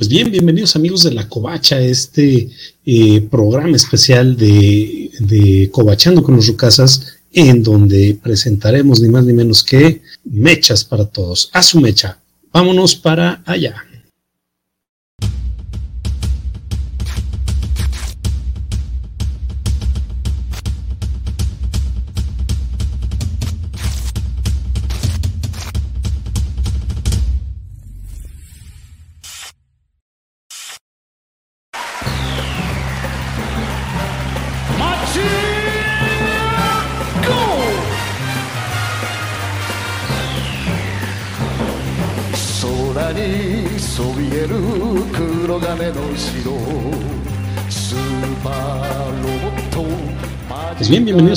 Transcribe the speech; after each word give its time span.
Pues 0.00 0.08
bien, 0.08 0.30
bienvenidos 0.30 0.76
amigos 0.76 1.02
de 1.02 1.12
la 1.12 1.28
Covacha, 1.28 1.78
este 1.78 2.48
eh, 2.86 3.20
programa 3.20 3.76
especial 3.76 4.34
de, 4.34 5.10
de 5.18 5.68
Covachando 5.70 6.22
con 6.22 6.36
los 6.36 6.46
Rucasas, 6.46 7.18
en 7.34 7.62
donde 7.62 8.18
presentaremos 8.22 9.02
ni 9.02 9.10
más 9.10 9.26
ni 9.26 9.34
menos 9.34 9.62
que 9.62 10.00
mechas 10.24 10.84
para 10.84 11.04
todos. 11.04 11.50
A 11.52 11.62
su 11.62 11.82
mecha, 11.82 12.18
vámonos 12.50 12.96
para 12.96 13.42
allá. 13.44 13.74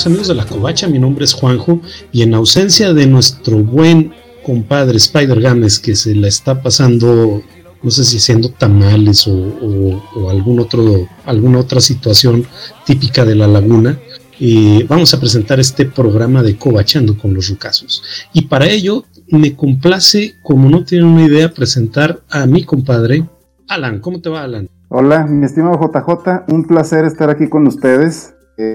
Amigos 0.06 0.28
de 0.28 0.36
la 0.36 0.46
Covacha, 0.46 0.88
mi 0.88 1.00
nombre 1.00 1.26
es 1.26 1.34
Juanjo 1.34 1.80
y 2.12 2.24
en 2.24 2.34
ausencia 2.34 2.94
de 2.94 3.08
nuestro 3.08 3.60
buen 3.60 4.14
compadre 4.44 4.98
Spider 4.98 5.40
Games 5.40 5.80
que 5.80 5.96
se 5.96 6.16
la 6.16 6.28
está 6.28 6.62
pasando, 6.62 7.42
no 7.82 7.92
sé 7.92 8.04
si 8.04 8.20
siendo 8.20 8.50
tamales 8.50 9.28
o, 9.28 10.30
algún 10.30 10.60
otro, 10.60 11.08
alguna 11.26 11.60
otra 11.60 11.80
situación 11.80 12.46
típica 12.86 13.24
de 13.24 13.36
la 13.36 13.48
laguna, 13.48 14.00
eh, 14.40 14.86
vamos 14.90 15.14
a 15.14 15.20
presentar 15.20 15.60
este 15.60 15.86
programa 15.86 16.44
de 16.44 16.58
Covachando 16.58 17.18
con 17.18 17.34
los 17.34 17.50
Rucasos. 17.50 18.04
Y 18.34 18.44
para 18.44 18.68
ello 18.68 19.06
me 19.30 19.56
complace, 19.56 20.36
como 20.44 20.70
no 20.70 20.84
tienen 20.84 21.08
una 21.08 21.26
idea, 21.26 21.54
presentar 21.54 22.22
a 22.30 22.46
mi 22.46 22.64
compadre 22.64 23.26
Alan. 23.70 24.00
¿Cómo 24.00 24.22
te 24.22 24.30
va, 24.30 24.44
Alan? 24.44 24.70
Hola, 24.90 25.26
mi 25.26 25.46
estimado 25.46 25.80
JJ, 25.80 26.52
un 26.54 26.66
placer 26.66 27.06
estar 27.06 27.30
aquí 27.30 27.48
con 27.48 27.66
ustedes. 27.68 28.34
Eh, 28.58 28.74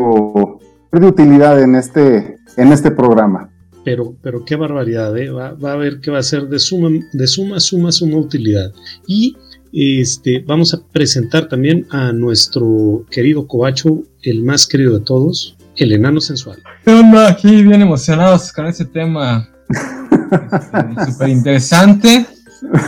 de 0.92 1.06
utilidad 1.06 1.60
en 1.60 1.74
este, 1.74 2.38
en 2.56 2.72
este 2.72 2.90
programa. 2.90 3.50
Pero, 3.84 4.14
pero 4.22 4.44
qué 4.44 4.56
barbaridad, 4.56 5.16
¿eh? 5.16 5.30
va, 5.30 5.54
a 5.72 5.76
ver 5.76 6.00
que 6.00 6.10
va 6.10 6.18
a 6.18 6.22
ser 6.22 6.48
de 6.48 6.58
suma, 6.58 6.90
de 7.12 7.26
suma, 7.26 7.60
suma, 7.60 7.92
suma 7.92 8.18
utilidad. 8.18 8.72
Y 9.06 9.36
este, 9.72 10.44
vamos 10.46 10.74
a 10.74 10.80
presentar 10.92 11.48
también 11.48 11.86
a 11.90 12.12
nuestro 12.12 13.06
querido 13.10 13.46
Coacho, 13.46 14.02
el 14.22 14.42
más 14.42 14.66
querido 14.66 14.98
de 14.98 15.04
todos, 15.04 15.56
el 15.76 15.92
enano 15.92 16.20
sensual. 16.20 16.58
¿Qué 16.84 16.92
onda? 16.92 17.28
Aquí 17.28 17.62
bien 17.62 17.80
emocionados 17.80 18.52
con 18.52 18.66
este 18.66 18.84
tema 18.84 19.48
súper 19.86 21.08
este, 21.08 21.30
interesante. 21.30 22.26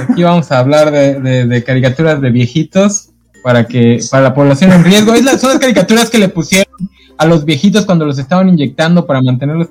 Aquí 0.08 0.22
vamos 0.22 0.50
a 0.50 0.58
hablar 0.58 0.90
de, 0.90 1.46
de, 1.46 1.64
caricaturas 1.64 2.20
de 2.20 2.30
viejitos 2.30 3.10
para 3.42 3.66
que 3.66 4.00
para 4.10 4.24
la 4.24 4.34
población 4.34 4.72
en 4.72 4.84
riesgo. 4.84 5.14
Es 5.14 5.24
son 5.40 5.50
las 5.50 5.58
caricaturas 5.58 6.10
que 6.10 6.18
le 6.18 6.28
pusieron 6.28 6.69
a 7.20 7.26
los 7.26 7.44
viejitos 7.44 7.84
cuando 7.84 8.06
los 8.06 8.18
estaban 8.18 8.48
inyectando 8.48 9.06
para 9.06 9.20
mantenerlos 9.20 9.68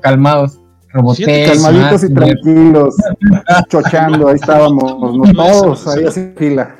calmados. 0.00 0.60
calmaditos 0.92 2.04
y 2.04 2.14
tranquilos, 2.14 2.94
chochando, 3.68 4.28
ahí 4.28 4.36
estábamos, 4.36 5.34
todos 5.34 5.88
ahí 5.88 6.04
así 6.04 6.32
fila. 6.36 6.76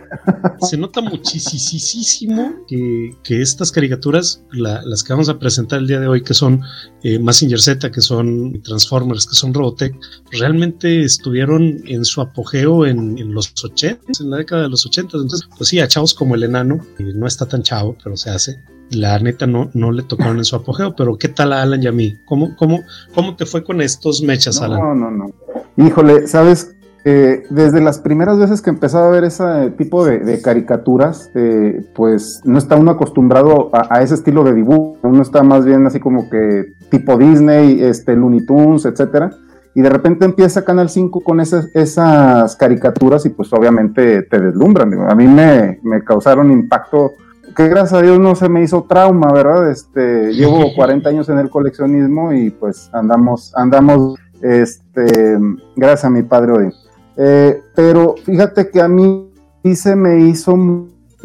Se 0.61 0.77
nota 0.77 1.01
muchísimo 1.01 2.55
que, 2.69 3.17
que 3.25 3.43
estas 3.43 3.73
caricaturas, 3.73 4.45
las 4.53 5.03
que 5.03 5.13
vamos 5.13 5.29
a 5.29 5.41
presentar 5.41 5.81
el 5.81 5.89
día 5.89 5.99
de 5.99 6.07
hoy, 6.07 6.23
que 6.23 6.35
son 6.35 6.63
eh, 7.03 7.19
Massinger 7.19 7.61
Z, 7.61 7.91
que 7.91 8.01
son 8.01 8.63
Transformers, 8.63 9.27
que 9.27 9.35
son 9.35 9.53
Robotech, 9.53 9.93
realmente 10.31 11.03
estuvieron 11.03 11.83
en 11.85 12.05
su 12.05 12.21
apogeo 12.21 12.87
en, 12.87 13.19
en, 13.19 13.35
los 13.35 13.53
80, 13.65 14.01
en 14.21 14.31
la 14.31 14.37
década 14.37 14.63
de 14.63 14.69
los 14.69 14.87
80. 14.87 15.17
Entonces, 15.17 15.49
pues 15.59 15.69
sí, 15.69 15.81
a 15.81 15.89
chavos 15.89 16.15
como 16.15 16.37
el 16.37 16.45
enano, 16.45 16.79
no 17.01 17.27
está 17.27 17.45
tan 17.45 17.65
chavo, 17.65 17.97
pero 18.05 18.17
se 18.17 18.31
hace 18.31 18.76
la 18.91 19.19
neta 19.19 19.47
no, 19.47 19.71
no 19.75 19.93
le 19.93 20.03
tocaron 20.03 20.39
en 20.39 20.45
su 20.45 20.57
apogeo, 20.57 20.95
pero 20.97 21.19
¿qué 21.19 21.29
tal 21.29 21.53
a 21.53 21.63
Alan 21.63 21.83
y 21.83 21.87
a 21.87 21.93
mí? 21.93 22.19
¿Cómo, 22.25 22.57
cómo, 22.57 22.81
cómo 23.15 23.37
te 23.37 23.47
fue 23.47 23.65
con 23.65 23.81
estos 23.81 24.23
mechas, 24.23 24.61
Alan? 24.61 24.81
No, 24.81 24.95
no, 24.95 25.11
no. 25.11 25.27
Híjole, 25.77 26.27
¿sabes? 26.27 26.77
desde 27.07 27.81
las 27.81 28.01
primeras 28.01 28.37
veces 28.37 28.61
que 28.61 28.71
empezaba 28.71 29.07
a 29.07 29.11
ver 29.11 29.23
ese 29.23 29.71
tipo 29.79 30.05
de, 30.05 30.43
caricaturas, 30.43 31.31
eh, 31.37 31.87
pues 31.95 32.41
no 32.45 32.59
está 32.59 32.75
uno 32.75 32.91
acostumbrado 32.91 33.71
a, 33.73 34.03
ese 34.03 34.15
estilo 34.15 34.43
de 34.43 34.53
dibujo, 34.53 34.99
uno 35.03 35.23
está 35.23 35.45
más 35.45 35.65
bien 35.65 35.87
así 35.87 36.01
como 36.01 36.29
que 36.29 36.73
tipo 36.91 37.17
Disney, 37.17 37.81
este, 37.81 38.17
Looney 38.17 38.45
Tunes, 38.45 38.87
etcétera, 38.87 39.31
y 39.73 39.83
de 39.83 39.89
repente 39.89 40.25
empieza 40.25 40.65
Canal 40.65 40.89
5 40.89 41.21
con 41.21 41.39
esas, 41.39 41.69
esas 41.75 42.57
caricaturas 42.57 43.25
y 43.25 43.29
pues 43.29 43.53
obviamente 43.53 44.23
te 44.23 44.41
deslumbran. 44.41 44.93
A 45.09 45.15
mí 45.15 45.29
me, 45.29 45.79
me 45.85 46.03
causaron 46.03 46.51
impacto 46.51 47.13
que 47.57 47.69
gracias 47.69 47.95
a 47.95 48.03
Dios 48.03 48.21
no 48.21 48.37
se 48.37 48.49
me 48.51 48.63
hizo 48.63 48.85
trauma, 48.85 49.33
¿verdad? 49.33 49.71
Este, 49.71 50.33
llevo 50.35 50.75
40 50.75 51.09
años 51.09 51.29
en 51.31 51.39
el 51.39 51.49
coleccionismo 51.49 52.33
y 52.35 52.51
pues 52.51 52.91
andamos, 52.93 53.53
andamos, 53.57 54.19
este, 54.43 55.39
gracias 55.75 56.05
a 56.05 56.11
mi 56.11 56.23
padre 56.23 56.53
hoy. 56.53 56.73
Eh, 57.17 57.63
pero 57.75 58.15
fíjate 58.25 58.71
que 58.71 58.81
a 58.83 58.89
mí 58.89 59.31
sí 59.65 59.75
se 59.75 59.97
me 59.97 60.29
hizo 60.29 60.55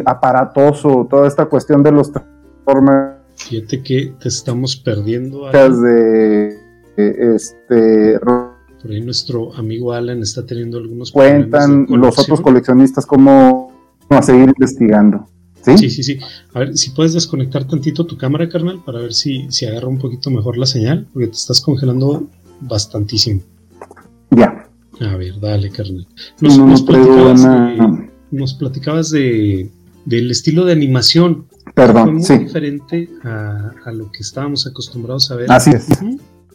aparatoso 0.05 1.05
toda 1.09 1.27
esta 1.27 1.45
cuestión 1.47 1.83
de 1.83 1.91
los 1.91 2.13
transformers. 2.13 3.17
Fíjate 3.35 3.83
que 3.83 4.15
te 4.21 4.29
estamos 4.29 4.77
perdiendo. 4.77 5.51
De, 5.51 6.55
este, 6.95 8.19
por 8.19 8.89
ahí 8.89 9.01
nuestro 9.01 9.53
amigo 9.55 9.91
Alan 9.91 10.21
está 10.21 10.45
teniendo 10.45 10.77
algunos 10.77 11.11
Cuentan 11.11 11.87
los 11.89 12.17
otros 12.17 12.39
coleccionistas 12.39 13.05
cómo 13.05 13.71
a 14.09 14.21
seguir 14.21 14.47
investigando. 14.47 15.27
¿Sí? 15.63 15.89
¿Sí? 15.89 16.03
sí, 16.03 16.19
A 16.53 16.59
ver, 16.59 16.77
si 16.77 16.91
puedes 16.91 17.13
desconectar 17.13 17.65
tantito 17.65 18.05
tu 18.05 18.17
cámara, 18.17 18.49
carnal, 18.49 18.81
para 18.83 18.99
ver 18.99 19.13
si, 19.13 19.45
si 19.51 19.65
agarra 19.65 19.87
un 19.87 19.99
poquito 19.99 20.29
mejor 20.29 20.57
la 20.57 20.65
señal, 20.65 21.07
porque 21.13 21.27
te 21.27 21.35
estás 21.35 21.61
congelando 21.61 22.27
bastantísimo. 22.61 23.41
Ya. 24.31 24.67
A 24.99 25.15
ver, 25.15 25.39
dale, 25.39 25.69
carnal. 25.69 26.07
Nos, 26.39 26.57
nos, 26.57 26.81
platicabas, 26.81 27.43
de, 27.43 28.09
nos 28.31 28.53
platicabas 28.53 29.09
de, 29.11 29.69
del 30.05 30.31
estilo 30.31 30.65
de 30.65 30.73
animación. 30.73 31.45
Perdón, 31.73 32.21
fue 32.21 32.37
muy 32.37 32.45
diferente 32.45 33.09
a, 33.23 33.71
a, 33.85 33.91
lo 33.91 34.11
que 34.11 34.19
estábamos 34.19 34.67
acostumbrados 34.67 35.31
a 35.31 35.35
ver. 35.35 35.51
Así 35.51 35.71
es. 35.71 35.87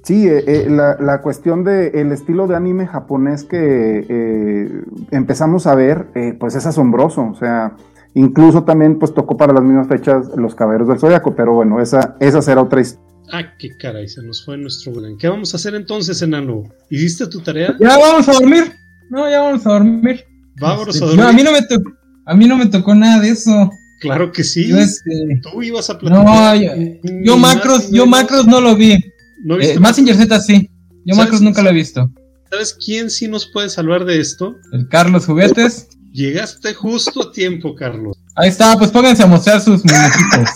Sí, 0.06 0.28
eh, 0.28 0.44
eh, 0.47 0.67
la, 0.71 0.97
la, 1.00 1.21
cuestión 1.21 1.65
del 1.65 1.93
el 1.97 2.12
estilo 2.12 2.47
de 2.47 2.55
anime 2.55 2.87
japonés 2.87 3.43
que 3.43 4.06
eh, 4.09 4.84
empezamos 5.11 5.67
a 5.67 5.75
ver, 5.75 6.06
pues 6.38 6.55
es 6.55 6.65
asombroso. 6.65 7.23
O 7.28 7.34
sea, 7.34 7.77
Incluso 8.16 8.65
también 8.65 8.99
pues 8.99 9.12
tocó 9.12 9.37
para 9.37 9.53
las 9.53 9.62
mismas 9.62 9.88
fechas 9.88 10.28
Los 10.37 10.54
Caballeros 10.54 10.88
del 10.88 10.99
Zodiaco, 10.99 11.37
pero 11.37 11.53
bueno, 11.53 11.82
esa, 11.82 12.16
esa 12.19 12.41
será 12.41 12.62
otra 12.62 12.81
historia. 12.81 13.06
Ah, 13.31 13.43
qué 13.59 13.77
caray, 13.77 14.09
se 14.09 14.22
nos 14.22 14.43
fue 14.43 14.56
nuestro 14.56 14.93
buen. 14.93 15.19
¿Qué 15.19 15.28
vamos 15.28 15.53
a 15.53 15.59
hacer 15.59 15.75
entonces, 15.75 16.22
enano? 16.22 16.62
¿Hiciste 16.88 17.26
tu 17.26 17.41
tarea? 17.41 17.76
Ya 17.78 17.99
vamos 17.99 18.26
a 18.26 18.32
dormir. 18.32 18.72
No, 19.10 19.28
ya 19.28 19.43
vamos 19.43 19.66
a 19.66 19.71
dormir. 19.71 20.25
Vámonos 20.59 20.94
este, 20.94 21.05
a 21.05 21.09
dormir. 21.09 21.25
No, 21.25 21.28
a 21.28 21.32
mí 21.34 21.43
no 21.43 21.53
me 21.53 21.62
tocó, 21.62 21.91
a 22.25 22.34
mí 22.34 22.49
no 22.49 22.56
me 22.56 22.66
tocó 22.66 22.94
nada 22.94 23.21
de 23.21 23.28
eso. 23.28 23.71
Claro 24.00 24.32
que 24.32 24.44
sí. 24.44 24.72
Este, 24.72 25.41
Tú 25.43 25.62
ibas 25.62 25.91
a 25.91 25.99
platicar. 25.99 26.25
No, 26.25 27.22
yo, 27.22 27.37
macros, 27.37 27.91
yo 27.91 28.06
macros 28.06 28.47
no 28.47 28.62
lo 28.62 28.76
vi. 28.76 28.97
¿No 29.44 29.59
viste 29.59 29.75
eh, 29.75 29.78
Massinger 29.78 30.16
Z 30.16 30.41
sí. 30.41 30.71
Yo 31.05 31.16
macros 31.16 31.43
nunca 31.43 31.60
lo 31.60 31.69
he 31.69 31.75
visto. 31.75 32.10
¿Sabes 32.50 32.78
quién 32.82 33.10
sí 33.10 33.28
nos 33.28 33.47
puede 33.47 33.69
salvar 33.69 34.06
de 34.06 34.21
esto? 34.21 34.56
El 34.72 34.88
Carlos 34.88 35.26
Juguetes. 35.26 35.88
Llegaste 36.16 36.72
justo 36.72 37.28
a 37.28 37.31
tiempo, 37.31 37.75
Carlos. 37.75 38.17
Ahí 38.37 38.49
está, 38.49 38.75
pues 38.79 38.91
pónganse 38.91 39.23
a 39.23 39.26
mostrar 39.26 39.61
sus 39.61 39.85
muñequitos. 39.85 40.49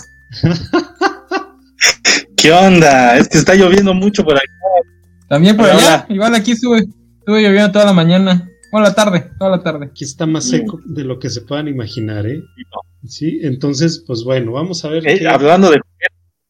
¿Qué 2.37 2.51
onda? 2.51 3.19
Es 3.19 3.29
que 3.29 3.37
está 3.37 3.55
lloviendo 3.55 3.93
mucho 3.93 4.25
por 4.25 4.37
acá. 4.37 4.47
También 5.29 5.59
por 5.59 5.69
allá, 5.69 6.07
igual 6.09 6.35
aquí 6.35 6.57
sube, 6.57 6.87
estuve 7.19 7.43
lloviendo 7.43 7.73
toda 7.73 7.85
la 7.85 7.93
mañana. 7.93 8.49
Toda 8.71 8.85
la 8.85 8.95
tarde, 8.95 9.33
toda 9.39 9.51
la 9.51 9.63
tarde. 9.63 9.87
Aquí 9.91 10.05
está 10.05 10.25
más 10.25 10.49
seco 10.49 10.81
de 10.87 11.05
lo 11.05 11.19
que 11.19 11.29
se 11.29 11.43
puedan 11.43 11.69
imaginar, 11.69 12.27
¿eh? 12.27 12.43
Sí, 13.07 13.41
entonces, 13.43 14.03
pues 14.07 14.25
bueno, 14.25 14.53
vamos 14.53 14.83
a 14.87 14.89
ver. 14.89 15.07
Eh, 15.07 15.29
hablando 15.29 15.71
de 15.71 15.79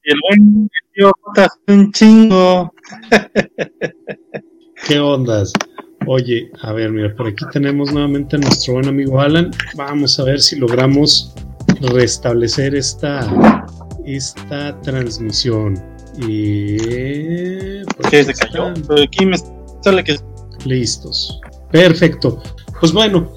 el 0.04 0.20
buen 0.22 0.70
tío 0.94 1.10
un 1.66 1.90
chingo. 1.90 2.72
¿Qué 4.86 5.00
ondas? 5.00 5.52
Oye, 6.12 6.50
a 6.62 6.72
ver, 6.72 6.90
mira, 6.90 7.14
por 7.14 7.28
aquí 7.28 7.44
tenemos 7.52 7.92
nuevamente 7.92 8.34
a 8.34 8.40
nuestro 8.40 8.74
buen 8.74 8.88
amigo 8.88 9.20
Alan. 9.20 9.52
Vamos 9.76 10.18
a 10.18 10.24
ver 10.24 10.40
si 10.40 10.56
logramos 10.56 11.32
restablecer 11.82 12.74
esta, 12.74 13.64
esta 14.04 14.76
transmisión. 14.80 15.80
Y... 16.18 16.78
¿Qué 18.10 18.24
se 18.24 18.34
cayó? 18.34 18.74
Pero 18.88 19.04
aquí 19.04 19.24
me 19.24 19.36
sale 19.84 20.02
que... 20.02 20.18
Listos. 20.64 21.40
Perfecto. 21.70 22.42
Pues 22.80 22.92
bueno, 22.92 23.32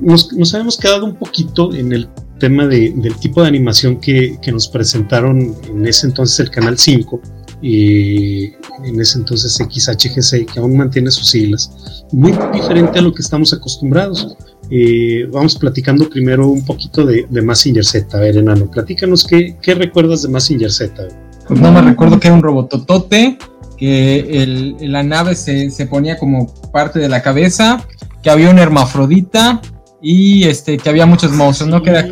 nos, 0.00 0.32
nos 0.32 0.54
habíamos 0.54 0.78
quedado 0.78 1.04
un 1.06 1.16
poquito 1.16 1.74
en 1.74 1.90
el 1.90 2.08
tema 2.38 2.68
de, 2.68 2.92
del 2.98 3.16
tipo 3.16 3.42
de 3.42 3.48
animación 3.48 4.00
que, 4.00 4.38
que, 4.40 4.52
nos 4.52 4.68
presentaron 4.68 5.56
en 5.68 5.84
ese 5.84 6.06
entonces 6.06 6.38
el 6.38 6.50
Canal 6.50 6.78
5 6.78 7.20
y 7.62 8.46
en 8.84 9.00
ese 9.00 9.18
entonces 9.18 9.54
XHGC, 9.54 10.52
que 10.52 10.60
aún 10.60 10.76
mantiene 10.76 11.10
sus 11.10 11.28
siglas, 11.30 12.04
muy 12.12 12.32
diferente 12.52 12.98
a 12.98 13.02
lo 13.02 13.12
que 13.12 13.22
estamos 13.22 13.52
acostumbrados. 13.52 14.36
Eh, 14.70 15.26
vamos 15.32 15.56
platicando 15.56 16.08
primero 16.08 16.48
un 16.48 16.64
poquito 16.64 17.04
de, 17.04 17.26
de 17.28 17.42
Massinger 17.42 17.84
Z. 17.84 18.16
A 18.16 18.20
ver, 18.20 18.36
enano, 18.36 18.70
platícanos 18.70 19.24
qué, 19.24 19.56
qué 19.60 19.74
recuerdas 19.74 20.22
de 20.22 20.28
Massinger 20.28 20.70
Z. 20.70 21.08
Pues 21.46 21.60
no 21.60 21.72
me 21.72 21.82
recuerdo 21.82 22.20
que 22.20 22.28
era 22.28 22.36
un 22.36 22.42
robototote, 22.42 23.36
que 23.76 24.42
el, 24.42 24.76
la 24.92 25.02
nave 25.02 25.34
se, 25.34 25.70
se 25.70 25.86
ponía 25.86 26.16
como 26.16 26.46
parte 26.70 26.98
de 27.00 27.08
la 27.08 27.22
cabeza, 27.22 27.84
que 28.22 28.30
había 28.30 28.50
una 28.50 28.62
hermafrodita 28.62 29.60
y 30.02 30.44
este 30.44 30.78
que 30.78 30.88
había 30.88 31.06
muchos 31.06 31.32
monstruos, 31.32 31.70
¿no? 31.70 31.82
Que 31.82 31.90
era... 31.90 32.06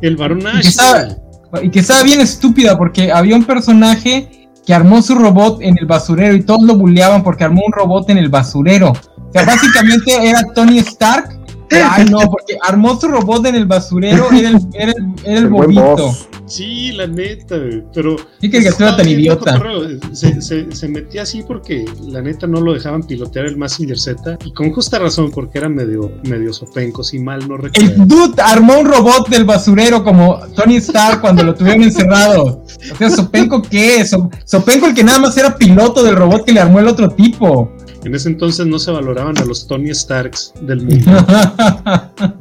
El 0.00 0.16
varón 0.16 0.40
y 0.40 0.62
que, 0.62 0.68
estaba, 0.68 1.08
y 1.62 1.70
que 1.70 1.80
estaba 1.80 2.02
bien 2.02 2.20
estúpida 2.20 2.76
porque 2.76 3.10
había 3.12 3.36
un 3.36 3.44
personaje 3.44 4.47
que 4.68 4.74
armó 4.74 5.00
su 5.00 5.14
robot 5.14 5.62
en 5.62 5.78
el 5.78 5.86
basurero 5.86 6.34
y 6.34 6.42
todos 6.42 6.62
lo 6.62 6.76
bulleaban 6.76 7.22
porque 7.22 7.42
armó 7.42 7.62
un 7.66 7.72
robot 7.72 8.10
en 8.10 8.18
el 8.18 8.28
basurero. 8.28 8.90
O 8.90 9.32
sea, 9.32 9.46
básicamente 9.46 10.28
era 10.28 10.42
Tony 10.54 10.76
Stark. 10.80 11.37
Ay, 11.70 12.06
no, 12.10 12.18
porque 12.30 12.56
armó 12.62 12.98
su 13.00 13.08
robot 13.08 13.46
en 13.46 13.54
el 13.56 13.66
basurero, 13.66 14.28
era 14.32 14.48
el, 14.50 14.56
era 14.72 14.92
el, 14.92 14.96
era 15.24 15.38
el, 15.38 15.44
El 15.44 15.48
buen 15.48 15.74
bobito. 15.74 16.14
Sí, 16.46 16.92
la 16.92 17.06
neta, 17.06 17.56
pero. 17.92 18.16
Sí, 18.40 18.48
que 18.48 18.58
era 18.58 18.96
tan 18.96 19.06
idiota. 19.06 19.52
cotorreo. 19.58 19.82
Se, 20.12 20.40
se, 20.40 20.74
se 20.74 20.88
metía 20.88 21.22
así 21.22 21.42
porque 21.42 21.84
la 22.06 22.22
neta 22.22 22.46
no 22.46 22.60
lo 22.62 22.72
dejaban 22.72 23.02
pilotear 23.02 23.44
el 23.46 23.58
Massinger 23.58 23.98
Z 23.98 24.38
y 24.46 24.52
con 24.54 24.72
justa 24.72 24.98
razón 24.98 25.30
porque 25.30 25.58
era 25.58 25.68
medio, 25.68 26.10
medio 26.24 26.54
sopenco, 26.54 27.04
si 27.04 27.18
mal 27.18 27.46
no 27.46 27.58
recuerdo. 27.58 27.92
El 28.02 28.08
dude 28.08 28.40
armó 28.42 28.78
un 28.78 28.86
robot 28.86 29.28
del 29.28 29.44
basurero 29.44 30.02
como 30.02 30.38
Tony 30.56 30.76
Stark 30.76 31.20
cuando 31.20 31.42
lo 31.42 31.54
tuvieron 31.54 31.82
encerrado. 31.82 32.64
O 32.92 32.96
sea, 32.96 33.10
Sopenco 33.10 33.60
qué? 33.60 34.06
So- 34.06 34.30
Sopenco 34.46 34.86
el 34.86 34.94
que 34.94 35.04
nada 35.04 35.18
más 35.18 35.36
era 35.36 35.54
piloto 35.54 36.02
del 36.02 36.16
robot 36.16 36.46
que 36.46 36.52
le 36.52 36.60
armó 36.60 36.78
el 36.80 36.88
otro 36.88 37.10
tipo. 37.10 37.70
En 38.08 38.14
ese 38.14 38.30
entonces 38.30 38.66
no 38.66 38.78
se 38.78 38.90
valoraban 38.90 39.36
a 39.36 39.44
los 39.44 39.66
Tony 39.66 39.90
Starks 39.94 40.54
del 40.62 40.80
mundo. 40.82 41.10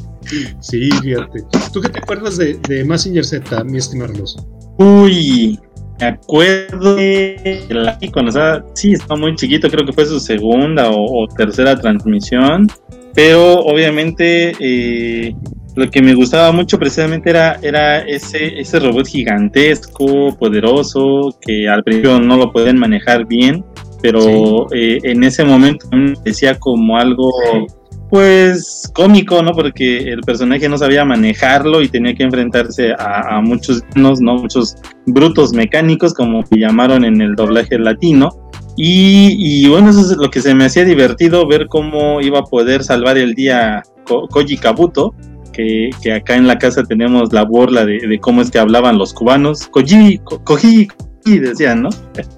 Sí, 0.59 0.89
fíjate. 1.01 1.39
¿Tú 1.71 1.79
qué 1.79 1.87
te 1.87 1.99
acuerdas 1.99 2.35
de, 2.35 2.55
de 2.67 2.83
Massinger 2.83 3.23
Z, 3.23 3.63
mi 3.63 3.77
estimado 3.77 4.11
Carlos? 4.11 4.37
Uy, 4.77 5.57
me 6.01 6.05
acuerdo 6.07 6.95
de 6.95 7.63
la- 7.69 7.97
cuando 8.11 8.29
estaba, 8.29 8.65
sí, 8.73 8.91
estaba 8.91 9.17
muy 9.17 9.35
chiquito, 9.35 9.69
creo 9.69 9.85
que 9.85 9.93
fue 9.93 10.05
su 10.05 10.19
segunda 10.19 10.89
o, 10.91 11.23
o 11.23 11.27
tercera 11.29 11.79
transmisión, 11.79 12.67
pero 13.13 13.53
obviamente 13.61 14.53
eh, 14.59 15.33
lo 15.77 15.89
que 15.89 16.01
me 16.01 16.13
gustaba 16.13 16.51
mucho 16.51 16.77
precisamente 16.77 17.29
era, 17.29 17.57
era 17.61 17.99
ese, 17.99 18.59
ese 18.59 18.79
robot 18.81 19.07
gigantesco, 19.07 20.35
poderoso, 20.37 21.37
que 21.39 21.69
al 21.69 21.83
principio 21.85 22.19
no 22.19 22.35
lo 22.35 22.51
podían 22.51 22.77
manejar 22.77 23.25
bien, 23.25 23.63
pero 24.01 24.67
eh, 24.73 24.99
en 25.03 25.23
ese 25.23 25.44
momento 25.44 25.88
me 25.91 26.13
decía 26.23 26.57
como 26.59 26.97
algo 26.97 27.31
pues 28.09 28.89
cómico, 28.94 29.41
¿no? 29.44 29.51
Porque 29.51 29.97
el 29.97 30.21
personaje 30.21 30.69
no 30.69 30.77
sabía 30.77 31.03
manejarlo 31.03 31.81
y 31.81 31.89
tenía 31.89 32.13
que 32.15 32.23
enfrentarse 32.23 32.94
a, 32.94 33.38
a 33.38 33.41
muchos, 33.41 33.83
¿no? 33.95 34.13
Muchos 34.15 34.75
brutos 35.05 35.51
mecánicos, 35.53 36.13
como 36.13 36.44
que 36.44 36.57
llamaron 36.59 37.03
en 37.03 37.21
el 37.21 37.35
doblaje 37.35 37.77
latino. 37.77 38.29
Y, 38.77 39.35
y 39.38 39.67
bueno, 39.67 39.89
eso 39.89 40.01
es 40.01 40.15
lo 40.17 40.29
que 40.29 40.39
se 40.41 40.53
me 40.53 40.65
hacía 40.65 40.85
divertido, 40.85 41.47
ver 41.47 41.67
cómo 41.67 42.21
iba 42.21 42.39
a 42.39 42.44
poder 42.44 42.83
salvar 42.83 43.17
el 43.17 43.33
día 43.33 43.81
Ko- 44.05 44.27
Koji 44.29 44.55
Kabuto, 44.57 45.13
que, 45.51 45.89
que 46.01 46.13
acá 46.13 46.35
en 46.35 46.45
la 46.47 46.59
casa 46.59 46.83
tenemos 46.83 47.33
la 47.33 47.44
burla 47.44 47.85
de, 47.85 47.97
de 48.07 48.19
cómo 48.19 48.41
es 48.41 48.51
que 48.51 48.59
hablaban 48.59 48.97
los 48.99 49.13
cubanos. 49.13 49.67
Koji, 49.67 50.19
Ko- 50.19 50.41
Koji, 50.44 50.88
Koji, 50.88 51.06
decían, 51.39 51.83
¿no? 51.83 51.89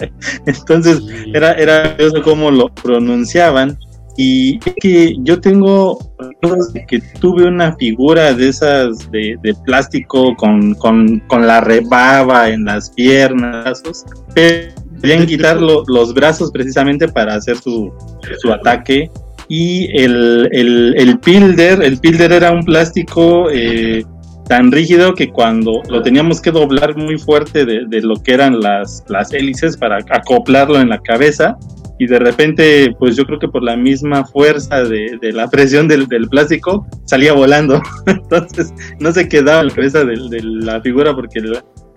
Entonces, 0.45 1.01
era, 1.33 1.53
era 1.53 1.91
curioso 1.95 2.21
cómo 2.24 2.51
lo 2.51 2.68
pronunciaban. 2.69 3.77
Y 4.21 4.59
que 4.81 5.15
yo 5.19 5.39
tengo 5.39 5.97
que 6.89 7.00
tuve 7.21 7.45
una 7.45 7.74
figura 7.77 8.33
de 8.33 8.50
esas 8.50 9.09
de, 9.12 9.38
de 9.41 9.53
plástico 9.65 10.36
con, 10.36 10.74
con, 10.74 11.19
con 11.27 11.47
la 11.47 11.62
rebaba 11.62 12.50
en 12.50 12.65
las 12.65 12.89
piernas, 12.89 13.81
pero 14.36 14.74
querían 15.01 15.25
quitar 15.25 15.62
lo- 15.62 15.83
los 15.88 16.13
brazos 16.13 16.51
precisamente 16.51 17.07
para 17.07 17.35
hacer 17.35 17.56
su, 17.57 17.94
su 18.42 18.51
ataque. 18.51 19.09
Y 19.47 19.88
el, 19.97 20.50
el, 20.51 20.95
el 20.97 21.18
pilder, 21.19 21.81
el 21.81 21.97
pilder 22.00 22.33
era 22.33 22.51
un 22.51 22.65
plástico 22.65 23.50
eh, 23.50 24.03
tan 24.49 24.71
rígido 24.71 25.13
que 25.13 25.29
cuando 25.29 25.83
lo 25.89 26.01
teníamos 26.01 26.41
que 26.41 26.49
doblar 26.51 26.97
muy 26.97 27.19
fuerte 27.19 27.65
de, 27.65 28.01
lo 28.01 28.15
que 28.15 28.33
eran 28.33 28.59
las, 28.59 29.05
las 29.07 29.31
hélices 29.31 29.77
para 29.77 29.99
acoplarlo 30.09 30.81
en 30.81 30.89
la 30.89 30.97
cabeza, 30.97 31.55
y 31.99 32.07
de 32.07 32.17
repente, 32.17 32.95
pues 32.97 33.15
yo 33.15 33.25
creo 33.25 33.37
que 33.37 33.47
por 33.47 33.61
la 33.61 33.75
misma 33.75 34.25
fuerza 34.25 34.83
de, 34.83 35.19
de 35.21 35.33
la 35.33 35.47
presión 35.49 35.87
del, 35.87 36.07
del, 36.07 36.27
plástico, 36.29 36.87
salía 37.05 37.33
volando. 37.33 37.79
Entonces 38.07 38.73
no 38.99 39.11
se 39.11 39.27
quedaba 39.27 39.61
en 39.61 39.67
la 39.67 39.73
cabeza 39.73 40.03
de, 40.03 40.15
la 40.41 40.81
figura 40.81 41.13
porque 41.13 41.41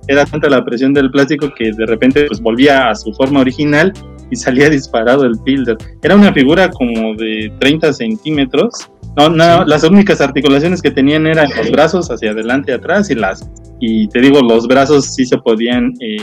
era 0.09 0.27
tanta 0.27 0.51
la 0.51 0.63
presión 0.65 0.93
del 0.93 1.11
plástico 1.11 1.55
que 1.57 1.71
de 1.73 1.87
repente 1.87 2.27
pues 2.27 2.41
volvía 2.41 2.91
a 2.91 2.95
su 2.95 3.15
forma 3.15 3.41
original 3.41 3.93
y 4.33 4.37
salía 4.37 4.71
disparado 4.71 5.25
el 5.25 5.39
Pilder. 5.45 5.77
Era 6.03 6.17
una 6.17 6.33
figura 6.33 6.71
como 6.71 7.15
de 7.15 7.53
30 7.61 7.93
centímetros. 7.93 8.91
No, 9.17 9.29
no, 9.29 9.65
las 9.67 9.85
únicas 9.85 10.23
articulaciones 10.23 10.81
que 10.81 10.91
tenían 10.91 11.27
eran 11.27 11.51
los 11.55 11.71
brazos 11.71 12.11
hacia 12.11 12.31
adelante 12.31 12.73
y 12.73 12.75
atrás 12.75 13.11
y 13.11 13.15
las 13.15 13.47
y 13.79 14.09
te 14.09 14.21
digo 14.21 14.41
los 14.41 14.67
brazos 14.67 15.15
sí 15.15 15.27
se 15.27 15.37
podían 15.37 15.93
eh, 16.01 16.17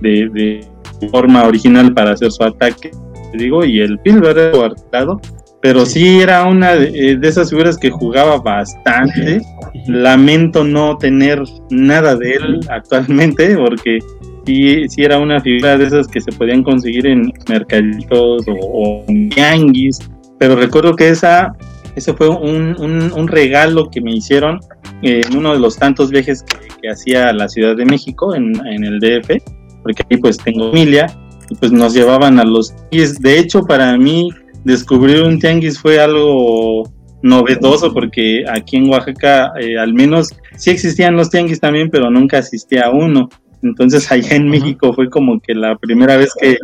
de, 0.00 0.28
de 0.30 0.66
forma 1.12 1.44
original 1.44 1.92
para 1.94 2.12
hacer 2.12 2.32
su 2.32 2.42
ataque, 2.42 2.90
te 3.32 3.38
digo, 3.38 3.64
y 3.64 3.80
el 3.80 3.98
Pilber 3.98 4.36
era 4.36 4.56
guardado, 4.56 5.20
pero 5.60 5.86
sí. 5.86 6.20
era 6.20 6.44
una 6.44 6.74
de, 6.74 7.16
de, 7.16 7.28
esas 7.28 7.50
figuras 7.50 7.78
que 7.78 7.90
jugaba 7.90 8.38
bastante. 8.38 9.40
Lamento 9.86 10.64
no 10.64 10.96
tener 10.98 11.42
nada 11.70 12.16
de 12.16 12.32
él 12.32 12.60
actualmente, 12.68 13.56
porque 13.56 13.98
sí, 14.46 14.88
sí 14.88 15.02
era 15.02 15.18
una 15.18 15.40
figura 15.40 15.76
de 15.76 15.86
esas 15.86 16.06
que 16.08 16.20
se 16.20 16.32
podían 16.32 16.62
conseguir 16.62 17.06
en 17.06 17.32
mercaditos 17.48 18.44
o, 18.48 19.04
en 19.08 19.28
tianguis, 19.30 19.98
pero 20.38 20.56
recuerdo 20.56 20.94
que 20.94 21.08
esa, 21.08 21.52
ese 21.96 22.12
fue 22.14 22.28
un, 22.28 23.28
regalo 23.28 23.90
que 23.90 24.00
me 24.00 24.12
hicieron 24.12 24.60
en 25.02 25.36
uno 25.36 25.52
de 25.52 25.58
los 25.58 25.76
tantos 25.76 26.10
viajes 26.10 26.42
que, 26.42 26.88
hacía 26.88 27.30
a 27.30 27.32
la 27.32 27.48
Ciudad 27.48 27.74
de 27.76 27.86
México, 27.86 28.34
en, 28.34 28.54
el 28.66 29.00
DF 29.00 29.42
porque 29.82 30.02
aquí 30.02 30.16
pues 30.16 30.36
tengo 30.38 30.70
familia 30.70 31.06
y 31.48 31.54
pues 31.54 31.70
nos 31.72 31.94
llevaban 31.94 32.40
a 32.40 32.44
los 32.44 32.74
tianguis. 32.90 33.20
De 33.20 33.38
hecho, 33.38 33.62
para 33.62 33.96
mí 33.96 34.30
descubrir 34.64 35.22
un 35.22 35.38
tianguis 35.38 35.78
fue 35.78 36.00
algo 36.00 36.90
novedoso 37.22 37.92
porque 37.92 38.44
aquí 38.50 38.76
en 38.76 38.90
Oaxaca 38.90 39.52
eh, 39.58 39.78
al 39.78 39.94
menos 39.94 40.28
sí 40.56 40.70
existían 40.70 41.16
los 41.16 41.30
tianguis 41.30 41.60
también, 41.60 41.90
pero 41.90 42.10
nunca 42.10 42.38
asistía 42.38 42.86
a 42.86 42.90
uno. 42.90 43.28
Entonces 43.64 44.10
allá 44.12 44.36
en 44.36 44.48
México 44.48 44.92
fue 44.92 45.08
como 45.10 45.40
que 45.40 45.54
la 45.54 45.76
primera 45.76 46.16
vez 46.16 46.30
que, 46.38 46.58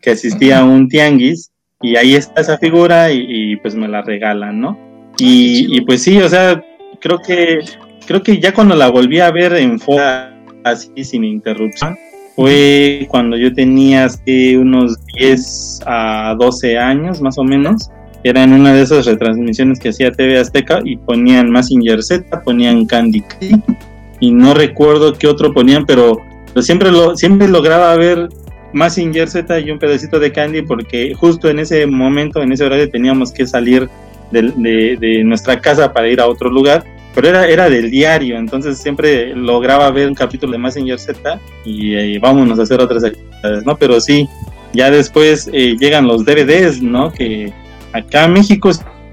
que 0.00 0.10
asistí 0.10 0.52
a 0.52 0.64
un 0.64 0.88
tianguis 0.88 1.50
y 1.82 1.96
ahí 1.96 2.14
está 2.14 2.40
esa 2.40 2.56
figura 2.58 3.12
y, 3.12 3.26
y 3.28 3.56
pues 3.56 3.74
me 3.74 3.88
la 3.88 4.02
regalan, 4.02 4.60
¿no? 4.60 4.78
Y, 5.18 5.76
y, 5.76 5.80
pues 5.82 6.02
sí, 6.02 6.20
o 6.20 6.28
sea, 6.28 6.64
creo 7.00 7.18
que 7.18 7.60
creo 8.06 8.22
que 8.22 8.40
ya 8.40 8.52
cuando 8.52 8.74
la 8.74 8.90
volví 8.90 9.20
a 9.20 9.30
ver 9.30 9.52
en 9.54 9.78
fuera 9.78 10.34
así 10.64 11.04
sin 11.04 11.24
interrupción, 11.24 11.96
fue 12.34 13.06
cuando 13.08 13.36
yo 13.36 13.52
tenía 13.52 14.08
eh, 14.26 14.56
unos 14.56 14.98
10 15.18 15.80
a 15.86 16.34
12 16.38 16.78
años 16.78 17.20
más 17.20 17.38
o 17.38 17.44
menos. 17.44 17.90
Era 18.24 18.42
en 18.42 18.54
una 18.54 18.72
de 18.72 18.82
esas 18.82 19.04
retransmisiones 19.04 19.78
que 19.78 19.90
hacía 19.90 20.10
TV 20.10 20.38
Azteca 20.38 20.80
y 20.82 20.96
ponían 20.96 21.50
Massinger 21.50 22.02
Z, 22.02 22.42
ponían 22.42 22.86
Candy 22.86 23.22
y 24.20 24.30
no 24.30 24.54
recuerdo 24.54 25.12
qué 25.12 25.26
otro 25.26 25.52
ponían, 25.52 25.84
pero, 25.84 26.16
pero 26.54 26.62
siempre, 26.62 26.90
lo, 26.92 27.16
siempre 27.16 27.48
lograba 27.48 27.94
ver 27.96 28.28
Massinger 28.72 29.28
Z 29.28 29.60
y 29.60 29.70
un 29.70 29.78
pedacito 29.78 30.20
de 30.20 30.32
Candy 30.32 30.62
porque 30.62 31.12
justo 31.14 31.50
en 31.50 31.58
ese 31.58 31.86
momento, 31.86 32.42
en 32.42 32.52
ese 32.52 32.64
horario 32.64 32.88
teníamos 32.88 33.32
que 33.32 33.46
salir 33.46 33.88
de, 34.30 35.22
nuestra 35.24 35.60
casa 35.60 35.92
para 35.92 36.08
ir 36.08 36.20
a 36.20 36.26
otro 36.26 36.50
lugar 36.50 36.84
pero 37.14 37.28
era, 37.28 37.46
era 37.46 37.70
del 37.70 37.90
diario, 37.90 38.36
entonces 38.36 38.78
siempre 38.78 39.36
lograba 39.36 39.88
ver 39.92 40.08
un 40.08 40.14
capítulo 40.14 40.52
de 40.52 40.58
Messenger 40.58 40.98
Z 40.98 41.38
y 41.64 41.94
eh, 41.94 42.18
vámonos 42.18 42.58
a 42.58 42.62
hacer 42.62 42.80
otras 42.80 43.04
actividades, 43.04 43.64
¿no? 43.64 43.76
Pero 43.76 44.00
sí, 44.00 44.28
ya 44.72 44.90
después 44.90 45.48
eh, 45.52 45.76
llegan 45.78 46.08
los 46.08 46.24
DVDs, 46.24 46.82
¿no? 46.82 47.12
Que 47.12 47.52
acá 47.92 48.24
en 48.24 48.32
México 48.32 48.68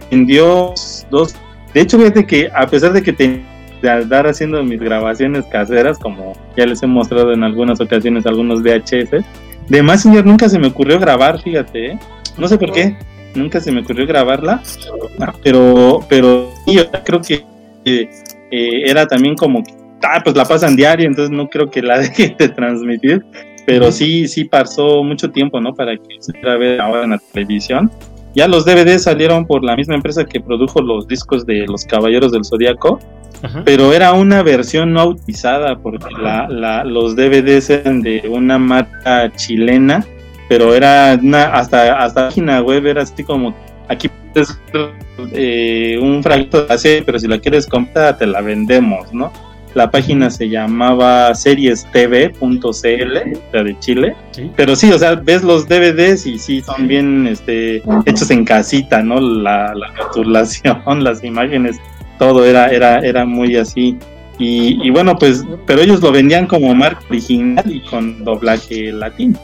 vendió 0.10 0.74
dos. 1.12 1.36
De 1.76 1.82
hecho, 1.82 2.00
fíjate 2.00 2.26
que 2.26 2.50
a 2.54 2.66
pesar 2.66 2.92
de 2.92 3.04
que 3.04 3.14
te 3.14 3.44
de 3.82 3.90
andar 3.90 4.28
haciendo 4.28 4.64
mis 4.64 4.80
grabaciones 4.80 5.46
caseras, 5.46 5.98
como 5.98 6.34
ya 6.56 6.66
les 6.66 6.84
he 6.84 6.88
mostrado 6.88 7.34
en 7.34 7.44
algunas 7.44 7.80
ocasiones 7.82 8.26
algunos 8.26 8.62
VHS, 8.62 9.24
de 9.70 9.84
Messenger 9.84 10.26
nunca 10.26 10.50
se 10.50 10.60
me 10.60 10.68
ocurrió 10.68 11.00
grabar, 11.00 11.42
fíjate, 11.42 11.92
¿eh? 11.92 12.00
No 12.38 12.48
sé 12.48 12.58
por 12.58 12.72
qué. 12.72 12.96
nunca 13.36 13.62
se 13.62 13.72
me 13.72 13.82
ocurrió 13.82 14.06
grabarla, 14.06 14.62
pero, 15.44 16.00
pero 16.10 16.50
yo 16.68 16.84
creo 17.06 17.22
que 17.22 17.46
eh, 17.86 18.10
era 18.86 19.08
también 19.08 19.36
como 19.36 19.64
que, 19.64 19.72
ah, 20.04 20.22
pues 20.24 20.36
la 20.36 20.46
pasan 20.46 20.76
diario, 20.76 21.08
entonces 21.08 21.32
no 21.32 21.48
creo 21.48 21.70
que 21.70 21.82
la 21.82 22.00
deje 22.00 22.36
de 22.38 22.50
transmitir, 22.50 23.24
pero 23.66 23.92
sí, 23.92 24.28
sí 24.28 24.46
pasó 24.46 25.04
mucho 25.04 25.32
tiempo, 25.32 25.62
¿no? 25.62 25.74
Para 25.74 25.96
que 25.96 26.18
se 26.20 26.34
pudiera 26.34 26.58
ver 26.58 26.82
ahora 26.82 27.04
en 27.04 27.12
la 27.12 27.20
televisión. 27.32 27.90
Ya 28.34 28.48
los 28.48 28.66
DVDs 28.66 29.04
salieron 29.04 29.46
por 29.46 29.64
la 29.64 29.76
misma 29.76 29.96
empresa 29.96 30.26
que 30.26 30.40
produjo 30.40 30.82
los 30.82 31.08
discos 31.08 31.46
de 31.46 31.66
Los 31.68 31.86
Caballeros 31.86 32.32
del 32.32 32.46
Zodíaco, 32.46 33.00
pero 33.66 33.92
era 33.92 34.14
una 34.14 34.44
versión 34.44 34.94
no 34.94 35.06
utilizada 35.08 35.78
porque 35.78 36.06
la, 36.14 36.84
los 36.86 37.16
DVDs 37.16 37.70
eran 37.72 38.02
de 38.02 38.24
una 38.30 38.58
marca 38.58 39.32
chilena, 39.36 40.06
pero 40.48 40.74
era 40.76 41.18
una, 41.22 41.46
hasta 41.54 42.04
hasta 42.04 42.28
página 42.28 42.62
web 42.62 42.86
era 42.86 43.02
así 43.02 43.24
como 43.24 43.56
aquí 43.88 44.10
puedes 44.34 44.58
eh, 45.34 45.98
un 46.02 46.22
fragmento 46.24 46.62
de 46.62 46.68
la 46.68 46.78
serie, 46.78 47.04
pero 47.04 47.20
si 47.20 47.28
la 47.28 47.40
quieres 47.40 47.68
comprar 47.68 48.18
te 48.18 48.28
la 48.28 48.42
vendemos, 48.42 49.12
¿no? 49.12 49.32
La 49.74 49.90
página 49.90 50.30
se 50.30 50.50
llamaba 50.50 51.34
seriestv.cl, 51.34 52.40
la 53.54 53.64
de 53.64 53.80
Chile. 53.80 54.16
Pero 54.56 54.76
sí, 54.76 54.92
o 54.92 54.98
sea, 54.98 55.16
ves 55.16 55.44
los 55.44 55.68
DVDs 55.68 56.26
y 56.26 56.38
sí, 56.38 56.62
son 56.62 56.88
bien 56.88 57.28
este, 57.28 57.82
hechos 58.06 58.32
en 58.32 58.46
casita, 58.46 59.02
¿no? 59.02 59.20
La, 59.20 59.74
la 59.74 59.92
las 61.00 61.24
imágenes 61.24 61.78
todo 62.22 62.46
era, 62.46 62.68
era, 62.68 63.00
era 63.00 63.26
muy 63.26 63.56
así. 63.56 63.98
Y, 64.38 64.90
bueno, 64.90 65.18
pues, 65.18 65.44
pero 65.68 65.82
ellos 65.82 66.02
lo 66.02 66.12
vendían 66.12 66.48
como 66.48 66.74
marca 66.74 67.02
original 67.10 67.64
y 67.72 67.80
con 67.82 68.24
doblaje 68.24 68.92
latino. 68.92 69.40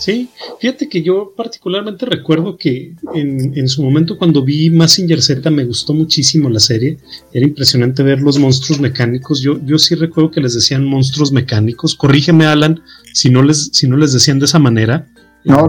Sí, 0.00 0.30
fíjate 0.58 0.88
que 0.88 1.02
yo 1.02 1.34
particularmente 1.36 2.06
recuerdo 2.06 2.56
que 2.56 2.94
en, 3.12 3.52
en, 3.54 3.68
su 3.68 3.82
momento 3.82 4.16
cuando 4.16 4.42
vi 4.42 4.70
Massinger 4.70 5.20
Z 5.20 5.50
me 5.50 5.66
gustó 5.66 5.92
muchísimo 5.92 6.48
la 6.48 6.58
serie. 6.58 6.96
Era 7.34 7.46
impresionante 7.46 8.02
ver 8.02 8.22
los 8.22 8.38
monstruos 8.38 8.80
mecánicos. 8.80 9.42
Yo, 9.42 9.58
yo 9.62 9.78
sí 9.78 9.94
recuerdo 9.94 10.30
que 10.30 10.40
les 10.40 10.54
decían 10.54 10.86
monstruos 10.86 11.32
mecánicos. 11.32 11.94
Corrígeme, 11.94 12.46
Alan, 12.46 12.80
si 13.12 13.28
no 13.28 13.42
les, 13.42 13.68
si 13.74 13.86
no 13.86 13.98
les 13.98 14.14
decían 14.14 14.38
de 14.38 14.46
esa 14.46 14.58
manera. 14.58 15.06
No, 15.44 15.68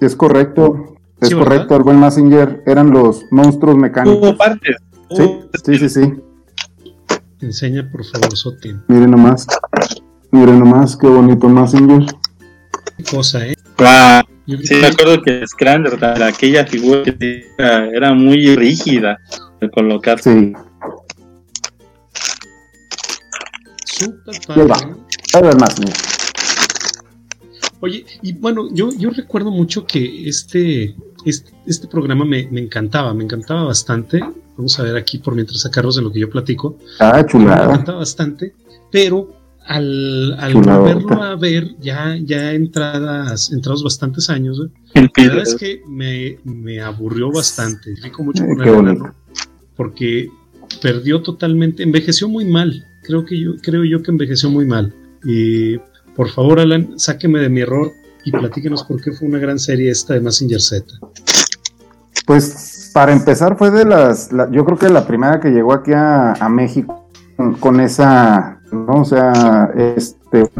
es 0.00 0.14
correcto. 0.14 0.96
Es 1.20 1.34
correcto, 1.34 1.76
el 1.76 1.82
buen 1.82 1.98
Massinger 1.98 2.62
eran 2.66 2.92
los 2.92 3.24
monstruos 3.32 3.76
mecánicos. 3.76 4.16
Hubo 4.16 4.36
partes, 4.36 4.76
Sí, 5.10 5.24
sí, 5.64 5.76
sí, 5.76 5.88
sí. 5.88 6.14
Enseña, 7.40 7.90
por 7.90 8.04
favor, 8.04 8.36
Sotin. 8.36 8.80
Miren 8.86 9.10
nomás. 9.10 9.44
Miren 10.30 10.60
nomás, 10.60 10.96
qué 10.96 11.08
bonito 11.08 11.48
Massinger. 11.48 12.06
Cosa, 13.02 13.46
¿eh? 13.46 13.54
Ah, 13.78 14.22
sí, 14.46 14.74
me 14.74 14.86
acuerdo 14.86 15.22
que 15.22 15.46
Scrander, 15.46 16.04
aquella 16.22 16.66
figura 16.66 17.04
que 17.04 17.46
era, 17.56 17.86
era, 17.86 18.14
muy 18.14 18.54
rígida 18.56 19.18
de 19.60 19.70
colocar. 19.70 20.20
Sí. 20.20 20.52
Súper 23.84 24.40
padre. 24.46 24.94
A 25.34 25.40
ver, 25.40 25.56
más. 25.58 25.76
Oye, 27.80 28.04
y 28.22 28.32
bueno, 28.34 28.68
yo, 28.72 28.90
yo 28.92 29.10
recuerdo 29.10 29.50
mucho 29.50 29.86
que 29.86 30.28
este, 30.28 30.94
este, 31.24 31.52
este 31.66 31.88
programa 31.88 32.24
me, 32.24 32.46
me, 32.50 32.60
encantaba, 32.60 33.14
me 33.14 33.24
encantaba 33.24 33.64
bastante. 33.64 34.20
Vamos 34.56 34.78
a 34.78 34.82
ver 34.82 34.96
aquí 34.96 35.18
por 35.18 35.34
mientras 35.34 35.62
sacarlos 35.62 35.96
en 35.96 36.04
lo 36.04 36.12
que 36.12 36.20
yo 36.20 36.28
platico. 36.28 36.76
Ah, 36.98 37.24
chulada. 37.24 37.66
Me 37.66 37.72
encantaba 37.72 37.98
bastante, 37.98 38.54
pero 38.90 39.39
al, 39.70 40.34
al 40.40 40.54
volverlo 40.54 41.22
a 41.22 41.36
ver, 41.36 41.76
ya, 41.78 42.18
ya 42.20 42.52
entradas, 42.54 43.52
entrados 43.52 43.84
bastantes 43.84 44.28
años, 44.28 44.58
la 44.94 45.08
verdad 45.16 45.42
es 45.42 45.54
que 45.54 45.82
me, 45.86 46.38
me 46.42 46.80
aburrió 46.80 47.30
bastante. 47.30 47.94
mucho 48.18 48.42
eh, 48.42 48.98
porque 49.76 50.28
perdió 50.82 51.22
totalmente, 51.22 51.84
envejeció 51.84 52.28
muy 52.28 52.46
mal. 52.46 52.84
Creo 53.04 53.24
que 53.24 53.40
yo, 53.40 53.52
creo 53.62 53.84
yo 53.84 54.02
que 54.02 54.10
envejeció 54.10 54.50
muy 54.50 54.66
mal. 54.66 54.92
Y 55.22 55.78
por 56.16 56.30
favor, 56.30 56.58
Alan, 56.58 56.98
sáqueme 56.98 57.38
de 57.38 57.48
mi 57.48 57.60
error 57.60 57.92
y 58.24 58.32
platíquenos 58.32 58.82
por 58.82 59.00
qué 59.00 59.12
fue 59.12 59.28
una 59.28 59.38
gran 59.38 59.60
serie 59.60 59.92
esta 59.92 60.14
de 60.14 60.20
Massinger 60.20 60.60
Z. 60.60 60.84
Pues 62.26 62.90
para 62.92 63.12
empezar 63.12 63.56
fue 63.56 63.70
de 63.70 63.84
las, 63.84 64.30
yo 64.50 64.64
creo 64.64 64.76
que 64.76 64.88
la 64.88 65.06
primera 65.06 65.38
que 65.38 65.50
llegó 65.50 65.72
aquí 65.72 65.92
a, 65.94 66.34
México 66.50 67.08
con, 67.60 67.80
esa, 67.80 68.59
¿no? 68.72 69.02
O 69.02 69.04
sea, 69.04 69.70
este, 69.74 70.50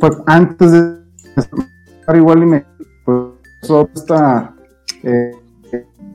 fue 0.00 0.10
antes 0.26 0.72
de 0.72 1.04
igual 2.14 2.42
y 2.42 2.46
me 2.46 2.64
pues, 3.04 3.88
esta, 3.94 4.54
eh, 5.02 5.32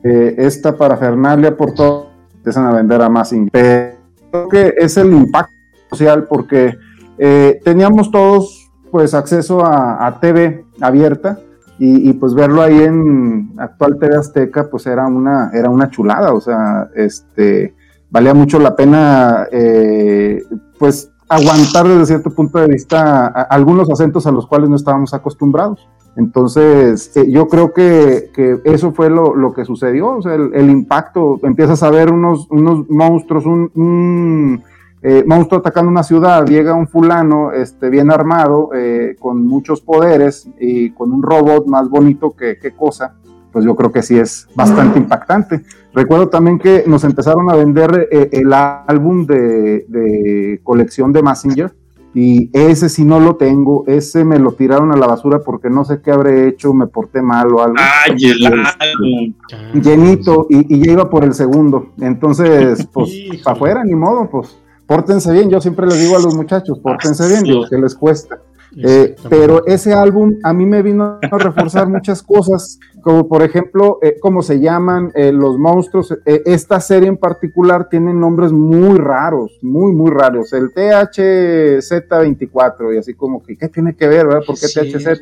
eh, 0.04 0.36
esta 0.38 0.76
parafernalia 0.76 1.56
por 1.56 1.74
todo, 1.74 2.10
empiezan 2.36 2.66
a 2.66 2.72
vender 2.72 3.02
a 3.02 3.10
Massinger. 3.10 3.52
Pero 3.52 3.98
creo 4.32 4.50
que 4.50 4.74
es 4.78 4.98
el 4.98 5.12
impacto 5.12 5.54
social 5.90 6.26
porque 6.30 6.78
eh, 7.18 7.60
teníamos 7.64 8.12
todos 8.12 8.72
pues 8.92 9.14
acceso 9.14 9.64
a, 9.64 10.18
TV 10.20 10.66
abierta 10.82 11.40
y, 11.82 12.12
pues 12.14 12.34
verlo 12.34 12.62
ahí 12.62 12.82
en 12.82 13.54
actual 13.58 13.98
TV 14.00 14.16
Azteca 14.16 14.70
pues 14.70 14.86
era 14.86 15.08
una, 15.08 15.50
era 15.54 15.70
una 15.70 15.90
chulada, 15.90 16.34
o 16.34 16.42
sea, 16.42 16.90
este, 16.94 17.74
valía 18.10 18.34
mucho 18.34 18.60
la 18.60 18.76
pena 18.76 19.48
eh, 19.52 20.44
pues 20.78 21.10
aguantar 21.30 21.88
desde 21.88 22.08
cierto 22.08 22.32
punto 22.32 22.60
de 22.60 22.68
vista 22.68 23.28
algunos 23.28 23.90
acentos 23.90 24.26
a 24.28 24.32
los 24.32 24.48
cuales 24.48 24.70
no 24.70 24.76
estábamos 24.76 25.14
acostumbrados. 25.14 25.88
Entonces, 26.16 27.16
eh, 27.16 27.32
yo 27.32 27.48
creo 27.48 27.72
que, 27.72 28.62
eso 28.66 28.92
fue 28.92 29.10
lo, 29.10 29.54
que 29.54 29.64
sucedió, 29.64 30.18
o 30.18 30.22
sea, 30.22 30.34
el, 30.34 30.70
impacto, 30.70 31.40
empiezas 31.44 31.82
a 31.84 31.92
ver 31.92 32.12
unos, 32.12 32.48
unos 32.50 32.90
monstruos, 32.90 33.46
un 33.46 34.62
eh, 35.02 35.24
monstruo 35.26 35.60
atacando 35.62 35.90
una 35.90 36.04
ciudad, 36.04 36.46
llega 36.46 36.74
un 36.74 36.88
fulano 36.88 37.54
este, 37.54 37.90
bien 37.90 38.12
armado, 38.12 38.72
eh, 38.76 39.16
con 39.18 39.46
muchos 39.46 39.80
poderes 39.80 40.50
y 40.60 40.90
con 40.92 41.14
un 41.14 41.24
robot 41.24 41.68
más 41.68 41.90
bonito 41.90 42.32
que, 42.32 42.58
qué 42.58 42.72
cosa, 42.72 43.16
pues 43.52 43.66
yo 43.66 43.76
creo 43.76 43.92
que 43.92 44.02
sí 44.02 44.18
es 44.18 44.48
bastante 44.56 45.00
impactante. 45.00 45.64
Recuerdo 45.94 46.30
también 46.30 46.60
que 46.60 46.84
nos 46.86 47.04
empezaron 47.04 47.50
a 47.50 47.56
vender 47.56 48.08
eh, 48.12 48.30
el 48.34 48.54
álbum 48.54 49.26
de, 49.26 50.60
colección 50.64 51.12
de 51.12 51.24
Massinger 51.24 51.74
y 52.14 52.50
ese 52.54 52.90
si 52.90 53.06
no 53.06 53.20
lo 53.20 53.36
tengo, 53.36 53.84
ese 53.88 54.24
me 54.24 54.40
lo 54.40 54.54
tiraron 54.54 54.92
a 54.92 54.98
la 54.98 55.06
basura 55.06 55.40
porque 55.40 55.70
no 55.70 55.86
sé 55.86 56.02
qué 56.02 56.12
habré 56.12 56.48
hecho, 56.48 56.74
me 56.74 56.88
porté 56.88 57.22
mal 57.22 57.54
o 57.54 57.62
algo. 57.62 57.76
¡Ay, 57.78 58.16
el 58.26 58.46
álbum! 58.46 59.34
Llenito 59.82 60.48
y, 60.50 60.76
y, 60.76 60.86
ya 60.86 60.94
iba 60.94 61.10
por 61.10 61.24
el 61.24 61.34
segundo. 61.34 61.92
Entonces, 62.00 62.88
pues, 62.94 63.12
para 63.44 63.56
afuera, 63.56 63.84
ni 63.84 63.96
modo, 63.96 64.28
pues 64.30 64.58
pórtense 64.90 65.32
bien, 65.32 65.52
yo 65.52 65.62
siempre 65.62 65.86
les 65.86 66.00
digo 66.00 66.18
a 66.18 66.20
los 66.20 66.36
muchachos, 66.36 66.80
pórtense 66.80 67.28
bien, 67.28 67.48
lo 67.48 67.70
que 67.70 67.78
les 67.78 67.94
cuesta. 67.94 68.40
Eh, 68.76 69.16
pero 69.30 69.66
ese 69.66 69.94
álbum 69.94 70.38
a 70.44 70.54
mí 70.54 70.66
me 70.66 70.82
vino 70.82 71.20
a 71.22 71.38
reforzar 71.38 71.88
muchas 71.90 72.24
cosas, 72.24 72.80
como 73.02 73.28
por 73.28 73.44
ejemplo, 73.44 74.00
eh, 74.02 74.16
cómo 74.20 74.42
se 74.42 74.60
llaman 74.60 75.12
eh, 75.16 75.32
los 75.32 75.58
monstruos. 75.58 76.14
esta 76.26 76.80
serie 76.80 77.10
en 77.10 77.18
particular 77.18 77.88
tiene 77.90 78.14
nombres 78.14 78.52
muy 78.52 78.98
raros, 78.98 79.58
muy, 79.62 79.94
muy 79.94 80.10
raros. 80.12 80.54
El 80.54 80.74
THZ24, 80.74 82.96
y 82.96 82.98
así 82.98 83.14
como 83.14 83.44
que, 83.44 83.58
¿qué 83.58 83.68
tiene 83.70 83.96
que 83.96 84.08
ver, 84.08 84.26
verdad? 84.28 84.42
¿Por 84.46 84.60
qué 84.60 84.68
THZ? 84.68 85.22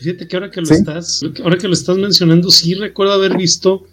Fíjate, 0.00 0.28
que 0.28 0.36
ahora 0.36 0.50
que 0.50 0.60
lo 0.60 0.70
estás, 0.70 1.22
ahora 1.42 1.56
que 1.58 1.68
lo 1.68 1.74
estás 1.74 1.96
mencionando, 1.98 2.50
sí 2.50 2.74
recuerdo 2.74 3.14
haber 3.14 3.36
visto 3.36 3.84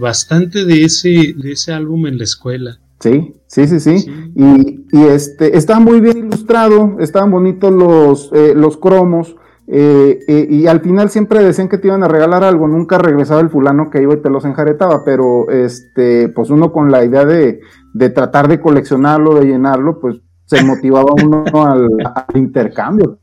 bastante 0.00 0.64
de 0.64 0.84
ese, 0.84 1.34
de 1.36 1.52
ese 1.52 1.72
álbum 1.72 2.06
en 2.06 2.16
la 2.18 2.24
escuela. 2.24 2.78
Sí, 3.00 3.34
sí, 3.46 3.66
sí, 3.68 3.80
sí. 3.80 4.32
Y, 4.34 4.86
y, 4.90 5.04
este, 5.04 5.56
estaba 5.56 5.78
muy 5.78 6.00
bien 6.00 6.18
ilustrado, 6.18 6.96
estaban 6.98 7.30
bonitos 7.30 7.72
los, 7.72 8.30
eh, 8.32 8.54
los 8.54 8.76
cromos. 8.76 9.36
Eh, 9.70 10.20
eh, 10.26 10.46
y 10.48 10.66
al 10.66 10.80
final 10.80 11.10
siempre 11.10 11.44
decían 11.44 11.68
que 11.68 11.76
te 11.76 11.88
iban 11.88 12.02
a 12.02 12.08
regalar 12.08 12.42
algo, 12.42 12.66
nunca 12.66 12.96
regresaba 12.96 13.42
el 13.42 13.50
fulano 13.50 13.90
que 13.90 14.00
iba 14.00 14.14
y 14.14 14.22
te 14.22 14.30
los 14.30 14.46
enjaretaba, 14.46 15.04
pero 15.04 15.50
este, 15.50 16.30
pues 16.30 16.48
uno 16.48 16.72
con 16.72 16.90
la 16.90 17.04
idea 17.04 17.26
de, 17.26 17.60
de 17.92 18.10
tratar 18.10 18.48
de 18.48 18.60
coleccionarlo, 18.60 19.34
de 19.34 19.44
llenarlo, 19.46 20.00
pues 20.00 20.22
se 20.46 20.62
motivaba 20.64 21.12
uno 21.22 21.44
al, 21.66 21.88
intercambio. 22.34 23.18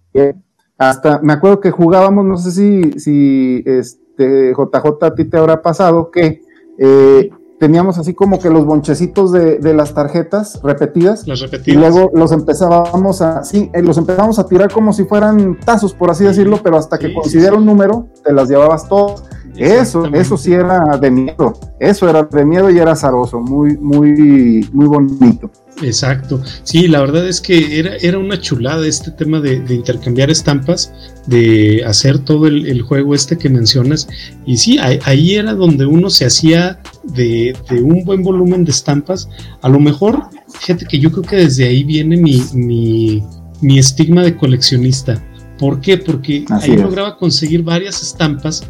Hasta 0.77 1.19
me 1.21 1.33
acuerdo 1.33 1.59
que 1.59 1.71
jugábamos, 1.71 2.25
no 2.25 2.37
sé 2.37 2.51
si, 2.51 2.99
si 2.99 3.63
este 3.65 4.51
JJ 4.51 5.05
a 5.05 5.15
ti 5.15 5.25
te 5.25 5.37
habrá 5.37 5.61
pasado, 5.61 6.11
que 6.11 6.41
eh, 6.77 7.29
teníamos 7.59 7.97
así 7.97 8.13
como 8.13 8.39
que 8.39 8.49
los 8.49 8.65
bonchecitos 8.65 9.31
de, 9.31 9.73
las 9.73 9.93
tarjetas 9.93 10.59
repetidas, 10.63 11.25
y 11.65 11.71
luego 11.73 12.11
los 12.13 12.31
empezábamos 12.31 13.21
a 13.21 13.43
sí, 13.43 13.69
eh, 13.73 13.81
los 13.81 13.97
empezábamos 13.97 14.39
a 14.39 14.47
tirar 14.47 14.71
como 14.71 14.93
si 14.93 15.05
fueran 15.05 15.59
tazos 15.59 15.93
por 15.93 16.09
así 16.11 16.23
decirlo 16.23 16.59
pero 16.63 16.77
hasta 16.77 16.97
que 16.97 17.13
sí, 17.23 17.37
un 17.37 17.65
número 17.65 18.07
te 18.23 18.33
las 18.33 18.49
llevabas 18.49 18.87
todas 18.87 19.23
Eso, 19.57 20.05
eso 20.13 20.37
sí 20.37 20.53
era 20.53 20.97
de 20.97 21.11
miedo. 21.11 21.53
Eso 21.79 22.09
era 22.09 22.23
de 22.23 22.45
miedo 22.45 22.69
y 22.69 22.77
era 22.77 22.91
azaroso, 22.91 23.39
muy, 23.39 23.77
muy, 23.77 24.67
muy 24.71 24.85
bonito. 24.85 25.49
Exacto. 25.81 26.41
Sí, 26.63 26.87
la 26.87 27.01
verdad 27.01 27.27
es 27.27 27.41
que 27.41 27.79
era, 27.79 27.95
era 27.97 28.17
una 28.17 28.39
chulada 28.39 28.85
este 28.87 29.11
tema 29.11 29.41
de, 29.41 29.55
intercambiar 29.73 30.29
estampas, 30.29 30.93
de 31.27 31.83
hacer 31.85 32.19
todo 32.19 32.47
el, 32.47 32.81
juego 32.81 33.13
este 33.13 33.37
que 33.37 33.49
mencionas. 33.49 34.07
Y 34.45 34.57
sí, 34.57 34.77
ahí, 34.79 35.35
era 35.35 35.53
donde 35.53 35.85
uno 35.85 36.09
se 36.09 36.25
hacía 36.25 36.79
de, 37.03 37.55
un 37.81 38.03
buen 38.05 38.23
volumen 38.23 38.63
de 38.63 38.71
estampas. 38.71 39.29
A 39.61 39.69
lo 39.69 39.79
mejor, 39.79 40.23
fíjate 40.47 40.85
que 40.85 40.99
yo 40.99 41.11
creo 41.11 41.23
que 41.23 41.35
desde 41.37 41.67
ahí 41.67 41.83
viene 41.83 42.17
mi, 42.17 42.41
mi, 42.53 43.23
mi 43.61 43.79
estigma 43.79 44.23
de 44.23 44.35
coleccionista. 44.35 45.21
¿Por 45.59 45.79
qué? 45.79 45.97
Porque 45.97 46.45
ahí 46.49 46.75
lograba 46.75 47.17
conseguir 47.17 47.63
varias 47.63 48.01
estampas, 48.01 48.63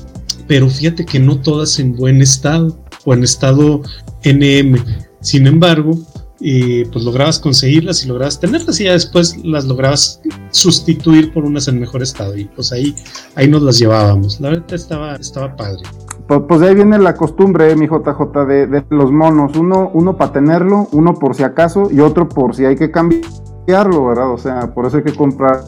pero 0.47 0.69
fíjate 0.69 1.05
que 1.05 1.19
no 1.19 1.39
todas 1.41 1.79
en 1.79 1.95
buen 1.95 2.21
estado 2.21 2.77
o 3.05 3.13
en 3.13 3.23
estado 3.23 3.81
NM. 4.23 4.77
Sin 5.21 5.47
embargo, 5.47 5.97
y 6.39 6.85
pues 6.85 7.03
lograbas 7.03 7.39
conseguirlas 7.39 8.03
y 8.03 8.07
lograbas 8.07 8.39
tenerlas 8.39 8.79
y 8.79 8.85
ya 8.85 8.91
después 8.91 9.37
las 9.43 9.65
lograbas 9.65 10.21
sustituir 10.51 11.33
por 11.33 11.45
unas 11.45 11.67
en 11.67 11.79
mejor 11.79 12.03
estado 12.03 12.35
y 12.37 12.45
pues 12.45 12.71
ahí, 12.71 12.95
ahí 13.35 13.47
nos 13.47 13.61
las 13.61 13.79
llevábamos. 13.79 14.39
La 14.41 14.49
verdad 14.49 14.73
estaba, 14.73 15.15
estaba 15.15 15.55
padre. 15.55 15.81
Pues, 16.27 16.41
pues 16.47 16.59
de 16.59 16.69
ahí 16.69 16.75
viene 16.75 16.97
la 16.99 17.15
costumbre, 17.15 17.75
mi 17.75 17.87
JJ, 17.87 18.45
de, 18.47 18.67
de 18.67 18.85
los 18.89 19.11
monos. 19.11 19.55
Uno, 19.55 19.91
uno 19.93 20.17
para 20.17 20.33
tenerlo, 20.33 20.87
uno 20.91 21.13
por 21.13 21.35
si 21.35 21.43
acaso 21.43 21.89
y 21.91 21.99
otro 21.99 22.27
por 22.27 22.55
si 22.55 22.65
hay 22.65 22.75
que 22.75 22.91
cambiarlo, 22.91 24.07
¿verdad? 24.07 24.31
O 24.31 24.37
sea, 24.37 24.73
por 24.73 24.85
eso 24.85 24.97
hay 24.97 25.03
que 25.03 25.13
comprar 25.13 25.61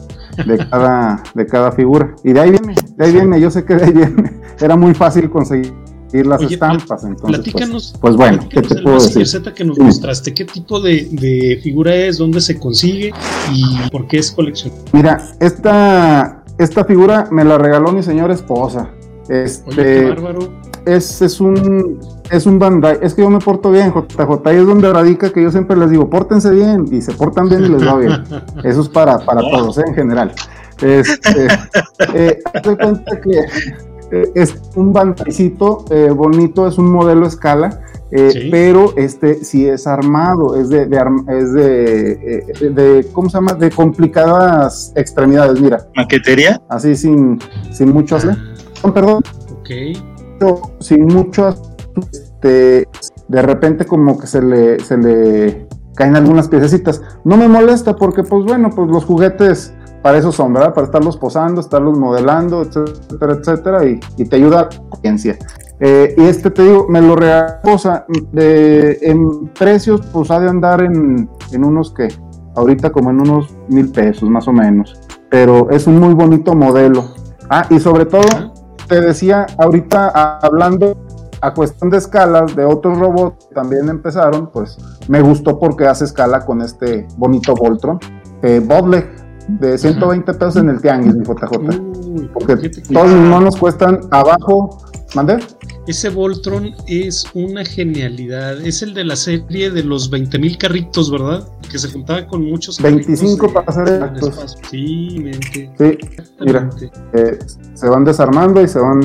de 0.46 0.58
cada, 0.70 1.22
de 1.34 1.46
cada 1.46 1.72
figura. 1.72 2.14
Y 2.24 2.32
de 2.32 2.40
ahí 2.40 2.50
viene, 2.50 2.74
de 2.96 3.04
ahí 3.04 3.12
viene, 3.12 3.40
yo 3.40 3.50
sé 3.50 3.64
que 3.64 3.74
de 3.74 3.84
ahí 3.84 3.92
viene. 3.92 4.32
Era 4.60 4.76
muy 4.76 4.94
fácil 4.94 5.30
conseguir 5.30 5.72
las 6.12 6.42
estampas. 6.42 7.04
Entonces, 7.04 7.20
pues, 7.20 7.32
platícanos, 7.36 7.94
pues, 8.00 8.16
bueno, 8.16 8.48
¿qué 8.48 8.62
te 8.62 8.82
puedo 8.82 9.00
decir? 9.00 9.26
Z 9.26 9.54
que 9.54 9.64
nos 9.64 9.78
mostraste, 9.78 10.34
¿qué 10.34 10.44
tipo 10.44 10.80
de, 10.80 11.60
figura 11.62 11.94
es? 11.94 12.18
¿Dónde 12.18 12.40
se 12.40 12.58
consigue? 12.58 13.12
¿Y 13.52 13.88
por 13.90 14.06
qué 14.08 14.18
es 14.18 14.30
colección? 14.30 14.72
Mira, 14.92 15.28
esta, 15.40 16.44
esta 16.58 16.84
figura 16.84 17.28
me 17.30 17.44
la 17.44 17.58
regaló 17.58 17.92
mi 17.92 18.02
señora 18.02 18.34
esposa. 18.34 18.90
Este, 19.28 19.70
qué 19.74 20.08
bárbaro. 20.08 20.52
Es, 20.86 21.20
es 21.20 21.40
un 21.40 21.98
es 22.30 22.46
un 22.46 22.58
Bandai, 22.58 22.98
es 23.02 23.14
que 23.14 23.22
yo 23.22 23.30
me 23.30 23.38
porto 23.38 23.70
bien, 23.70 23.92
JJ, 23.92 24.52
y 24.52 24.56
es 24.56 24.66
donde 24.66 24.92
radica 24.92 25.30
que 25.32 25.42
yo 25.42 25.50
siempre 25.50 25.76
les 25.76 25.90
digo, 25.90 26.08
pórtense 26.10 26.50
bien, 26.50 26.84
y 26.90 27.00
se 27.00 27.12
portan 27.12 27.48
bien 27.48 27.64
y 27.64 27.68
les 27.68 27.86
va 27.86 27.96
bien. 27.96 28.24
Eso 28.64 28.82
es 28.82 28.88
para, 28.88 29.18
para 29.18 29.40
todos, 29.40 29.78
¿eh? 29.78 29.84
en 29.86 29.94
general. 29.94 30.32
Este, 30.80 31.48
eh, 32.14 32.38
cuenta 32.62 33.20
que 33.20 33.46
eh, 34.10 34.30
es 34.34 34.54
un 34.74 34.92
bandicito 34.92 35.84
eh, 35.90 36.10
bonito, 36.10 36.66
es 36.66 36.78
un 36.78 36.90
modelo 36.90 37.26
escala, 37.26 37.80
eh, 38.10 38.48
pero 38.50 38.94
este 38.96 39.44
sí 39.44 39.68
es 39.68 39.86
armado, 39.86 40.56
es 40.56 40.70
de, 40.70 40.82
es 41.28 41.52
de, 41.52 43.06
¿cómo 43.12 43.28
se 43.28 43.36
llama? 43.36 43.52
De 43.52 43.70
complicadas 43.70 44.92
extremidades, 44.96 45.60
mira. 45.60 45.86
¿Maquetería? 45.94 46.60
Así 46.68 46.96
sin, 46.96 47.38
sin 47.70 47.92
mucho 47.92 48.16
hacer. 48.16 48.36
Ah. 48.82 48.92
Perdón. 48.92 49.22
Ok. 49.52 49.70
Sin 50.80 51.04
mucho 51.06 51.54
este, 52.00 52.88
de 53.28 53.42
repente 53.42 53.84
como 53.84 54.18
que 54.18 54.26
se 54.26 54.42
le, 54.42 54.80
se 54.80 54.96
le 54.96 55.68
caen 55.94 56.16
algunas 56.16 56.48
piececitas. 56.48 57.02
No 57.24 57.36
me 57.36 57.48
molesta 57.48 57.96
porque 57.96 58.22
pues 58.22 58.44
bueno, 58.44 58.70
pues 58.70 58.88
los 58.88 59.04
juguetes 59.04 59.74
para 60.02 60.18
eso 60.18 60.32
son, 60.32 60.52
¿verdad? 60.52 60.74
Para 60.74 60.86
estarlos 60.86 61.16
posando, 61.16 61.60
estarlos 61.60 61.98
modelando, 61.98 62.62
etcétera, 62.62 63.32
etcétera, 63.34 63.84
y, 63.84 64.24
te 64.24 64.36
ayuda 64.36 64.68
a 64.92 64.96
ciencia. 64.96 65.36
Eh, 65.80 66.14
y 66.16 66.22
este 66.22 66.50
te 66.50 66.62
digo, 66.62 66.86
me 66.88 67.00
lo 67.00 67.16
reposa 67.16 68.06
de, 68.32 68.98
en 69.02 69.48
precios, 69.48 70.00
pues 70.12 70.30
ha 70.30 70.40
de 70.40 70.48
andar 70.48 70.82
en, 70.82 71.28
en 71.52 71.64
unos 71.64 71.92
que, 71.92 72.08
ahorita 72.54 72.90
como 72.90 73.10
en 73.10 73.20
unos 73.20 73.54
mil 73.68 73.90
pesos 73.90 74.28
más 74.28 74.46
o 74.48 74.52
menos. 74.52 75.00
Pero 75.30 75.68
es 75.70 75.86
un 75.86 75.98
muy 75.98 76.14
bonito 76.14 76.54
modelo. 76.54 77.04
Ah, 77.50 77.66
y 77.70 77.78
sobre 77.80 78.06
todo, 78.06 78.52
te 78.88 79.00
decía 79.00 79.46
ahorita 79.58 80.38
hablando 80.40 80.96
a 81.40 81.54
cuestión 81.54 81.90
de 81.90 81.98
escalas 81.98 82.54
de 82.56 82.64
otros 82.64 82.98
robots 82.98 83.46
que 83.46 83.54
también 83.54 83.88
empezaron, 83.88 84.50
pues 84.50 84.76
me 85.08 85.20
gustó 85.20 85.58
porque 85.58 85.86
hace 85.86 86.04
escala 86.04 86.44
con 86.44 86.62
este 86.62 87.06
bonito 87.16 87.54
Voltron. 87.54 87.98
Eh, 88.42 88.60
de 89.48 89.78
120 89.78 90.34
pesos 90.34 90.56
en 90.56 90.68
el 90.68 90.80
tianguis, 90.80 91.14
mi 91.14 91.24
JJ. 91.24 92.30
Porque 92.34 92.70
todos 92.92 93.10
mis 93.10 93.28
monos 93.28 93.56
cuestan 93.56 94.00
abajo. 94.10 94.78
¿Mande? 95.14 95.38
Ese 95.86 96.10
Voltron 96.10 96.74
es 96.86 97.24
una 97.32 97.64
genialidad. 97.64 98.60
Es 98.60 98.82
el 98.82 98.92
de 98.92 99.04
la 99.04 99.16
serie 99.16 99.70
de 99.70 99.82
los 99.82 100.12
20.000 100.12 100.58
carritos, 100.58 101.10
¿verdad? 101.10 101.48
Que 101.70 101.78
se 101.78 101.90
juntaba 101.90 102.26
con 102.26 102.44
muchos 102.44 102.78
25 102.78 103.50
para 103.50 103.66
hacer 103.68 103.88
exactos. 103.88 104.58
Sí, 104.70 105.16
mente. 105.18 105.72
Sí, 105.78 105.98
mira. 106.40 106.68
Eh, 107.14 107.38
se 107.72 107.88
van 107.88 108.04
desarmando 108.04 108.60
y 108.60 108.68
se 108.68 108.78
van 108.80 109.00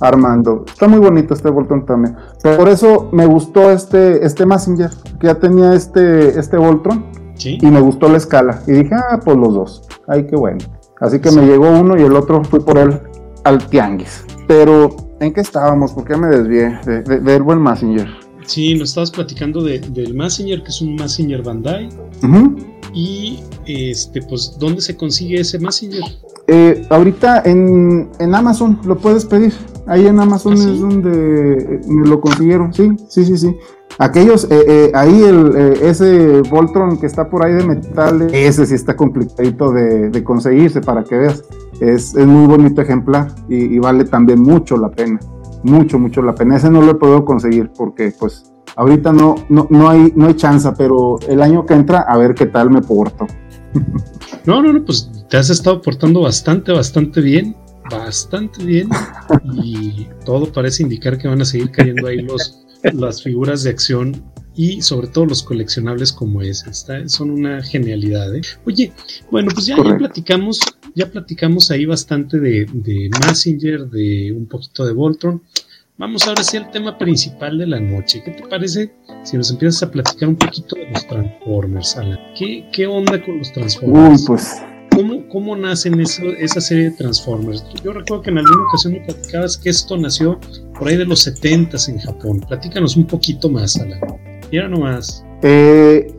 armando. 0.00 0.64
Está 0.66 0.88
muy 0.88 0.98
bonito 0.98 1.34
este 1.34 1.50
Voltron 1.50 1.84
también. 1.86 2.16
por 2.42 2.68
eso 2.68 3.08
me 3.12 3.26
gustó 3.26 3.70
este, 3.70 4.24
este 4.24 4.46
Messenger, 4.46 4.90
que 5.18 5.26
ya 5.26 5.34
tenía 5.34 5.74
este, 5.74 6.38
este 6.38 6.56
Voltron 6.56 7.04
y 7.44 7.66
me 7.66 7.80
gustó 7.80 8.08
la 8.08 8.16
escala. 8.16 8.62
Y 8.66 8.72
dije, 8.72 8.94
ah, 8.94 9.20
pues 9.24 9.36
los 9.36 9.54
dos. 9.54 9.82
Ay, 10.06 10.26
qué 10.26 10.36
bueno. 10.36 10.58
Así 11.00 11.20
que 11.20 11.30
me 11.30 11.46
llegó 11.46 11.70
uno 11.70 11.96
y 11.96 12.02
el 12.02 12.16
otro 12.16 12.42
fui 12.44 12.60
por 12.60 12.78
él 12.78 12.98
al 13.44 13.64
tianguis. 13.68 14.24
Pero, 14.46 14.96
¿en 15.20 15.32
qué 15.32 15.40
estábamos? 15.40 15.92
¿Por 15.92 16.04
qué 16.04 16.16
me 16.16 16.28
desvié 16.28 16.78
del 17.06 17.42
buen 17.42 17.62
Messenger? 17.62 18.08
Sí, 18.44 18.74
nos 18.74 18.88
estabas 18.88 19.10
platicando 19.10 19.62
del 19.62 20.14
Messenger, 20.14 20.62
que 20.62 20.68
es 20.70 20.80
un 20.80 20.94
Messenger 20.94 21.42
Bandai. 21.42 21.90
Y, 22.94 23.40
este, 23.66 24.22
pues, 24.22 24.56
¿dónde 24.58 24.80
se 24.80 24.96
consigue 24.96 25.40
ese 25.40 25.58
Messenger? 25.58 26.02
Eh, 26.46 26.86
ahorita 26.88 27.42
en, 27.44 28.08
en, 28.18 28.34
Amazon 28.34 28.80
lo 28.84 28.96
puedes 28.96 29.26
pedir. 29.26 29.52
Ahí 29.88 30.06
en 30.06 30.20
Amazon 30.20 30.52
¿Ah, 30.52 30.56
es 30.56 30.80
donde 30.80 31.80
me 31.88 32.06
lo 32.06 32.20
consiguieron. 32.20 32.72
Sí, 32.74 32.90
sí, 33.08 33.24
sí, 33.24 33.38
sí. 33.38 33.56
Aquellos, 33.98 34.44
eh, 34.44 34.64
eh, 34.68 34.92
ahí 34.94 35.22
el, 35.22 35.56
eh, 35.56 35.72
ese 35.82 36.42
Voltron 36.42 36.98
que 37.00 37.06
está 37.06 37.28
por 37.28 37.44
ahí 37.44 37.54
de 37.54 37.64
metal, 37.64 38.28
ese 38.32 38.66
sí 38.66 38.74
está 38.74 38.94
complicadito 38.94 39.72
de, 39.72 40.22
conseguirse 40.22 40.82
para 40.82 41.02
que 41.04 41.16
veas. 41.16 41.42
Es, 41.80 42.14
es 42.14 42.26
muy 42.26 42.46
bonito 42.46 42.82
ejemplar 42.82 43.28
y, 43.48 43.78
vale 43.78 44.04
también 44.04 44.40
mucho 44.42 44.76
la 44.76 44.90
pena. 44.90 45.18
Mucho, 45.62 45.98
mucho 45.98 46.22
la 46.22 46.34
pena. 46.34 46.56
Ese 46.56 46.70
no 46.70 46.82
lo 46.82 46.92
he 46.92 46.94
podido 46.94 47.24
conseguir 47.24 47.70
porque 47.76 48.12
pues 48.16 48.52
ahorita 48.76 49.12
no, 49.12 49.36
no, 49.48 49.66
no 49.70 49.88
hay, 49.88 50.12
no 50.14 50.26
hay 50.26 50.34
chance, 50.34 50.68
pero 50.76 51.18
el 51.26 51.40
año 51.40 51.64
que 51.64 51.74
entra 51.74 52.00
a 52.00 52.16
ver 52.18 52.34
qué 52.34 52.46
tal 52.46 52.70
me 52.70 52.82
porto. 52.82 53.26
No, 54.44 54.62
no, 54.62 54.72
no, 54.72 54.82
pues 54.82 55.10
te 55.28 55.36
has 55.36 55.50
estado 55.50 55.82
portando 55.82 56.22
bastante, 56.22 56.72
bastante 56.72 57.20
bien 57.20 57.54
bastante 57.90 58.64
bien 58.64 58.88
y 59.62 60.06
todo 60.24 60.52
parece 60.52 60.82
indicar 60.82 61.18
que 61.18 61.28
van 61.28 61.40
a 61.40 61.44
seguir 61.44 61.70
cayendo 61.70 62.06
ahí 62.06 62.18
los, 62.18 62.66
las 62.92 63.22
figuras 63.22 63.62
de 63.62 63.70
acción 63.70 64.22
y 64.58 64.82
sobre 64.82 65.06
todo 65.06 65.26
los 65.26 65.44
coleccionables 65.44 66.12
como 66.12 66.42
ese. 66.42 66.72
son 67.08 67.30
una 67.30 67.62
genialidad. 67.62 68.34
¿eh? 68.34 68.40
Oye, 68.66 68.92
bueno, 69.30 69.50
pues 69.54 69.66
ya, 69.66 69.76
platicamos, 69.76 70.60
ya 70.96 71.08
platicamos 71.08 71.70
ahí 71.70 71.86
bastante 71.86 72.40
de, 72.40 72.66
de 72.72 73.08
Messenger, 73.20 73.88
de 73.88 74.32
un 74.32 74.46
poquito 74.46 74.84
de 74.84 74.92
Voltron. 74.92 75.42
Vamos 75.96 76.26
ahora 76.26 76.42
sí 76.42 76.56
al 76.56 76.70
tema 76.72 76.98
principal 76.98 77.58
de 77.58 77.66
la 77.68 77.78
noche. 77.78 78.20
¿Qué 78.24 78.32
te 78.32 78.46
parece 78.48 78.92
si 79.22 79.36
nos 79.36 79.50
empiezas 79.50 79.82
a 79.84 79.90
platicar 79.92 80.28
un 80.28 80.36
poquito 80.36 80.74
de 80.74 80.90
los 80.90 81.06
Transformers, 81.06 81.96
Alan? 81.96 82.18
¿Qué, 82.36 82.68
qué 82.72 82.86
onda 82.88 83.24
con 83.24 83.38
los 83.38 83.52
Transformers? 83.52 84.22
Uy, 84.22 84.26
pues 84.26 84.56
¿Cómo, 85.30 85.54
nacen 85.54 86.00
esa 86.00 86.60
serie 86.60 86.90
de 86.90 86.90
Transformers? 86.90 87.64
Yo 87.84 87.92
recuerdo 87.92 88.22
que 88.22 88.30
en 88.30 88.38
alguna 88.38 88.64
ocasión 88.64 88.94
me 88.94 89.00
platicabas 89.00 89.56
que 89.56 89.70
esto 89.70 89.96
nació 89.96 90.40
por 90.76 90.88
ahí 90.88 90.96
de 90.96 91.04
los 91.04 91.20
70 91.20 91.76
en 91.88 91.98
Japón. 92.00 92.40
Platícanos 92.48 92.96
un 92.96 93.06
poquito 93.06 93.48
más, 93.48 93.76
Alan. 93.76 94.00
Mira 94.50 94.66
nomás. 94.66 95.24
Eh, 95.42 96.12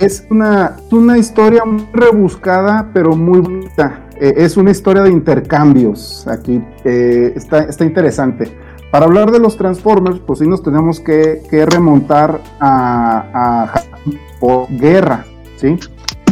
es 0.00 0.26
una, 0.30 0.76
una 0.90 1.16
historia 1.16 1.64
muy 1.64 1.86
rebuscada, 1.92 2.90
pero 2.92 3.14
muy 3.14 3.38
bonita. 3.38 4.04
Eh, 4.20 4.34
es 4.36 4.56
una 4.56 4.72
historia 4.72 5.02
de 5.02 5.10
intercambios. 5.10 6.26
Aquí 6.26 6.60
eh, 6.84 7.32
está, 7.36 7.60
está 7.64 7.84
interesante. 7.84 8.50
Para 8.90 9.06
hablar 9.06 9.30
de 9.30 9.38
los 9.38 9.56
Transformers, 9.56 10.18
pues 10.26 10.40
sí 10.40 10.48
nos 10.48 10.60
tenemos 10.60 10.98
que, 10.98 11.40
remontar 11.70 12.40
a, 12.58 13.62
a 13.62 13.66
Japón 13.68 14.18
por 14.40 14.68
guerra, 14.76 15.24
¿sí? 15.56 15.78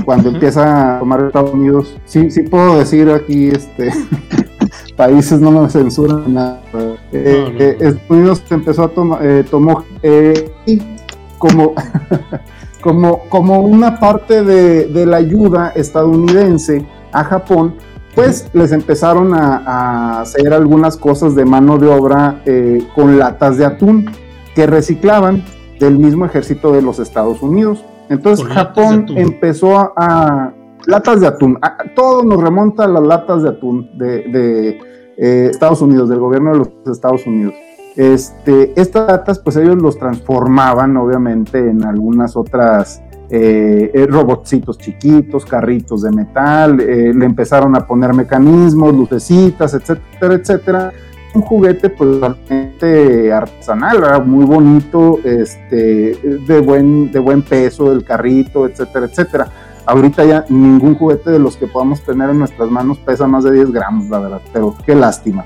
Cuando 0.04 0.30
empieza 0.30 0.96
a 0.96 0.98
tomar 1.00 1.24
Estados 1.24 1.52
Unidos, 1.52 1.98
sí, 2.04 2.30
sí 2.30 2.42
puedo 2.42 2.78
decir 2.78 3.10
aquí, 3.10 3.48
este, 3.48 3.90
países 4.96 5.40
no 5.40 5.50
me 5.50 5.68
censuran 5.68 6.34
nada. 6.34 6.60
Eh, 7.12 7.54
eh, 7.58 7.76
Estados 7.80 8.10
Unidos 8.10 8.42
empezó 8.50 8.84
a 8.84 8.88
tomar, 8.88 9.18
eh, 9.24 9.44
tomó 9.50 9.84
como, 11.38 11.74
como, 12.80 13.20
como 13.28 13.60
una 13.60 13.98
parte 13.98 14.42
de, 14.44 14.86
de, 14.86 15.06
la 15.06 15.18
ayuda 15.18 15.72
estadounidense 15.74 16.86
a 17.12 17.24
Japón 17.24 17.74
pues 18.14 18.48
les 18.52 18.72
empezaron 18.72 19.34
a, 19.34 20.20
hacer 20.20 20.52
algunas 20.52 20.96
cosas 20.96 21.34
de 21.34 21.44
mano 21.44 21.78
de 21.78 21.88
obra 21.88 22.42
eh, 22.44 22.86
con 22.94 23.18
latas 23.18 23.56
de 23.56 23.64
atún 23.64 24.10
que 24.54 24.66
reciclaban 24.66 25.44
del 25.78 25.98
mismo 25.98 26.26
ejército 26.26 26.72
de 26.72 26.82
los 26.82 26.98
Estados 26.98 27.42
Unidos. 27.42 27.84
Entonces 28.12 28.46
Japón 28.46 29.06
empezó 29.16 29.92
a, 29.96 30.52
latas 30.86 31.20
de 31.20 31.26
atún. 31.26 31.58
todo 31.94 32.22
nos 32.22 32.42
remonta 32.42 32.84
a 32.84 32.88
las 32.88 33.02
latas 33.02 33.42
de 33.42 33.48
atún 33.48 33.90
de, 33.96 34.78
eh, 35.16 35.48
Estados 35.50 35.80
Unidos, 35.80 36.08
del 36.08 36.18
gobierno 36.18 36.52
de 36.52 36.58
los 36.58 36.68
Estados 36.86 37.26
Unidos. 37.26 37.54
Este, 37.96 38.72
estas 38.80 39.06
latas, 39.08 39.38
pues 39.38 39.56
ellos 39.56 39.76
los 39.76 39.98
transformaban, 39.98 40.96
obviamente, 40.96 41.58
en 41.58 41.84
algunas 41.84 42.36
otras 42.36 43.02
eh, 43.30 43.90
eh 43.94 44.06
robotcitos 44.06 44.76
chiquitos, 44.78 45.44
carritos 45.44 46.02
de 46.02 46.10
metal, 46.10 46.80
eh, 46.80 47.12
le 47.14 47.24
empezaron 47.24 47.74
a 47.76 47.86
poner 47.86 48.12
mecanismos, 48.14 48.94
lucecitas, 48.94 49.74
etcétera, 49.74 50.34
etcétera. 50.34 50.92
Un 51.34 51.42
juguete, 51.42 51.88
pues, 51.88 52.22
artesanal, 53.32 54.24
muy 54.24 54.44
bonito, 54.44 55.18
este, 55.24 56.16
de 56.46 56.60
buen, 56.60 57.10
de 57.10 57.18
buen 57.18 57.42
peso, 57.42 57.90
el 57.92 58.04
carrito, 58.04 58.66
etcétera, 58.66 59.06
etcétera. 59.06 59.48
Ahorita 59.84 60.24
ya 60.24 60.44
ningún 60.48 60.94
juguete 60.94 61.30
de 61.30 61.38
los 61.38 61.56
que 61.56 61.66
podamos 61.66 62.02
tener 62.02 62.30
en 62.30 62.38
nuestras 62.38 62.70
manos 62.70 62.98
pesa 62.98 63.26
más 63.26 63.44
de 63.44 63.52
10 63.52 63.72
gramos, 63.72 64.08
la 64.08 64.20
verdad, 64.20 64.40
pero 64.52 64.76
qué 64.86 64.94
lástima. 64.94 65.44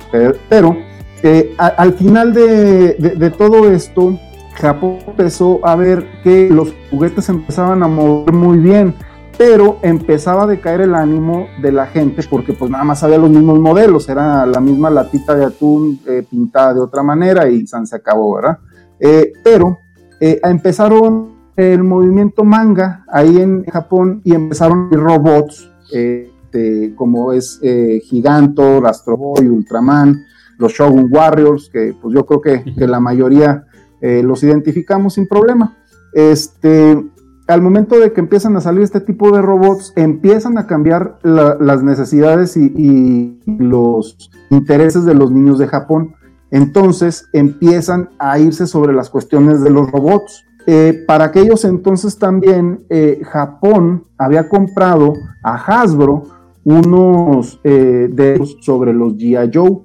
Pero, 0.49 0.77
eh, 1.23 1.55
al 1.57 1.95
final 1.95 2.35
de, 2.35 3.35
todo 3.37 3.71
esto, 3.71 4.19
Japón 4.55 4.99
empezó 5.07 5.61
a 5.63 5.75
ver 5.75 6.07
que 6.23 6.49
los 6.51 6.75
juguetes 6.91 7.29
empezaban 7.29 7.83
a 7.83 7.89
mover 7.89 8.35
muy 8.35 8.59
bien, 8.59 8.95
pero 9.39 9.79
empezaba 9.83 10.45
a 10.45 10.47
decaer 10.47 10.83
el 10.83 10.95
ánimo 10.95 11.47
de 11.61 11.73
la 11.73 11.87
gente 11.87 12.23
porque 12.29 12.53
pues 12.53 12.71
nada 12.71 12.85
más 12.85 13.03
había 13.03 13.19
los 13.19 13.31
mismos 13.31 13.59
modelos, 13.59 14.09
era 14.09 14.47
la 14.47 14.61
misma 14.61 14.91
latita 14.91 15.35
de 15.35 15.45
atún 15.45 16.01
eh, 16.07 16.25
pintada 16.29 16.75
de 16.75 16.81
otra 16.81 17.03
manera 17.03 17.49
y 17.49 17.67
se 17.67 17.97
acabó, 17.97 18.37
¿verdad? 18.37 18.59
Eh, 18.99 19.33
pero 19.45 19.79
empezaron 20.21 21.37
el 21.57 21.83
movimiento 21.83 22.45
manga 22.45 23.05
ahí 23.09 23.39
en 23.39 23.65
Japón 23.65 24.21
y 24.25 24.35
empezaron 24.35 24.91
robots, 24.91 25.71
este, 25.91 26.95
como 26.95 27.33
es 27.33 27.59
eh, 27.63 28.01
Giganto, 28.05 28.87
Astro 28.87 29.17
Boy, 29.17 29.49
Ultraman, 29.49 30.25
los 30.59 30.73
Shogun 30.73 31.09
Warriors, 31.11 31.71
que 31.71 31.95
pues 32.01 32.15
yo 32.15 32.27
creo 32.27 32.41
que, 32.41 32.75
que 32.75 32.87
la 32.87 33.01
mayoría 33.01 33.65
eh, 34.01 34.23
los 34.23 34.43
identificamos 34.43 35.15
sin 35.15 35.27
problema. 35.27 35.77
Este, 36.13 37.03
al 37.47 37.63
momento 37.63 37.99
de 37.99 38.13
que 38.13 38.21
empiezan 38.21 38.57
a 38.57 38.61
salir 38.61 38.83
este 38.83 39.01
tipo 39.01 39.31
de 39.31 39.41
robots, 39.41 39.93
empiezan 39.97 40.59
a 40.59 40.67
cambiar 40.67 41.19
las 41.23 41.83
necesidades 41.83 42.57
y, 42.57 43.41
los 43.47 44.31
intereses 44.51 45.05
de 45.05 45.15
los 45.15 45.31
niños 45.31 45.59
de 45.59 45.69
Japón. 45.69 46.15
Entonces 46.51 47.29
empiezan 47.33 48.11
a 48.19 48.39
irse 48.39 48.67
sobre 48.67 48.93
las 48.93 49.11
cuestiones 49.11 49.63
de 49.63 49.71
los 49.71 49.91
robots. 49.91 50.45
Eh, 50.67 51.05
para 51.07 51.27
aquellos 51.27 51.65
entonces 51.65 52.19
también 52.19 52.85
eh, 52.89 53.21
Japón 53.25 54.03
había 54.19 54.49
comprado 54.49 55.13
a 55.45 55.55
Hasbro 55.55 56.25
unos 56.65 57.61
eh, 57.63 58.09
de 58.13 58.45
sobre 58.61 58.93
los 58.93 59.15
G.I. 59.15 59.51
Joe. 59.55 59.83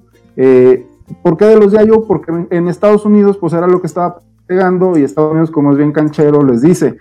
¿Por 1.22 1.36
qué 1.36 1.44
de 1.44 1.56
los 1.56 1.72
G.I. 1.72 1.88
Joe? 1.88 2.04
Porque 2.08 2.46
en 2.50 2.66
Estados 2.66 3.04
Unidos 3.04 3.38
pues 3.38 3.52
era 3.52 3.68
lo 3.68 3.80
que 3.80 3.86
estaba 3.86 4.20
pegando 4.46 4.98
y 4.98 5.04
Estados 5.04 5.32
Unidos 5.32 5.52
como 5.52 5.70
es 5.72 5.78
bien 5.78 5.92
canchero 5.92 6.42
les 6.44 6.62
dice, 6.62 6.98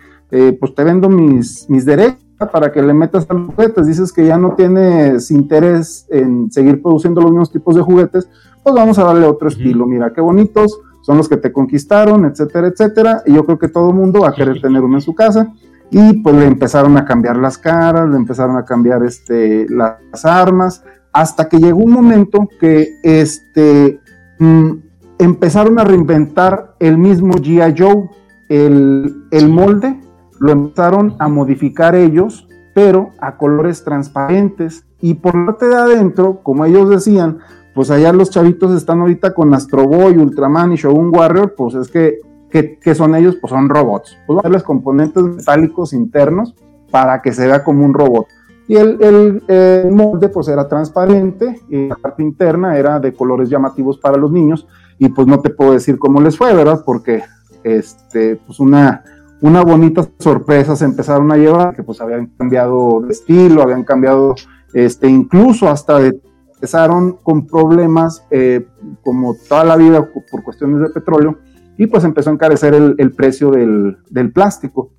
pues 0.59 0.73
te 0.75 0.83
vendo 0.83 1.09
mis, 1.09 1.69
mis 1.69 1.85
derechos 1.85 2.23
para 2.49 2.71
que 2.71 2.81
le 2.81 2.93
metas 2.93 3.27
a 3.29 3.33
los 3.33 3.53
juguetes. 3.53 3.87
Dices 3.87 4.11
que 4.11 4.25
ya 4.25 4.37
no 4.37 4.53
tienes 4.55 5.29
interés 5.31 6.07
en 6.09 6.51
seguir 6.51 6.81
produciendo 6.81 7.21
los 7.21 7.31
mismos 7.31 7.51
tipos 7.51 7.75
de 7.75 7.81
juguetes, 7.81 8.27
pues 8.63 8.75
vamos 8.75 8.97
a 8.99 9.03
darle 9.03 9.25
otro 9.25 9.49
estilo. 9.49 9.85
Mira 9.85 10.13
qué 10.13 10.21
bonitos, 10.21 10.79
son 11.01 11.17
los 11.17 11.27
que 11.27 11.37
te 11.37 11.51
conquistaron, 11.51 12.25
etcétera, 12.25 12.67
etcétera. 12.67 13.23
Y 13.25 13.33
yo 13.33 13.45
creo 13.45 13.59
que 13.59 13.67
todo 13.67 13.89
el 13.89 13.95
mundo 13.95 14.21
va 14.21 14.29
a 14.29 14.33
querer 14.33 14.61
tener 14.61 14.81
uno 14.81 14.97
en 14.97 15.01
su 15.01 15.13
casa. 15.13 15.53
Y 15.89 16.21
pues 16.21 16.35
le 16.35 16.45
empezaron 16.45 16.97
a 16.97 17.05
cambiar 17.05 17.35
las 17.37 17.57
caras, 17.57 18.09
le 18.09 18.15
empezaron 18.15 18.55
a 18.55 18.63
cambiar 18.63 19.03
este, 19.03 19.67
las 19.69 20.23
armas, 20.23 20.83
hasta 21.11 21.49
que 21.49 21.57
llegó 21.57 21.79
un 21.79 21.91
momento 21.91 22.47
que 22.61 22.87
este, 23.03 23.99
mm, 24.39 24.71
empezaron 25.19 25.79
a 25.79 25.83
reinventar 25.83 26.75
el 26.79 26.97
mismo 26.97 27.33
G.I. 27.33 27.75
Joe, 27.77 28.09
el, 28.47 29.25
el 29.31 29.49
molde, 29.49 29.99
lo 30.41 30.53
empezaron 30.53 31.15
a 31.19 31.27
modificar 31.27 31.93
ellos, 31.93 32.47
pero 32.73 33.11
a 33.19 33.37
colores 33.37 33.83
transparentes. 33.83 34.87
Y 34.99 35.13
por 35.13 35.33
parte 35.45 35.67
de 35.67 35.75
adentro, 35.75 36.39
como 36.41 36.65
ellos 36.65 36.89
decían, 36.89 37.37
pues 37.75 37.91
allá 37.91 38.11
los 38.11 38.31
chavitos 38.31 38.75
están 38.75 39.01
ahorita 39.01 39.35
con 39.35 39.53
Astro 39.53 39.83
Boy, 39.83 40.17
Ultraman 40.17 40.71
y 40.71 40.77
Shogun 40.77 41.15
Warrior, 41.15 41.53
pues 41.55 41.75
es 41.75 41.89
que, 41.89 42.21
que, 42.49 42.95
son 42.95 43.13
ellos, 43.13 43.37
pues 43.39 43.51
son 43.51 43.69
robots. 43.69 44.17
Pues 44.25 44.39
a 44.39 44.41
darles 44.41 44.63
componentes 44.63 45.21
metálicos 45.21 45.93
internos 45.93 46.55
para 46.89 47.21
que 47.21 47.33
se 47.33 47.45
vea 47.45 47.63
como 47.63 47.85
un 47.85 47.93
robot. 47.93 48.25
Y 48.67 48.77
el, 48.77 49.41
el, 49.47 49.91
molde 49.91 50.29
pues 50.29 50.47
era 50.47 50.67
transparente 50.67 51.59
y 51.69 51.87
la 51.87 51.95
parte 51.97 52.23
interna 52.23 52.79
era 52.79 52.99
de 52.99 53.13
colores 53.13 53.47
llamativos 53.47 53.99
para 53.99 54.17
los 54.17 54.31
niños 54.31 54.67
y 54.97 55.09
pues 55.09 55.27
no 55.27 55.39
te 55.39 55.51
puedo 55.51 55.73
decir 55.73 55.99
cómo 55.99 56.19
les 56.19 56.35
fue, 56.35 56.51
¿verdad? 56.55 56.81
Porque 56.83 57.21
este, 57.63 58.37
pues 58.37 58.59
una, 58.59 59.03
una 59.41 59.63
bonita 59.63 60.07
sorpresa 60.19 60.75
se 60.75 60.85
empezaron 60.85 61.31
a 61.31 61.37
llevar, 61.37 61.75
que 61.75 61.83
pues 61.83 61.99
habían 61.99 62.27
cambiado 62.37 63.01
de 63.01 63.11
estilo, 63.11 63.63
habían 63.63 63.83
cambiado 63.83 64.35
este, 64.73 65.07
incluso 65.09 65.67
hasta 65.67 65.99
de 65.99 66.19
empezaron 66.61 67.13
con 67.23 67.47
problemas 67.47 68.23
eh, 68.29 68.67
como 69.03 69.35
toda 69.49 69.63
la 69.63 69.75
vida 69.77 70.07
por 70.29 70.43
cuestiones 70.43 70.79
de 70.79 70.89
petróleo 70.89 71.39
y 71.75 71.87
pues 71.87 72.03
empezó 72.03 72.29
a 72.29 72.33
encarecer 72.33 72.75
el, 72.75 73.11
precio 73.13 73.49
del, 73.49 74.31
plástico. 74.31 74.91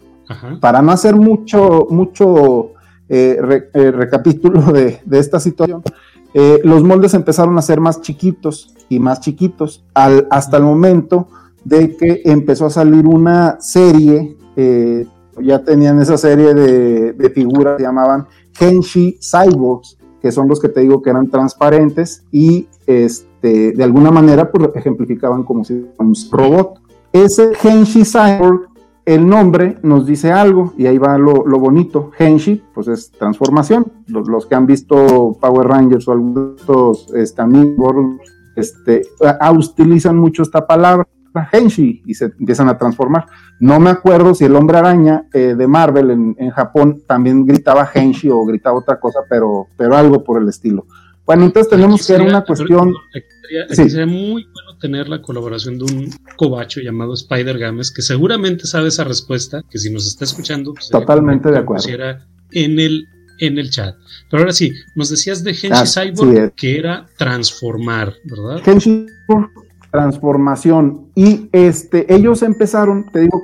Para 0.60 0.82
no 0.82 0.90
hacer 0.90 1.14
mucho, 1.14 1.86
mucho 1.88 2.72
eh, 3.08 3.68
eh, 3.74 3.90
recapítulo 3.92 4.60
de, 4.72 5.00
esta 5.12 5.38
situación, 5.38 5.84
los 6.64 6.82
moldes 6.82 7.14
empezaron 7.14 7.56
a 7.58 7.62
ser 7.62 7.78
más 7.78 8.00
chiquitos 8.00 8.74
y 8.88 8.98
más 8.98 9.20
chiquitos 9.20 9.84
al, 9.94 10.26
hasta 10.30 10.56
el 10.56 10.64
momento 10.64 11.28
de 11.64 11.96
que 11.96 12.22
empezó 12.24 12.66
a 12.66 12.70
salir 12.70 13.06
una 13.06 13.60
serie, 13.60 14.36
ya 15.40 15.64
tenían 15.64 16.00
esa 16.00 16.18
serie 16.18 16.54
de, 16.54 17.30
figuras 17.30 17.80
llamaban 17.80 18.26
Kenshi 18.52 19.18
Cyborgs, 19.20 19.98
que 20.20 20.30
son 20.30 20.48
los 20.48 20.60
que 20.60 20.68
te 20.68 20.80
digo 20.80 21.02
que 21.02 21.10
eran 21.10 21.28
transparentes 21.28 22.24
y 22.30 22.68
este, 22.86 23.72
de 23.72 23.84
alguna 23.84 24.10
manera 24.10 24.50
pues, 24.50 24.70
ejemplificaban 24.74 25.42
como 25.42 25.64
si 25.64 25.74
fuera 25.74 25.94
un 25.98 26.14
robot. 26.30 26.80
Ese 27.12 27.52
Henshi 27.62 28.04
Cyborg, 28.04 28.68
el 29.04 29.26
nombre 29.26 29.78
nos 29.82 30.06
dice 30.06 30.30
algo 30.30 30.72
y 30.76 30.86
ahí 30.86 30.98
va 30.98 31.18
lo, 31.18 31.42
bonito. 31.58 32.10
Henshi, 32.16 32.62
pues 32.72 32.88
es 32.88 33.10
transformación. 33.10 33.86
Los, 34.06 34.46
que 34.46 34.54
han 34.54 34.66
visto 34.66 35.36
Power 35.40 35.66
Rangers 35.66 36.06
o 36.06 36.12
algunos 36.12 37.08
este, 37.14 37.42
amigos 37.42 37.94
este, 38.54 39.02
utilizan 39.52 40.16
mucho 40.16 40.42
esta 40.42 40.66
palabra 40.66 41.06
Henshi 41.50 42.02
y 42.06 42.14
se 42.14 42.26
empiezan 42.26 42.68
a 42.68 42.78
transformar. 42.78 43.26
No 43.60 43.80
me 43.80 43.90
acuerdo 43.90 44.34
si 44.34 44.44
el 44.44 44.56
hombre 44.56 44.78
araña 44.78 45.24
eh, 45.32 45.54
de 45.56 45.66
Marvel 45.66 46.10
en, 46.10 46.50
Japón 46.50 47.02
también 47.06 47.46
gritaba 47.46 47.88
Henshi 47.92 48.28
o 48.30 48.44
gritaba 48.44 48.78
otra 48.78 49.00
cosa, 49.00 49.20
pero, 49.28 49.68
pero 49.76 49.96
algo 49.96 50.22
por 50.22 50.40
el 50.40 50.48
estilo. 50.48 50.86
Bueno, 51.24 51.44
entonces 51.44 51.70
tenemos 51.70 52.06
que 52.06 52.12
ver 52.14 52.22
una 52.22 52.44
cuestión. 52.44 52.94
sería, 53.70 54.06
muy 54.06 54.44
bueno 54.44 54.78
tener 54.80 55.08
la 55.08 55.22
colaboración 55.22 55.78
de 55.78 55.84
un 55.84 56.10
cobacho 56.36 56.80
llamado 56.80 57.14
Spider 57.14 57.58
Games, 57.58 57.92
que 57.92 58.02
seguramente 58.02 58.66
sabe 58.66 58.88
esa 58.88 59.04
respuesta, 59.04 59.62
que 59.70 59.78
si 59.78 59.90
nos 59.90 60.06
está 60.06 60.24
escuchando, 60.24 60.74
pues 60.74 60.88
totalmente 60.88 61.50
de 61.50 61.58
acuerdo. 61.58 61.86
En 62.50 62.78
el, 62.78 63.06
en 63.38 63.58
el 63.58 63.70
chat. 63.70 63.94
Pero 64.30 64.42
ahora 64.42 64.52
sí, 64.52 64.72
nos 64.94 65.08
decías 65.10 65.44
de 65.44 65.52
Henshi 65.52 65.70
ah, 65.70 65.86
Cyborg, 65.86 66.54
que 66.54 66.78
era 66.78 67.06
transformar, 67.16 68.14
¿verdad? 68.24 68.60
Henshi 68.66 69.06
transformación. 69.92 71.12
Y 71.14 71.48
este 71.52 72.12
ellos 72.12 72.42
empezaron 72.42 73.06
te 73.12 73.20
digo 73.20 73.40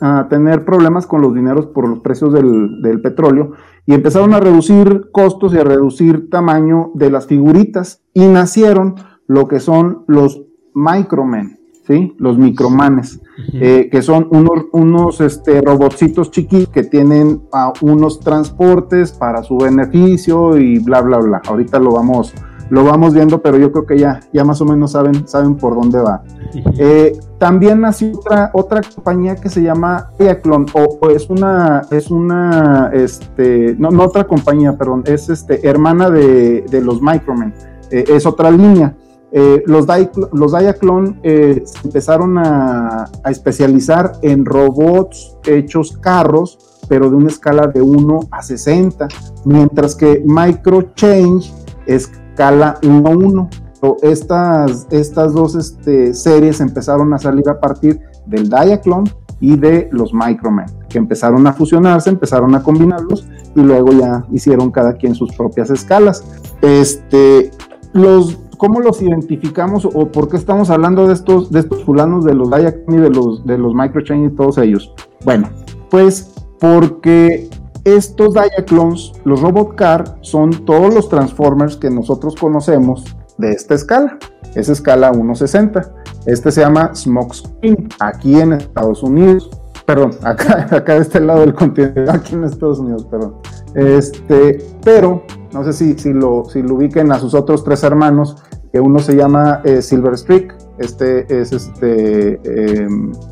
a 0.00 0.28
tener 0.30 0.64
problemas 0.64 1.06
con 1.06 1.20
los 1.20 1.34
dineros 1.34 1.66
por 1.66 1.86
los 1.86 1.98
precios 1.98 2.32
del, 2.32 3.00
petróleo 3.02 3.52
y 3.84 3.94
empezaron 3.94 4.32
a 4.32 4.40
reducir 4.40 5.10
costos 5.12 5.52
y 5.52 5.58
a 5.58 5.64
reducir 5.64 6.30
tamaño 6.30 6.92
de 6.94 7.10
las 7.10 7.26
figuritas 7.26 8.00
y 8.14 8.26
nacieron 8.26 8.94
lo 9.26 9.48
que 9.48 9.58
son 9.58 10.04
los 10.06 10.42
micromen 10.72 11.58
¿sí? 11.86 12.14
los 12.18 12.38
micromanes 12.38 13.20
eh, 13.54 13.88
que 13.90 14.02
son 14.02 14.28
unos, 14.30 14.66
unos 14.72 15.20
este, 15.20 15.60
robotcitos 15.62 16.30
chiquitos 16.30 16.68
que 16.68 16.84
tienen 16.84 17.42
unos 17.80 18.20
transportes 18.20 19.10
para 19.10 19.42
su 19.42 19.58
beneficio 19.58 20.56
y 20.58 20.78
bla 20.78 21.00
bla 21.00 21.18
bla. 21.18 21.42
Ahorita 21.44 21.80
lo 21.80 21.92
vamos 21.92 22.32
lo 22.72 22.84
vamos 22.84 23.12
viendo, 23.12 23.42
pero 23.42 23.58
yo 23.58 23.70
creo 23.70 23.84
que 23.84 23.98
ya, 23.98 24.20
ya 24.32 24.44
más 24.44 24.58
o 24.62 24.64
menos 24.64 24.92
saben, 24.92 25.28
saben 25.28 25.56
por 25.56 25.74
dónde 25.74 26.00
va. 26.00 26.22
Eh, 26.78 27.20
también 27.36 27.82
nació 27.82 28.12
otra, 28.16 28.50
otra 28.54 28.80
compañía 28.80 29.36
que 29.36 29.50
se 29.50 29.62
llama 29.62 30.08
Diaclon, 30.18 30.64
o, 30.72 31.10
es 31.10 31.28
una, 31.28 31.82
es 31.90 32.10
una, 32.10 32.90
este, 32.94 33.76
no, 33.78 33.90
no 33.90 34.04
otra 34.04 34.24
compañía, 34.24 34.74
perdón, 34.78 35.02
es 35.04 35.28
este, 35.28 35.68
hermana 35.68 36.08
de, 36.08 36.62
de 36.62 36.80
los 36.80 37.02
Micromen, 37.02 37.52
eh, 37.90 38.04
es 38.08 38.24
otra 38.24 38.50
línea. 38.50 38.96
Eh, 39.32 39.62
los, 39.66 39.86
los 40.32 40.52
Diaclon 40.58 41.20
empezaron 41.22 42.38
a, 42.38 43.04
a, 43.22 43.30
especializar 43.30 44.12
en 44.22 44.46
robots 44.46 45.36
hechos 45.44 45.98
carros, 45.98 46.58
pero 46.88 47.10
de 47.10 47.16
una 47.16 47.28
escala 47.28 47.66
de 47.66 47.82
1 47.82 48.20
a 48.30 48.42
60, 48.42 49.08
mientras 49.44 49.94
que 49.94 50.22
Microchange 50.24 51.52
es 51.84 52.10
escala 52.32 52.78
1-1. 52.82 53.48
Estas, 54.02 54.86
estas 54.90 55.34
dos 55.34 55.54
este, 55.54 56.14
series 56.14 56.60
empezaron 56.60 57.12
a 57.12 57.18
salir 57.18 57.48
a 57.48 57.58
partir 57.58 58.00
del 58.26 58.48
Diaclone 58.48 59.10
y 59.40 59.56
de 59.56 59.88
los 59.90 60.14
Micromen, 60.14 60.66
que 60.88 60.98
empezaron 60.98 61.46
a 61.48 61.52
fusionarse, 61.52 62.08
empezaron 62.08 62.54
a 62.54 62.62
combinarlos 62.62 63.26
y 63.56 63.60
luego 63.60 63.92
ya 63.92 64.24
hicieron 64.30 64.70
cada 64.70 64.94
quien 64.94 65.16
sus 65.16 65.34
propias 65.34 65.70
escalas. 65.70 66.24
Este, 66.62 67.50
los, 67.92 68.38
¿Cómo 68.56 68.78
los 68.78 69.02
identificamos 69.02 69.84
o 69.84 70.12
por 70.12 70.28
qué 70.28 70.36
estamos 70.36 70.70
hablando 70.70 71.08
de 71.08 71.14
estos, 71.14 71.50
de 71.50 71.58
estos 71.58 71.82
fulanos 71.82 72.24
de 72.24 72.34
los 72.34 72.48
Diaclone 72.50 72.98
y 72.98 73.00
de 73.00 73.10
los, 73.10 73.44
de 73.44 73.58
los 73.58 73.74
Microchain 73.74 74.26
y 74.26 74.30
todos 74.30 74.58
ellos? 74.58 74.94
Bueno, 75.24 75.48
pues 75.90 76.32
porque 76.60 77.50
estos 77.84 78.34
Diaclones, 78.34 79.12
los 79.24 79.40
Robot 79.40 79.74
Car, 79.74 80.04
son 80.20 80.50
todos 80.64 80.94
los 80.94 81.08
Transformers 81.08 81.76
que 81.76 81.90
nosotros 81.90 82.34
conocemos 82.36 83.04
de 83.38 83.52
esta 83.52 83.74
escala. 83.74 84.18
Es 84.54 84.68
escala 84.68 85.12
1.60. 85.12 85.92
Este 86.26 86.52
se 86.52 86.60
llama 86.60 86.94
Smokescreen, 86.94 87.88
aquí 87.98 88.38
en 88.38 88.52
Estados 88.52 89.02
Unidos. 89.02 89.50
Perdón, 89.86 90.12
acá, 90.22 90.68
acá 90.70 90.94
de 90.94 91.00
este 91.00 91.20
lado 91.20 91.40
del 91.40 91.54
continente, 91.54 92.04
aquí 92.08 92.34
en 92.34 92.44
Estados 92.44 92.78
Unidos, 92.78 93.04
perdón. 93.06 93.36
Este, 93.74 94.58
pero, 94.84 95.24
no 95.52 95.64
sé 95.64 95.72
si, 95.72 95.98
si, 95.98 96.12
lo, 96.12 96.44
si 96.44 96.62
lo 96.62 96.74
ubiquen 96.74 97.10
a 97.10 97.18
sus 97.18 97.34
otros 97.34 97.64
tres 97.64 97.82
hermanos, 97.82 98.36
que 98.72 98.80
uno 98.80 98.98
se 99.00 99.16
llama 99.16 99.60
eh, 99.64 99.82
Silver 99.82 100.16
Streak, 100.16 100.54
este 100.78 101.26
es 101.40 101.52
este 101.52 102.40
eh, 102.44 102.88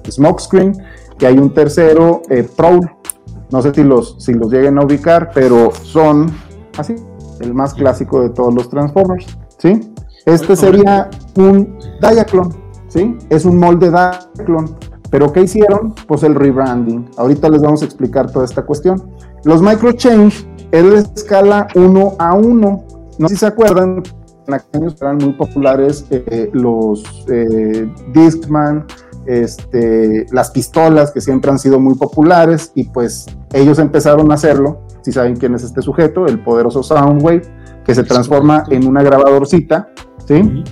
Smokescreen, 0.09 0.75
que 1.19 1.27
hay 1.27 1.39
un 1.39 1.53
tercero, 1.55 2.23
eh, 2.29 2.43
no 3.51 3.63
sé 3.63 3.75
si 3.75 3.83
los, 3.83 4.17
si 4.19 4.35
los 4.35 4.51
lleguen 4.53 4.79
a 4.79 4.85
ubicar, 4.85 5.31
pero 5.35 5.73
son 5.73 6.31
así, 6.79 6.95
el 7.41 7.55
más 7.55 7.75
clásico 7.75 8.23
de 8.23 8.31
todos 8.31 8.55
los 8.55 8.69
Transformers, 8.69 9.27
¿sí? 9.59 9.93
Este 10.27 10.55
sería 10.55 11.09
un 11.37 11.79
Diaclone, 12.01 12.55
¿sí? 12.89 13.17
Es 13.31 13.45
un 13.45 13.59
molde 13.59 13.91
Diaclone. 13.91 14.71
Pero 15.11 15.33
¿qué 15.33 15.43
hicieron? 15.43 15.95
Pues 16.07 16.23
el 16.23 16.35
rebranding. 16.37 17.11
Ahorita 17.17 17.49
les 17.49 17.63
vamos 17.63 17.83
a 17.83 17.85
explicar 17.85 18.31
toda 18.31 18.45
esta 18.45 18.63
cuestión. 18.63 19.11
Los 19.45 19.61
microchange 19.61 20.47
es 20.71 20.91
de 20.91 20.99
escala 20.99 21.67
1 21.75 22.13
a 22.19 22.35
1. 22.35 22.85
No 23.19 23.29
sé 23.29 23.35
si 23.35 23.41
se 23.41 23.47
acuerdan, 23.47 24.03
en 24.47 24.55
aquellos 24.55 25.01
eran 25.01 25.19
muy 25.19 25.33
populares 25.33 26.07
eh, 26.11 26.51
los 26.53 27.03
eh, 27.29 27.93
Discman, 28.15 28.87
este, 29.27 30.27
las 30.33 30.51
pistolas 30.51 31.13
que 31.13 31.21
siempre 31.21 31.51
han 31.51 31.59
sido 31.59 31.79
muy 31.79 31.95
populares 31.95 32.73
y 32.75 32.85
pues 32.85 33.27
ellos 33.53 33.79
empezaron 33.79 34.31
a 34.31 34.35
hacerlo, 34.35 34.83
si 35.03 35.13
saben 35.13 35.37
quién 35.37 35.55
es 35.55 35.63
este 35.63 35.83
sujeto, 35.83 36.27
el 36.27 36.43
poderoso 36.43 36.83
Soundwave, 36.83 37.43
que 37.85 37.95
se 37.95 38.05
transforma 38.05 38.65
en 38.71 38.87
una 38.87 39.03
grabadorcita, 39.03 39.89
¿sí? 40.27 40.65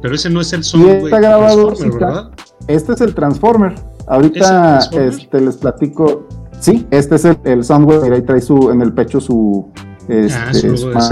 Pero 0.00 0.14
ese 0.14 0.30
no 0.30 0.40
es 0.40 0.52
el 0.52 0.64
Soundwave. 0.64 1.00
Y 1.00 1.04
esta 1.04 1.20
grabadorcita, 1.20 2.30
este 2.66 2.92
es 2.92 3.00
el 3.00 3.14
Transformer. 3.14 3.74
Ahorita 4.06 4.80
este, 4.92 5.40
les 5.40 5.56
platico, 5.56 6.26
sí, 6.58 6.86
este 6.90 7.14
es 7.14 7.24
el, 7.44 7.64
Soundwave, 7.64 8.14
ahí 8.14 8.22
trae 8.22 8.40
su, 8.40 8.70
en 8.70 8.82
el 8.82 8.92
pecho 8.92 9.20
su, 9.20 9.70
este, 10.08 10.34
ah, 10.94 11.10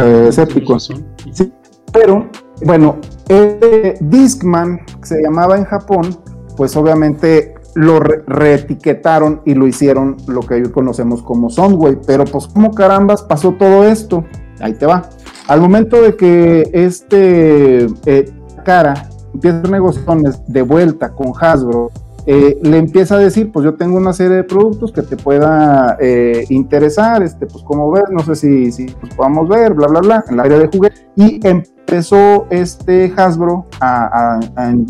Sí, 1.32 1.52
pero, 1.92 2.28
bueno, 2.64 2.98
el 3.28 3.96
Discman, 4.00 4.84
que 5.00 5.06
se 5.06 5.22
llamaba 5.22 5.56
en 5.56 5.64
Japón, 5.64 6.19
pues 6.60 6.76
obviamente 6.76 7.54
lo 7.74 8.00
reetiquetaron 8.00 9.40
y 9.46 9.54
lo 9.54 9.66
hicieron 9.66 10.18
lo 10.28 10.42
que 10.42 10.56
hoy 10.56 10.64
conocemos 10.64 11.22
como 11.22 11.48
Soundwave. 11.48 12.00
Pero 12.06 12.26
pues 12.26 12.48
como 12.48 12.74
carambas 12.74 13.22
pasó 13.22 13.52
todo 13.52 13.84
esto. 13.84 14.24
Ahí 14.60 14.74
te 14.74 14.84
va. 14.84 15.08
Al 15.48 15.62
momento 15.62 16.02
de 16.02 16.16
que 16.16 16.68
este 16.74 17.86
eh, 18.04 18.30
cara 18.62 19.08
empieza 19.32 19.62
negociaciones 19.70 20.42
de 20.48 20.60
vuelta 20.60 21.14
con 21.14 21.32
Hasbro, 21.40 21.90
eh, 22.26 22.58
le 22.62 22.76
empieza 22.76 23.14
a 23.14 23.18
decir, 23.20 23.50
pues 23.50 23.64
yo 23.64 23.76
tengo 23.76 23.96
una 23.96 24.12
serie 24.12 24.36
de 24.36 24.44
productos 24.44 24.92
que 24.92 25.00
te 25.00 25.16
pueda 25.16 25.96
eh, 25.98 26.44
interesar, 26.50 27.22
este, 27.22 27.46
pues 27.46 27.64
como 27.64 27.90
ves, 27.90 28.04
no 28.10 28.20
sé 28.20 28.34
si, 28.34 28.70
si 28.70 28.84
pues, 28.84 29.14
podamos 29.14 29.48
ver, 29.48 29.72
bla, 29.72 29.86
bla, 29.86 30.00
bla, 30.00 30.24
en 30.28 30.36
la 30.36 30.42
área 30.42 30.58
de 30.58 30.66
juguetes. 30.68 31.06
Y 31.16 31.40
empezó 31.42 32.46
este 32.50 33.10
Hasbro 33.16 33.64
a, 33.80 34.40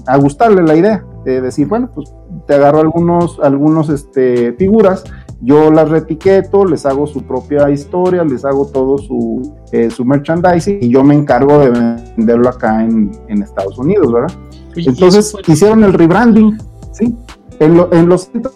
a 0.07 0.17
gustarle 0.17 0.65
la 0.65 0.75
idea 0.75 1.05
de 1.25 1.41
decir, 1.41 1.67
bueno, 1.67 1.91
pues 1.95 2.13
te 2.47 2.55
agarro 2.55 2.81
algunos, 2.81 3.39
algunos 3.41 3.89
este, 3.89 4.53
figuras, 4.55 5.05
yo 5.41 5.71
las 5.71 5.89
retiqueto, 5.89 6.65
les 6.65 6.85
hago 6.85 7.07
su 7.07 7.23
propia 7.23 7.71
historia, 7.71 8.25
les 8.25 8.45
hago 8.45 8.67
todo 8.67 8.99
su, 8.99 9.55
eh, 9.73 9.91
su 9.91 10.05
merchandising 10.05 10.79
y 10.83 10.89
yo 10.91 11.03
me 11.03 11.15
encargo 11.15 11.59
de 11.59 11.71
venderlo 11.71 12.49
acá 12.49 12.85
en, 12.85 13.11
en 13.29 13.43
Estados 13.43 13.79
Unidos, 13.79 14.13
¿verdad? 14.13 14.33
Entonces 14.77 15.35
hicieron 15.47 15.83
el 15.85 15.93
rebranding, 15.93 16.59
¿sí? 16.93 17.17
En, 17.59 17.79
en 17.93 18.09
los 18.09 18.23
70 18.23 18.51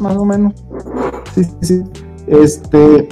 más 0.00 0.16
o 0.16 0.24
menos. 0.24 0.54
Sí, 1.34 1.44
sí, 1.44 1.56
sí. 1.62 1.84
Este, 2.26 3.08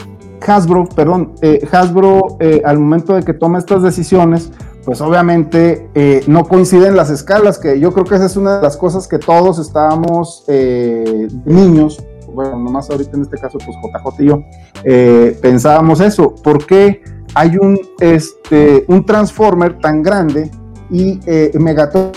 Hasbro, 0.47 0.87
perdón, 0.87 1.33
eh, 1.43 1.67
Hasbro 1.71 2.37
eh, 2.41 2.63
al 2.65 2.79
momento 2.79 3.15
de 3.15 3.23
que 3.23 3.35
toma 3.35 3.59
estas 3.59 3.83
decisiones, 3.83 4.53
pues 4.87 5.01
obviamente 5.01 5.91
eh, 5.95 6.23
no 6.29 6.45
coinciden 6.45 6.95
las 6.95 7.11
escalas, 7.11 7.59
que 7.59 7.81
yo 7.81 7.93
creo 7.93 8.05
que 8.05 8.15
esa 8.15 8.27
es 8.27 8.37
una 8.37 8.59
de 8.59 8.63
las 8.63 8.77
cosas 8.77 9.09
que 9.09 9.19
todos 9.19 9.59
estábamos 9.59 10.45
eh, 10.47 11.27
niños, 11.45 12.03
bueno, 12.33 12.57
nomás 12.57 12.89
ahorita 12.89 13.17
en 13.17 13.23
este 13.23 13.37
caso, 13.37 13.59
pues 13.59 13.77
JJ 13.77 14.23
y 14.23 14.27
yo, 14.27 14.45
eh, 14.85 15.37
pensábamos 15.43 16.01
eso, 16.01 16.37
¿por 16.37 16.65
qué 16.65 17.03
hay 17.35 17.57
un, 17.57 17.77
este, 17.99 18.85
un 18.87 19.05
Transformer 19.05 19.77
tan 19.81 20.05
grande 20.05 20.53
y 20.89 21.19
Megatron 21.59 22.13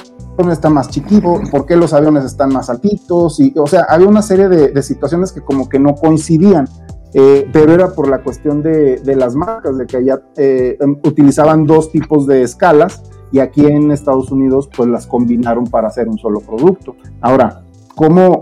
está 0.51 0.69
más 0.69 0.89
chiquito, 0.89 1.41
por 1.49 1.65
qué 1.65 1.75
los 1.75 1.91
aviones 1.91 2.23
están 2.23 2.53
más 2.53 2.69
altitos, 2.69 3.39
y, 3.39 3.51
o 3.57 3.65
sea, 3.65 3.87
había 3.89 4.07
una 4.07 4.21
serie 4.21 4.47
de 4.47 4.83
situaciones 4.83 5.31
que 5.31 5.41
como 5.41 5.67
que 5.67 5.79
no 5.79 5.95
coincidían. 5.95 6.69
Eh, 7.13 7.49
pero 7.51 7.73
era 7.73 7.93
por 7.93 8.07
la 8.07 8.21
cuestión 8.21 8.61
de, 8.61 9.01
las 9.15 9.35
marcas, 9.35 9.77
de 9.77 9.87
que 9.87 9.97
allá 9.97 10.21
eh, 10.37 10.77
em, 10.79 10.97
utilizaban 11.03 11.65
dos 11.65 11.91
tipos 11.91 12.27
de 12.27 12.43
escalas 12.43 13.01
y 13.31 13.39
aquí 13.39 13.65
en 13.65 13.91
Estados 13.91 14.31
Unidos 14.31 14.69
pues 14.75 14.89
las 14.89 15.07
combinaron 15.07 15.65
para 15.65 15.87
hacer 15.87 16.07
un 16.07 16.17
solo 16.17 16.39
producto. 16.39 16.95
Ahora, 17.21 17.63
¿cómo, 17.95 18.41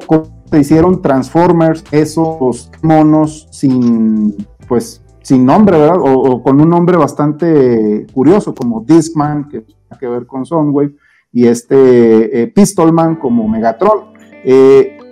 se 0.49 0.59
hicieron 0.59 1.01
Transformers, 1.01 1.83
esos 1.91 2.71
monos 2.81 3.47
sin, 3.51 4.35
pues, 4.67 5.01
sin 5.21 5.45
nombre, 5.45 5.77
¿verdad? 5.77 5.97
O, 6.01 6.41
con 6.41 6.61
un 6.61 6.69
nombre 6.69 6.97
bastante 6.97 8.05
curioso 8.13 8.53
como 8.55 8.81
Discman, 8.81 9.49
que 9.49 9.61
tiene 9.61 9.99
que 9.99 10.07
ver 10.07 10.25
con 10.25 10.45
Soundwave, 10.45 10.95
y 11.33 11.47
este 11.47 12.41
eh, 12.41 12.47
Pistolman 12.47 13.17
como 13.17 13.47
Megatron. 13.47 14.15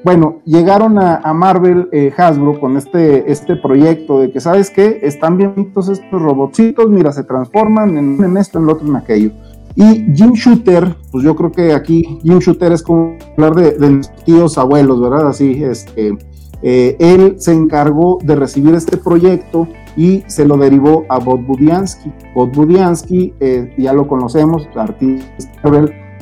Bueno, 0.05 0.41
llegaron 0.45 0.99
a, 0.99 1.33
Marvel 1.33 1.89
eh, 1.91 2.13
Hasbro 2.15 2.59
con 2.59 2.77
este, 2.77 3.31
este 3.31 3.55
proyecto 3.55 4.19
de 4.19 4.31
que, 4.31 4.39
¿sabes 4.39 4.69
qué? 4.69 4.99
Están 5.01 5.35
bien 5.35 5.71
estos 5.75 5.99
robotcitos, 6.11 6.91
mira, 6.91 7.11
se 7.11 7.23
transforman 7.23 7.97
en, 7.97 8.37
esto, 8.37 8.59
en 8.59 8.67
lo 8.67 8.73
otro, 8.73 8.87
en 8.87 8.97
aquello. 8.97 9.31
Y 9.73 10.13
Jim 10.13 10.33
Shooter, 10.33 10.95
pues 11.11 11.23
yo 11.23 11.35
creo 11.35 11.51
que 11.51 11.73
aquí 11.73 12.19
Jim 12.21 12.37
Shooter 12.37 12.73
es 12.73 12.83
como 12.83 13.17
hablar 13.35 13.55
de, 13.55 13.71
de 13.79 14.01
tíos 14.25 14.59
abuelos, 14.59 15.01
¿verdad? 15.01 15.29
Así, 15.29 15.63
este, 15.63 16.15
eh, 16.61 16.95
él 16.99 17.37
se 17.39 17.53
encargó 17.53 18.19
de 18.21 18.35
recibir 18.35 18.75
este 18.75 18.97
proyecto 18.97 19.67
y 19.97 20.23
se 20.27 20.45
lo 20.45 20.55
derivó 20.57 21.05
a 21.09 21.17
Bob 21.17 21.43
Budiansky. 21.47 22.13
Bob 22.35 22.51
Budiansky, 22.51 23.33
eh, 23.39 23.73
ya 23.79 23.91
lo 23.91 24.07
conocemos, 24.07 24.67
artista 24.75 25.25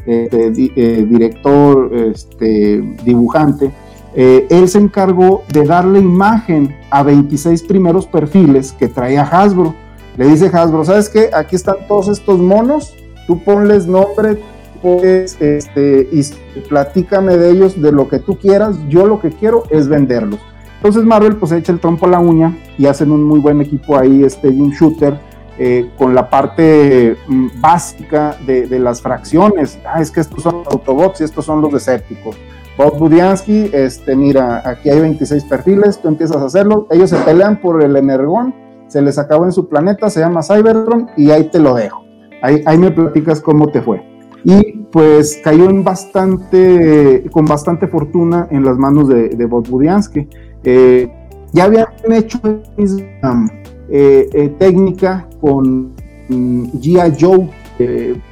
este, 0.06 0.52
eh, 0.76 1.06
director, 1.06 1.92
este, 1.94 2.82
dibujante, 3.04 3.72
eh, 4.16 4.48
él 4.50 4.68
se 4.70 4.78
encargó 4.78 5.44
de 5.52 5.64
darle 5.64 6.00
imagen 6.00 6.76
a 6.92 7.04
26 7.04 7.64
primeros 7.64 8.06
perfiles 8.06 8.72
que 8.74 8.88
traía 8.88 9.24
Hasbro. 9.24 9.74
Le 10.18 10.28
dice 10.28 10.52
Hasbro, 10.54 10.86
¿sabes 10.86 11.10
qué? 11.10 11.32
Aquí 11.34 11.56
están 11.56 11.78
todos 11.88 12.08
estos 12.08 12.40
monos, 12.40 12.94
tú 13.26 13.44
ponles 13.44 13.88
nombre, 13.88 14.40
pues, 14.82 15.42
este, 15.42 16.08
y 16.12 16.22
platícame 16.70 17.38
de 17.38 17.52
ellos, 17.52 17.82
de 17.82 17.92
lo 17.92 18.08
que 18.08 18.20
tú 18.20 18.38
quieras, 18.38 18.76
yo 18.90 19.08
lo 19.08 19.20
que 19.20 19.30
quiero 19.30 19.64
es 19.70 19.88
venderlos. 19.88 20.40
Entonces 20.84 21.06
Marvel 21.06 21.38
pues 21.38 21.54
echa 21.54 21.72
el 21.72 21.80
trompo 21.80 22.06
a 22.08 22.10
la 22.10 22.20
uña 22.20 22.58
y 22.78 22.88
hacen 22.88 23.10
un 23.10 23.24
muy 23.24 23.40
buen 23.40 23.62
equipo 23.62 23.98
ahí, 23.98 24.26
este 24.26 24.52
Jim 24.52 24.70
Shooter, 24.72 25.18
eh, 25.58 25.92
con 25.98 26.16
la 26.16 26.30
parte 26.30 27.16
mm, 27.28 27.62
básica 27.62 28.38
de, 28.46 28.80
las 28.80 29.02
fracciones. 29.02 29.80
Ah, 29.86 30.02
es 30.02 30.12
que 30.12 30.22
estos 30.22 30.44
son 30.44 30.60
los 30.60 30.68
Autobots 30.68 31.22
y 31.22 31.24
estos 31.24 31.46
son 31.46 31.62
los 31.62 31.72
Decepticons. 31.72 32.38
Bob 32.78 32.98
Budiansky, 32.98 33.70
este, 33.72 34.16
mira, 34.16 34.68
aquí 34.68 34.90
hay 34.90 35.00
26 35.00 35.44
perfiles, 35.44 36.02
tú 36.02 36.08
empiezas 36.08 36.38
a 36.38 36.46
hacerlo, 36.46 36.88
ellos 36.90 37.12
se 37.12 37.18
pelean 37.18 37.62
por 37.62 37.84
el 37.84 37.96
energón, 37.96 38.56
se 38.88 39.00
les 39.00 39.20
acabó 39.20 39.46
en 39.46 39.52
su 39.52 39.70
planeta, 39.70 40.10
se 40.10 40.22
llama 40.22 40.42
Cybertron 40.42 41.12
y 41.16 41.30
ahí 41.30 41.44
te 41.50 41.60
lo 41.60 41.76
dejo. 41.76 42.04
Ahí, 42.42 42.64
ahí 42.66 42.78
me 42.80 42.90
platicas 42.90 43.42
cómo 43.42 43.68
te 43.68 43.82
fue. 43.82 44.02
Y 44.44 44.84
pues 44.92 45.40
cayó 45.44 45.70
en 45.70 45.84
bastante, 45.84 47.26
con 47.32 47.46
bastante 47.46 47.88
fortuna 47.88 48.48
en 48.52 48.66
las 48.66 48.78
manos 48.78 49.08
de, 49.08 49.46
Bob 49.46 49.68
Budiansky. 49.68 50.28
Eh, 50.64 51.12
ya 51.54 51.66
habían 51.66 51.88
hecho 52.12 52.40
um, 52.44 53.50
eh, 53.90 54.28
eh, 54.34 54.56
técnica 54.58 55.28
con 55.44 55.92
mm, 56.30 56.64
G.I. 56.80 57.18
Joe, 57.20 57.50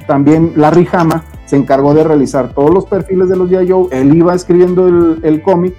también 0.06 0.54
Larry 0.56 0.88
Hama 0.90 1.24
se 1.44 1.56
encargó 1.56 1.92
de 1.92 2.02
realizar 2.02 2.54
todos 2.54 2.72
los 2.72 2.86
perfiles 2.86 3.28
de 3.28 3.36
los 3.36 3.50
G.I. 3.50 3.70
Joe, 3.70 3.88
él 3.90 4.14
iba 4.16 4.34
escribiendo 4.34 4.88
el, 4.88 5.42
cómic 5.42 5.74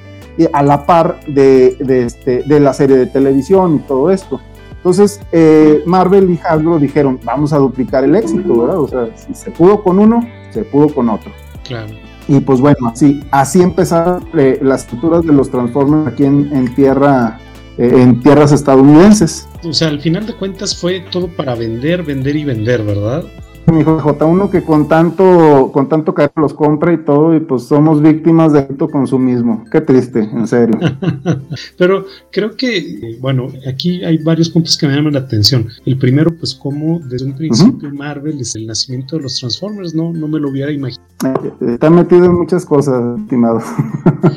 a 0.54 0.62
la 0.62 0.86
par 0.86 1.20
de, 1.26 1.76
este, 2.06 2.44
de, 2.44 2.60
la 2.60 2.74
serie 2.74 2.98
de 2.98 3.08
televisión 3.08 3.78
y 3.78 3.80
todo 3.80 4.12
esto. 4.12 4.40
Entonces, 4.76 5.20
eh, 5.32 5.82
Marvel 5.88 6.30
y 6.30 6.40
Hasbro 6.46 6.78
dijeron, 6.78 7.20
vamos 7.24 7.54
a 7.54 7.58
duplicar 7.58 8.04
el 8.04 8.16
éxito, 8.16 8.62
¿verdad? 8.62 8.80
O 8.80 8.88
sea, 8.88 9.08
si 9.16 9.34
se 9.34 9.50
pudo 9.50 9.82
con 9.82 9.98
uno, 9.98 10.20
se 10.52 10.64
pudo 10.64 10.94
con 10.94 11.10
otro. 11.10 11.32
Claro. 11.64 11.88
Y 12.28 12.40
pues 12.40 12.62
bueno, 12.62 12.90
así, 12.90 13.22
así 13.32 13.62
empezaron 13.62 14.26
eh, 14.38 14.60
las 14.62 14.82
estructuras 14.82 15.26
de 15.26 15.34
los 15.34 15.50
Transformers 15.50 16.14
aquí 16.14 16.26
en, 16.26 16.76
tierra, 16.76 17.40
en 17.78 18.22
tierras 18.22 18.52
estadounidenses. 18.52 19.48
O 19.64 19.74
sea, 19.74 19.88
al 19.88 20.00
final 20.00 20.26
de 20.26 20.34
cuentas 20.34 20.76
fue 20.76 21.02
todo 21.12 21.28
para 21.28 21.56
vender, 21.56 22.04
vender 22.04 22.36
y 22.36 22.46
vender, 22.46 22.84
¿verdad? 22.84 23.24
Mi 23.72 23.82
hijo 23.82 24.00
J1 24.00 24.50
que 24.50 24.64
con 24.64 24.88
tanto, 24.88 25.72
con 25.72 25.88
tanto 25.88 26.14
cariño 26.14 26.34
los 26.36 26.54
compra 26.54 26.94
y 26.94 26.98
todo, 26.98 27.36
y 27.36 27.40
pues 27.40 27.64
somos 27.64 28.02
víctimas 28.02 28.54
de 28.54 28.60
alto 28.60 28.90
consumismo. 28.90 29.64
Qué 29.72 29.82
triste, 29.82 30.20
en 30.20 30.48
serio. 30.48 30.80
Pero 31.78 32.06
creo 32.32 32.56
que, 32.56 33.18
bueno, 33.22 33.48
aquí 33.68 34.04
hay 34.04 34.18
varios 34.18 34.50
puntos 34.50 34.78
que 34.78 34.88
me 34.88 34.96
llaman 34.96 35.14
la 35.14 35.20
atención. 35.20 35.68
El 35.86 35.98
primero, 35.98 36.36
pues 36.36 36.54
como 36.54 37.00
desde 37.00 37.26
un 37.26 37.36
principio 37.36 37.94
Marvel 37.94 38.40
es 38.40 38.56
el 38.56 38.68
nacimiento 38.68 39.18
de 39.18 39.24
los 39.24 39.40
Transformers, 39.40 39.94
no, 39.94 40.12
no 40.12 40.28
me 40.28 40.40
lo 40.40 40.50
hubiera 40.50 40.72
imaginado. 40.72 41.04
Eh, 41.24 41.74
está 41.74 41.90
metido 41.90 42.26
en 42.26 42.34
muchas 42.34 42.66
cosas, 42.66 43.20
estimado. 43.20 43.62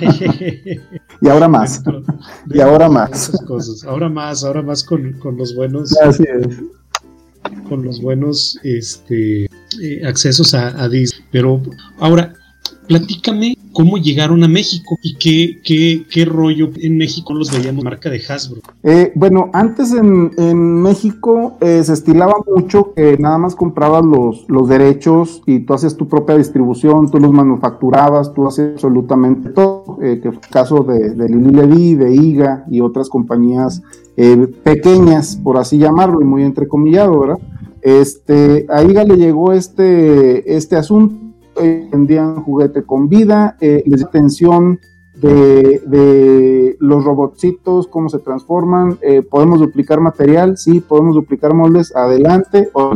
y 1.20 1.28
ahora 1.28 1.48
más. 1.48 1.82
y 2.48 2.60
ahora 2.60 2.88
más. 2.88 3.32
Ahora 3.86 4.08
más, 4.08 4.44
ahora 4.44 4.62
más 4.62 4.84
con, 4.84 5.14
con 5.14 5.36
los 5.36 5.54
buenos. 5.54 5.96
Así 6.00 6.22
es 6.22 6.58
con 7.68 7.84
los 7.84 8.00
buenos 8.00 8.58
este, 8.62 9.44
eh, 9.44 10.06
accesos 10.06 10.54
a, 10.54 10.82
a, 10.82 10.88
Disney. 10.88 11.24
Pero 11.30 11.62
ahora, 11.98 12.34
platícame 12.86 13.56
cómo 13.76 13.98
llegaron 13.98 14.42
a 14.42 14.48
México 14.48 14.98
y 15.02 15.16
qué, 15.16 15.60
qué, 15.62 16.06
qué 16.10 16.24
rollo 16.24 16.70
en 16.76 16.96
México 16.96 17.34
los 17.34 17.50
veíamos 17.50 17.84
marca 17.84 18.08
de 18.08 18.22
Hasbro. 18.26 18.62
Eh, 18.82 19.12
bueno, 19.14 19.50
antes 19.52 19.92
en, 19.92 20.32
en 20.38 20.82
México 20.82 21.58
eh, 21.60 21.82
se 21.84 21.92
estilaba 21.92 22.34
mucho 22.46 22.94
que 22.94 23.18
nada 23.18 23.36
más 23.36 23.54
comprabas 23.54 24.04
los, 24.04 24.48
los 24.48 24.68
derechos 24.68 25.42
y 25.46 25.60
tú 25.60 25.74
hacías 25.74 25.96
tu 25.96 26.08
propia 26.08 26.38
distribución, 26.38 27.10
tú 27.10 27.20
los 27.20 27.32
manufacturabas, 27.32 28.32
tú 28.32 28.46
hacías 28.46 28.72
absolutamente 28.72 29.50
todo, 29.50 29.98
que 29.98 30.20
fue 30.22 30.40
el 30.42 30.50
caso 30.50 30.82
de, 30.82 31.10
de 31.10 31.28
Lili 31.28 31.50
Ledy, 31.50 31.94
de 31.96 32.14
IGA 32.14 32.64
y 32.70 32.80
otras 32.80 33.08
compañías 33.08 33.82
eh, 34.16 34.48
pequeñas, 34.62 35.36
por 35.36 35.58
así 35.58 35.76
llamarlo, 35.76 36.22
y 36.22 36.24
muy 36.24 36.42
entrecomillado, 36.42 37.20
¿verdad? 37.20 37.38
Este, 37.82 38.66
a 38.70 38.82
IGA 38.82 39.04
le 39.04 39.16
llegó 39.16 39.52
este, 39.52 40.56
este 40.56 40.76
asunto, 40.76 41.25
eh, 41.60 41.88
vendían 41.90 42.42
juguete 42.42 42.84
con 42.84 43.08
vida, 43.08 43.56
eh, 43.60 43.82
les 43.86 44.04
atención 44.04 44.80
de, 45.14 45.80
de, 45.86 46.76
los 46.78 47.04
robotcitos, 47.04 47.86
cómo 47.86 48.08
se 48.08 48.18
transforman, 48.18 48.98
eh, 49.00 49.22
podemos 49.22 49.60
duplicar 49.60 50.00
material, 50.00 50.58
sí, 50.58 50.80
podemos 50.80 51.14
duplicar 51.14 51.54
moldes, 51.54 51.94
adelante, 51.94 52.68
o. 52.72 52.92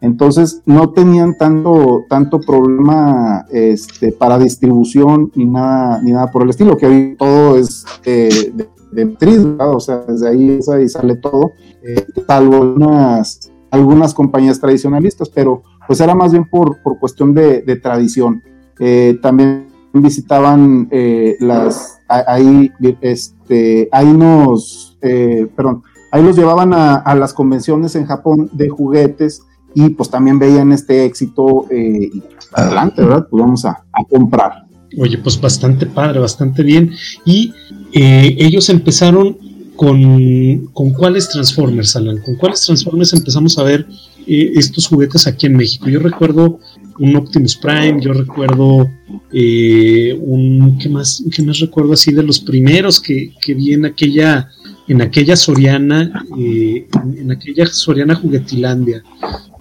Entonces 0.00 0.62
no 0.64 0.90
tenían 0.90 1.36
tanto, 1.36 2.04
tanto 2.08 2.38
problema 2.38 3.44
este, 3.50 4.12
para 4.12 4.38
distribución 4.38 5.32
ni 5.34 5.44
nada, 5.44 6.00
ni 6.00 6.12
nada 6.12 6.30
por 6.30 6.42
el 6.42 6.50
estilo, 6.50 6.76
que 6.76 6.86
hoy 6.86 7.16
todo 7.18 7.56
es 7.56 7.84
de, 8.04 8.68
de 8.92 9.04
matriz, 9.04 9.40
o 9.58 9.80
sea, 9.80 10.04
desde 10.06 10.28
ahí, 10.28 10.88
sale 10.88 11.16
todo, 11.16 11.52
eh, 11.82 12.06
salvo 12.26 12.60
unas, 12.60 13.50
algunas 13.70 14.14
compañías 14.14 14.60
tradicionalistas, 14.60 15.28
pero 15.28 15.62
pues 15.88 16.00
era 16.00 16.14
más 16.14 16.30
bien 16.30 16.44
por, 16.44 16.80
por 16.82 17.00
cuestión 17.00 17.34
de, 17.34 17.80
tradición. 17.82 18.42
Eh, 18.78 19.18
también 19.20 19.66
visitaban 19.92 20.86
eh, 20.92 21.36
las, 21.40 21.98
ahí, 22.06 22.70
este, 23.00 23.88
ahí 23.90 24.12
nos, 24.12 24.96
perdón, 25.00 25.82
ahí 26.12 26.22
los 26.22 26.36
llevaban 26.36 26.72
a, 26.72 27.14
las 27.16 27.34
convenciones 27.34 27.96
en 27.96 28.06
Japón 28.06 28.48
de 28.52 28.68
juguetes 28.68 29.42
y 29.74 29.88
pues 29.88 30.08
también 30.08 30.38
veían 30.38 30.70
este 30.70 31.04
éxito 31.04 31.66
y 31.72 32.22
adelante, 32.52 33.02
¿verdad? 33.02 33.26
Pues 33.28 33.42
vamos 33.42 33.64
a, 33.64 33.70
a 33.92 34.04
comprar. 34.08 34.68
Oye, 34.96 35.18
pues 35.18 35.40
bastante 35.40 35.86
padre, 35.86 36.18
bastante 36.20 36.62
bien. 36.62 36.92
Y 37.24 37.52
eh, 37.92 38.36
ellos 38.38 38.68
empezaron 38.70 39.36
con, 39.76 40.66
con 40.72 40.92
cuáles 40.92 41.28
Transformers, 41.28 41.94
Alan, 41.96 42.18
con 42.18 42.36
cuáles 42.36 42.62
Transformers 42.64 43.12
empezamos 43.12 43.58
a 43.58 43.62
ver 43.62 43.86
eh, 44.28 44.52
estos 44.56 44.86
juguetes 44.86 45.26
aquí 45.26 45.46
en 45.46 45.56
México. 45.56 45.88
Yo 45.88 46.00
recuerdo 46.00 46.60
un 46.98 47.16
Optimus 47.16 47.56
Prime, 47.56 48.00
yo 48.00 48.12
recuerdo 48.12 48.88
eh, 49.32 50.18
un, 50.20 50.78
¿qué 50.78 50.88
más, 50.88 51.24
qué 51.34 51.42
más 51.42 51.58
recuerdo 51.60 51.94
así 51.94 52.12
de 52.12 52.22
los 52.22 52.40
primeros 52.40 53.00
que, 53.00 53.32
que 53.40 53.54
vi 53.54 53.72
en 53.72 53.86
aquella, 53.86 54.50
en 54.86 55.00
aquella 55.00 55.36
Soriana, 55.36 56.24
en, 56.36 57.30
aquella 57.30 57.66
Soriana 57.66 58.14
Juguetilandia. 58.14 59.02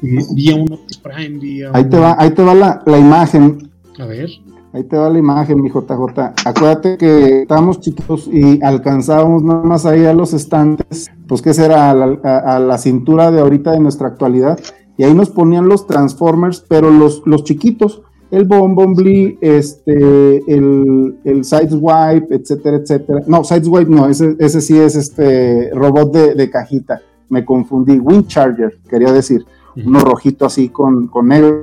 vi 0.02 0.52
a 0.52 0.56
un 0.56 0.72
Optimus 0.74 0.98
Prime, 0.98 1.70
Ahí 1.74 1.90
te 1.90 1.98
va, 1.98 2.16
ahí 2.20 2.32
te 2.32 2.44
va 2.44 2.54
la, 2.54 2.84
la 2.86 2.98
imagen. 2.98 3.70
A 4.00 4.06
ver. 4.06 4.30
Ahí 4.74 4.84
te 4.84 4.98
va 4.98 5.10
la 5.10 5.18
imagen, 5.18 5.62
mi 5.62 5.70
JJ. 5.70 6.34
Acuérdate 6.46 6.98
que 6.98 7.42
estábamos 7.42 7.80
chiquitos 7.80 8.30
y 8.32 8.62
alcanzábamos 8.62 9.42
nada 9.42 9.64
más 9.64 9.86
ahí 9.86 10.06
a 10.06 10.14
los 10.14 10.34
estantes, 10.34 11.10
pues 11.28 11.42
que 11.42 11.54
será 11.54 11.92
a 11.92 12.60
la, 12.60 12.78
cintura 12.78 13.32
de 13.32 13.40
ahorita 13.42 13.72
de 13.72 13.80
nuestra 13.80 14.08
actualidad. 14.08 14.60
Y 14.98 15.04
ahí 15.04 15.14
nos 15.14 15.30
ponían 15.30 15.68
los 15.68 15.86
Transformers, 15.86 16.66
pero 16.68 16.90
los, 16.90 17.22
los 17.26 17.44
chiquitos, 17.44 18.02
el 18.32 18.46
Bombombly, 18.46 19.38
este, 19.42 20.38
el, 20.52 21.20
el 21.24 21.44
Sideswipe, 21.46 22.34
etcétera, 22.36 22.78
etcétera. 22.78 23.22
No, 23.28 23.44
Sideswipe 23.44 23.92
no, 23.92 24.08
ese, 24.08 24.36
ese 24.40 24.62
sí 24.62 24.78
es 24.78 24.96
este 24.96 25.70
robot 25.74 26.14
de, 26.14 26.50
cajita. 26.50 27.02
Me 27.30 27.46
confundí. 27.46 28.00
Wind 28.00 28.28
Charger, 28.28 28.80
quería 28.90 29.12
decir. 29.12 29.46
Uno 29.76 30.00
rojito 30.00 30.46
así 30.46 30.70
con, 30.70 31.08
con 31.08 31.28
negro. 31.28 31.62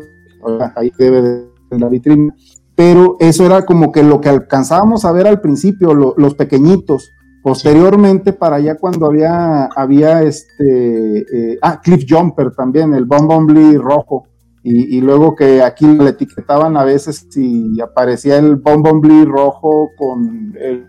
Ahí 0.77 0.93
debe 0.97 1.23
de 1.23 1.79
la 1.79 1.89
vitrina 1.89 2.35
pero 2.75 3.17
eso 3.21 3.47
era 3.47 3.65
como 3.65 3.93
que 3.93 4.03
lo 4.03 4.21
que 4.21 4.29
alcanzábamos 4.29 5.05
a 5.05 5.13
ver 5.13 5.27
al 5.27 5.41
principio, 5.41 5.95
los 5.95 6.35
pequeñitos. 6.35 7.13
Posteriormente, 7.45 8.33
para 8.33 8.57
allá 8.57 8.79
cuando 8.79 9.05
había, 9.05 9.67
había 9.67 10.23
este, 10.23 11.19
eh, 11.19 11.59
ah, 11.61 11.79
Cliff 11.79 12.07
Jumper 12.09 12.53
también, 12.53 12.95
el 12.95 13.05
Bombombly 13.05 13.77
rojo, 13.77 14.29
y, 14.63 14.99
luego 15.03 15.37
que 15.37 15.61
aquí 15.61 15.87
le 15.87 16.09
etiquetaban 16.09 16.75
a 16.79 16.85
veces 16.85 17.27
si 17.29 17.79
aparecía 17.83 18.39
el 18.39 18.57
Bombombly 18.57 19.27
rojo 19.27 19.91
con 19.99 20.55
el, 20.59 20.89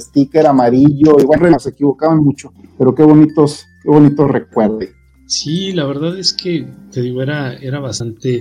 sticker 0.00 0.44
amarillo, 0.44 1.20
igual 1.20 1.48
nos 1.52 1.68
equivocaban 1.68 2.18
mucho, 2.18 2.52
pero 2.76 2.96
qué 2.96 3.04
bonitos, 3.04 3.64
qué 3.84 3.88
bonitos 3.88 4.28
recuerdos. 4.28 4.88
Sí, 5.32 5.72
la 5.72 5.86
verdad 5.86 6.18
es 6.18 6.32
que, 6.32 6.66
te 6.92 7.00
digo, 7.00 7.22
era, 7.22 7.54
era 7.54 7.80
bastante 7.80 8.40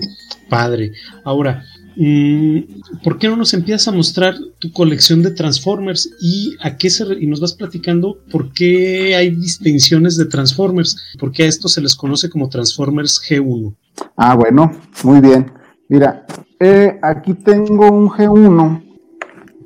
padre. 0.49 0.91
Ahora, 1.23 1.63
Mm, 1.95 2.59
¿por 3.03 3.17
qué 3.17 3.27
no 3.27 3.35
nos 3.35 3.53
empiezas 3.53 3.87
a 3.87 3.91
mostrar 3.91 4.35
tu 4.59 4.71
colección 4.71 5.21
de 5.23 5.31
Transformers 5.31 6.09
y 6.21 6.55
a 6.61 6.77
qué 6.77 6.89
se 6.89 7.03
y 7.19 7.27
nos 7.27 7.41
vas 7.41 7.53
platicando 7.53 8.17
por 8.31 8.53
qué 8.53 9.15
hay 9.15 9.31
distinciones 9.31 10.15
de 10.15 10.25
Transformers? 10.25 10.97
Porque 11.19 11.43
a 11.43 11.47
esto 11.47 11.67
se 11.67 11.81
les 11.81 11.95
conoce 11.95 12.29
como 12.29 12.49
Transformers 12.49 13.21
G1. 13.21 13.75
Ah, 14.15 14.35
bueno, 14.35 14.71
muy 15.03 15.19
bien. 15.19 15.51
Mira, 15.89 16.25
eh, 16.59 16.97
aquí 17.01 17.33
tengo 17.33 17.91
un 17.91 18.09
G1 18.09 18.83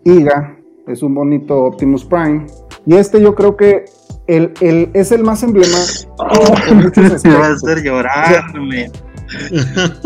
IGA, 0.05 0.59
es 0.87 1.03
un 1.03 1.13
bonito 1.13 1.65
Optimus 1.65 2.03
Prime, 2.05 2.47
y 2.87 2.95
este 2.95 3.21
yo 3.21 3.35
creo 3.35 3.55
que 3.55 3.85
el, 4.27 4.89
es 4.93 5.11
el 5.11 5.23
más 5.23 5.43
emblemático. 5.43 6.15
Me 7.23 7.35
va 7.35 7.47
a 7.47 7.53
hacer 7.53 7.83
llorarme. 7.83 8.91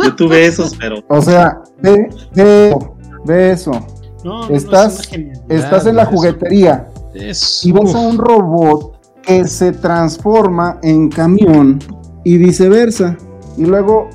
Yo 0.04 0.16
tuve 0.16 0.46
esos, 0.46 0.76
pero. 0.76 0.98
O 1.08 1.22
sea, 1.22 1.62
ve, 1.82 2.10
ve, 3.26 3.52
eso. 3.52 3.72
estás, 4.50 5.10
estás 5.50 5.86
en 5.86 5.96
la 5.96 6.06
juguetería 6.06 6.88
y 7.14 7.72
ves 7.72 7.96
a 7.96 8.00
un 8.00 8.18
robot 8.18 9.22
que 9.22 9.46
se 9.46 9.72
transforma 9.72 10.80
en 10.84 11.10
camión 11.10 11.80
y 12.24 12.38
viceversa. 12.38 13.18
Y 13.58 13.66
luego 13.66 14.10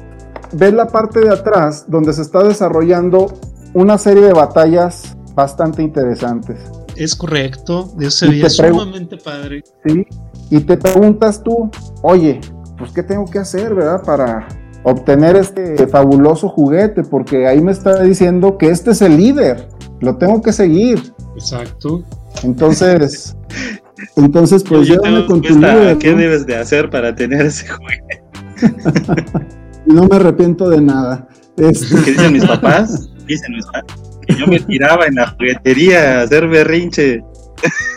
ves 0.53 0.73
la 0.73 0.87
parte 0.87 1.21
de 1.21 1.31
atrás 1.31 1.85
donde 1.89 2.13
se 2.13 2.23
está 2.23 2.43
desarrollando 2.43 3.33
una 3.75 3.99
serie 3.99 4.23
de 4.23 4.33
batallas 4.33 5.17
bastante 5.35 5.83
interesantes. 5.83 6.59
Es 6.97 7.15
correcto, 7.15 7.93
eso 8.01 8.11
sería 8.11 8.49
sumamente 8.49 9.17
padre. 9.17 9.63
Sí, 9.85 10.07
y 10.51 10.61
te 10.61 10.77
preguntas 10.77 11.43
tú, 11.43 11.71
oye, 12.03 12.41
pues 12.79 12.93
qué 12.93 13.03
tengo 13.03 13.25
que 13.27 13.39
hacer, 13.39 13.75
¿verdad? 13.75 14.03
Para 14.03 14.47
obtener 14.83 15.37
este 15.37 15.87
fabuloso 15.87 16.49
juguete, 16.49 17.03
porque 17.03 17.47
ahí 17.47 17.61
me 17.61 17.73
está 17.73 18.03
diciendo 18.03 18.59
que 18.59 18.69
este 18.69 18.93
es 18.93 19.03
el 19.03 19.17
líder, 19.17 19.69
lo 20.01 20.17
tengo 20.17 20.43
que 20.43 20.53
seguir. 20.53 21.13
Exacto. 21.35 22.05
Entonces, 22.43 23.37
entonces 24.17 24.63
pues 24.63 24.87
yo 24.87 25.01
me 25.03 25.99
¿Qué 25.99 26.15
debes 26.15 26.47
de 26.47 26.57
hacer 26.57 26.91
para 26.91 27.15
tener 27.15 27.47
ese 27.47 27.67
juguete? 27.69 28.23
no 29.87 30.05
me 30.05 30.17
arrepiento 30.17 30.69
de 30.69 30.81
nada. 30.81 31.29
Este 31.57 31.95
¿Qué 32.05 32.11
dicen 32.13 32.33
mis 32.33 32.45
papás? 32.45 33.09
Dicen 33.27 33.53
mis 33.53 33.67
papás 33.67 34.14
yo 34.39 34.47
me 34.47 34.61
tiraba 34.61 35.07
en 35.07 35.17
la 35.17 35.29
juguetería 35.29 36.21
a 36.21 36.23
hacer 36.23 36.49
berrinche. 36.49 37.23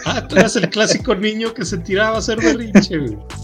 Ah, 0.06 0.26
tú 0.26 0.36
eras 0.36 0.56
el 0.56 0.70
clásico 0.70 1.16
niño 1.16 1.54
que 1.54 1.66
se 1.66 1.78
tiraba 1.80 2.16
a 2.16 2.20
hacer 2.20 2.40
berrinche, 2.40 2.98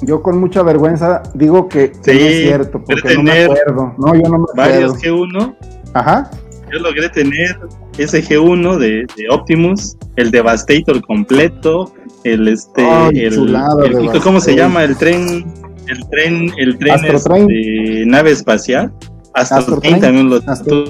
Yo 0.04 0.22
con 0.22 0.40
mucha 0.40 0.64
vergüenza 0.64 1.22
digo 1.34 1.68
que, 1.68 1.92
sí, 2.02 2.12
no 2.12 2.12
es 2.12 2.42
cierto, 2.44 2.84
porque 2.84 3.16
no 3.16 3.24
me 3.24 3.44
acuerdo. 3.44 3.96
No, 3.98 4.16
yo 4.16 4.30
no 4.30 4.40
me 4.40 4.46
varios 4.56 4.94
G1. 4.94 5.56
Ajá. 5.94 6.32
Yo 6.72 6.80
logré 6.80 7.10
tener 7.10 7.60
ese 7.98 8.24
G1 8.24 8.78
de, 8.78 9.06
de 9.18 9.30
Optimus, 9.30 9.98
el 10.16 10.32
Devastator 10.32 11.02
completo, 11.02 11.94
el 12.24 12.48
este, 12.48 12.84
el, 13.14 14.22
¿cómo 14.24 14.40
se 14.40 14.56
llama? 14.56 14.84
El 14.84 14.98
tren, 14.98 15.46
el 15.88 16.10
tren, 16.10 16.52
el 16.58 16.78
tren 16.78 17.06
este, 17.06 18.06
nave 18.06 18.32
espacial. 18.32 18.92
Astro, 19.34 19.58
Astro 19.58 19.80
Train, 19.80 20.00
también 20.00 20.30
lo 20.30 20.36
Astro 20.48 20.86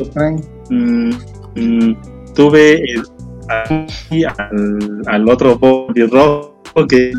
mm, 0.70 1.12
mm, 1.56 2.34
tuve 2.36 2.84
el, 2.84 3.04
al, 3.50 3.88
al, 5.08 5.30
otro 5.30 5.58
body 5.58 6.04
rojo 6.04 6.54
que 6.88 7.12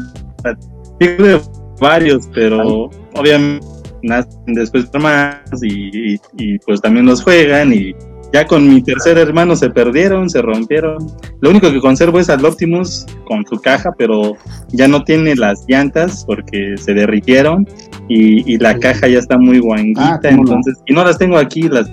tuve 0.99 1.41
varios, 1.81 2.29
pero 2.35 2.91
obviamente 3.15 3.67
nacen 4.03 4.55
después 4.55 4.89
más 5.01 5.37
y, 5.63 6.15
y, 6.37 6.59
pues 6.61 6.81
también 6.81 7.07
los 7.07 7.23
juegan 7.23 7.73
y 7.73 7.95
ya 8.33 8.47
con 8.47 8.69
mi 8.69 8.83
tercer 8.83 9.17
hermano 9.17 9.55
se 9.55 9.71
perdieron, 9.71 10.29
se 10.29 10.43
rompieron. 10.43 10.99
Lo 11.41 11.51
único 11.51 11.71
que 11.71 11.81
conservo 11.81 12.19
es 12.19 12.29
al 12.29 12.45
Optimus 12.45 13.07
con 13.27 13.47
su 13.47 13.61
caja, 13.61 13.93
pero 13.97 14.37
ya 14.71 14.89
no 14.89 15.05
tiene 15.05 15.37
las 15.37 15.65
llantas 15.69 16.25
porque 16.27 16.75
se 16.77 16.95
derritieron 16.95 17.67
y, 18.09 18.59
la 18.59 18.77
caja 18.79 19.07
ya 19.07 19.21
está 19.21 19.39
muy 19.39 19.61
guanguita, 19.61 20.21
ah, 20.25 20.29
entonces, 20.29 20.77
y 20.87 20.93
no 20.93 21.05
las 21.05 21.17
tengo 21.17 21.39
aquí, 21.39 21.63
las 21.69 21.89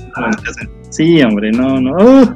Sí, 0.92 1.22
hombre, 1.24 1.52
no, 1.52 1.82
no. 1.82 1.98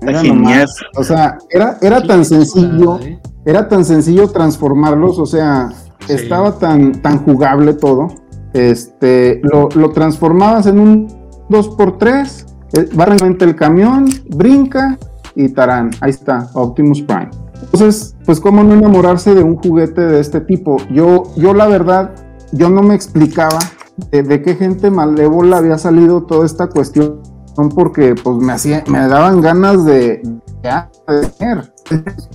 era 0.00 0.20
genial. 0.20 0.66
o 0.96 1.04
sea, 1.04 1.38
era, 1.50 1.78
era 1.80 2.02
tan 2.02 2.24
sencillo, 2.24 2.98
¿eh? 3.00 3.20
era 3.44 3.68
tan 3.68 3.84
sencillo 3.84 4.28
transformarlos, 4.28 5.18
o 5.18 5.26
sea, 5.26 5.68
estaba 6.08 6.58
tan, 6.58 7.02
tan 7.02 7.18
jugable 7.18 7.74
todo. 7.74 8.08
Este, 8.54 9.40
lo, 9.42 9.68
lo 9.74 9.90
transformabas 9.90 10.66
en 10.66 10.80
un 10.80 11.08
2x3, 11.50 12.46
eh, 12.72 12.88
va 12.98 13.04
realmente 13.04 13.44
el 13.44 13.54
camión, 13.54 14.06
brinca 14.30 14.98
y 15.34 15.50
tarán, 15.50 15.90
ahí 16.00 16.10
está, 16.10 16.48
Optimus 16.54 17.02
Prime. 17.02 17.28
Entonces, 17.62 18.16
pues 18.24 18.40
cómo 18.40 18.64
no 18.64 18.74
enamorarse 18.74 19.34
de 19.34 19.42
un 19.42 19.56
juguete 19.56 20.00
de 20.00 20.20
este 20.20 20.40
tipo. 20.40 20.78
Yo, 20.90 21.24
yo 21.36 21.52
la 21.52 21.66
verdad, 21.66 22.14
yo 22.52 22.70
no 22.70 22.82
me 22.82 22.94
explicaba 22.94 23.58
de, 24.10 24.42
qué 24.42 24.54
gente 24.54 24.90
malévola 24.90 25.58
había 25.58 25.78
salido 25.78 26.24
toda 26.24 26.46
esta 26.46 26.68
cuestión, 26.68 27.20
porque 27.74 28.14
pues 28.14 28.36
me 28.36 28.52
hacía, 28.52 28.84
me 28.88 29.06
daban 29.08 29.40
ganas 29.40 29.84
de, 29.84 30.22
de, 30.62 31.62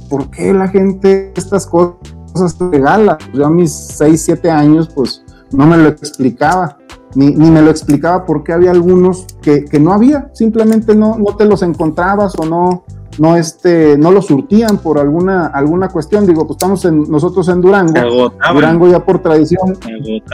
¿Por 0.09 0.29
qué 0.29 0.53
la 0.53 0.67
gente 0.67 1.33
estas 1.35 1.67
cosas 1.67 2.57
regala? 2.59 3.17
Yo 3.33 3.45
a 3.45 3.49
mis 3.49 3.71
6, 3.71 4.21
7 4.21 4.49
años, 4.49 4.89
pues 4.93 5.23
no 5.51 5.65
me 5.65 5.77
lo 5.77 5.89
explicaba 5.89 6.77
ni, 7.15 7.31
me 7.33 7.61
lo 7.61 7.71
explicaba 7.71 8.25
porque 8.25 8.53
había 8.53 8.71
algunos 8.71 9.25
que, 9.41 9.65
no 9.79 9.93
había, 9.93 10.29
simplemente 10.33 10.95
no, 10.95 11.17
no 11.17 11.35
te 11.35 11.45
los 11.45 11.61
encontrabas 11.61 12.35
o 12.37 12.45
no, 12.45 12.83
no, 13.19 13.35
este, 13.35 13.97
no 13.97 14.11
los 14.11 14.27
surtían 14.27 14.77
por 14.77 14.99
alguna, 14.99 15.47
alguna 15.47 15.89
cuestión. 15.89 16.25
Digo, 16.25 16.45
pues 16.45 16.55
estamos 16.55 16.85
en, 16.85 17.09
nosotros 17.09 17.47
en 17.49 17.61
Durango, 17.61 18.33
Durango 18.53 18.87
ya 18.87 19.03
por 19.03 19.19
tradición, 19.19 19.77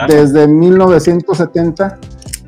desde 0.08 0.46
1970, 0.48 1.98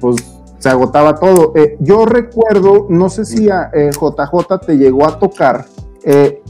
pues 0.01 0.16
se 0.59 0.68
agotaba 0.68 1.14
todo. 1.16 1.53
Eh, 1.57 1.76
yo 1.81 2.05
recuerdo, 2.05 2.87
no 2.89 3.09
sé 3.09 3.24
si 3.24 3.49
a 3.49 3.70
JJ 3.72 4.55
eh, 4.55 4.59
te 4.66 4.76
llegó 4.76 5.07
a 5.07 5.18
tocar, 5.18 5.66
eh, 6.05 6.43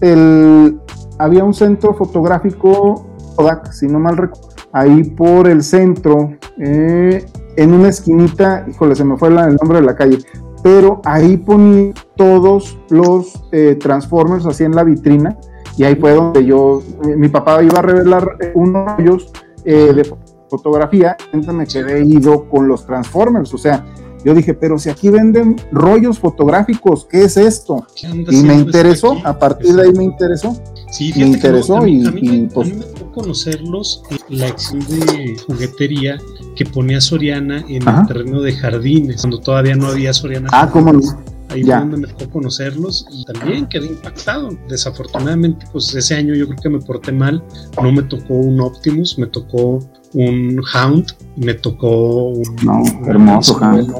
el, 0.00 0.80
había 1.18 1.44
un 1.44 1.54
centro 1.54 1.94
fotográfico 1.94 3.06
Kodak, 3.36 3.72
si 3.72 3.86
no 3.86 3.98
mal 3.98 4.16
recuerdo, 4.16 4.48
ahí 4.72 5.04
por 5.04 5.48
el 5.48 5.62
centro, 5.62 6.32
eh, 6.58 7.24
en 7.56 7.72
una 7.72 7.88
esquinita, 7.88 8.64
híjole, 8.68 8.94
se 8.94 9.04
me 9.04 9.16
fue 9.16 9.28
el 9.28 9.56
nombre 9.56 9.80
de 9.80 9.86
la 9.86 9.94
calle, 9.94 10.18
pero 10.62 11.00
ahí 11.04 11.36
poní 11.36 11.92
todos 12.16 12.78
los 12.90 13.42
eh, 13.52 13.76
Transformers 13.76 14.46
así 14.46 14.64
en 14.64 14.74
la 14.74 14.84
vitrina 14.84 15.36
y 15.76 15.84
ahí 15.84 15.94
fue 15.94 16.12
donde 16.12 16.44
yo, 16.44 16.82
mi 17.16 17.28
papá 17.28 17.62
iba 17.62 17.78
a 17.78 17.82
revelar 17.82 18.36
eh, 18.40 18.52
unos 18.54 18.96
rollos 18.96 19.32
de 19.64 20.10
fotografía, 20.48 21.16
entonces 21.32 21.54
me 21.54 21.66
quedé 21.66 22.04
ido 22.04 22.48
con 22.48 22.66
los 22.66 22.84
Transformers, 22.86 23.52
o 23.54 23.58
sea, 23.58 23.84
yo 24.24 24.34
dije, 24.34 24.52
pero 24.52 24.78
si 24.78 24.90
aquí 24.90 25.08
venden 25.08 25.56
rollos 25.72 26.18
fotográficos, 26.18 27.06
¿qué 27.06 27.24
es 27.24 27.36
esto? 27.36 27.86
y 28.02 28.42
me 28.42 28.54
interesó, 28.54 29.16
a 29.24 29.38
partir 29.38 29.74
de 29.74 29.82
ahí 29.82 29.92
me 29.92 30.04
interesó. 30.04 30.54
Sí, 30.90 31.12
me 31.16 31.26
interesó 31.28 31.86
y, 31.86 32.06
a 32.06 32.10
mí, 32.10 32.48
pues, 32.52 32.76
me 32.76 32.84
tocó 32.84 33.22
conocerlos 33.22 34.02
en 34.28 34.38
la 34.38 34.48
acción 34.48 34.80
de 34.80 35.36
juguetería 35.46 36.18
que 36.56 36.64
ponía 36.64 37.00
Soriana 37.00 37.64
en 37.68 37.88
el 37.88 38.06
terreno 38.06 38.40
de 38.40 38.52
jardines, 38.52 39.22
cuando 39.22 39.40
todavía 39.40 39.74
no 39.76 39.88
había 39.88 40.12
Soriana. 40.12 40.48
Ah, 40.52 40.68
cómo 40.70 40.92
no. 40.92 41.00
Ahí 41.50 41.64
fue 41.64 41.74
donde 41.74 41.96
me 41.96 42.06
tocó 42.06 42.30
conocerlos 42.30 43.06
y 43.12 43.24
también 43.24 43.66
quedé 43.66 43.86
impactado. 43.86 44.50
Desafortunadamente, 44.68 45.66
pues 45.72 45.92
ese 45.94 46.14
año 46.14 46.34
yo 46.34 46.46
creo 46.46 46.60
que 46.62 46.68
me 46.68 46.78
porté 46.78 47.10
mal. 47.10 47.42
No 47.82 47.90
me 47.90 48.02
tocó 48.02 48.34
un 48.34 48.60
Optimus, 48.60 49.18
me 49.18 49.26
tocó 49.26 49.80
un 50.14 50.60
Hound, 50.74 51.06
me 51.36 51.54
tocó 51.54 52.28
un. 52.28 52.56
No, 52.64 52.82
hermoso 53.06 53.58
Hound. 53.60 53.92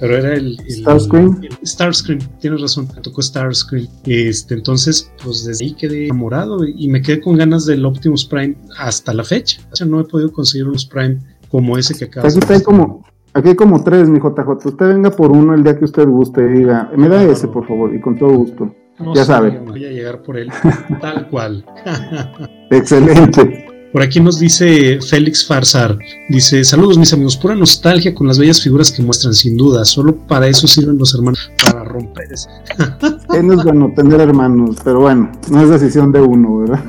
Pero 0.00 0.16
era 0.16 0.34
el. 0.34 0.58
Starscream. 0.68 1.40
Starscream, 1.64 2.18
tienes 2.40 2.60
razón, 2.60 2.88
me 2.94 3.00
tocó 3.00 3.22
Starscream. 3.22 3.86
Este, 4.04 4.54
entonces, 4.54 5.12
pues 5.22 5.44
desde 5.44 5.64
ahí 5.66 5.74
quedé 5.74 6.06
enamorado 6.06 6.64
y 6.66 6.88
me 6.88 7.02
quedé 7.02 7.20
con 7.20 7.36
ganas 7.36 7.66
del 7.66 7.84
Optimus 7.84 8.24
Prime 8.24 8.56
hasta 8.78 9.14
la 9.14 9.22
fecha. 9.22 9.60
No 9.86 10.00
he 10.00 10.04
podido 10.04 10.32
conseguir 10.32 10.66
unos 10.66 10.86
Prime 10.86 11.20
como 11.54 11.78
ese 11.78 11.96
que 11.96 12.06
acabas 12.06 12.36
Aquí 12.36 12.52
de 12.52 12.62
como 12.64 13.04
Aquí 13.32 13.48
hay 13.50 13.54
como 13.54 13.82
tres, 13.84 14.08
mi 14.08 14.18
JJ. 14.18 14.48
Usted 14.64 14.88
venga 14.88 15.10
por 15.10 15.30
uno 15.30 15.54
el 15.54 15.62
día 15.62 15.78
que 15.78 15.84
usted 15.84 16.06
guste 16.06 16.40
y 16.44 16.48
diga, 16.48 16.90
me 16.96 17.08
da 17.08 17.22
ese, 17.22 17.46
por 17.46 17.66
favor, 17.66 17.94
y 17.94 18.00
con 18.00 18.16
todo 18.18 18.30
gusto. 18.30 18.74
ya 19.14 19.24
sabe. 19.24 19.58
Voy 19.58 19.84
a 19.84 19.90
llegar 19.90 20.22
por 20.22 20.36
él, 20.36 20.50
tal 21.00 21.28
cual. 21.30 21.64
Excelente. 22.70 23.73
Por 23.94 24.02
aquí 24.02 24.18
nos 24.18 24.40
dice 24.40 24.98
Félix 25.00 25.46
Farsar, 25.46 25.96
dice, 26.28 26.64
saludos 26.64 26.98
mis 26.98 27.12
amigos, 27.12 27.36
pura 27.36 27.54
nostalgia 27.54 28.12
con 28.12 28.26
las 28.26 28.40
bellas 28.40 28.60
figuras 28.60 28.90
que 28.90 29.00
muestran 29.04 29.34
sin 29.34 29.56
duda, 29.56 29.84
solo 29.84 30.16
para 30.16 30.48
eso 30.48 30.66
sirven 30.66 30.98
los 30.98 31.14
hermanos, 31.14 31.48
para 31.64 31.84
romper 31.84 32.32
ese. 32.32 32.48
no 33.44 33.52
es 33.52 33.62
bueno 33.62 33.92
tener 33.94 34.20
hermanos, 34.20 34.78
pero 34.82 34.98
bueno, 34.98 35.30
no 35.48 35.62
es 35.62 35.70
decisión 35.70 36.10
de 36.10 36.20
uno, 36.20 36.58
¿verdad? 36.58 36.84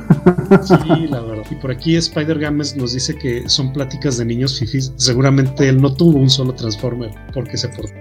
Sí, 0.64 1.06
la 1.08 1.20
verdad. 1.20 1.44
Y 1.48 1.54
por 1.54 1.70
aquí 1.70 1.94
Spider 1.94 2.40
Games 2.40 2.74
nos 2.74 2.92
dice 2.92 3.14
que 3.14 3.48
son 3.48 3.72
pláticas 3.72 4.16
de 4.16 4.24
niños 4.24 4.58
fifis, 4.58 4.92
seguramente 4.96 5.68
él 5.68 5.80
no 5.80 5.94
tuvo 5.94 6.18
un 6.18 6.28
solo 6.28 6.54
Transformer 6.54 7.14
porque 7.32 7.56
se 7.56 7.68
portó. 7.68 7.94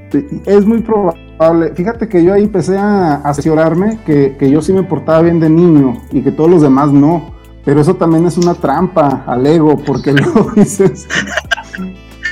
es 0.47 0.65
muy 0.65 0.81
probable, 0.81 1.75
fíjate 1.75 2.09
que 2.09 2.23
yo 2.23 2.33
ahí 2.33 2.41
empecé 2.41 2.75
a 2.75 3.17
asegurarme 3.17 3.99
que, 4.03 4.35
que 4.39 4.49
yo 4.49 4.63
sí 4.63 4.73
me 4.73 4.81
portaba 4.81 5.21
bien 5.21 5.39
de 5.39 5.51
niño 5.51 6.01
y 6.11 6.23
que 6.23 6.31
todos 6.31 6.49
los 6.49 6.63
demás 6.63 6.91
no 6.91 7.34
pero 7.65 7.81
eso 7.81 7.95
también 7.95 8.27
es 8.27 8.37
una 8.37 8.53
trampa 8.53 9.23
al 9.25 9.45
ego, 9.45 9.75
porque 9.75 10.13
luego 10.13 10.51
dices, 10.55 11.07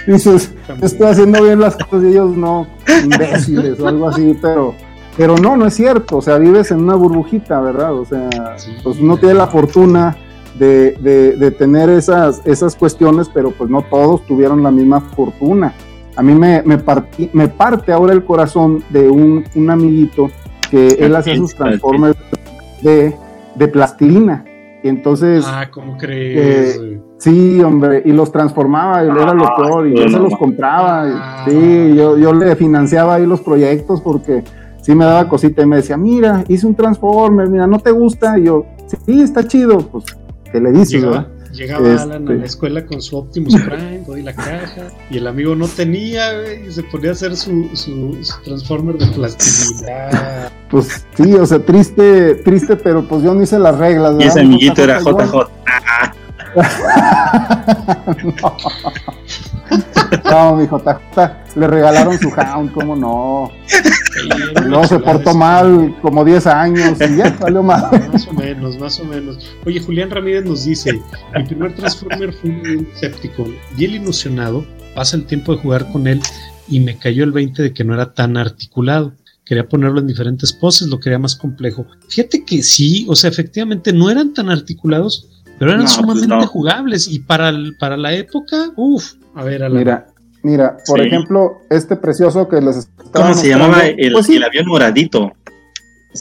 dices, 0.05 0.53
estoy 0.81 1.07
haciendo 1.07 1.43
bien 1.43 1.59
las 1.59 1.75
cosas 1.75 2.03
y 2.03 2.07
ellos 2.07 2.37
no, 2.37 2.67
imbéciles 3.03 3.79
o 3.79 3.87
algo 3.87 4.09
así, 4.09 4.37
pero, 4.39 4.75
pero 5.17 5.35
no, 5.35 5.57
no 5.57 5.65
es 5.65 5.73
cierto, 5.73 6.17
o 6.17 6.21
sea, 6.21 6.37
vives 6.37 6.69
en 6.69 6.83
una 6.83 6.95
burbujita, 6.95 7.59
¿verdad? 7.59 7.95
O 7.95 8.05
sea, 8.05 8.29
pues 8.83 8.99
uno 8.99 9.17
tiene 9.17 9.33
la 9.33 9.47
fortuna 9.47 10.15
de, 10.57 11.35
de, 11.39 11.51
tener 11.51 11.89
esas, 11.89 12.41
esas 12.45 12.75
cuestiones, 12.75 13.27
pero 13.33 13.49
pues 13.49 13.71
no 13.71 13.81
todos 13.81 14.23
tuvieron 14.27 14.61
la 14.61 14.69
misma 14.69 15.01
fortuna. 15.01 15.73
A 16.15 16.21
mí 16.21 16.35
me, 16.35 16.61
me, 16.61 16.77
me 17.33 17.47
parte 17.47 17.91
ahora 17.91 18.13
el 18.13 18.23
corazón 18.23 18.83
de 18.91 19.09
un, 19.09 19.43
un 19.55 19.69
amiguito 19.71 20.29
que 20.69 20.89
él 20.89 21.15
hace 21.15 21.35
sus 21.37 21.55
transformers 21.55 22.15
de, 22.83 23.15
de 23.55 23.67
plastilina 23.67 24.45
y 24.83 24.89
entonces... 24.89 25.45
Ah, 25.47 25.69
¿cómo 25.71 25.97
crees? 25.97 26.77
Eh, 26.77 27.01
sí, 27.17 27.61
hombre, 27.61 28.03
y 28.05 28.11
los 28.11 28.31
transformaba, 28.31 29.03
y 29.03 29.07
era 29.07 29.33
lo 29.33 29.55
peor, 29.55 29.87
y 29.87 29.95
yo 29.95 30.09
se 30.09 30.19
los 30.19 30.37
compraba. 30.37 31.03
Ah. 31.05 31.45
Sí, 31.47 31.93
yo, 31.95 32.17
yo 32.17 32.33
le 32.33 32.55
financiaba 32.55 33.15
ahí 33.15 33.25
los 33.25 33.41
proyectos 33.41 34.01
porque 34.01 34.43
sí 34.81 34.93
me 34.93 35.05
daba 35.05 35.29
cosita 35.29 35.61
y 35.61 35.65
me 35.65 35.77
decía, 35.77 35.95
mira, 35.95 36.43
hice 36.49 36.67
un 36.67 36.75
Transformer, 36.75 37.49
mira, 37.49 37.65
¿no 37.65 37.79
te 37.79 37.91
gusta? 37.91 38.37
Y 38.37 38.43
yo, 38.43 38.65
sí, 39.05 39.21
está 39.21 39.47
chido, 39.47 39.79
pues, 39.79 40.03
¿qué 40.51 40.59
le 40.59 40.71
dices, 40.73 41.03
verdad? 41.03 41.27
Llegaba 41.53 41.89
Este- 41.89 42.01
Alan 42.03 42.27
a 42.27 42.33
la 42.33 42.45
escuela 42.45 42.85
con 42.85 43.01
su 43.01 43.17
Optimus 43.17 43.55
Prime, 43.55 44.03
doy 44.05 44.21
la 44.23 44.33
caja, 44.33 44.89
y 45.09 45.17
el 45.17 45.27
amigo 45.27 45.55
no 45.55 45.67
tenía, 45.67 46.39
güey, 46.41 46.67
y 46.67 46.71
se 46.71 46.83
ponía 46.83 47.11
a 47.11 47.13
hacer 47.13 47.35
su, 47.37 47.69
su, 47.73 48.17
su 48.23 48.41
Transformer 48.43 48.97
de 48.97 49.05
plastilina. 49.07 50.51
Pues 50.73 51.05
sí, 51.15 51.31
o 51.35 51.45
sea, 51.45 51.59
triste, 51.59 52.33
triste, 52.43 52.75
pero 52.75 53.07
pues 53.07 53.21
yo 53.21 53.35
no 53.35 53.43
hice 53.43 53.59
las 53.59 53.77
reglas. 53.77 54.15
Y 54.17 54.23
ese 54.23 54.39
¿verdad? 54.39 54.43
amiguito 54.43 54.83
era 54.83 54.99
JJ. 54.99 55.35
Ah, 55.67 56.13
No, 60.25 60.55
mi 60.55 60.65
JJ 60.65 61.31
le 61.55 61.67
regalaron 61.67 62.17
su 62.17 62.29
Hound, 62.29 62.71
¿cómo 62.73 62.95
no? 62.95 63.51
Luego 64.63 64.79
una 64.79 64.87
se 64.87 64.99
portó 64.99 65.33
mal 65.35 65.95
como 66.01 66.23
10 66.25 66.47
años 66.47 66.97
y 67.01 67.17
ya 67.17 67.37
salió 67.37 67.61
mal. 67.63 67.83
Más 68.11 68.27
o 68.27 68.33
menos, 68.33 68.77
más 68.79 68.99
o 68.99 69.05
menos. 69.05 69.37
Oye, 69.65 69.79
Julián 69.79 70.09
Ramírez 70.09 70.45
nos 70.45 70.65
dice, 70.65 70.99
mi 71.35 71.43
primer 71.43 71.75
Transformer 71.75 72.33
fue 72.33 72.49
un 72.49 72.87
Decepticon. 72.93 73.55
Y 73.77 73.85
el 73.85 73.95
ilusionado, 73.95 74.65
pasa 74.95 75.15
el 75.17 75.25
tiempo 75.25 75.55
de 75.55 75.61
jugar 75.61 75.91
con 75.91 76.07
él 76.07 76.21
y 76.67 76.79
me 76.79 76.97
cayó 76.97 77.23
el 77.23 77.31
20 77.31 77.61
de 77.61 77.73
que 77.73 77.83
no 77.83 77.93
era 77.93 78.13
tan 78.13 78.37
articulado. 78.37 79.13
Quería 79.45 79.67
ponerlo 79.67 79.99
en 79.99 80.07
diferentes 80.07 80.53
poses, 80.53 80.87
lo 80.87 80.99
quería 80.99 81.19
más 81.19 81.35
complejo. 81.35 81.85
Fíjate 82.07 82.45
que 82.45 82.63
sí, 82.63 83.05
o 83.09 83.15
sea, 83.15 83.29
efectivamente 83.29 83.91
no 83.91 84.09
eran 84.09 84.33
tan 84.33 84.49
articulados, 84.49 85.27
pero 85.59 85.71
eran 85.71 85.81
No, 85.83 85.85
pues 85.85 85.95
sumamente 85.95 86.27
no. 86.27 86.47
jugables. 86.47 87.07
Y 87.09 87.19
para, 87.19 87.49
el- 87.49 87.75
para 87.77 87.97
la 87.97 88.13
época, 88.13 88.71
uff, 88.77 89.13
a 89.35 89.43
ver, 89.43 89.63
Alan. 89.63 89.77
Mira, 89.77 90.05
mira, 90.43 90.77
por 90.87 90.99
Sí. 91.01 91.07
ejemplo, 91.07 91.57
este 91.69 91.95
precioso 91.95 92.47
que 92.47 92.61
les 92.61 92.77
estaba 92.77 93.25
¿Cómo 93.27 93.33
se 93.33 93.49
llamaba 93.49 93.85
el, 93.85 94.11
pues 94.13 94.25
sí. 94.25 94.35
el 94.37 94.43
avión 94.43 94.67
moradito? 94.67 95.31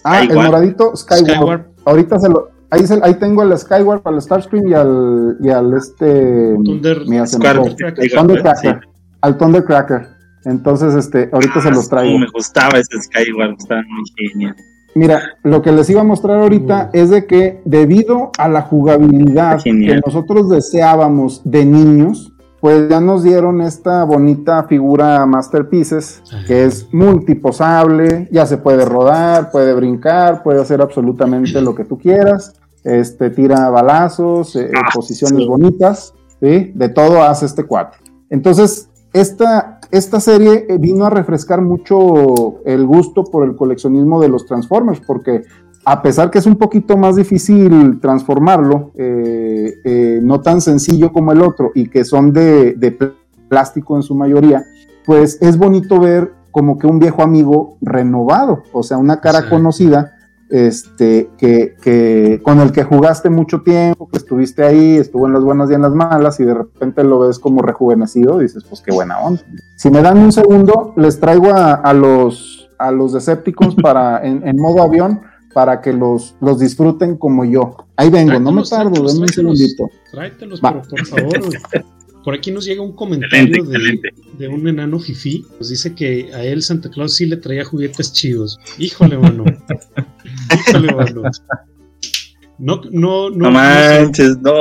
Ah, 0.05 0.23
el 0.23 0.35
moradito 0.35 0.97
Skyward. 0.97 1.25
Skyward. 1.31 1.67
Ahorita 1.85 2.19
se 2.19 2.29
lo, 2.29 2.49
ahí, 2.71 2.87
se- 2.87 3.01
ahí 3.03 3.15
tengo 3.15 3.43
al 3.43 3.59
Skyward, 3.59 4.01
al 4.05 4.23
Starscream 4.23 4.69
y 4.69 4.75
al, 4.75 5.37
y 5.41 5.51
al 5.51 5.75
este, 5.75 6.55
Thunder- 6.57 7.03
mira, 7.07 7.27
se 7.27 7.39
me 7.39 7.45
Square- 7.45 7.61
fue. 7.61 7.77
Cracker. 7.77 8.11
Thundercracker, 8.11 8.81
al 9.21 9.37
Thundercracker. 9.39 10.07
Entonces, 10.45 10.95
este, 10.95 11.29
ahorita 11.33 11.61
se 11.61 11.71
los 11.71 11.87
Ah, 11.87 11.91
traigo. 11.91 12.15
cómo 12.15 12.25
me 12.25 12.31
gustaba 12.33 12.79
ese 12.79 13.01
Skyward, 13.03 13.55
estaba 13.59 13.83
muy 13.89 14.03
genial. 14.17 14.57
Mira, 14.95 15.23
lo 15.43 15.63
que 15.63 15.73
les 15.73 15.89
iba 15.89 16.01
a 16.03 16.05
mostrar 16.05 16.39
ahorita 16.41 16.85
Mm. 16.93 16.97
es 16.97 17.11
de 17.11 17.27
que 17.27 17.63
debido 17.65 18.31
a 18.39 18.49
la 18.49 18.63
jugabilidad 18.63 19.63
que 19.63 20.01
nosotros 20.05 20.49
deseábamos 20.51 21.43
de 21.45 21.65
niños, 21.65 22.32
pues 22.63 22.89
ya 22.89 23.01
nos 23.01 23.25
dieron 23.25 23.61
esta 23.61 24.05
bonita 24.05 24.63
figura 24.69 25.27
Masterpieces, 25.27 26.23
que 26.47 26.65
es 26.65 26.87
multiposable, 26.95 28.29
ya 28.31 28.47
se 28.47 28.57
puede 28.57 28.85
rodar, 28.85 29.51
puede 29.51 29.75
brincar, 29.75 30.45
puede 30.45 30.61
hacer 30.61 30.81
absolutamente 30.81 31.61
lo 31.61 31.75
que 31.75 31.85
tú 31.85 31.99
quieras, 31.99 32.55
este, 32.85 33.31
tira 33.31 33.69
balazos, 33.69 34.55
eh, 34.55 34.71
Ah, 34.77 34.91
posiciones 34.95 35.43
sí. 35.43 35.49
bonitas, 35.49 36.15
¿sí? 36.41 36.71
de 36.73 36.89
todo 36.89 37.25
hace 37.25 37.47
este 37.47 37.65
cuate. 37.65 37.97
Entonces, 38.31 38.89
esta, 39.13 39.81
esta 39.91 40.21
serie 40.21 40.67
eh, 40.69 40.79
vino 40.79 41.05
a 41.05 41.11
refrescar 41.11 41.63
mucho 41.63 42.61
el 42.65 42.87
gusto 42.87 43.25
por 43.25 43.45
el 43.45 43.57
coleccionismo 43.57 44.21
de 44.21 44.29
los 44.29 44.47
Transformers, 44.47 45.01
porque 45.05 45.43
a 45.85 46.01
pesar 46.03 46.31
que 46.31 46.39
es 46.39 46.47
un 46.47 46.57
poquito 46.57 46.97
más 46.97 47.17
difícil 47.17 47.99
transformarlo, 48.01 48.93
eh, 48.97 49.75
eh, 49.85 50.21
no 50.23 50.41
tan 50.41 50.61
sencillo 50.61 51.13
como 51.13 51.33
el 51.33 51.43
otro, 51.43 51.71
y 51.75 51.89
que 51.89 52.05
son 52.05 52.33
de, 52.33 52.75
de 52.75 52.93
pl- 52.93 53.13
plástico 53.49 53.97
en 53.97 54.03
su 54.03 54.15
mayoría, 54.15 54.65
pues 55.05 55.39
es 55.43 55.59
bonito 55.59 55.99
ver 55.99 56.33
como 56.53 56.79
que 56.79 56.87
un 56.87 56.99
viejo 56.99 57.23
amigo 57.23 57.77
renovado, 57.81 58.63
o 58.73 58.83
sea, 58.83 58.99
una 58.99 59.21
cara 59.21 59.49
conocida, 59.49 60.13
este, 60.51 61.31
que, 61.39 61.75
que 61.83 62.41
con 62.45 62.61
el 62.61 62.73
que 62.73 62.85
jugaste 62.85 63.31
mucho 63.31 63.63
tiempo, 63.63 64.09
que 64.11 64.19
estuviste 64.19 64.63
ahí, 64.63 64.97
estuvo 64.97 65.27
en 65.27 65.33
las 65.33 65.43
buenas 65.43 65.71
y 65.71 65.75
en 65.75 65.81
las 65.83 65.93
malas, 65.95 66.39
y 66.41 66.45
de 66.45 66.53
repente 66.55 67.03
lo 67.05 67.21
ves 67.21 67.39
como 67.39 67.63
rejuvenecido, 67.63 68.39
dices, 68.39 68.63
pues 68.69 68.83
qué 68.83 68.93
buena 68.93 69.19
onda. 69.19 69.43
Si 69.77 69.91
me 69.91 70.03
dan 70.03 70.19
un 70.19 70.31
segundo, 70.31 70.93
les 70.97 71.19
traigo 71.19 71.49
a, 71.55 71.73
a 71.73 71.95
los, 71.95 72.69
a 72.79 72.91
los 72.93 73.15
Decepticons 73.15 73.75
para, 73.83 74.23
en, 74.25 74.47
en 74.47 74.57
modo 74.61 74.83
avión 74.83 75.23
para 75.53 75.81
que 75.81 75.93
los, 75.93 76.35
los 76.41 76.59
disfruten 76.59 77.17
como 77.17 77.45
yo. 77.45 77.77
Ahí 77.97 78.11
vengo, 78.11 78.39
no 78.39 78.53
me 78.53 78.63
tardo, 78.63 78.91
tráetelos, 78.91 79.13
denme 79.15 79.27
un 79.27 79.33
segundito. 79.33 79.91
Tráetelos, 80.11 80.61
Va. 80.63 80.83
pero 80.83 80.89
por 80.89 81.07
favor. 81.07 81.41
Por 82.25 82.35
aquí 82.35 82.53
nos 82.53 82.65
llega 82.65 82.83
un 82.83 82.93
comentario 82.93 83.37
Excelente, 83.37 83.69
de, 83.69 83.77
excelente. 83.77 84.09
de 84.39 84.49
un 84.49 84.69
enano 84.69 84.99
fifí. 85.01 85.45
Nos 85.59 85.71
dice 85.71 85.93
que 85.95 86.31
a 86.33 86.45
él 86.45 86.63
Santa 86.63 86.89
Claus 86.89 87.17
sí 87.17 87.27
le 87.27 87.37
traía 87.37 87.65
juguetes 87.65 88.13
chidos. 88.13 88.61
Híjole, 88.79 89.19
mano. 89.19 89.45
Híjole, 90.69 90.95
mano. 90.95 91.23
No, 92.59 92.81
no, 92.93 93.31
no. 93.31 93.37
No 93.37 93.51
manches, 93.51 94.39
no, 94.41 94.53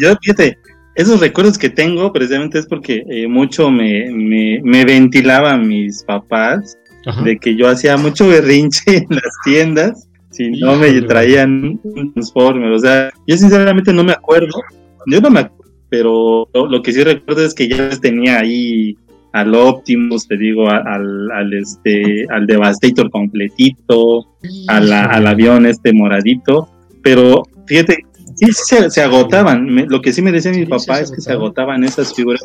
yo 0.00 0.14
fíjate, 0.22 0.56
esos 0.94 1.20
recuerdos 1.20 1.58
que 1.58 1.68
tengo 1.68 2.10
precisamente 2.12 2.58
es 2.58 2.66
porque 2.66 3.04
eh, 3.10 3.26
mucho 3.28 3.70
me, 3.70 4.10
me, 4.10 4.60
me 4.64 4.84
ventilaban 4.86 5.68
mis 5.68 6.02
papás 6.04 6.78
Ajá. 7.04 7.22
de 7.22 7.36
que 7.38 7.54
yo 7.54 7.68
hacía 7.68 7.98
mucho 7.98 8.28
berrinche 8.28 8.80
en 8.86 9.08
las 9.10 9.34
tiendas 9.44 10.08
si 10.36 10.50
no 10.50 10.76
me 10.76 11.00
traían 11.02 11.80
un 11.82 12.12
Transformer. 12.12 12.72
O 12.72 12.78
sea, 12.78 13.10
yo 13.26 13.36
sinceramente 13.36 13.92
no 13.92 14.04
me 14.04 14.12
acuerdo, 14.12 14.60
yo 15.06 15.20
no 15.20 15.30
me 15.30 15.40
acuerdo, 15.40 15.72
pero 15.88 16.48
lo, 16.54 16.66
lo 16.66 16.82
que 16.82 16.92
sí 16.92 17.02
recuerdo 17.04 17.44
es 17.44 17.54
que 17.54 17.68
ya 17.68 17.88
tenía 18.00 18.38
ahí 18.40 18.96
al 19.32 19.54
Optimus, 19.54 20.28
te 20.28 20.36
digo, 20.36 20.68
al, 20.70 21.30
al, 21.32 21.52
este, 21.54 22.24
al 22.30 22.46
Devastator 22.46 23.10
completito, 23.10 24.26
a 24.68 24.80
la- 24.80 25.06
al 25.06 25.26
avión 25.26 25.66
este 25.66 25.92
moradito, 25.92 26.68
pero 27.02 27.42
fíjate, 27.66 27.98
sí, 28.36 28.46
se, 28.52 28.90
se 28.90 29.02
agotaban. 29.02 29.64
Me- 29.66 29.86
lo 29.86 30.00
que 30.00 30.12
sí 30.12 30.22
me 30.22 30.30
decía 30.32 30.52
mi 30.52 30.66
papá 30.66 31.00
es 31.00 31.10
que 31.10 31.20
se 31.20 31.32
agotaban 31.32 31.82
esas 31.84 32.14
figuras, 32.14 32.42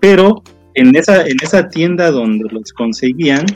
pero 0.00 0.42
en 0.74 0.96
esa, 0.96 1.24
en 1.24 1.36
esa 1.40 1.68
tienda 1.68 2.10
donde 2.10 2.48
los 2.50 2.72
conseguían, 2.72 3.46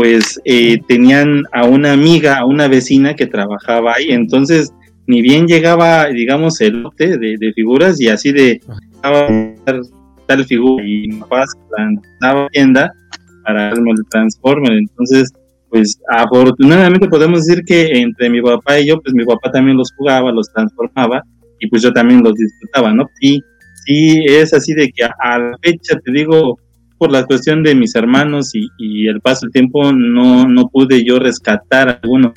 pues 0.00 0.40
eh, 0.46 0.78
tenían 0.88 1.42
a 1.52 1.66
una 1.66 1.92
amiga, 1.92 2.38
a 2.38 2.46
una 2.46 2.68
vecina 2.68 3.14
que 3.14 3.26
trabajaba 3.26 3.92
ahí, 3.96 4.12
entonces 4.12 4.72
ni 5.06 5.20
bien 5.20 5.46
llegaba, 5.46 6.06
digamos, 6.06 6.58
el 6.62 6.84
lote 6.84 7.18
de, 7.18 7.36
de 7.38 7.52
figuras 7.52 8.00
y 8.00 8.08
así 8.08 8.32
de 8.32 8.62
tal 10.26 10.44
figura 10.46 10.82
y 10.86 11.08
mi 11.08 11.16
papá 11.16 11.44
se 11.46 11.58
plantaba 11.68 12.40
en 12.40 12.44
la 12.44 12.48
tienda 12.48 12.92
para 13.44 13.72
el 13.72 13.84
Transformer, 14.08 14.72
entonces 14.72 15.34
pues 15.68 16.00
afortunadamente 16.08 17.06
podemos 17.06 17.44
decir 17.44 17.62
que 17.66 18.00
entre 18.00 18.30
mi 18.30 18.40
papá 18.40 18.80
y 18.80 18.86
yo, 18.86 19.02
pues 19.02 19.14
mi 19.14 19.26
papá 19.26 19.52
también 19.52 19.76
los 19.76 19.92
jugaba, 19.98 20.32
los 20.32 20.50
transformaba 20.50 21.22
y 21.58 21.68
pues 21.68 21.82
yo 21.82 21.92
también 21.92 22.22
los 22.22 22.32
disfrutaba, 22.36 22.94
¿no? 22.94 23.06
Y 23.20 23.38
sí 23.84 24.24
es 24.26 24.54
así 24.54 24.72
de 24.72 24.90
que 24.90 25.04
a 25.04 25.38
la 25.38 25.58
fecha, 25.60 25.98
te 26.02 26.10
digo, 26.10 26.58
por 27.00 27.10
la 27.10 27.24
cuestión 27.24 27.62
de 27.62 27.74
mis 27.74 27.94
hermanos 27.94 28.50
y, 28.52 29.08
el 29.08 29.22
paso 29.22 29.46
del 29.46 29.52
tiempo, 29.52 29.90
no, 29.90 30.46
no 30.46 30.68
pude 30.68 31.02
yo 31.02 31.18
rescatar 31.18 31.98
alguno. 32.02 32.34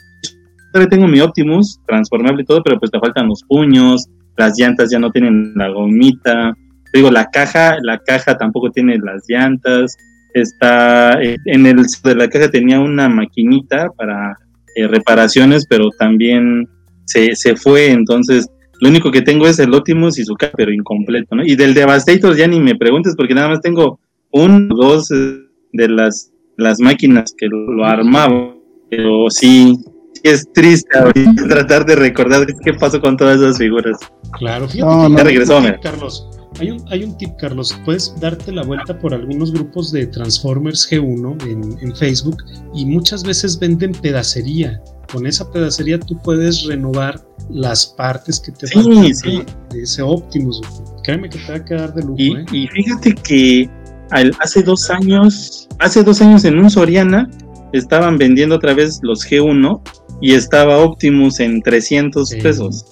Todavía 0.71 0.89
tengo 0.89 1.05
mi 1.05 1.19
Optimus 1.19 1.81
transformable 1.85 2.43
y 2.43 2.45
todo, 2.45 2.63
pero 2.63 2.79
pues 2.79 2.89
te 2.89 2.97
faltan 2.97 3.27
los 3.27 3.43
puños, 3.43 4.05
las 4.37 4.57
llantas 4.57 4.89
ya 4.89 4.99
no 4.99 5.11
tienen 5.11 5.51
la 5.55 5.67
gomita, 5.67 6.53
digo, 6.93 7.11
la 7.11 7.25
caja, 7.25 7.75
la 7.81 7.99
caja 7.99 8.37
tampoco 8.37 8.71
tiene 8.71 8.97
las 8.99 9.25
llantas, 9.27 9.97
está 10.33 11.21
eh, 11.21 11.35
en 11.45 11.65
el 11.65 11.85
de 12.01 12.15
la 12.15 12.29
caja 12.29 12.49
tenía 12.49 12.79
una 12.79 13.09
maquinita 13.09 13.89
para 13.97 14.37
eh, 14.77 14.87
reparaciones, 14.87 15.65
pero 15.67 15.89
también 15.99 16.69
se, 17.03 17.35
se 17.35 17.57
fue, 17.57 17.91
entonces 17.91 18.47
lo 18.79 18.87
único 18.87 19.11
que 19.11 19.21
tengo 19.21 19.45
es 19.45 19.59
el 19.59 19.73
Optimus 19.73 20.17
y 20.19 20.23
su 20.23 20.35
caja, 20.35 20.53
pero 20.55 20.71
incompleto, 20.71 21.35
¿no? 21.35 21.43
Y 21.43 21.57
del 21.57 21.73
Devastator 21.73 22.33
ya 22.37 22.47
ni 22.47 22.61
me 22.61 22.75
preguntes 22.75 23.13
porque 23.17 23.33
nada 23.33 23.49
más 23.49 23.59
tengo 23.59 23.99
un 24.33 24.69
o 24.71 24.75
dos 24.75 25.09
eh, 25.11 25.37
de 25.73 25.87
las, 25.89 26.31
las 26.57 26.79
máquinas 26.79 27.33
que 27.37 27.47
lo, 27.47 27.71
lo 27.71 27.85
armaban, 27.85 28.55
pero 28.89 29.29
sí, 29.29 29.77
sí 30.13 30.21
es 30.23 30.47
triste 30.53 30.97
ahorita 30.97 31.43
tratar 31.49 31.85
de 31.85 31.95
recordar 31.95 32.45
qué 32.63 32.73
pasó 32.73 32.99
con 33.01 33.15
todas 33.17 33.39
esas 33.39 33.57
figuras. 33.57 33.97
Claro, 34.37 34.67
fíjate 34.67 34.91
No. 35.09 35.17
Ya 35.17 35.23
regresó, 35.23 35.61
Carlos. 35.81 36.27
Hay 36.59 36.69
un, 36.69 36.83
hay 36.91 37.03
un 37.03 37.17
tip, 37.17 37.31
Carlos. 37.39 37.75
Puedes 37.83 38.13
darte 38.19 38.51
la 38.51 38.61
vuelta 38.61 38.99
por 38.99 39.11
algunos 39.15 39.51
grupos 39.51 39.91
de 39.91 40.05
Transformers 40.05 40.87
G1 40.91 41.43
en, 41.47 41.79
en 41.81 41.95
Facebook 41.95 42.37
y 42.75 42.85
muchas 42.85 43.23
veces 43.23 43.57
venden 43.57 43.91
pedacería. 43.91 44.79
Con 45.11 45.25
esa 45.25 45.51
pedacería 45.51 45.99
tú 45.99 46.15
puedes 46.23 46.63
renovar 46.65 47.19
las 47.49 47.87
partes 47.97 48.39
que 48.39 48.51
te 48.51 48.67
Sí, 48.67 48.73
faltan 48.75 49.01
de- 49.01 49.13
sí. 49.15 49.43
de, 49.71 49.81
ese 49.81 50.03
Optimus. 50.03 50.61
Créeme 51.03 51.27
que 51.29 51.39
te 51.39 51.51
va 51.51 51.57
a 51.57 51.65
quedar 51.65 51.93
de 51.95 52.01
lujo, 52.03 52.15
Y, 52.19 52.31
¿eh? 52.35 52.45
y 52.51 52.67
fíjate 52.67 53.15
que 53.15 53.69
al- 54.11 54.33
hace 54.39 54.61
dos 54.63 54.89
años, 54.89 55.67
hace 55.79 56.03
dos 56.03 56.21
años 56.21 56.43
en 56.45 56.57
un 56.59 56.69
Soriana 56.69 57.29
estaban 57.73 58.17
vendiendo 58.17 58.55
otra 58.55 58.73
vez 58.73 58.99
los 59.03 59.25
G1 59.25 59.81
y 60.21 60.33
estaba 60.35 60.77
Optimus 60.77 61.39
en 61.39 61.61
300 61.61 62.29
Sí. 62.29 62.41
pesos. 62.41 62.85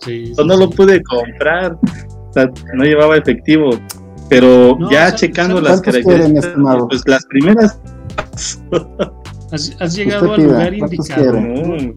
Sí, 0.00 0.32
no 0.44 0.56
lo 0.56 0.70
pude 0.70 1.02
comprar. 1.02 1.72
O 1.82 2.32
sea, 2.32 2.50
no 2.74 2.84
llevaba 2.84 3.16
efectivo. 3.16 3.70
Pero 4.28 4.78
ya 4.90 5.12
checando 5.14 5.60
las 5.60 5.80
características, 5.80 6.54
pues 6.88 7.02
las 7.06 7.26
primeras. 7.26 7.80
Has, 9.52 9.96
llegado 9.96 10.32
al 10.32 10.44
lugar 10.44 10.74
indicado. 10.74 11.40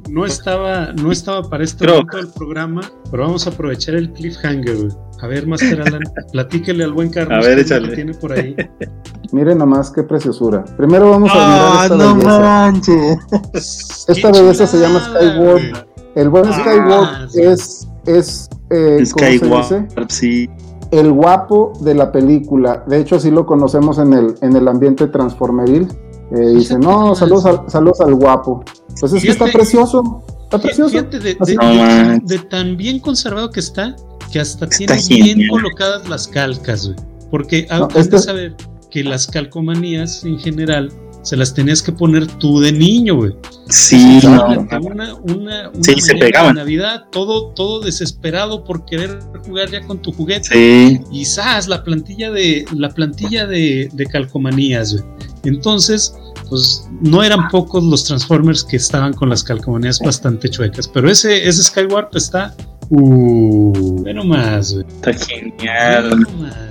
No, 0.09 0.25
estaba, 0.25 0.91
no 0.93 1.11
estaba 1.11 1.47
para 1.49 1.63
este 1.63 1.87
momento 1.87 2.17
del 2.17 2.29
programa, 2.29 2.81
pero 3.11 3.23
vamos 3.23 3.45
a 3.45 3.51
aprovechar 3.51 3.95
el 3.95 4.11
cliffhanger. 4.11 4.89
A 5.21 5.27
ver, 5.27 5.47
Master 5.47 5.81
Alan, 5.81 6.01
platíquele 6.31 6.83
al 6.83 6.93
buen 6.93 7.09
Carlos. 7.09 7.45
A 7.45 7.47
ver, 7.47 7.59
échale. 7.59 7.89
Que 7.89 7.95
tiene 7.95 8.13
por 8.13 8.33
ahí. 8.33 8.55
Miren 9.31 9.59
nomás 9.59 9.91
qué 9.91 10.03
preciosura. 10.03 10.63
Primero 10.77 11.09
vamos 11.11 11.31
a 11.33 11.35
mirar 11.35 11.83
esta 11.83 11.95
no 11.95 12.15
belleza. 12.15 14.11
Esta 14.11 14.31
belleza 14.31 14.67
se 14.67 14.79
llama 14.79 14.99
Skyward. 14.99 15.87
El 16.15 16.29
buen 16.29 16.45
ah, 16.47 16.59
Skyward 16.59 17.29
es, 17.35 17.87
es 18.05 18.49
eh, 18.69 19.03
¿cómo 19.39 19.63
se 19.63 19.79
dice? 19.79 19.87
sí 20.09 20.49
el 20.93 21.11
guapo 21.11 21.73
de 21.81 21.95
la 21.95 22.11
película. 22.11 22.83
De 22.85 22.99
hecho, 22.99 23.15
así 23.15 23.31
lo 23.31 23.47
conocemos 23.47 23.97
en 23.97 24.13
el, 24.13 24.35
en 24.41 24.55
el 24.55 24.67
ambiente 24.67 25.07
transformeril. 25.07 25.87
Eh, 26.33 26.55
dice, 26.55 26.79
no, 26.79 27.13
saludos 27.13 27.45
al, 27.45 27.69
saludos 27.69 28.01
al 28.01 28.15
guapo. 28.15 28.63
Pues 28.99 29.13
es 29.13 29.21
que 29.23 29.29
está 29.29 29.45
precioso. 29.45 30.23
Está 30.43 30.59
precioso. 30.59 30.89
Fíjate 30.89 31.19
de, 31.19 32.39
tan 32.49 32.75
bien 32.75 32.99
conservado 32.99 33.51
que 33.51 33.59
está, 33.59 33.95
que 34.31 34.39
hasta 34.39 34.67
tiene 34.67 34.97
bien 35.35 35.47
colocadas 35.47 36.09
las 36.09 36.27
calcas, 36.27 36.87
güey. 36.87 36.97
Porque 37.29 37.67
no, 37.69 37.87
de 37.87 37.99
este 37.99 38.17
saber 38.17 38.55
que 38.89 39.03
las 39.03 39.27
calcomanías 39.27 40.23
en 40.23 40.39
general 40.39 40.91
se 41.21 41.37
las 41.37 41.53
tenías 41.53 41.81
que 41.81 41.91
poner 41.91 42.27
tú 42.27 42.59
de 42.59 42.71
niño, 42.71 43.15
güey. 43.15 43.33
Sí, 43.69 44.19
una, 44.23 45.15
una, 45.23 45.71
sí, 45.81 46.01
se 46.01 46.15
pegaban. 46.15 46.55
Navidad, 46.55 47.05
todo, 47.11 47.51
todo 47.51 47.79
desesperado 47.79 48.63
por 48.63 48.85
querer 48.85 49.19
jugar 49.45 49.69
ya 49.69 49.85
con 49.85 50.01
tu 50.01 50.11
juguete. 50.11 50.49
Sí. 50.51 51.01
Y 51.11 51.25
¡zas! 51.25 51.67
la 51.67 51.83
plantilla 51.83 52.29
de, 52.31 52.65
la 52.75 52.89
plantilla 52.89 53.45
de, 53.45 53.89
de 53.93 54.05
calcomanías, 54.07 54.93
güey. 54.93 55.05
Entonces, 55.43 56.15
pues 56.53 56.87
no 57.01 57.23
eran 57.23 57.47
pocos 57.49 57.83
los 57.83 58.03
Transformers 58.03 58.63
que 58.63 58.75
estaban 58.75 59.11
con 59.13 59.27
las 59.27 59.43
calcomanías 59.43 59.99
bastante 59.99 60.47
chuecas. 60.47 60.87
Pero 60.87 61.09
ese, 61.09 61.47
ese 61.47 61.63
Skywarp 61.63 62.15
está. 62.15 62.53
Uh, 62.91 64.03
ve 64.03 64.13
nomás, 64.13 64.71
güey. 64.71 64.85
Está 64.87 65.13
genial. 65.13 66.23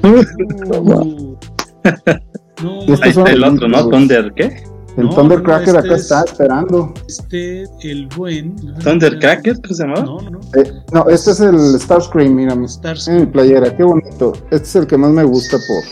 Uh, 0.05 1.35
no, 2.63 2.95
este 2.95 3.09
está 3.09 3.33
el 3.33 3.43
otro, 3.43 3.67
¿no? 3.67 3.89
¿Thunder 3.89 4.33
qué? 4.37 4.63
El 4.97 5.07
no, 5.07 5.15
Thundercracker 5.17 5.75
este 5.75 5.79
acá 5.79 5.95
está 5.97 6.23
esperando. 6.27 6.95
Este, 7.09 7.65
el 7.81 8.07
buen. 8.17 8.55
¿Thundercracker? 8.85 9.61
¿Qué 9.63 9.75
se 9.75 9.83
llama? 9.83 10.03
No, 10.03 10.21
no, 10.21 10.31
no. 10.31 10.41
Eh, 10.55 10.73
no, 10.93 11.09
este 11.09 11.33
es 11.33 11.41
el 11.41 11.81
Starscream, 11.81 12.37
mira. 12.37 12.55
Starscream. 12.69 13.19
En 13.19 13.25
mi 13.25 13.33
playera, 13.33 13.77
qué 13.77 13.83
bonito. 13.83 14.33
Este 14.53 14.69
es 14.69 14.77
el 14.77 14.87
que 14.87 14.97
más 14.97 15.11
me 15.11 15.25
gusta 15.25 15.57
por. 15.57 15.83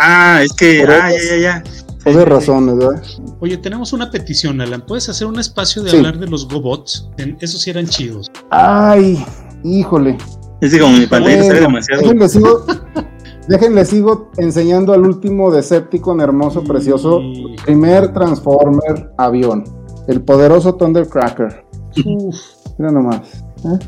Ah, 0.00 0.40
es 0.42 0.54
que. 0.54 0.82
ah, 0.88 1.10
ya, 1.12 1.36
ya, 1.36 1.36
ya. 1.36 1.83
De 2.04 2.24
razones, 2.24 2.76
¿verdad? 2.76 3.02
Oye, 3.40 3.56
tenemos 3.56 3.92
una 3.92 4.10
petición, 4.10 4.60
Alan. 4.60 4.84
¿Puedes 4.86 5.08
hacer 5.08 5.26
un 5.26 5.38
espacio 5.38 5.82
de 5.82 5.90
hablar 5.90 6.18
de 6.18 6.26
los 6.26 6.46
GoBots? 6.48 7.08
Esos 7.40 7.62
sí 7.62 7.70
eran 7.70 7.86
chidos. 7.86 8.30
Ay, 8.50 9.24
híjole. 9.62 10.18
Es 10.60 10.72
que 10.72 10.80
como 10.80 10.96
mi 10.96 11.06
pantalla 11.06 11.42
bueno, 11.42 11.60
demasiado. 11.60 12.02
Déjenle 12.02 12.28
sigo, 12.28 12.66
déjenle 13.48 13.84
sigo 13.84 14.30
enseñando 14.36 14.92
al 14.92 15.02
último 15.02 15.50
Decepticon 15.50 16.20
hermoso, 16.20 16.62
precioso. 16.62 17.20
Primer 17.64 18.12
Transformer 18.12 19.10
avión. 19.16 19.64
El 20.06 20.22
poderoso 20.22 20.74
Thundercracker. 20.74 21.64
Uf. 22.04 22.36
Mira 22.78 22.92
nomás. 22.92 23.44
¿eh? 23.64 23.78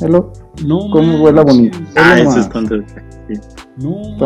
Hello. 0.00 0.32
No 0.64 0.90
¿Cómo 0.90 1.18
vuela 1.18 1.42
bonito? 1.42 1.78
Ah, 1.94 2.18
ese 2.18 2.40
es 2.40 2.48
Thundercracker. 2.48 3.05
No 3.76 4.16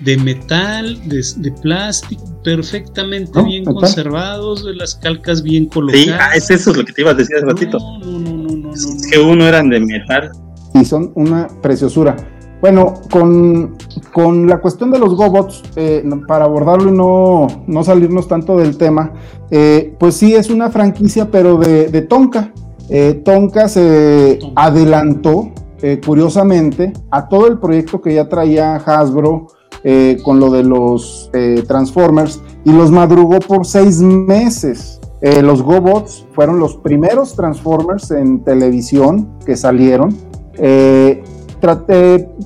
de 0.00 0.16
metal, 0.18 0.98
de, 1.08 1.52
plástico, 1.62 2.22
perfectamente 2.44 3.42
bien 3.42 3.64
conservados, 3.64 4.64
de 4.64 4.74
las 4.74 4.94
calcas 4.94 5.42
bien 5.42 5.66
colocadas. 5.66 6.04
Sí, 6.04 6.10
ah, 6.12 6.30
es 6.34 6.50
eso 6.50 6.74
lo 6.74 6.84
que 6.84 6.92
te 6.92 7.00
iba 7.00 7.12
a 7.12 7.14
decir 7.14 7.36
hace 7.36 7.46
ratito. 7.46 7.78
No, 7.78 7.98
no, 8.00 8.36
no, 8.36 8.56
no, 8.56 8.74
Es 8.74 9.08
que 9.10 9.18
uno 9.18 9.46
eran 9.46 9.70
de 9.70 9.80
metal. 9.80 10.30
Y 10.74 10.84
son 10.84 11.12
una 11.14 11.48
preciosura. 11.62 12.16
Bueno, 12.60 12.94
con, 13.10 13.76
con 14.12 14.46
la 14.46 14.60
cuestión 14.60 14.90
de 14.90 14.98
los 14.98 15.14
GoBots, 15.14 15.62
eh, 15.76 16.04
para 16.28 16.44
abordarlo 16.44 16.90
y 16.90 16.96
no, 16.96 17.64
no, 17.66 17.84
salirnos 17.84 18.28
tanto 18.28 18.58
del 18.58 18.76
tema, 18.76 19.14
eh, 19.50 19.96
pues 19.98 20.14
sí 20.16 20.34
es 20.34 20.50
una 20.50 20.70
franquicia, 20.70 21.30
pero 21.30 21.56
de, 21.56 21.88
de 21.88 22.02
Tonka. 22.02 22.52
Eh, 22.90 23.22
Tonka 23.24 23.68
se 23.68 24.38
adelantó 24.54 25.52
eh, 25.82 26.00
curiosamente, 26.04 26.92
a 27.10 27.28
todo 27.28 27.48
el 27.48 27.58
proyecto 27.58 28.00
que 28.00 28.14
ya 28.14 28.28
traía 28.28 28.76
Hasbro 28.76 29.48
eh, 29.82 30.18
con 30.22 30.38
lo 30.38 30.48
de 30.48 30.62
los 30.62 31.28
eh, 31.32 31.64
Transformers 31.66 32.40
y 32.64 32.70
los 32.70 32.92
madrugó 32.92 33.40
por 33.40 33.66
seis 33.66 33.98
meses. 34.00 35.00
los 35.20 35.60
GoBots 35.62 36.24
fueron 36.32 36.60
los 36.60 36.76
primeros 36.76 37.34
Transformers 37.34 38.12
en 38.12 38.44
televisión 38.44 39.38
que 39.44 39.56
salieron. 39.56 40.16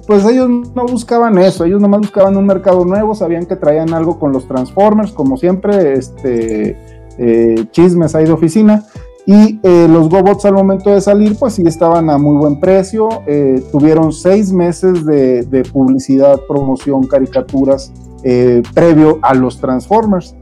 pues 0.07 0.25
ellos 0.25 0.49
no 0.75 0.87
buscaban 0.87 1.37
eso, 1.37 1.65
ellos 1.67 1.81
nomás 1.81 2.01
buscaban 2.01 2.37
un 2.39 2.47
mercado 2.47 2.87
nuevo, 2.87 3.15
sabían 3.15 3.45
que 3.45 3.57
traían 3.57 3.93
algo 3.93 4.19
con 4.19 4.33
los 4.33 4.49
Transformers, 4.49 5.13
como 5.13 5.37
siempre, 5.37 5.93
este, 5.93 6.77
chismes 7.71 8.15
ahí 8.15 8.25
de 8.25 8.33
oficina. 8.33 8.83
Y 9.27 9.59
eh, 9.65 9.89
los 9.91 10.09
GoBots 10.09 10.45
al 10.45 10.55
momento 10.55 10.91
de 10.91 11.01
salir, 11.01 11.37
pues 11.37 11.55
sí 11.55 11.65
estaban 11.67 12.09
a 12.11 12.17
muy 12.17 12.37
buen 12.37 12.61
precio. 12.61 13.09
Eh, 13.27 13.61
tuvieron 13.73 14.13
seis 14.13 14.53
meses 14.53 15.05
de, 15.05 15.69
publicidad, 15.73 16.41
promoción, 16.47 17.09
caricaturas 17.09 17.93
eh, 18.23 18.63
previo 18.73 19.19
a 19.23 19.35
los 19.35 19.59
Transformers. 19.61 20.37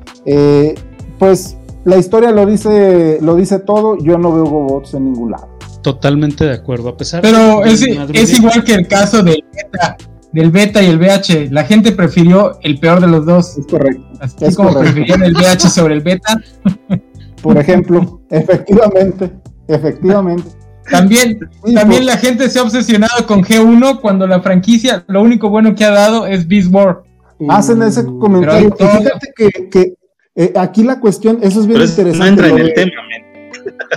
pues 1.18 1.56
la 1.84 1.96
historia 1.96 2.30
lo 2.30 2.44
dice, 2.44 3.18
lo 3.22 3.36
dice 3.36 3.58
todo. 3.58 3.96
Yo 3.98 4.18
no 4.18 4.32
veo 4.34 4.44
GoBots 4.44 4.92
en 4.92 5.04
ningún 5.06 5.30
lado. 5.30 5.48
Totalmente 5.80 6.44
de 6.44 6.52
acuerdo, 6.52 6.90
a 6.90 6.96
pesar 6.96 7.22
Pero 7.22 7.60
de 7.60 7.72
es, 7.72 7.82
es 7.82 8.38
igual 8.38 8.64
que 8.64 8.74
el 8.74 8.86
caso 8.86 9.22
del 9.22 9.44
beta, 9.52 9.96
del 10.32 10.50
beta 10.50 10.82
y 10.82 10.86
el 10.86 10.98
VH. 10.98 11.50
La 11.50 11.64
gente 11.64 11.92
prefirió 11.92 12.58
el 12.62 12.78
peor 12.78 13.00
de 13.00 13.06
los 13.06 13.24
dos. 13.24 13.56
Es 13.56 13.66
correcto. 13.66 14.04
Así 14.20 14.54
como 14.54 14.78
preferían 14.78 15.22
el 15.22 15.34
VH 15.34 15.70
sobre 15.70 15.94
el 15.94 16.02
beta. 16.02 16.38
por 17.44 17.58
ejemplo, 17.58 18.22
efectivamente, 18.30 19.30
efectivamente. 19.68 20.48
También, 20.90 21.38
también 21.74 22.06
la 22.06 22.16
gente 22.16 22.48
se 22.48 22.58
ha 22.58 22.62
obsesionado 22.62 23.26
con 23.26 23.42
G1 23.42 24.00
cuando 24.00 24.26
la 24.26 24.40
franquicia 24.40 25.04
lo 25.08 25.20
único 25.20 25.50
bueno 25.50 25.74
que 25.74 25.84
ha 25.84 25.90
dado 25.90 26.26
es 26.26 26.48
Beast 26.48 26.72
War. 26.72 27.02
Hacen 27.50 27.82
ese 27.82 28.02
mm, 28.02 28.18
comentario. 28.18 28.74
Fíjate 28.74 29.68
que, 29.70 29.94
eh, 30.36 30.52
aquí 30.56 30.84
la 30.84 30.98
cuestión, 31.00 31.38
eso 31.42 31.60
es 31.60 31.66
bien 31.66 31.82
interesante. 31.82 32.18
No 32.18 32.26
entra 32.26 32.48
en 32.48 32.58
el 32.58 32.72
tema, 32.72 32.92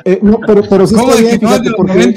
eh, 0.03 0.19
no, 0.21 0.39
pero, 0.45 0.61
pero 0.69 0.85
sí 0.85 0.95
está 0.95 1.15
bien, 1.15 1.39
fíjate, 1.39 1.71
porque 1.77 2.15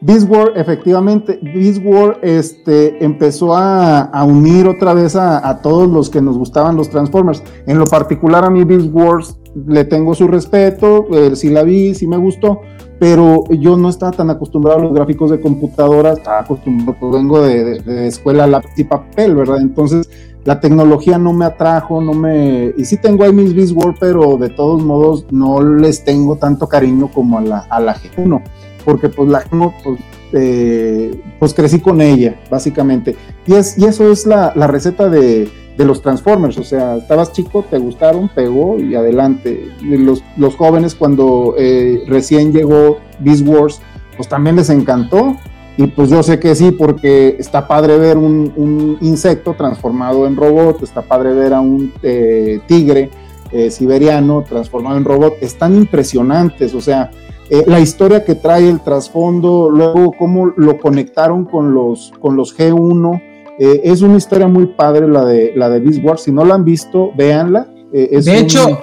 Beast 0.00 0.28
War, 0.28 0.52
efectivamente, 0.56 1.38
Beast 1.42 1.82
War 1.84 2.18
este, 2.22 3.04
empezó 3.04 3.54
a, 3.54 4.04
a 4.04 4.24
unir 4.24 4.66
otra 4.66 4.94
vez 4.94 5.16
a, 5.16 5.46
a, 5.46 5.60
todos 5.60 5.88
los 5.88 6.08
que 6.08 6.22
nos 6.22 6.38
gustaban 6.38 6.76
los 6.76 6.88
Transformers. 6.88 7.42
En 7.66 7.78
lo 7.78 7.86
particular, 7.86 8.44
a 8.44 8.50
mí 8.50 8.64
Beast 8.64 8.88
Wars 8.90 9.36
le 9.54 9.84
tengo 9.84 10.14
su 10.14 10.28
respeto, 10.28 11.06
eh, 11.12 11.36
sí 11.36 11.50
la 11.50 11.62
vi, 11.62 11.94
sí 11.94 12.06
me 12.06 12.16
gustó, 12.16 12.60
pero 12.98 13.44
yo 13.50 13.76
no 13.76 13.88
estaba 13.88 14.12
tan 14.12 14.30
acostumbrado 14.30 14.78
a 14.78 14.82
los 14.82 14.94
gráficos 14.94 15.30
de 15.30 15.40
computadora, 15.40 16.12
estaba 16.12 16.40
acostumbrado, 16.40 16.96
pues 16.98 17.12
vengo 17.12 17.42
de, 17.42 17.80
de, 17.80 18.06
escuela 18.06 18.46
lápiz 18.46 18.70
y 18.76 18.84
papel, 18.84 19.34
¿verdad? 19.34 19.60
Entonces 19.60 20.08
la 20.44 20.60
tecnología 20.60 21.18
no 21.18 21.32
me 21.32 21.44
atrajo, 21.44 22.00
no 22.00 22.14
me... 22.14 22.72
Y 22.76 22.84
sí 22.84 22.96
tengo 22.96 23.24
ahí 23.24 23.32
mis 23.32 23.54
Beast 23.54 23.76
pero 24.00 24.36
de 24.36 24.48
todos 24.48 24.82
modos 24.82 25.26
no 25.30 25.62
les 25.62 26.04
tengo 26.04 26.36
tanto 26.36 26.68
cariño 26.68 27.08
como 27.12 27.38
a 27.38 27.42
la, 27.42 27.58
a 27.58 27.80
la 27.80 27.94
G1, 27.94 28.42
porque 28.84 29.08
pues 29.08 29.28
la 29.28 29.44
G1 29.44 29.72
pues, 29.84 30.00
eh, 30.32 31.22
pues 31.38 31.54
crecí 31.54 31.80
con 31.80 32.00
ella, 32.00 32.36
básicamente. 32.50 33.16
Y, 33.46 33.54
es, 33.54 33.78
y 33.78 33.84
eso 33.84 34.10
es 34.10 34.26
la, 34.26 34.52
la 34.56 34.66
receta 34.66 35.08
de 35.08 35.48
de 35.76 35.84
los 35.84 36.02
Transformers, 36.02 36.58
o 36.58 36.64
sea, 36.64 36.96
estabas 36.96 37.32
chico, 37.32 37.64
te 37.68 37.78
gustaron, 37.78 38.28
pegó 38.28 38.78
y 38.78 38.94
adelante. 38.94 39.70
Los, 39.80 40.22
los 40.36 40.54
jóvenes 40.56 40.94
cuando 40.94 41.54
eh, 41.58 42.04
recién 42.06 42.52
llegó 42.52 42.98
Beast 43.20 43.46
Wars, 43.46 43.80
pues 44.16 44.28
también 44.28 44.56
les 44.56 44.70
encantó. 44.70 45.36
Y 45.78 45.86
pues 45.86 46.10
yo 46.10 46.22
sé 46.22 46.38
que 46.38 46.54
sí, 46.54 46.70
porque 46.70 47.36
está 47.38 47.66
padre 47.66 47.96
ver 47.96 48.18
un, 48.18 48.98
insecto 49.00 49.54
transformado 49.54 50.26
en 50.26 50.36
robot, 50.36 50.82
está 50.82 51.00
padre 51.00 51.32
ver 51.32 51.54
a 51.54 51.62
un 51.62 51.94
eh, 52.02 52.60
tigre 52.66 53.08
eh, 53.50 53.70
siberiano 53.70 54.44
transformado 54.46 54.98
en 54.98 55.04
robot, 55.04 55.36
están 55.40 55.74
impresionantes, 55.74 56.74
o 56.74 56.80
sea, 56.82 57.10
la 57.66 57.80
historia 57.80 58.24
que 58.24 58.34
trae 58.34 58.68
el 58.68 58.80
trasfondo, 58.80 59.68
luego 59.70 60.12
cómo 60.18 60.52
lo 60.56 60.78
conectaron 60.78 61.44
con 61.44 61.74
los, 61.74 62.12
con 62.20 62.34
los 62.36 62.56
G1, 62.56 63.20
eh, 63.58 63.80
es 63.84 64.02
una 64.02 64.16
historia 64.16 64.48
muy 64.48 64.66
padre 64.66 65.06
la 65.06 65.24
de 65.24 65.52
la 65.54 65.68
de 65.68 65.80
Beast 65.80 66.00
Wars. 66.02 66.22
Si 66.22 66.32
no 66.32 66.44
la 66.44 66.54
han 66.54 66.64
visto, 66.64 67.12
véanla. 67.14 67.66
Eh, 67.92 68.20
de 68.22 68.38
hecho, 68.38 68.82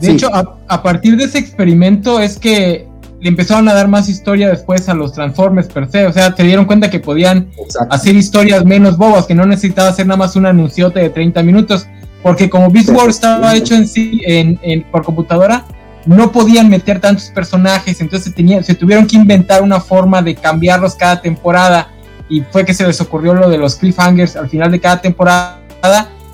de 0.00 0.10
hecho 0.10 0.28
a, 0.32 0.82
partir 0.82 1.16
de 1.16 1.24
ese 1.24 1.38
experimento 1.38 2.18
es 2.18 2.38
que 2.38 2.88
le 3.20 3.28
empezaron 3.28 3.68
a 3.68 3.74
dar 3.74 3.88
más 3.88 4.08
historia 4.08 4.48
después 4.48 4.88
a 4.88 4.94
los 4.94 5.12
Transformers 5.12 5.68
per 5.68 5.90
se. 5.90 6.06
O 6.06 6.12
sea, 6.12 6.34
se 6.34 6.42
dieron 6.42 6.64
cuenta 6.64 6.90
que 6.90 7.00
podían 7.00 7.50
hacer 7.90 8.16
historias 8.16 8.64
menos 8.64 8.96
bobas, 8.96 9.26
que 9.26 9.34
no 9.34 9.46
necesitaba 9.46 9.90
hacer 9.90 10.06
nada 10.06 10.18
más 10.18 10.36
un 10.36 10.46
anunciote 10.46 11.00
de 11.00 11.10
30 11.10 11.42
minutos. 11.42 11.86
Porque 12.22 12.50
como 12.50 12.70
Beast 12.70 12.88
Wars 12.88 13.16
estaba 13.16 13.54
hecho 13.54 13.74
en 13.74 13.86
sí 13.86 14.20
en, 14.24 14.82
por 14.90 15.04
computadora, 15.04 15.64
no 16.06 16.30
podían 16.32 16.68
meter 16.68 17.00
tantos 17.00 17.26
personajes, 17.26 18.00
entonces 18.00 18.32
se, 18.34 18.62
se 18.62 18.74
tuvieron 18.74 19.06
que 19.06 19.16
inventar 19.16 19.62
una 19.62 19.80
forma 19.80 20.22
de 20.22 20.34
cambiarlos 20.34 20.94
cada 20.94 21.20
temporada. 21.20 21.88
Y 22.28 22.40
fue 22.40 22.64
que 22.64 22.74
se 22.74 22.86
les 22.86 23.00
ocurrió 23.00 23.34
lo 23.34 23.48
de 23.48 23.58
los 23.58 23.76
cliffhangers 23.76 24.36
al 24.36 24.48
final 24.48 24.70
de 24.70 24.80
cada 24.80 25.00
temporada 25.00 25.60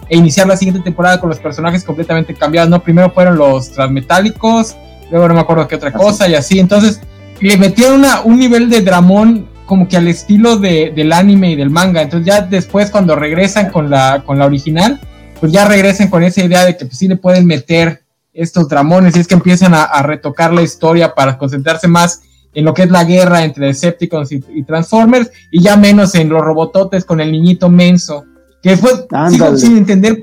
e 0.08 0.16
iniciar 0.16 0.46
la 0.46 0.56
siguiente 0.56 0.82
temporada 0.82 1.20
con 1.20 1.28
los 1.28 1.38
personajes 1.38 1.84
completamente 1.84 2.34
cambiados. 2.34 2.70
No, 2.70 2.82
primero 2.82 3.10
fueron 3.10 3.36
los 3.36 3.72
transmetálicos, 3.72 4.76
luego 5.10 5.28
no 5.28 5.34
me 5.34 5.40
acuerdo 5.40 5.68
qué 5.68 5.76
otra 5.76 5.92
cosa 5.92 6.28
y 6.28 6.34
así. 6.34 6.58
Entonces 6.58 7.00
le 7.40 7.56
metieron 7.56 8.00
una, 8.00 8.20
un 8.22 8.38
nivel 8.38 8.70
de 8.70 8.82
dramón 8.82 9.48
como 9.66 9.88
que 9.88 9.96
al 9.96 10.06
estilo 10.08 10.56
de, 10.56 10.92
del 10.94 11.12
anime 11.12 11.52
y 11.52 11.56
del 11.56 11.70
manga. 11.70 12.02
Entonces 12.02 12.26
ya 12.26 12.42
después 12.42 12.90
cuando 12.90 13.16
regresan 13.16 13.70
con 13.70 13.88
la, 13.88 14.22
con 14.24 14.38
la 14.38 14.46
original, 14.46 15.00
pues 15.40 15.50
ya 15.50 15.66
regresen 15.66 16.08
con 16.08 16.22
esa 16.22 16.42
idea 16.42 16.64
de 16.64 16.76
que 16.76 16.84
pues 16.84 16.98
sí 16.98 17.08
le 17.08 17.16
pueden 17.16 17.46
meter 17.46 18.02
estos 18.32 18.68
dramones 18.68 19.16
y 19.16 19.20
es 19.20 19.26
que 19.26 19.34
empiezan 19.34 19.74
a, 19.74 20.02
retocar 20.02 20.52
la 20.52 20.62
historia 20.62 21.14
para 21.14 21.38
concentrarse 21.38 21.88
más 21.88 22.22
en 22.54 22.64
lo 22.64 22.74
que 22.74 22.82
es 22.82 22.90
la 22.90 23.04
guerra 23.04 23.44
entre 23.44 23.66
Decepticons 23.66 24.32
y, 24.32 24.44
y, 24.54 24.62
Transformers 24.64 25.30
y 25.50 25.62
ya 25.62 25.76
menos 25.76 26.14
en 26.14 26.28
los 26.28 26.42
robototes 26.42 27.04
con 27.04 27.20
el 27.20 27.32
niñito 27.32 27.68
menso. 27.68 28.24
Que 28.62 28.76
fue, 28.76 28.90
sigo 29.30 29.56
sin 29.56 29.76
entender, 29.76 30.22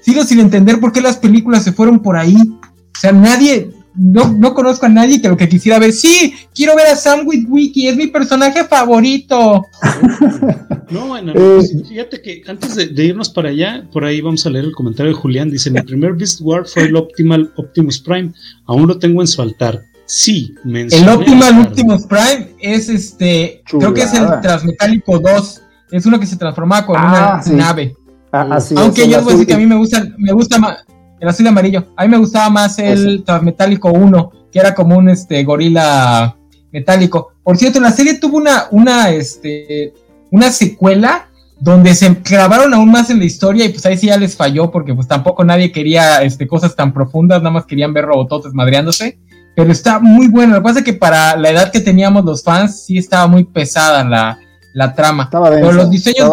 sigo 0.00 0.22
sin 0.24 0.40
entender 0.40 0.78
por 0.78 0.92
qué 0.92 1.00
las 1.00 1.16
películas 1.16 1.64
se 1.64 1.72
fueron 1.72 2.00
por 2.00 2.16
ahí. 2.16 2.36
O 2.36 2.98
sea, 2.98 3.12
nadie, 3.12 3.70
no, 3.94 4.32
no 4.32 4.54
conozco 4.54 4.86
a 4.86 4.88
nadie 4.88 5.20
que 5.20 5.28
lo 5.28 5.36
que 5.36 5.48
quisiera 5.48 5.78
ver. 5.78 5.92
Sí, 5.92 6.34
quiero 6.54 6.76
ver 6.76 6.86
a 6.86 6.96
Sam 6.96 7.26
Wiki, 7.26 7.88
es 7.88 7.96
mi 7.96 8.06
personaje 8.06 8.64
favorito. 8.64 9.64
No, 10.90 11.06
bueno, 11.06 11.32
eh, 11.36 11.60
fíjate 11.88 12.20
que 12.20 12.42
antes 12.48 12.74
de, 12.74 13.04
irnos 13.04 13.30
para 13.30 13.50
allá, 13.50 13.86
por 13.92 14.04
ahí 14.04 14.20
vamos 14.20 14.44
a 14.44 14.50
leer 14.50 14.64
el 14.64 14.72
comentario 14.72 15.12
de 15.12 15.18
Julián. 15.18 15.48
Dice: 15.48 15.70
Mi 15.70 15.80
primer 15.82 16.14
Beast 16.14 16.40
War 16.42 16.66
fue 16.66 16.82
el 16.82 16.96
Optimal 16.96 17.52
Optimus 17.54 18.00
Prime. 18.00 18.32
Aún 18.66 18.88
lo 18.88 18.98
tengo 18.98 19.20
en 19.20 19.28
su 19.28 19.40
altar. 19.40 19.84
Sí, 20.06 20.52
El 20.64 21.08
Optimal 21.08 21.60
Optimus 21.60 22.06
Prime 22.06 22.56
es 22.58 22.88
este, 22.88 23.62
creo 23.64 23.94
que 23.94 24.02
es 24.02 24.12
el 24.14 24.26
Transmetálico 24.42 25.20
2. 25.20 25.62
Es 25.92 26.06
uno 26.06 26.18
que 26.18 26.26
se 26.26 26.36
transformaba 26.36 26.84
con 26.84 26.96
ah, 26.98 27.40
una 27.46 27.56
nave. 27.56 27.94
Ah, 28.32 28.58
Aunque 28.76 29.08
yo 29.08 29.22
voy 29.22 29.28
a 29.28 29.32
decir 29.34 29.46
que 29.46 29.54
a 29.54 29.58
mí 29.58 29.66
me 29.66 29.76
gusta, 29.76 30.04
me 30.18 30.32
gusta 30.32 30.58
más 30.58 30.78
el 31.20 31.28
azul 31.28 31.46
y 31.46 31.48
amarillo. 31.48 31.86
A 31.96 32.04
mí 32.04 32.10
me 32.10 32.16
gustaba 32.16 32.50
más 32.50 32.78
el 32.78 33.22
Transmetálico 33.24 33.90
1, 33.90 34.32
que 34.50 34.58
era 34.58 34.74
como 34.74 34.96
un 34.96 35.08
este 35.08 35.44
gorila 35.44 36.36
metálico. 36.72 37.32
Por 37.42 37.56
cierto, 37.56 37.80
la 37.80 37.92
serie 37.92 38.14
tuvo 38.14 38.38
una, 38.38 38.68
una, 38.70 39.10
este, 39.10 39.92
una 40.30 40.50
secuela 40.50 41.28
donde 41.60 41.94
se 41.94 42.22
clavaron 42.22 42.72
aún 42.72 42.90
más 42.90 43.10
en 43.10 43.18
la 43.18 43.26
historia 43.26 43.66
y 43.66 43.68
pues 43.68 43.84
ahí 43.84 43.98
sí 43.98 44.06
ya 44.06 44.16
les 44.16 44.34
falló 44.34 44.70
porque 44.70 44.94
pues 44.94 45.06
tampoco 45.06 45.44
nadie 45.44 45.72
quería 45.72 46.22
este, 46.22 46.48
cosas 46.48 46.74
tan 46.74 46.94
profundas, 46.94 47.40
nada 47.40 47.50
más 47.50 47.66
querían 47.66 47.92
ver 47.92 48.06
robototes 48.06 48.54
madreándose. 48.54 49.18
Pero 49.56 49.72
está 49.72 49.98
muy 49.98 50.28
bueno. 50.28 50.54
Lo 50.54 50.60
que 50.60 50.64
pasa 50.64 50.78
es 50.78 50.84
que 50.84 50.94
para 50.94 51.36
la 51.36 51.50
edad 51.50 51.70
que 51.70 51.80
teníamos 51.80 52.24
los 52.24 52.42
fans 52.42 52.84
sí 52.84 52.96
estaba 52.96 53.26
muy 53.26 53.44
pesada 53.44 54.04
la, 54.04 54.38
la 54.72 54.94
trama. 54.94 55.24
Estaba 55.24 55.50
densa, 55.50 55.66
Pero 55.66 55.76
los 55.76 55.90
diseños, 55.90 56.30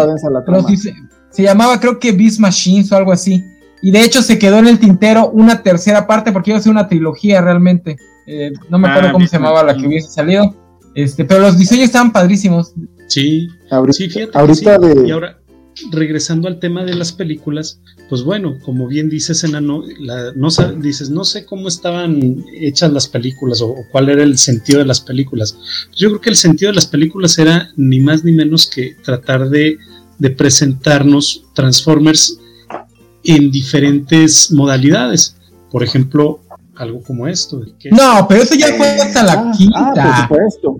se 1.32 1.44
llamaba 1.44 1.80
creo 1.80 2.00
que 2.00 2.12
Beast 2.12 2.40
Machines 2.40 2.92
o 2.92 2.96
algo 2.96 3.12
así. 3.12 3.44
Y 3.82 3.92
de 3.92 4.02
hecho 4.02 4.22
se 4.22 4.40
quedó 4.40 4.58
en 4.60 4.68
el 4.68 4.80
tintero 4.80 5.30
una 5.30 5.62
tercera 5.64 6.08
parte 6.08 6.32
porque 6.32 6.52
iba 6.52 6.60
a 6.60 6.62
ser 6.62 6.72
una 6.72 6.88
trilogía 6.88 7.42
realmente. 7.42 7.98
Eh, 8.26 8.52
no 8.70 8.80
me 8.80 8.88
acuerdo 8.90 9.10
ah, 9.10 9.12
cómo 9.14 9.28
se 9.28 9.38
llamaba 9.38 9.64
la 9.64 9.76
que 9.76 9.88
hubiese 9.88 10.10
salido. 10.10 10.56
Este, 10.96 11.26
pero 11.26 11.42
los 11.42 11.58
diseños 11.58 11.86
estaban 11.86 12.12
padrísimos. 12.12 12.74
Sí, 13.08 13.48
ahorita, 13.70 13.94
sí, 13.94 14.10
fíjate 14.10 14.38
ahorita 14.38 14.80
de... 14.80 15.08
Y 15.08 15.12
ahora, 15.12 15.40
regresando 15.92 16.48
al 16.48 16.60
tema 16.60 16.84
de 16.84 16.96
las 16.96 17.12
películas, 17.12 17.80
pues 18.10 18.24
bueno, 18.24 18.58
como 18.64 18.88
bien 18.88 19.10
dices, 19.10 19.44
Enano, 19.44 19.84
la, 20.00 20.34
no, 20.36 20.50
dices, 20.78 21.10
no 21.10 21.24
sé 21.24 21.46
cómo 21.46 21.68
estaban 21.68 22.44
hechas 22.54 22.92
las 22.92 23.08
películas 23.08 23.62
o, 23.62 23.76
cuál 23.92 24.10
era 24.10 24.24
el 24.24 24.38
sentido 24.38 24.80
de 24.80 24.86
las 24.86 25.02
películas. 25.02 25.54
Pues 25.54 25.98
yo 25.98 26.10
creo 26.10 26.22
que 26.22 26.30
el 26.32 26.36
sentido 26.36 26.72
de 26.72 26.76
las 26.76 26.88
películas 26.88 27.38
era 27.38 27.70
ni 27.76 28.00
más 28.00 28.24
ni 28.24 28.32
menos 28.32 28.68
que 28.68 28.96
tratar 29.04 29.50
de, 29.50 29.78
de 30.18 30.30
presentarnos 30.32 31.46
Transformers 31.54 32.40
en 33.28 33.52
diferentes 33.52 34.52
modalidades. 34.52 35.36
Por 35.70 35.84
ejemplo, 35.84 36.40
algo 36.78 37.02
como 37.04 37.28
esto. 37.28 37.62
no, 37.92 38.26
pero 38.28 38.42
eso 38.42 38.56
ya 38.56 38.74
fue 38.74 38.88
hasta 38.88 39.24
la 39.24 39.34
ah, 39.34 39.52
quinta. 39.56 39.94
Ah, 39.98 40.30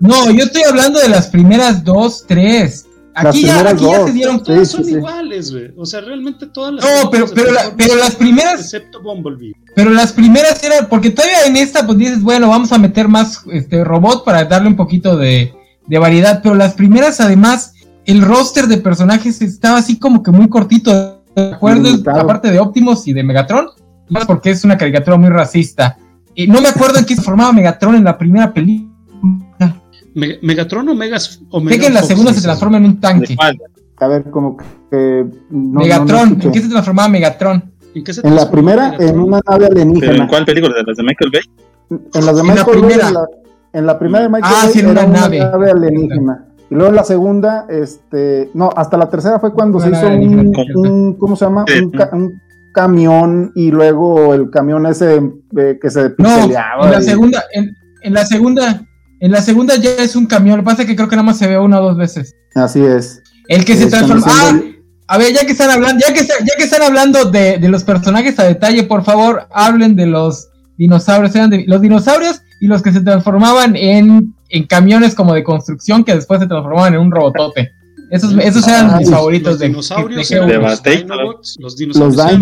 no, 0.00 0.30
yo 0.30 0.44
estoy 0.44 0.62
hablando 0.62 0.98
de 0.98 1.08
las 1.08 1.28
primeras 1.28 1.84
dos, 1.84 2.24
tres. 2.26 2.86
Aquí, 3.14 3.42
ya, 3.42 3.68
aquí 3.68 3.84
ya, 3.84 4.06
se 4.06 4.12
dieron. 4.12 4.42
Todas 4.42 4.68
son 4.70 4.88
iguales, 4.88 5.50
güey. 5.50 5.72
O 5.76 5.84
sea, 5.84 6.00
realmente 6.00 6.46
todas 6.46 6.74
las. 6.74 6.84
No, 6.84 7.10
pero, 7.10 7.26
pero, 7.34 7.50
pero 7.76 7.96
las 7.96 8.14
primeras. 8.14 8.60
Excepto 8.60 9.02
Bumblebee. 9.02 9.52
Pero 9.74 9.90
las 9.90 10.12
primeras 10.12 10.62
eran. 10.62 10.88
Porque 10.88 11.10
todavía 11.10 11.44
en 11.46 11.56
esta, 11.56 11.84
pues 11.84 11.98
dices, 11.98 12.22
bueno, 12.22 12.48
vamos 12.48 12.72
a 12.72 12.78
meter 12.78 13.08
más 13.08 13.42
este 13.52 13.82
robot 13.84 14.24
para 14.24 14.44
darle 14.44 14.68
un 14.68 14.76
poquito 14.76 15.16
de, 15.16 15.52
de 15.86 15.98
variedad. 15.98 16.40
Pero 16.42 16.54
las 16.54 16.74
primeras, 16.74 17.20
además, 17.20 17.74
el 18.06 18.22
roster 18.22 18.68
de 18.68 18.78
personajes 18.78 19.42
estaba 19.42 19.78
así 19.78 19.98
como 19.98 20.22
que 20.22 20.30
muy 20.30 20.48
cortito 20.48 21.17
¿De 21.38 21.54
acuerdo? 21.54 21.88
Aparte 22.12 22.50
de 22.50 22.58
Optimus 22.58 23.06
y 23.06 23.12
de 23.12 23.22
Megatron, 23.22 23.68
más 24.08 24.26
porque 24.26 24.50
es 24.50 24.64
una 24.64 24.76
caricatura 24.76 25.16
muy 25.16 25.28
racista. 25.28 25.96
Y 26.34 26.46
no 26.46 26.60
me 26.60 26.68
acuerdo 26.68 26.98
en 26.98 27.04
qué 27.04 27.16
se 27.16 27.22
formaba 27.22 27.52
Megatron 27.52 27.94
en 27.96 28.04
la 28.04 28.16
primera 28.16 28.52
película. 28.52 28.88
¿Megatron 30.14 30.88
o 30.88 30.94
Megas? 30.94 31.40
O 31.50 31.60
sé 31.60 31.78
que 31.78 31.86
en 31.86 31.94
la 31.94 32.02
segunda 32.02 32.32
se 32.32 32.42
transforma 32.42 32.78
en 32.78 32.84
un 32.86 33.00
tanque. 33.00 33.36
A 34.00 34.06
ver, 34.06 34.30
como 34.30 34.56
que. 34.90 35.26
Megatron, 35.50 36.40
¿en 36.40 36.52
qué 36.52 36.60
se 36.60 36.68
transformaba 36.68 37.08
Megatron? 37.08 37.72
¿En, 37.94 38.04
qué 38.04 38.12
se 38.12 38.26
en 38.26 38.36
la 38.36 38.50
primera, 38.50 38.94
en 38.98 39.18
una 39.18 39.40
nave 39.48 39.66
alienígena. 39.66 40.22
¿En 40.22 40.28
cuál 40.28 40.44
película? 40.44 40.74
¿De 40.76 40.84
las 40.84 40.96
de 40.96 41.02
Michael 41.02 41.30
Bay? 41.32 41.42
En 42.14 42.26
las 42.26 42.36
de 42.36 42.42
Michael 42.42 42.80
Bay. 42.82 42.92
En 42.92 43.14
la, 43.14 43.26
en 43.72 43.86
la 43.86 43.98
primera 43.98 44.24
de 44.24 44.28
Michael 44.28 44.54
ah, 44.56 44.62
Bay. 44.64 44.72
Sí, 44.72 44.80
en 44.80 44.86
una, 44.88 45.06
nave. 45.06 45.40
una 45.40 45.50
nave 45.50 45.70
alienígena. 45.70 46.46
Y 46.70 46.74
luego 46.74 46.92
la 46.92 47.04
segunda, 47.04 47.66
este, 47.68 48.50
no, 48.54 48.70
hasta 48.76 48.96
la 48.96 49.08
tercera 49.08 49.40
fue 49.40 49.52
cuando 49.52 49.80
se 49.80 49.90
hizo 49.90 50.06
un, 50.06 51.14
¿cómo 51.18 51.34
se 51.34 51.44
llama? 51.44 51.64
Un, 52.12 52.40
camión 52.72 53.50
y 53.56 53.70
luego 53.70 54.34
el 54.34 54.50
camión 54.50 54.86
ese 54.86 55.20
que 55.80 55.90
se 55.90 56.14
no, 56.18 56.44
en 56.44 56.52
la 56.52 57.02
segunda, 57.02 57.42
en, 58.02 58.14
la 58.14 58.24
segunda, 58.24 58.82
en 59.18 59.32
la 59.32 59.40
segunda 59.40 59.74
ya 59.76 59.90
es 59.98 60.14
un 60.14 60.26
camión, 60.26 60.58
lo 60.58 60.62
que 60.62 60.66
pasa 60.66 60.82
es 60.82 60.88
que 60.88 60.94
creo 60.94 61.08
que 61.08 61.16
nada 61.16 61.26
más 61.26 61.38
se 61.38 61.48
ve 61.48 61.58
una 61.58 61.80
o 61.80 61.84
dos 61.84 61.96
veces. 61.96 62.36
Así 62.54 62.84
es. 62.84 63.22
El 63.48 63.64
que 63.64 63.74
se 63.74 63.86
transforma. 63.86 64.26
Ah, 64.28 64.60
a 65.08 65.18
ver, 65.18 65.32
ya 65.32 65.44
que 65.44 65.52
están 65.52 65.70
hablando, 65.70 66.04
ya 66.06 66.12
que, 66.12 66.24
ya 66.24 66.56
que 66.56 66.64
están 66.64 66.82
hablando 66.82 67.24
de, 67.24 67.58
de 67.58 67.68
los 67.68 67.82
personajes 67.82 68.38
a 68.38 68.44
detalle, 68.44 68.84
por 68.84 69.02
favor, 69.02 69.48
hablen 69.50 69.96
de 69.96 70.06
los 70.06 70.50
dinosaurios, 70.76 71.34
eran 71.34 71.50
de, 71.50 71.64
los 71.66 71.80
dinosaurios 71.80 72.42
y 72.60 72.66
los 72.66 72.82
que 72.82 72.92
se 72.92 73.00
transformaban 73.00 73.74
en 73.74 74.34
en 74.48 74.66
camiones 74.66 75.14
como 75.14 75.34
de 75.34 75.44
construcción 75.44 76.04
que 76.04 76.14
después 76.14 76.40
se 76.40 76.46
transformaban 76.46 76.94
en 76.94 77.00
un 77.00 77.10
robotote. 77.10 77.72
Esos, 78.10 78.32
esos 78.38 78.66
eran 78.66 78.96
mis 78.96 79.10
favoritos 79.10 79.52
los 79.52 79.58
de, 79.58 79.68
dinosaurios 79.68 80.28
de, 80.28 80.36
los 80.38 80.82
Dinobots, 80.82 81.56
los 81.58 81.76
dinosaurios 81.76 82.40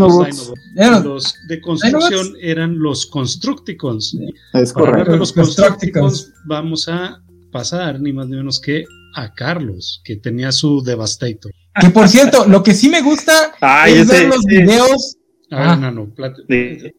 los, 0.75 1.05
los, 1.05 1.35
de 1.49 1.61
construcción 1.61 2.35
eran 2.41 2.79
los 2.79 3.07
Constructicons. 3.07 4.17
Es 4.53 4.73
correcto. 4.73 5.17
los 5.17 5.33
Constructicons 5.33 6.33
vamos 6.45 6.89
a 6.89 7.21
pasar 7.51 8.01
ni 8.01 8.13
más 8.13 8.29
ni 8.29 8.37
menos 8.37 8.61
que 8.61 8.85
a 9.17 9.33
Carlos, 9.33 10.03
que 10.05 10.17
tenía 10.17 10.53
su 10.53 10.83
Devastator. 10.83 11.51
Que 11.81 11.91
por 11.91 12.09
cierto, 12.09 12.47
lo 12.47 12.63
que 12.63 12.73
sí 12.73 12.89
me 12.89 13.03
gusta 13.03 13.33
es 13.89 14.07
ver 14.07 14.29
los 14.29 14.45
videos. 14.45 15.17
Ah, 15.51 15.77
no, 15.77 15.91
no, 15.91 16.13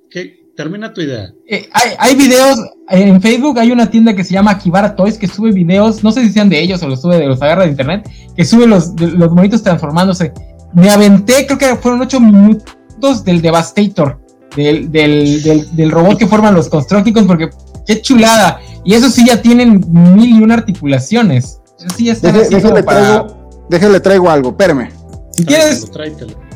¿Qué? 0.09 0.46
Termina 0.57 0.91
tu 0.91 1.01
idea. 1.01 1.31
Eh, 1.47 1.69
hay, 1.71 1.91
hay, 1.99 2.15
videos, 2.15 2.57
en 2.89 3.21
Facebook 3.21 3.59
hay 3.59 3.71
una 3.71 3.91
tienda 3.91 4.15
que 4.15 4.23
se 4.23 4.33
llama 4.33 4.49
Akibara 4.49 4.95
Toys 4.95 5.15
que 5.15 5.27
sube 5.27 5.51
videos, 5.51 6.03
no 6.03 6.11
sé 6.11 6.23
si 6.23 6.31
sean 6.31 6.49
de 6.49 6.59
ellos 6.59 6.81
o 6.81 6.87
los 6.87 6.99
sube 6.99 7.19
de 7.19 7.27
los 7.27 7.39
agarra 7.43 7.65
de 7.65 7.69
internet, 7.69 8.09
que 8.35 8.43
sube 8.43 8.65
los, 8.65 8.99
los 8.99 9.31
monitos 9.31 9.61
transformándose. 9.61 10.33
Me 10.73 10.89
aventé, 10.89 11.45
creo 11.45 11.59
que 11.59 11.75
fueron 11.75 12.01
ocho 12.01 12.19
minutos 12.19 13.23
del 13.23 13.39
Devastator, 13.39 14.19
del, 14.55 14.91
del, 14.91 15.75
del, 15.75 15.91
robot 15.91 16.17
que 16.17 16.25
forman 16.25 16.55
los 16.55 16.69
Constructicons, 16.69 17.27
porque 17.27 17.51
qué 17.85 18.01
chulada. 18.01 18.59
Y 18.83 18.95
eso 18.95 19.11
sí 19.11 19.27
ya 19.27 19.39
tienen 19.39 19.85
mil 19.87 20.39
y 20.39 20.41
una 20.41 20.55
articulaciones. 20.55 21.61
Eso 21.77 21.89
sí 21.95 22.05
ya 22.05 22.13
está 22.13 22.31
déjale, 22.31 22.81
traigo, 22.81 23.65
déjale 23.69 23.99
traigo 23.99 24.27
algo, 24.27 24.49
espérame. 24.49 24.89
Si 25.37 25.45
quieres. 25.45 25.85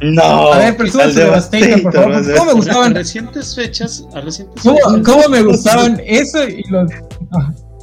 No. 0.02 0.54
A 0.54 0.58
ver, 0.58 0.76
pero 0.76 1.08
Devastator, 1.14 1.82
por 1.84 1.94
favor. 1.94 2.36
¿Cómo 2.36 2.46
me 2.46 2.54
gustaban? 2.54 2.92
A 2.92 2.96
recientes 2.96 3.56
fechas. 3.56 4.06
A 4.14 4.22
recientes 4.22 4.64
¿Cómo, 4.64 5.04
¿Cómo, 5.04 5.30
me 5.30 5.44
gustaban 5.44 6.02
eso 6.04 6.44
y 6.48 6.64
los. 6.64 6.90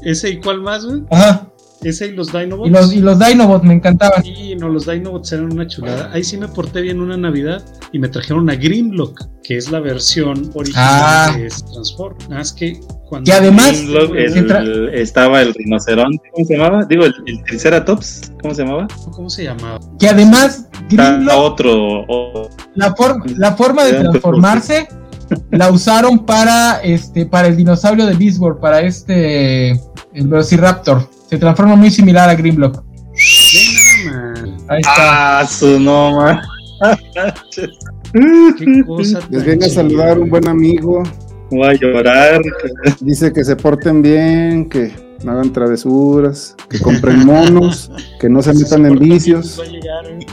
¿Ese 0.03 0.31
y 0.31 0.41
cuál 0.41 0.61
más, 0.61 0.85
güey? 0.85 1.03
Ajá. 1.11 1.48
Ese 1.83 2.07
y 2.09 2.13
los 2.13 2.33
Dinobots. 2.33 2.69
Y 2.69 2.73
los, 2.73 2.93
y 2.95 3.01
los 3.01 3.19
Dinobots 3.19 3.65
me 3.65 3.75
encantaban. 3.75 4.23
Sí, 4.25 4.57
no, 4.57 4.69
los 4.69 4.87
Dinobots 4.87 5.31
eran 5.33 5.53
una 5.53 5.67
chulada. 5.67 6.11
Ahí 6.13 6.25
sí 6.25 6.37
me 6.37 6.49
porté 6.49 6.81
bien 6.81 7.01
una 7.01 7.17
Navidad 7.17 7.63
y 7.93 7.99
me 8.01 8.09
trajeron 8.09 8.51
a 8.51 8.57
Grimlock, 8.57 9.23
que 9.45 9.57
es 9.57 9.71
la 9.71 9.79
versión 9.81 10.51
original 10.55 10.85
Ah. 11.03 11.35
de 11.37 11.47
ese 11.47 11.63
Transform. 11.73 12.17
Nada 12.25 12.37
más 12.39 12.53
que 12.53 12.81
cuando. 13.09 13.31
Que 13.31 13.33
además- 13.33 13.73
Grimlock, 13.81 14.15
el- 14.17 14.89
estaba 14.95 15.41
el 15.41 15.55
rinoceronte, 15.55 16.23
¿cómo 16.33 16.47
se 16.47 16.57
llamaba? 16.57 16.85
Digo, 16.85 17.05
el, 17.05 17.15
el 17.27 17.45
Triceratops, 17.45 18.33
¿cómo 18.43 18.55
se 18.55 18.63
llamaba? 18.65 18.89
¿Cómo 19.13 19.31
se 19.31 19.45
llamaba? 19.45 19.79
Que 20.01 20.09
además 20.09 20.67
Grimlock, 20.91 21.37
otro, 21.39 22.49
la, 22.75 22.95
for- 22.97 23.23
la 23.39 23.53
forma 23.57 23.85
de 23.85 23.93
transformarse 24.01 24.89
la 25.51 25.71
usaron 25.71 26.25
para 26.25 26.81
este 26.83 27.27
para 27.27 27.49
el 27.49 27.57
dinosaurio 27.57 28.07
de 28.07 28.15
Beast 28.15 28.41
para 28.61 28.81
este 28.81 29.71
el 30.15 30.27
Velociraptor. 30.27 31.09
Se 31.29 31.37
transforma 31.39 31.77
muy 31.77 31.91
similar 31.91 32.29
a. 32.29 32.73
Ahí 34.69 34.81
está. 34.81 35.41
Ah, 35.41 35.47
su 35.47 35.79
nombre. 35.81 36.39
Qué 38.13 38.85
cosa 38.87 39.21
Les 39.31 39.45
viene 39.45 39.67
a 39.67 39.69
saludar 39.69 40.19
un 40.19 40.31
buen 40.31 40.49
amigo. 40.49 41.03
Voy 41.51 41.69
a 41.69 41.73
llorar. 41.75 42.41
Dice 43.01 43.33
que 43.33 43.45
se 43.45 43.57
porten 43.57 44.03
bien, 44.03 44.69
que 44.69 44.93
no 45.25 45.33
hagan 45.33 45.53
travesuras, 45.53 46.55
que 46.69 46.79
compren 46.81 47.25
monos, 47.27 47.91
que 48.21 48.29
no 48.29 48.43
se 48.43 48.53
metan 48.55 48.87
en 48.87 48.99
vicios. 48.99 49.59
¿eh? 49.59 49.81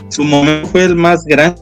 Su 0.09 0.23
momento 0.23 0.67
fue 0.69 0.83
el 0.83 0.95
más 0.95 1.23
grande. 1.25 1.61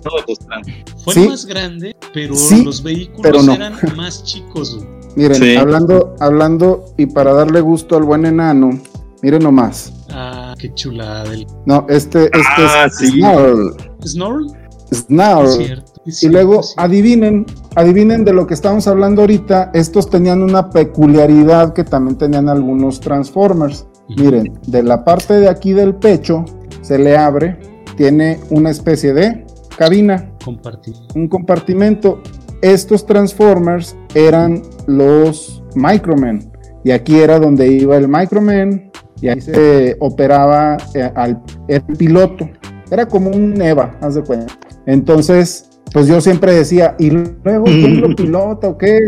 Fue 1.04 1.14
Sí. 1.14 1.24
el 1.24 1.30
más 1.30 1.46
grande, 1.46 1.96
pero 2.14 2.36
Sí, 2.36 2.64
los 2.64 2.82
vehículos 2.84 3.22
pero 3.24 3.42
no. 3.44 3.54
eran 3.54 3.74
más 3.96 4.24
chicos. 4.24 4.76
güey. 4.76 4.88
Miren, 5.16 5.36
Sí. 5.42 5.56
hablando, 5.56 6.16
hablando 6.20 6.86
y 6.98 7.06
para 7.06 7.34
darle 7.34 7.62
gusto 7.62 7.96
al 7.96 8.04
buen 8.04 8.26
enano, 8.26 8.80
miren 9.24 9.42
nomás. 9.42 9.92
Ah, 10.12 10.54
qué 10.60 10.72
chulada. 10.76 11.24
del 11.30 11.48
No, 11.66 11.86
este, 11.90 12.26
este 12.26 12.40
Ah, 12.58 12.86
es 12.86 12.98
sí. 12.98 13.08
Snarl. 13.20 13.76
Snorl. 14.06 14.48
Snarl. 14.94 15.48
Es 15.48 15.56
cierto. 15.56 15.94
es 16.06 16.24
Y 16.24 16.30
luego, 16.30 16.62
sí. 16.62 16.74
adivinen, 16.78 17.46
adivinen 17.76 18.24
de 18.26 18.34
lo 18.34 18.46
que 18.46 18.54
estamos 18.54 18.88
hablando 18.88 19.22
ahorita, 19.22 19.72
estos 19.74 20.10
tenían 20.10 20.44
una 20.44 20.70
peculiaridad 20.70 21.74
que 21.74 21.84
también 21.84 22.18
tenían 22.18 22.50
algunos 22.50 23.00
Transformers. 23.00 23.88
Miren, 24.18 24.54
de 24.68 24.84
la 24.84 25.04
parte 25.04 25.34
de 25.40 25.48
aquí 25.50 25.72
del 25.72 25.96
pecho 25.96 26.44
se 26.82 27.00
le 27.00 27.18
abre, 27.18 27.58
tiene 27.96 28.40
una 28.50 28.70
especie 28.70 29.14
de 29.14 29.46
cabina, 29.78 30.30
Compartir. 30.44 30.94
un 31.16 31.28
compartimento. 31.30 32.22
Estos 32.62 33.06
Transformers 33.06 33.96
eran 34.14 34.62
los 34.88 35.64
Micromen. 35.76 36.52
Y 36.84 36.92
aquí 36.92 37.20
era 37.20 37.40
donde 37.40 37.68
iba 37.72 37.96
el 37.98 38.08
Microman. 38.10 38.92
Y 39.24 39.30
ahí 39.30 39.40
se 39.42 39.96
operaba 40.00 40.78
eh, 40.94 41.10
al, 41.16 41.42
el 41.70 41.82
piloto. 41.98 42.50
Era 42.92 43.08
como 43.08 43.30
un 43.30 43.60
EVA, 43.62 43.96
haz 44.02 44.16
de 44.16 44.22
cuenta. 44.22 44.54
Entonces, 44.86 45.70
pues 45.94 46.08
yo 46.08 46.20
siempre 46.22 46.54
decía, 46.54 46.96
¿y 47.00 47.10
luego 47.10 47.64
quién 47.66 48.02
lo 48.02 48.10
pilota 48.16 48.68
o 48.68 48.78
qué? 48.78 49.00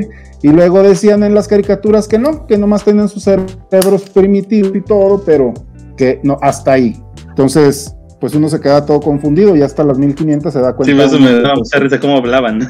Y 0.41 0.49
luego 0.49 0.81
decían 0.83 1.23
en 1.23 1.33
las 1.35 1.47
caricaturas 1.47 2.07
que 2.07 2.17
no, 2.17 2.45
que 2.47 2.57
nomás 2.57 2.83
tenían 2.85 3.09
sus 3.09 3.23
cerebros 3.23 4.09
primitivos 4.11 4.71
y 4.75 4.81
todo, 4.81 5.21
pero 5.25 5.53
que 5.97 6.19
no, 6.23 6.37
hasta 6.41 6.73
ahí. 6.73 6.95
Entonces, 7.29 7.93
pues 8.21 8.33
uno 8.35 8.47
se 8.47 8.61
queda 8.61 8.85
todo 8.85 9.01
confundido 9.01 9.55
y 9.55 9.61
hasta 9.63 9.83
las 9.83 9.97
1500 9.97 10.53
se 10.53 10.59
da 10.61 10.69
Sí, 10.69 10.75
cuenta. 10.77 11.03
eso 11.03 11.17
uno 11.17 11.25
me 11.25 11.31
que, 11.31 11.41
da 11.41 11.53
pues, 11.55 11.59
mucha 11.73 11.79
risa 11.79 11.99
cómo 11.99 12.17
hablaban. 12.17 12.69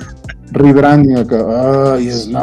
Rebranding 0.52 1.18
acá. 1.18 1.94
Ay, 1.96 2.10
Sí, 2.12 2.34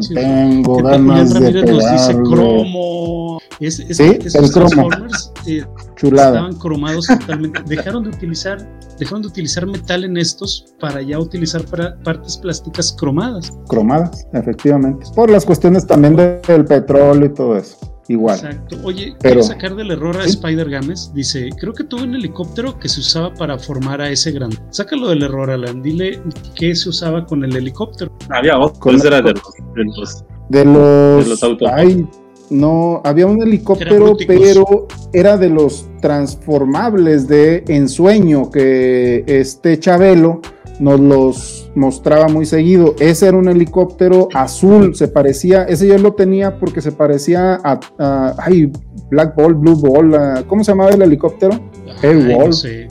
sí. 0.00 0.14
tengo 0.14 0.76
ganas 0.82 1.34
de 1.34 1.52
pegarle. 1.52 2.22
cromo. 2.24 3.38
Es, 3.60 3.78
es- 3.80 3.96
Sí, 3.96 4.18
esos 4.22 4.34
el 4.34 4.50
cromo. 4.50 4.68
Transformers 4.88 5.32
eh, 5.46 5.64
Chulada. 5.96 6.28
estaban 6.28 6.56
cromados 6.56 7.06
totalmente. 7.06 7.62
Dejaron 7.66 8.04
de 8.04 8.10
utilizar, 8.10 8.58
dejaron 8.98 9.22
de 9.22 9.28
utilizar 9.28 9.66
metal 9.66 10.04
en 10.04 10.16
estos 10.18 10.74
para 10.78 11.00
ya 11.00 11.18
utilizar 11.18 11.64
para 11.64 11.98
partes 12.00 12.36
plásticas 12.36 12.92
cromadas. 12.98 13.50
Cromadas, 13.68 14.26
efectivamente. 14.34 15.06
Por 15.14 15.30
las 15.30 15.44
cuestiones 15.46 15.86
también 15.86 16.16
de- 16.16 16.40
del 16.46 16.64
petróleo 16.66 17.26
y 17.26 17.34
todo 17.34 17.56
eso. 17.56 17.76
Igual. 18.08 18.36
Exacto. 18.36 18.76
Oye, 18.84 19.16
Pero- 19.20 19.34
quiero 19.34 19.42
sacar 19.42 19.74
del 19.74 19.90
error 19.90 20.16
a 20.16 20.22
¿Sí? 20.24 20.30
Spider 20.30 20.70
Games. 20.70 21.10
Dice, 21.12 21.48
creo 21.58 21.72
que 21.72 21.82
tuve 21.82 22.04
un 22.04 22.14
helicóptero 22.14 22.78
que 22.78 22.88
se 22.88 23.00
usaba 23.00 23.34
para 23.34 23.58
formar 23.58 24.00
a 24.00 24.08
ese 24.10 24.30
grande. 24.30 24.58
Sácalo 24.70 25.08
del 25.08 25.24
error, 25.24 25.50
Alan. 25.50 25.82
Dile 25.82 26.20
qué 26.54 26.76
se 26.76 26.88
usaba 26.90 27.26
con 27.26 27.42
el 27.42 27.56
helicóptero. 27.56 28.16
Había 28.30 28.58
otro, 28.60 28.92
ese 28.92 29.08
era 29.08 29.22
de 29.22 29.32
los, 29.32 29.42
de 29.74 29.84
los- 29.84 30.24
De 30.50 30.64
los. 30.64 31.24
De 31.24 31.30
los 31.30 31.42
autos. 31.42 31.68
Ay, 31.74 32.06
no, 32.50 33.00
había 33.04 33.26
un 33.26 33.42
helicóptero, 33.42 34.16
pero 34.26 34.86
era 35.12 35.36
de 35.36 35.48
los 35.48 35.88
transformables 36.00 37.26
de 37.28 37.64
ensueño 37.68 38.50
que 38.50 39.24
este 39.26 39.78
Chabelo 39.78 40.40
nos 40.78 41.00
los 41.00 41.70
mostraba 41.74 42.28
muy 42.28 42.44
seguido. 42.44 42.94
Ese 43.00 43.26
era 43.28 43.36
un 43.36 43.48
helicóptero 43.48 44.28
azul, 44.34 44.94
se 44.94 45.08
parecía, 45.08 45.64
ese 45.64 45.88
yo 45.88 45.96
lo 45.98 46.12
tenía 46.14 46.58
porque 46.58 46.80
se 46.82 46.92
parecía 46.92 47.54
a, 47.64 47.80
a- 47.98 48.34
ay, 48.38 48.70
Black 49.10 49.34
Ball, 49.36 49.54
Blue 49.54 49.76
Ball, 49.76 50.14
a- 50.14 50.44
¿cómo 50.46 50.62
se 50.64 50.72
llamaba 50.72 50.90
el 50.90 51.00
helicóptero? 51.02 51.58
Ay, 52.02 52.36
no 52.38 52.52
sé. 52.52 52.88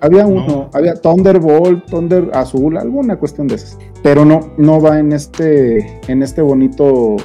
Había 0.00 0.22
No. 0.22 0.28
uno, 0.30 0.70
había 0.72 0.94
Thunderbolt, 0.94 1.84
Thunder 1.90 2.30
Azul, 2.32 2.78
alguna 2.78 3.16
cuestión 3.18 3.46
de 3.48 3.56
esas. 3.56 3.76
Pero 4.02 4.24
no, 4.24 4.52
no 4.56 4.80
va 4.80 4.98
en 4.98 5.12
este, 5.12 6.00
en 6.08 6.22
este 6.22 6.40
bonito 6.40 7.16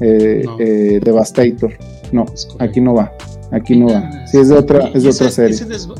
eh, 0.00 0.42
No. 0.44 0.56
eh, 0.58 1.00
Devastator. 1.04 1.72
No, 2.12 2.26
aquí 2.58 2.80
no 2.80 2.94
va. 2.94 3.12
Aquí 3.52 3.76
no 3.76 3.86
va. 3.88 3.98
Ah, 3.98 4.26
Sí, 4.26 4.38
es 4.38 4.48
de 4.48 4.56
otra, 4.56 4.88
es 4.88 5.02
de 5.02 5.10
ese- 5.10 5.24
otra 5.24 5.30
serie. 5.34 5.58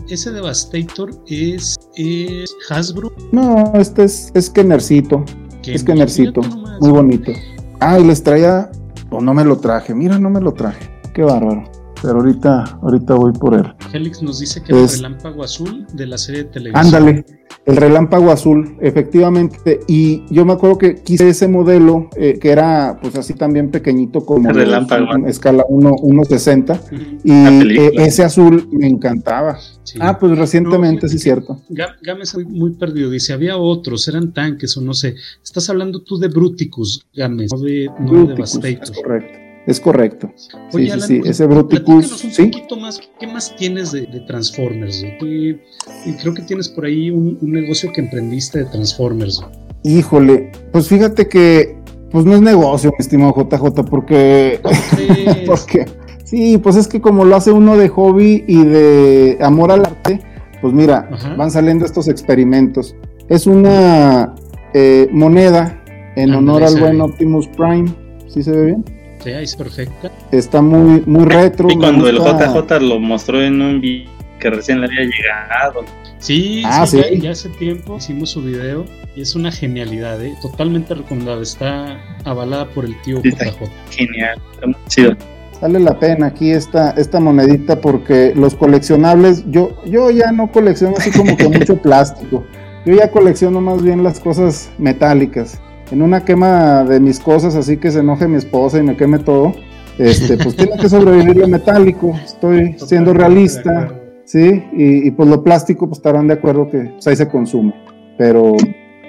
Ese, 0.09 0.31
Devastator 0.33 1.11
es, 1.27 1.77
es 1.97 2.55
Hasbro. 2.71 3.13
No, 3.33 3.73
este 3.75 4.05
es, 4.05 4.31
es 4.35 4.49
Kennercito. 4.49 5.25
Es 5.67 5.85
Kennercito. 5.85 6.41
Muy 6.81 6.91
bonito. 6.91 7.33
Ah, 7.81 7.99
y 8.01 8.05
les 8.05 8.23
traía. 8.23 8.71
O 9.11 9.21
no 9.21 9.35
me 9.35 9.45
lo 9.45 9.59
traje. 9.59 9.95
Mira, 9.95 10.19
no 10.19 10.31
me 10.31 10.41
lo 10.41 10.53
traje. 10.55 10.89
Qué 11.15 11.23
bárbaro. 11.23 11.65
Pero 12.03 12.15
ahorita, 12.19 12.79
ahorita 12.83 13.15
voy 13.15 13.33
por 13.33 13.55
él. 13.55 13.73
Félix 13.91 14.21
nos 14.23 14.41
dice 14.41 14.61
que 14.63 14.73
Es- 14.85 14.95
el 14.95 15.05
relámpago 15.05 15.45
azul 15.45 15.87
de 15.95 16.07
la 16.07 16.19
serie 16.19 16.43
de 16.45 16.51
televisión. 16.51 16.85
Ándale, 16.87 17.25
el 17.65 17.77
relámpago 17.77 18.33
azul, 18.33 18.77
efectivamente. 18.81 19.79
Y 19.87 20.25
yo 20.35 20.45
me 20.45 20.55
acuerdo 20.55 20.79
que 20.79 20.97
quise 20.97 21.29
ese 21.29 21.47
modelo 21.47 22.09
eh, 22.17 22.39
que 22.41 22.51
era 22.51 22.99
pues 23.01 23.15
así 23.15 23.35
también 23.35 23.71
pequeñito 23.71 24.27
como 24.27 24.49
El 24.51 24.57
relámpago. 24.57 25.15
en 25.15 25.29
escala 25.29 25.65
1 25.69 25.91
1.60 26.03 26.81
Ujú, 26.81 26.95
y 27.23 27.31
La 27.31 27.51
eh, 27.85 27.93
ese 27.99 28.25
azul 28.25 28.69
me 28.73 28.89
encantaba. 28.89 29.59
sí. 29.85 29.99
Ah, 30.01 30.19
pues 30.19 30.37
recientemente 30.37 31.07
No, 31.07 31.09
sí 31.13 31.19
cierto. 31.19 31.61
Ga- 31.71 31.95
Gámez 32.03 32.35
muy, 32.35 32.45
muy 32.47 32.71
perdido. 32.73 33.11
Dice, 33.11 33.33
había 33.33 33.57
otros, 33.57 34.09
eran 34.09 34.33
tanques 34.33 34.77
o 34.77 34.81
no 34.81 34.93
sé. 34.95 35.15
Estás 35.43 35.71
hablando 35.71 36.03
tú 36.03 36.19
de 36.19 36.27
Bruticus, 36.29 37.07
Gámez, 37.15 37.51
no 37.53 37.61
de, 37.61 37.89
no 38.01 38.25
de 38.27 38.43
es 38.43 38.91
correcto. 38.91 39.39
Es 39.67 39.81
correcto. 39.81 40.33
Oye, 40.73 40.87
sí, 40.87 40.91
Alan, 40.91 41.09
sí, 41.09 41.15
sí, 41.15 41.21
pues, 41.21 41.31
ese 41.31 41.47
Bruticus, 41.47 42.25
un 42.25 42.31
sí. 42.33 42.45
poquito 42.47 42.77
más. 42.77 43.01
¿Qué 43.21 43.27
más 43.27 43.55
tienes 43.57 43.93
de, 43.93 44.07
de 44.07 44.21
Transformers? 44.21 45.05
y 45.05 46.13
creo 46.21 46.35
que 46.35 46.43
tienes 46.43 46.69
por 46.69 46.85
ahí 46.85 47.11
un, 47.11 47.39
un 47.41 47.53
negocio 47.53 47.93
que 47.93 48.01
emprendiste 48.01 48.61
de 48.61 48.65
Transformers. 48.67 49.45
Híjole, 49.85 50.53
pues 50.73 50.89
fíjate 50.89 51.29
que 51.29 51.83
pues 52.13 52.27
no 52.27 52.35
es 52.35 52.43
negocio, 52.43 52.91
mi 52.91 52.97
estimado 52.99 53.35
JJ, 53.35 53.85
porque. 53.89 54.61
Porque, 55.47 55.87
sí, 56.25 56.59
pues 56.59 56.77
es 56.77 56.87
que 56.87 57.01
como 57.01 57.25
lo 57.25 57.35
hace 57.37 57.51
uno 57.51 57.77
de 57.77 57.89
hobby 57.89 58.45
y 58.47 58.65
de 58.65 59.39
amor 59.41 59.73
al 59.73 59.85
arte, 59.87 60.21
pues 60.61 60.73
mira, 60.73 61.09
Ajá. 61.11 61.35
van 61.35 61.51
saliendo 61.51 61.85
estos 61.85 62.09
experimentos. 62.09 62.95
Es 63.29 63.47
una 63.47 64.35
eh, 64.75 65.09
moneda 65.11 65.83
en 66.17 66.35
honor 66.35 66.63
al 66.63 66.79
buen. 66.79 67.01
Optimus 67.01 67.49
Prime. 67.49 67.93
¿Sí 68.29 68.43
se 68.43 68.53
ve 68.53 68.67
bien? 68.67 68.85
Sí, 69.23 69.31
es 69.31 69.57
perfecta. 69.57 70.11
Está 70.31 70.61
muy, 70.61 71.03
muy 71.07 71.25
retro. 71.25 71.69
Y 71.71 71.77
cuando 71.77 72.09
el 72.09 72.17
JJ 72.19 72.81
lo 72.81 72.99
mostró 72.99 73.43
en 73.43 73.61
un 73.63 73.81
video 73.81 74.11
que 74.39 74.51
recién 74.51 74.81
le 74.81 74.87
había 74.87 75.05
llegado. 75.05 75.85
Sí, 76.19 76.63
Ah, 76.67 76.87
sí, 76.87 77.01
sí. 77.03 77.17
Ya, 77.17 77.23
ya 77.23 77.31
hace 77.31 77.49
tiempo 77.51 77.97
hicimos 77.99 78.31
su 78.31 78.43
video 78.43 78.85
y 79.15 79.23
es 79.23 79.35
una 79.35 79.53
genialidad, 79.53 80.21
¿eh? 80.23 80.35
totalmente 80.43 80.95
recomendada. 80.95 81.41
Está 81.43 81.99
avalada 82.25 82.69
por 82.71 82.85
el 82.85 83.01
tío 83.03 83.21
Sí, 83.23 83.29
está. 83.29 83.47
JJ. 83.47 83.71
Genial, 83.91 84.41
está 84.55 84.67
muy 84.67 84.77
chido. 84.89 85.17
Vale 85.61 85.79
la 85.79 85.97
pena 85.97 86.27
aquí 86.27 86.51
esta, 86.51 86.91
esta 86.93 87.21
monedita 87.21 87.81
porque 87.81 88.33
los 88.35 88.57
coleccionables, 88.57 89.45
yo, 89.49 89.81
yo 89.87 90.11
ya 90.11 90.33
no 90.33 90.51
colecciono 90.51 90.97
así 90.99 91.13
como 91.13 91.37
que 91.37 91.49
mucho 91.59 91.77
plástico. 91.77 92.45
Yo 92.85 92.95
ya 92.97 93.13
colecciono 93.13 93.61
más 93.61 93.81
bien 93.81 94.03
las 94.03 94.19
cosas 94.19 94.73
metálicas. 94.79 95.61
En 95.93 96.01
una 96.01 96.25
quema 96.25 96.85
de 96.85 97.01
mis 97.01 97.21
cosas, 97.21 97.55
así 97.55 97.77
que 97.77 97.91
se 97.91 97.99
enoje 97.99 98.27
mi 98.27 98.37
esposa 98.37 98.79
y 98.79 98.83
me 98.83 98.97
queme 98.97 99.19
todo, 99.19 99.53
este, 99.99 100.39
pues 100.39 100.57
tiene 100.57 100.79
que 100.79 100.89
sobrevivir 100.89 101.37
lo 101.37 101.47
metálico. 101.47 102.15
Estoy 102.25 102.77
siendo 102.79 103.13
realista, 103.13 103.93
¿sí? 104.25 104.65
Y, 104.73 105.07
y 105.07 105.11
pues 105.11 105.29
lo 105.29 105.45
plástico, 105.45 105.87
pues 105.87 105.99
estarán 105.99 106.29
de 106.29 106.35
acuerdo 106.35 106.71
que 106.71 106.79
pues, 106.95 107.07
ahí 107.09 107.17
se 107.17 107.29
consume. 107.29 107.75
Pero 108.17 108.55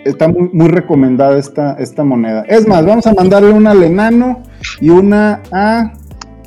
está 0.04 0.28
muy, 0.28 0.50
muy 0.52 0.68
recomendada 0.68 1.38
esta, 1.38 1.76
esta 1.76 2.04
moneda. 2.04 2.44
Es 2.50 2.68
más, 2.68 2.86
vamos 2.86 3.08
a 3.08 3.14
mandarle 3.14 3.54
una 3.54 3.72
al 3.72 3.84
enano 3.84 4.44
y 4.82 4.90
una 4.90 5.42
a 5.54 5.94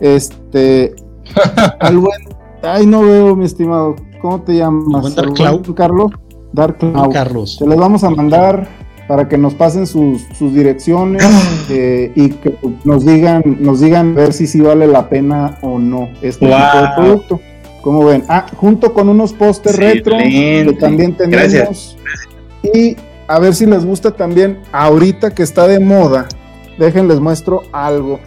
este 0.01 0.95
al 1.81 1.97
buen. 1.97 2.29
Ay, 2.63 2.87
no 2.87 3.01
veo, 3.01 3.37
mi 3.37 3.47
estimado. 3.47 3.97
¿Cómo 4.21 4.43
te 4.43 4.57
llamas? 4.57 5.15
Dark 5.15 5.33
Cloud. 5.33 5.75
Carlos. 5.75 6.13
Dark 6.53 6.77
Cloud. 6.77 7.11
Carlos. 7.11 7.57
Te 7.59 7.67
les 7.67 7.79
vamos 7.79 8.05
a 8.05 8.11
mandar 8.11 8.69
para 9.07 9.29
que 9.29 9.39
nos 9.39 9.55
pasen 9.55 9.87
sus, 9.87 10.23
sus 10.37 10.53
direcciones 10.55 11.25
eh, 11.71 12.11
y 12.15 12.31
que 12.31 12.55
nos 12.85 13.05
digan, 13.05 13.43
nos 13.61 13.81
digan 13.81 14.15
ver 14.15 14.33
si 14.33 14.47
sí 14.47 14.61
vale 14.61 14.87
la 14.87 15.09
pena 15.09 15.59
o 15.63 15.79
no 15.79 16.09
este 16.23 16.47
Wow. 16.47 16.57
tipo 16.57 16.79
de 16.83 16.89
producto. 16.97 17.41
Como 17.83 18.05
ven, 18.05 18.25
ah, 18.29 18.47
junto 18.57 18.93
con 18.93 19.09
unos 19.09 19.33
pósters 19.33 19.77
retro 19.77 20.17
que 20.19 20.77
también 20.81 21.17
tenemos. 21.17 21.53
Gracias. 21.53 21.97
Y 22.75 22.97
a 23.29 23.39
ver 23.39 23.55
si 23.55 23.65
les 23.67 23.85
gusta 23.85 24.11
también 24.11 24.59
ahorita 24.73 25.33
que 25.35 25.45
está 25.45 25.69
de 25.69 25.79
moda. 25.79 26.27
Déjenles 26.79 27.21
muestro 27.21 27.63
algo. 27.73 28.19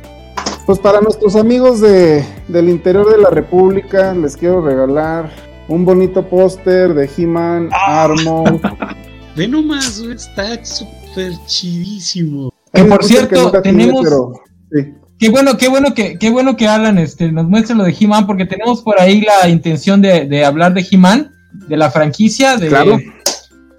Pues 0.66 0.80
para 0.80 1.02
nuestros 1.02 1.36
amigos 1.36 1.82
de, 1.82 2.24
del 2.48 2.70
interior 2.70 3.12
de 3.12 3.18
la 3.18 3.30
República 3.30 4.14
les 4.14 4.38
quiero 4.38 4.62
regalar 4.62 5.30
un 5.68 5.84
bonito 5.84 6.28
póster 6.30 6.94
de 6.94 7.10
He-Man, 7.18 7.70
Ah. 7.74 8.08
Ve 9.40 9.48
nomás, 9.48 10.00
está 10.00 10.64
súper 10.66 11.32
chidísimo. 11.48 12.54
Que 12.74 12.84
por 12.84 13.06
cierto, 13.06 13.50
tiene, 13.62 13.86
tenemos- 13.86 14.04
pero, 14.04 14.34
sí. 14.70 14.94
Qué 15.18 15.30
bueno, 15.30 15.58
qué 15.58 15.70
bueno 15.70 15.94
que, 15.94 16.18
qué 16.18 16.30
bueno 16.30 16.58
que 16.58 16.68
Alan 16.68 16.98
este, 16.98 17.32
nos 17.32 17.48
muestre 17.48 17.74
lo 17.74 17.86
de 17.86 17.96
He-Man, 17.98 18.28
porque 18.28 18.46
tenemos 18.46 18.82
por 18.82 19.00
ahí 19.00 19.22
la 19.22 19.48
intención 19.48 20.02
de, 20.02 20.26
de 20.26 20.44
hablar 20.44 20.74
de 20.74 20.86
He-Man, 20.92 21.32
de 21.70 21.78
la 21.78 21.90
franquicia, 21.90 22.58
de 22.58 22.68
Claro. 22.68 23.00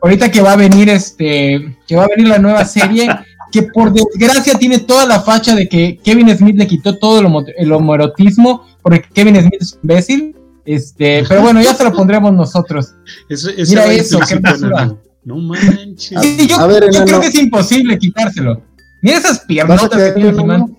ahorita 0.03 0.31
que 0.31 0.41
va 0.41 0.53
a 0.53 0.57
venir 0.57 0.89
este, 0.89 1.77
que 1.87 1.95
va 1.97 2.05
a 2.05 2.09
venir 2.09 2.29
la 2.29 2.39
nueva 2.39 2.65
serie, 2.65 3.07
que 3.53 3.65
por 3.65 3.93
desgracia 3.93 4.55
tiene 4.55 4.79
toda 4.79 5.05
la 5.05 5.21
facha 5.21 5.55
de 5.55 5.69
que 5.69 5.99
Kevin 6.03 6.35
Smith 6.39 6.57
le 6.57 6.67
quitó 6.67 6.97
todo 6.99 7.21
el, 7.21 7.27
homo- 7.27 7.45
el 7.59 7.71
homoerotismo, 7.71 8.65
porque 8.81 9.03
Kevin 9.13 9.37
Smith 9.43 9.61
es 9.61 9.73
un 9.75 9.81
imbécil. 9.83 10.37
Este, 10.65 11.23
pero 11.29 11.43
bueno, 11.43 11.61
ya 11.61 11.75
se 11.75 11.85
lo 11.85 11.93
pondremos 11.93 12.33
nosotros. 12.33 12.95
Eso, 13.29 13.51
Mira 13.69 13.87
eso, 13.87 14.21
qué 14.27 14.37
basura. 14.37 14.95
No 15.25 15.37
manches. 15.37 16.21
Sí, 16.21 16.47
yo, 16.49 16.57
a 16.59 16.67
ver, 16.67 16.83
yo 16.85 16.89
enano. 16.89 17.05
creo 17.07 17.21
que 17.21 17.27
es 17.29 17.35
imposible 17.37 17.99
quitárselo. 17.99 18.63
Mira 19.03 19.19
esas 19.19 19.33
¿Vas 19.39 19.45
a 19.45 19.47
piernotas 19.47 20.03
que 20.03 20.13
tiene? 20.13 20.29
He-Man. 20.31 20.77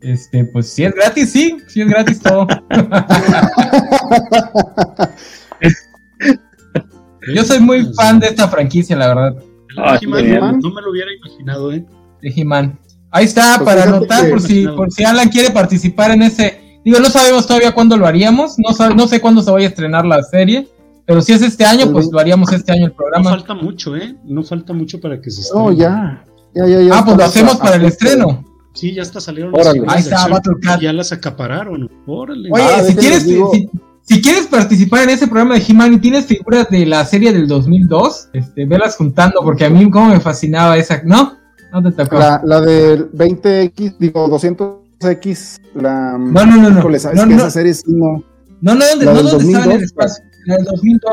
Este, 0.00 0.44
pues 0.46 0.68
si 0.72 0.84
es 0.84 0.92
gratis, 0.94 1.30
sí, 1.30 1.56
si 1.68 1.80
es 1.82 1.88
gratis 1.88 2.18
todo. 2.20 2.46
Yo 7.34 7.44
soy 7.44 7.60
muy 7.60 7.84
fan 7.94 8.18
de 8.18 8.26
esta 8.28 8.48
franquicia, 8.48 8.96
la 8.96 9.08
verdad, 9.08 9.36
Ah, 9.76 9.98
no, 10.02 10.10
me 10.10 10.82
lo 10.82 10.90
hubiera 10.90 11.10
imaginado, 11.14 11.72
¿eh? 11.72 11.84
de 12.20 12.28
He-Man. 12.34 12.78
Ahí 13.10 13.24
está, 13.24 13.56
Pues 13.58 13.64
para 13.74 13.84
anotar 13.84 14.28
por 14.28 14.40
si, 14.42 14.66
por 14.66 14.90
si 14.92 15.02
Alan 15.04 15.28
quiere 15.30 15.50
participar 15.50 16.10
en 16.10 16.22
ese. 16.22 16.80
Digo, 16.84 16.98
no 17.00 17.08
sabemos 17.08 17.46
todavía 17.46 17.72
cuándo 17.72 17.96
lo 17.96 18.06
haríamos, 18.06 18.56
no, 18.58 18.74
sabe- 18.74 18.94
no 18.94 19.06
sé 19.06 19.20
cuándo 19.20 19.40
se 19.40 19.50
vaya 19.50 19.66
a 19.66 19.70
estrenar 19.70 20.04
la 20.04 20.22
serie, 20.22 20.68
pero 21.06 21.20
si 21.22 21.32
es 21.32 21.42
este 21.42 21.64
año, 21.64 21.90
pues 21.92 22.08
lo 22.10 22.18
haríamos 22.18 22.52
este 22.52 22.72
año 22.72 22.86
el 22.86 22.90
No 22.90 22.96
programa. 22.96 23.30
falta 23.30 23.54
mucho, 23.54 23.96
¿eh? 23.96 24.16
No 24.24 24.42
falta 24.42 24.72
mucho 24.72 25.00
para 25.00 25.20
que 25.20 25.30
se 25.30 25.42
No, 25.54 25.70
estrene. 25.70 25.76
ya. 25.76 26.24
Ya, 26.54 26.66
ya, 26.66 26.80
ya. 26.82 26.98
Ah, 26.98 27.04
pues 27.04 27.16
lo 27.16 27.24
hacemos 27.24 27.56
para 27.56 27.76
el 27.76 27.84
estreno. 27.86 28.44
Sí, 28.74 28.94
ya 28.94 29.02
hasta 29.02 29.20
salieron 29.20 29.54
Órale. 29.54 29.72
figuras 29.72 29.94
Ahí 29.96 30.02
está, 30.02 30.16
acción. 30.16 30.32
Battle 30.32 30.54
Cat. 30.62 30.80
Ya 30.80 30.92
las 30.92 31.12
acapararon. 31.12 31.90
Órale. 32.06 32.48
Oye, 32.52 32.62
Ah, 32.64 32.82
si 32.82 32.94
quieres, 32.94 33.22
si, 33.22 33.68
si 34.02 34.22
quieres 34.22 34.46
participar 34.46 35.02
en 35.04 35.10
ese 35.10 35.26
programa 35.28 35.54
de 35.54 35.64
He-Man 35.66 35.94
y 35.94 35.98
tienes 35.98 36.26
figuras 36.26 36.68
de 36.70 36.86
la 36.86 37.04
serie 37.04 37.32
del 37.32 37.46
2002, 37.48 38.28
este, 38.32 38.64
velas 38.66 38.96
juntando, 38.96 39.40
porque 39.42 39.64
a 39.66 39.70
mí 39.70 39.90
como 39.90 40.08
me 40.08 40.20
fascinaba 40.20 40.76
esa, 40.76 41.02
¿no? 41.04 41.36
No 41.72 41.82
te 41.82 41.92
tocó. 41.92 42.18
La, 42.18 42.40
la 42.44 42.60
del 42.60 43.10
20X, 43.12 43.96
digo 43.98 44.28
200X. 44.28 45.60
La, 45.74 46.16
No, 46.18 46.44
no, 46.46 46.56
no, 46.56 46.70
no. 46.70 46.78
Híjole, 46.80 46.98
¿sabes 46.98 47.18
No, 47.18 47.26
no. 47.26 47.36
esa 47.36 47.50
serie 47.50 47.74
sí 47.74 47.84
no. 47.88 48.22
No, 48.60 48.74
no, 48.74 48.84
donde, 48.90 49.04
no 49.06 49.14
donde 49.22 49.30
estaba 49.46 49.64
en 49.64 49.70
el 49.72 49.80
2002, 49.80 49.82
espacio. 49.82 50.24
La 50.46 50.56
del 50.56 50.64
2002, 50.64 51.12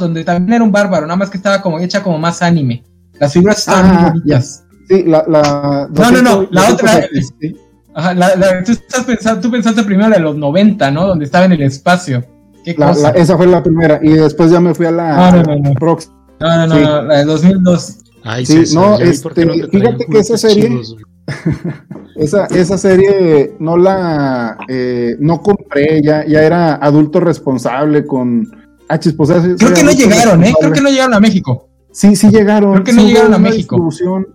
donde 0.00 0.24
también 0.24 0.54
era 0.54 0.64
un 0.64 0.72
bárbaro, 0.72 1.06
nada 1.06 1.16
más 1.16 1.30
que 1.30 1.36
estaba 1.36 1.60
como 1.62 1.78
hecha 1.78 2.02
como 2.02 2.18
más 2.18 2.42
anime. 2.42 2.84
Las 3.18 3.32
figuras 3.32 3.58
estaban 3.58 3.86
Ah, 3.86 3.92
muy 4.00 4.10
bonitas. 4.20 4.64
Sí, 4.88 5.02
la. 5.04 5.24
la 5.28 5.88
No, 5.92 6.10
no, 6.10 6.22
no, 6.22 6.48
la 6.50 6.70
otra- 6.72 7.00
200X, 7.08 7.34
sí. 7.40 7.56
Ajá, 7.94 8.14
la, 8.14 8.36
la- 8.36 8.62
tú, 8.62 8.72
estás 8.72 9.04
pensando, 9.04 9.40
tú 9.40 9.50
pensaste 9.50 9.82
primero 9.82 10.08
la 10.10 10.16
de 10.16 10.22
los 10.22 10.36
90, 10.36 10.90
¿no? 10.90 11.06
Donde 11.06 11.24
estaba 11.24 11.46
en 11.46 11.52
el 11.52 11.62
espacio. 11.62 12.24
Qué 12.64 12.74
La- 12.76 12.88
cosa. 12.88 13.12
la- 13.12 13.18
esa 13.18 13.36
fue 13.36 13.46
la 13.46 13.62
primera. 13.62 13.98
Y 14.02 14.10
después 14.10 14.50
ya 14.50 14.60
me 14.60 14.74
fui 14.74 14.86
a 14.86 14.90
la 14.90 15.30
No, 15.32 15.36
no, 15.38 15.42
no, 15.54 15.56
no. 15.70 15.74
Prox. 15.74 16.10
No, 16.40 16.48
no, 16.56 16.66
no, 16.66 16.74
sí. 16.76 16.80
no, 16.82 17.02
la 17.02 17.16
de 17.18 17.24
2002. 17.24 17.96
Ay, 18.22 18.44
Sí, 18.44 18.52
César, 18.66 18.82
no, 18.82 18.98
este, 18.98 19.68
fíjate 19.70 20.06
que 20.10 20.18
esa 20.18 20.36
serie-. 20.36 20.80
Esa, 22.18 22.46
esa 22.46 22.78
serie 22.78 23.54
no 23.58 23.76
la. 23.76 24.56
eh, 24.68 25.16
no 25.20 25.40
compré, 25.42 26.00
ya, 26.02 26.24
ya 26.26 26.42
era 26.42 26.74
adulto 26.76 27.20
responsable 27.20 28.06
con. 28.06 28.46
Ah, 28.88 28.98
pues, 29.16 29.30
Creo 29.58 29.74
que 29.74 29.82
no 29.82 29.90
llegaron, 29.92 30.44
¿eh? 30.44 30.54
Creo 30.58 30.72
que 30.72 30.80
no 30.80 30.88
llegaron 30.90 31.14
a 31.14 31.20
México. 31.20 31.68
Sí, 31.90 32.14
sí 32.14 32.28
llegaron. 32.30 32.72
Creo 32.74 32.84
que 32.84 32.92
no 32.92 33.00
Sí 33.02 33.06
llegaron 33.08 33.34
a 33.34 33.38
México. 33.38 33.88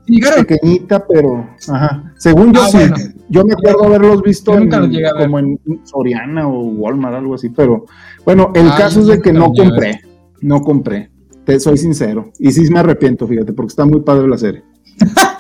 Llegaron. 0.06 0.46
pequeñita, 0.46 1.06
pero. 1.08 1.48
Ajá. 1.70 2.12
Según 2.18 2.52
yo 2.54 2.62
Ah, 2.64 2.68
sí. 2.68 2.78
bueno. 2.78 2.96
Yo 3.30 3.46
me 3.46 3.54
acuerdo 3.54 3.84
haberlos 3.86 4.22
visto 4.24 4.58
en- 4.58 4.70
como 4.70 5.40
en 5.40 5.60
Soriana 5.84 6.48
o 6.48 6.60
Walmart, 6.64 7.16
algo 7.16 7.36
así, 7.36 7.50
pero 7.50 7.86
bueno, 8.26 8.52
el 8.56 8.68
Ah, 8.68 8.76
caso 8.78 9.00
es 9.02 9.06
de 9.08 9.22
que 9.22 9.32
no 9.32 9.54
compré, 9.54 10.02
no 10.42 10.62
compré, 10.62 11.12
te 11.46 11.58
soy 11.62 11.78
sincero, 11.78 12.32
y 12.40 12.52
sí 12.52 12.70
me 12.70 12.80
arrepiento, 12.80 13.26
fíjate, 13.28 13.54
porque 13.54 13.70
está 13.70 13.86
muy 13.86 14.02
padre 14.02 14.28
la 14.28 14.38
serie. 14.38 14.64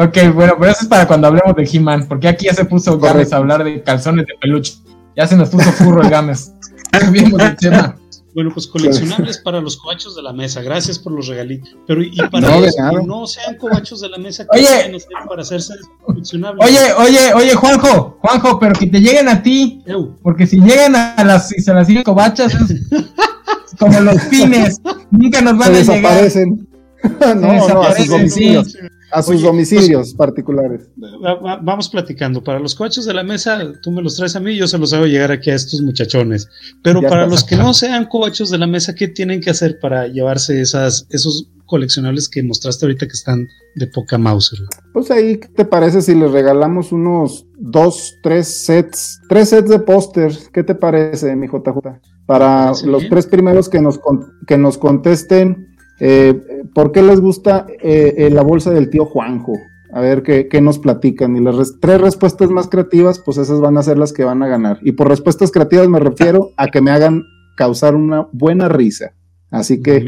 Ok, 0.00 0.16
bueno, 0.32 0.54
pero 0.58 0.70
eso 0.70 0.82
es 0.82 0.86
para 0.88 1.06
cuando 1.08 1.26
hablemos 1.26 1.56
de 1.56 1.68
He-Man, 1.70 2.06
porque 2.08 2.28
aquí 2.28 2.46
ya 2.46 2.54
se 2.54 2.64
puso 2.64 2.92
Games 2.98 3.12
Correcto. 3.12 3.34
a 3.34 3.38
hablar 3.38 3.64
de 3.64 3.82
calzones 3.82 4.26
de 4.26 4.34
peluche. 4.40 4.74
Ya 5.16 5.26
se 5.26 5.36
nos 5.36 5.48
puso 5.50 5.72
furro 5.72 6.02
el. 6.02 6.54
Cambiemos 6.92 7.40
tema. 7.60 7.96
Bueno, 8.32 8.50
pues 8.54 8.68
coleccionables 8.68 9.38
para 9.38 9.60
los 9.60 9.76
cobachos 9.76 10.14
de 10.14 10.22
la 10.22 10.32
mesa. 10.32 10.62
Gracias 10.62 11.00
por 11.00 11.12
los 11.12 11.26
regalitos. 11.26 11.74
Pero 11.88 12.02
y 12.02 12.14
para 12.30 12.48
No, 12.48 12.60
los 12.60 12.76
que 12.76 13.06
no 13.06 13.26
sean 13.26 13.56
cobachos 13.56 14.00
de 14.00 14.08
la 14.10 14.18
mesa, 14.18 14.46
¿qué 14.52 14.60
Oye. 14.60 14.98
para 15.28 15.42
hacerse 15.42 15.74
coleccionables? 16.04 16.64
Oye, 16.64 16.92
oye, 16.98 17.34
oye, 17.34 17.54
Juanjo, 17.56 18.18
Juanjo, 18.20 18.60
pero 18.60 18.74
que 18.78 18.86
te 18.86 19.00
lleguen 19.00 19.28
a 19.28 19.42
ti, 19.42 19.82
porque 20.22 20.46
si 20.46 20.60
llegan 20.60 20.94
a 20.94 21.24
las 21.24 21.50
y 21.56 21.60
se 21.60 21.74
las 21.74 21.88
siguen 21.88 22.04
cobachas, 22.04 22.54
es 22.54 23.74
como 23.76 23.98
los 23.98 24.20
pines, 24.26 24.80
nunca 25.10 25.40
nos 25.40 25.54
Se 25.54 25.58
van 25.58 25.74
a 25.74 25.80
llegar. 25.80 25.94
desaparecen. 26.22 26.68
no, 27.40 27.68
no, 27.68 27.82
a 27.82 27.94
sus 27.96 28.08
domicilios, 28.08 28.76
a 29.10 29.22
sus 29.22 29.36
Oye, 29.36 29.44
domicilios 29.46 30.14
particulares. 30.14 30.88
va- 31.24 31.34
va- 31.34 31.60
vamos 31.62 31.88
platicando. 31.88 32.42
Para 32.42 32.58
los 32.58 32.74
coachos 32.74 33.04
de 33.06 33.14
la 33.14 33.22
mesa, 33.22 33.58
tú 33.82 33.90
me 33.90 34.02
los 34.02 34.16
traes 34.16 34.36
a 34.36 34.40
mí 34.40 34.52
y 34.52 34.56
yo 34.58 34.66
se 34.68 34.78
los 34.78 34.92
hago 34.92 35.06
llegar 35.06 35.30
aquí 35.32 35.50
a 35.50 35.54
estos 35.54 35.80
muchachones. 35.80 36.48
Pero 36.82 37.00
Ya 37.02 37.08
para 37.08 37.26
los 37.26 37.44
que 37.44 37.56
no 37.56 37.72
sean 37.74 38.06
cobachos 38.06 38.50
de 38.50 38.58
la 38.58 38.66
mesa, 38.66 38.94
¿qué 38.94 39.08
tienen 39.08 39.40
que 39.40 39.50
hacer 39.50 39.78
para 39.80 40.06
llevarse 40.08 40.60
esas, 40.60 41.06
esos 41.10 41.50
coleccionables 41.66 42.28
que 42.30 42.42
mostraste 42.42 42.86
ahorita 42.86 43.06
que 43.06 43.12
están 43.12 43.46
de 43.76 43.86
poca 43.88 44.16
Mauser? 44.18 44.58
Pues 44.92 45.10
ahí, 45.10 45.38
¿qué 45.38 45.48
te 45.48 45.64
parece 45.64 46.00
si 46.02 46.14
les 46.14 46.30
regalamos 46.30 46.92
unos 46.92 47.46
dos, 47.58 48.14
tres 48.22 48.48
sets, 48.48 49.20
tres 49.28 49.50
sets 49.50 49.68
de 49.68 49.78
pósters? 49.78 50.48
¿Qué 50.52 50.62
te 50.64 50.74
parece, 50.74 51.34
mi 51.36 51.46
JJ? 51.46 52.00
Para 52.26 52.68
los 52.84 53.00
bien. 53.02 53.10
tres 53.10 53.26
primeros 53.26 53.68
que 53.68 53.80
nos, 53.80 53.98
que 54.46 54.58
nos 54.58 54.76
contesten, 54.78 55.67
eh, 56.00 56.62
¿por 56.74 56.92
qué 56.92 57.02
les 57.02 57.20
gusta 57.20 57.66
eh, 57.82 58.14
eh, 58.18 58.30
la 58.30 58.42
bolsa 58.42 58.70
del 58.70 58.90
tío 58.90 59.04
Juanjo? 59.04 59.52
A 59.92 60.00
ver 60.00 60.22
qué, 60.22 60.48
qué 60.48 60.60
nos 60.60 60.78
platican. 60.78 61.36
Y 61.36 61.40
las 61.40 61.56
res- 61.56 61.76
tres 61.80 62.00
respuestas 62.00 62.50
más 62.50 62.68
creativas, 62.68 63.18
pues 63.18 63.38
esas 63.38 63.60
van 63.60 63.78
a 63.78 63.82
ser 63.82 63.98
las 63.98 64.12
que 64.12 64.22
van 64.24 64.42
a 64.42 64.48
ganar. 64.48 64.78
Y 64.82 64.92
por 64.92 65.08
respuestas 65.08 65.50
creativas 65.50 65.88
me 65.88 65.98
refiero 65.98 66.50
a 66.58 66.68
que 66.68 66.80
me 66.82 66.90
hagan 66.90 67.22
causar 67.56 67.94
una 67.94 68.28
buena 68.32 68.68
risa. 68.68 69.14
Así 69.50 69.80
que 69.82 70.00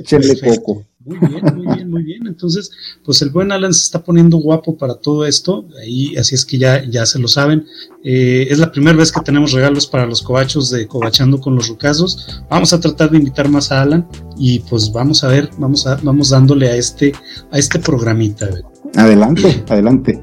échenle 0.00 0.34
coco. 0.56 0.84
Muy 1.06 1.18
bien, 1.18 1.54
muy 1.54 1.76
bien, 1.76 1.90
muy 1.90 2.02
bien. 2.02 2.26
Entonces, 2.26 2.70
pues 3.04 3.22
el 3.22 3.30
buen 3.30 3.52
Alan 3.52 3.72
se 3.72 3.84
está 3.84 4.02
poniendo 4.02 4.38
guapo 4.38 4.76
para 4.76 4.96
todo 4.96 5.24
esto. 5.24 5.64
Ahí, 5.80 6.16
así 6.16 6.34
es 6.34 6.44
que 6.44 6.58
ya, 6.58 6.84
ya 6.84 7.06
se 7.06 7.20
lo 7.20 7.28
saben. 7.28 7.64
Eh, 8.02 8.48
es 8.50 8.58
la 8.58 8.72
primera 8.72 8.98
vez 8.98 9.12
que 9.12 9.20
tenemos 9.20 9.52
regalos 9.52 9.86
para 9.86 10.04
los 10.04 10.20
cobachos 10.20 10.68
de 10.70 10.88
Cobachando 10.88 11.40
con 11.40 11.54
los 11.54 11.68
Rucazos. 11.68 12.42
Vamos 12.50 12.72
a 12.72 12.80
tratar 12.80 13.10
de 13.10 13.18
invitar 13.18 13.48
más 13.48 13.70
a 13.70 13.82
Alan 13.82 14.08
y 14.36 14.58
pues 14.60 14.90
vamos 14.92 15.22
a 15.22 15.28
ver, 15.28 15.48
vamos 15.58 15.86
a, 15.86 15.94
vamos 16.02 16.30
dándole 16.30 16.68
a 16.68 16.76
este, 16.76 17.12
a 17.52 17.58
este 17.58 17.78
programita. 17.78 18.48
adelante, 18.96 19.64
adelante. 19.68 20.20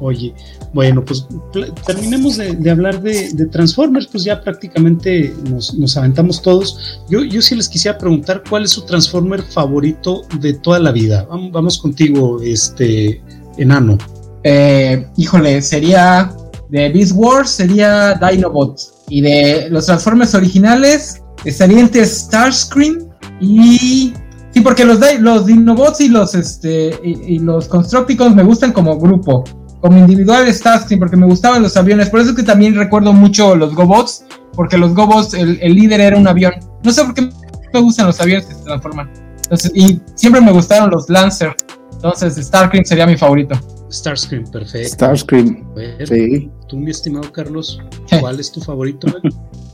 Oye, 0.00 0.34
bueno, 0.76 1.02
pues 1.02 1.26
terminemos 1.86 2.36
de, 2.36 2.70
hablar 2.70 3.00
de, 3.00 3.46
Transformers, 3.50 4.06
pues 4.08 4.24
ya 4.24 4.42
prácticamente 4.42 5.34
nos, 5.48 5.96
aventamos 5.96 6.42
todos. 6.42 7.00
Yo, 7.08 7.24
yo 7.24 7.40
sí 7.40 7.56
les 7.56 7.66
quisiera 7.66 7.96
preguntar 7.96 8.42
cuál 8.46 8.64
es 8.64 8.72
su 8.72 8.84
Transformer 8.84 9.42
favorito 9.42 10.24
de 10.38 10.52
toda 10.52 10.78
la 10.78 10.92
vida. 10.92 11.26
Vamos, 11.30 11.78
contigo, 11.78 12.42
este 12.42 13.22
enano. 13.56 13.96
Eh, 14.44 15.06
híjole, 15.16 15.62
sería 15.62 16.30
de 16.68 16.90
Beast 16.90 17.12
Wars, 17.14 17.48
sería 17.48 18.20
Dinobot. 18.20 18.78
Y 19.08 19.22
de 19.22 19.68
los 19.70 19.86
Transformers 19.86 20.34
originales, 20.34 21.22
estaría 21.46 21.80
entre 21.80 22.04
Starscream 22.04 23.08
y. 23.40 24.12
Sí, 24.50 24.60
porque 24.62 24.84
los 24.84 25.46
Dinobots 25.46 26.02
y 26.02 26.08
los, 26.08 26.34
este, 26.34 26.98
y, 27.02 27.36
y 27.36 27.38
los 27.38 27.66
Constructicons 27.66 28.36
me 28.36 28.42
gustan 28.42 28.72
como 28.72 28.98
grupo. 28.98 29.44
Como 29.80 29.98
individual 29.98 30.52
Starscream, 30.52 30.98
porque 31.00 31.16
me 31.16 31.26
gustaban 31.26 31.62
los 31.62 31.76
aviones. 31.76 32.10
Por 32.10 32.20
eso 32.20 32.30
es 32.30 32.36
que 32.36 32.42
también 32.42 32.74
recuerdo 32.74 33.12
mucho 33.12 33.54
los 33.54 33.74
GoBots, 33.74 34.24
porque 34.54 34.78
los 34.78 34.94
GoBots, 34.94 35.34
el, 35.34 35.58
el 35.60 35.74
líder 35.74 36.00
era 36.00 36.16
un 36.16 36.26
avión. 36.26 36.54
No 36.82 36.92
sé 36.92 37.04
por 37.04 37.14
qué 37.14 37.28
me 37.72 37.80
gustan 37.80 38.06
los 38.06 38.20
aviones 38.20 38.46
que 38.46 38.54
se 38.54 38.62
transforman. 38.62 39.10
Entonces, 39.42 39.70
y 39.74 40.00
siempre 40.14 40.40
me 40.40 40.50
gustaron 40.52 40.90
los 40.90 41.08
Lancer. 41.08 41.54
Entonces, 41.92 42.36
Starscream 42.36 42.84
sería 42.84 43.06
mi 43.06 43.16
favorito. 43.16 43.58
Starscream, 43.90 44.44
perfecto. 44.50 44.88
Starscream. 44.88 45.74
Ver, 45.74 46.06
Sí. 46.06 46.50
Tú, 46.68 46.76
mi 46.78 46.90
estimado 46.90 47.30
Carlos, 47.30 47.80
¿cuál 48.20 48.40
es 48.40 48.50
tu 48.50 48.60
favorito? 48.60 49.06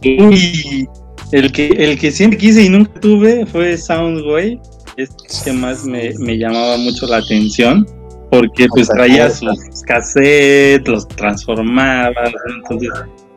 Uy, 0.04 0.88
el 1.32 1.50
que, 1.52 1.68
el 1.68 1.98
que 1.98 2.10
siempre 2.10 2.38
quise 2.38 2.64
y 2.64 2.68
nunca 2.68 3.00
tuve 3.00 3.46
fue 3.46 3.76
Soundwave. 3.78 4.60
Es 4.98 5.08
el 5.10 5.44
que 5.44 5.52
más 5.54 5.84
me, 5.84 6.12
me 6.18 6.36
llamaba 6.36 6.76
mucho 6.76 7.06
la 7.06 7.18
atención. 7.18 7.86
Porque 8.32 8.66
pues 8.68 8.88
traía 8.88 9.28
sus 9.28 9.82
cassettes, 9.86 10.88
los 10.88 11.06
transformaba. 11.06 12.14
Entonces 12.56 12.88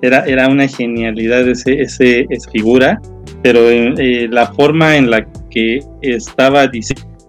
era, 0.02 0.26
era 0.26 0.48
una 0.48 0.68
genialidad 0.68 1.48
ese, 1.48 1.82
ese, 1.82 2.26
esa 2.30 2.50
figura. 2.50 3.02
Pero 3.44 3.70
eh, 3.70 4.28
la 4.32 4.48
forma 4.54 4.96
en 4.96 5.12
la 5.12 5.26
que 5.52 5.80
estaba 6.02 6.70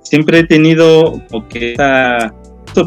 siempre 0.02 0.38
he 0.38 0.44
tenido 0.46 1.20
como 1.28 1.48
que 1.48 1.72
esa 1.72 2.32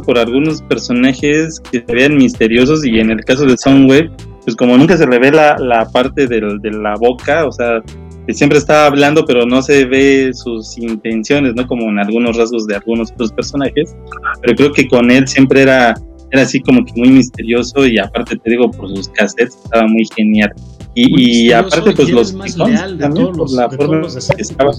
por 0.05 0.17
algunos 0.19 0.61
personajes 0.61 1.59
que 1.71 1.84
se 1.86 1.93
vean 1.93 2.15
misteriosos 2.15 2.86
y 2.86 2.99
en 2.99 3.09
el 3.09 3.25
caso 3.25 3.45
de 3.45 3.57
Soundwave, 3.57 4.11
pues 4.43 4.55
como 4.55 4.77
nunca 4.77 4.95
se 4.95 5.07
le 5.07 5.17
ve 5.17 5.32
la, 5.32 5.57
la 5.57 5.89
parte 5.89 6.27
del- 6.27 6.59
de 6.61 6.71
la 6.71 6.93
boca, 6.95 7.45
o 7.45 7.51
sea, 7.51 7.82
que 8.30 8.36
siempre 8.36 8.59
está 8.59 8.86
hablando 8.86 9.25
pero 9.25 9.43
no 9.47 9.59
se 9.63 9.86
ve 9.86 10.30
sus 10.36 10.77
intenciones, 10.77 11.55
¿no? 11.55 11.65
Como 11.65 11.89
en 11.89 11.97
algunos 11.97 12.38
rasgos 12.38 12.67
de 12.67 12.75
algunos 12.75 13.11
otros 13.11 13.32
personajes, 13.32 13.95
pero 14.43 14.55
creo 14.55 14.71
que 14.71 14.88
con 14.88 15.09
él 15.09 15.27
siempre 15.27 15.63
era, 15.63 15.95
era 16.30 16.43
así 16.43 16.59
como 16.59 16.86
que 16.86 16.93
muy 16.95 17.09
misterioso 17.09 17.88
y 17.88 17.97
aparte 17.97 18.36
te 18.38 18.51
digo 18.51 18.69
por 18.69 18.88
sus 18.95 19.07
cassettes 19.09 19.55
estaba 19.63 19.88
muy 19.88 20.03
genial. 20.15 20.53
Y, 20.93 21.47
y 21.47 21.51
aparte 21.51 21.91
pues 21.93 22.11
los 22.11 22.32
más 22.34 22.55
leal 22.55 22.99
de 22.99 23.03
también, 23.05 23.25
todos 23.27 23.38
los, 23.38 23.51
la 23.53 23.67
de 23.67 23.77
forma 23.77 24.01
todos 24.01 24.13
los 24.15 24.27
que 24.30 24.41
estaba. 24.43 24.71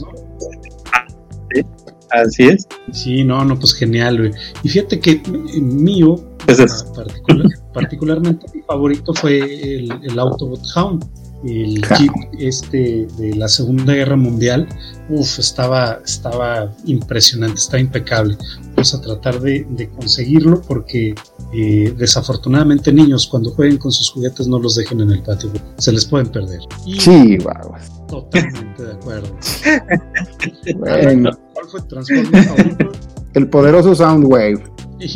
Así 2.10 2.42
es. 2.44 2.66
Sí, 2.92 3.22
no, 3.24 3.44
no, 3.44 3.56
pues 3.58 3.72
genial, 3.74 4.18
güey. 4.18 4.30
Y 4.64 4.68
fíjate 4.68 4.98
que 5.00 5.12
eh, 5.12 5.60
mío, 5.60 6.16
Pues 6.46 6.58
es- 6.58 6.84
ah, 6.88 6.92
particular- 6.94 7.46
particularmente 7.72 8.46
mi 8.54 8.62
favorito 8.62 9.14
fue 9.14 9.38
el, 9.38 9.92
el 10.02 10.18
Autobot 10.18 10.60
Hound, 10.76 11.04
el 11.44 11.84
Ja. 11.84 11.96
jeep 11.96 12.12
este 12.38 13.06
de 13.16 13.34
la 13.34 13.48
Segunda 13.48 13.94
Guerra 13.94 14.16
Mundial. 14.16 14.68
Uf, 15.08 15.38
estaba, 15.38 16.00
estaba 16.04 16.70
impresionante, 16.84 17.58
estaba 17.58 17.80
impecable. 17.80 18.36
Vamos 18.76 18.94
a 18.94 19.00
tratar 19.00 19.40
de, 19.40 19.66
de 19.70 19.88
conseguirlo 19.90 20.62
porque 20.62 21.14
eh, 21.54 21.94
desafortunadamente 21.96 22.92
niños 22.92 23.26
cuando 23.26 23.50
jueguen 23.52 23.78
con 23.78 23.90
sus 23.92 24.10
juguetes 24.10 24.46
no 24.46 24.58
los 24.58 24.74
dejen 24.76 25.00
en 25.00 25.10
el 25.10 25.22
patio, 25.22 25.50
se 25.78 25.92
les 25.92 26.04
pueden 26.04 26.28
perder. 26.28 26.60
Y 26.86 27.00
Sí, 27.00 27.36
guau. 27.38 27.72
totalmente 28.08 28.84
de 28.84 28.92
acuerdo. 28.92 29.28
Bueno, 30.76 31.30
¿Cuál 31.54 31.66
fue 31.68 31.80
tu 31.82 31.86
Transformer 31.88 32.44
favorito? 32.44 32.92
el 33.34 33.48
poderoso 33.48 33.94
Soundwave. 33.94 34.62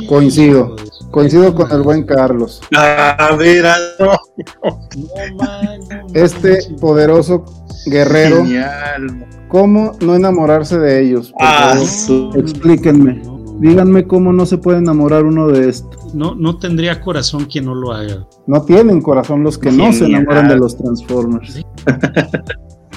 Coincido. 0.09 0.77
Coincido 1.15 1.55
con 1.55 1.71
el 1.71 1.83
buen 1.83 2.03
Carlos. 2.03 2.61
A 2.77 3.37
ver, 3.39 3.65
ah, 3.67 3.77
no. 4.01 4.07
No, 5.37 6.09
Este 6.12 6.59
poderoso 6.81 7.45
guerrero, 7.87 8.39
Genial. 8.39 9.25
¿cómo 9.49 9.93
no 10.01 10.17
enamorarse 10.17 10.77
de 10.77 11.03
ellos? 11.05 11.31
Por 11.31 11.43
Ah, 11.43 11.77
favor, 11.77 12.37
explíquenme. 12.39 13.23
Díganme 13.61 14.09
cómo 14.09 14.33
no 14.33 14.45
se 14.45 14.59
puede 14.59 14.79
enamorar 14.79 15.25
uno 15.25 15.47
de 15.47 15.69
estos. 15.69 16.12
No, 16.17 16.35
no 16.35 16.59
tendría 16.59 17.01
corazón 17.01 17.45
quien 17.45 17.67
no 17.67 17.77
lo 17.77 17.93
haga. 17.93 18.27
No 18.49 18.62
tienen 18.62 19.01
corazón 19.01 19.45
los 19.45 19.57
que 19.57 19.71
no 19.71 19.93
se 19.93 20.07
enamoran 20.07 20.49
de 20.49 20.57
los 20.57 20.77
Transformers. 20.77 21.62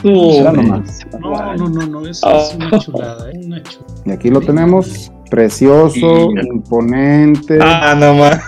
No, 0.03 0.53
no, 0.53 1.69
no, 1.69 1.87
no, 1.87 2.07
es, 2.07 2.21
es 2.23 2.55
una 2.55 2.77
chulada, 2.77 3.31
es 3.31 3.45
una 3.47 3.63
chulada. 3.63 3.93
Y 4.05 4.11
aquí 4.11 4.29
lo 4.29 4.41
tenemos. 4.41 5.11
Precioso, 5.29 6.29
imponente, 6.51 7.59
Ah, 7.61 7.95
no 7.99 8.15
más. 8.15 8.39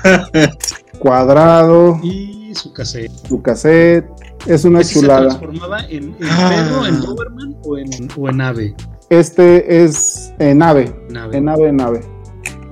cuadrado, 0.99 1.99
Y 2.03 2.51
su 2.55 2.73
cassette. 2.73 3.11
su 3.27 3.41
cassette. 3.41 4.05
Es 4.47 4.63
una 4.63 4.79
¿Ese 4.81 4.93
se 4.93 4.99
chulada. 5.01 5.21
transformaba 5.27 5.81
en, 5.89 6.03
en 6.05 6.15
Ah. 6.29 6.49
perro, 6.49 6.85
en 6.87 7.01
Doberman 7.01 7.55
o 7.63 7.77
en, 7.77 7.89
o 8.17 8.29
en 8.29 8.41
ave? 8.41 8.75
Este 9.09 9.83
es 9.83 10.33
en 10.39 10.61
ave. 10.61 10.93
En 11.09 11.17
ave. 11.17 11.37
En 11.37 11.49
ave, 11.49 11.67
en 11.67 11.81
ave. 11.81 12.01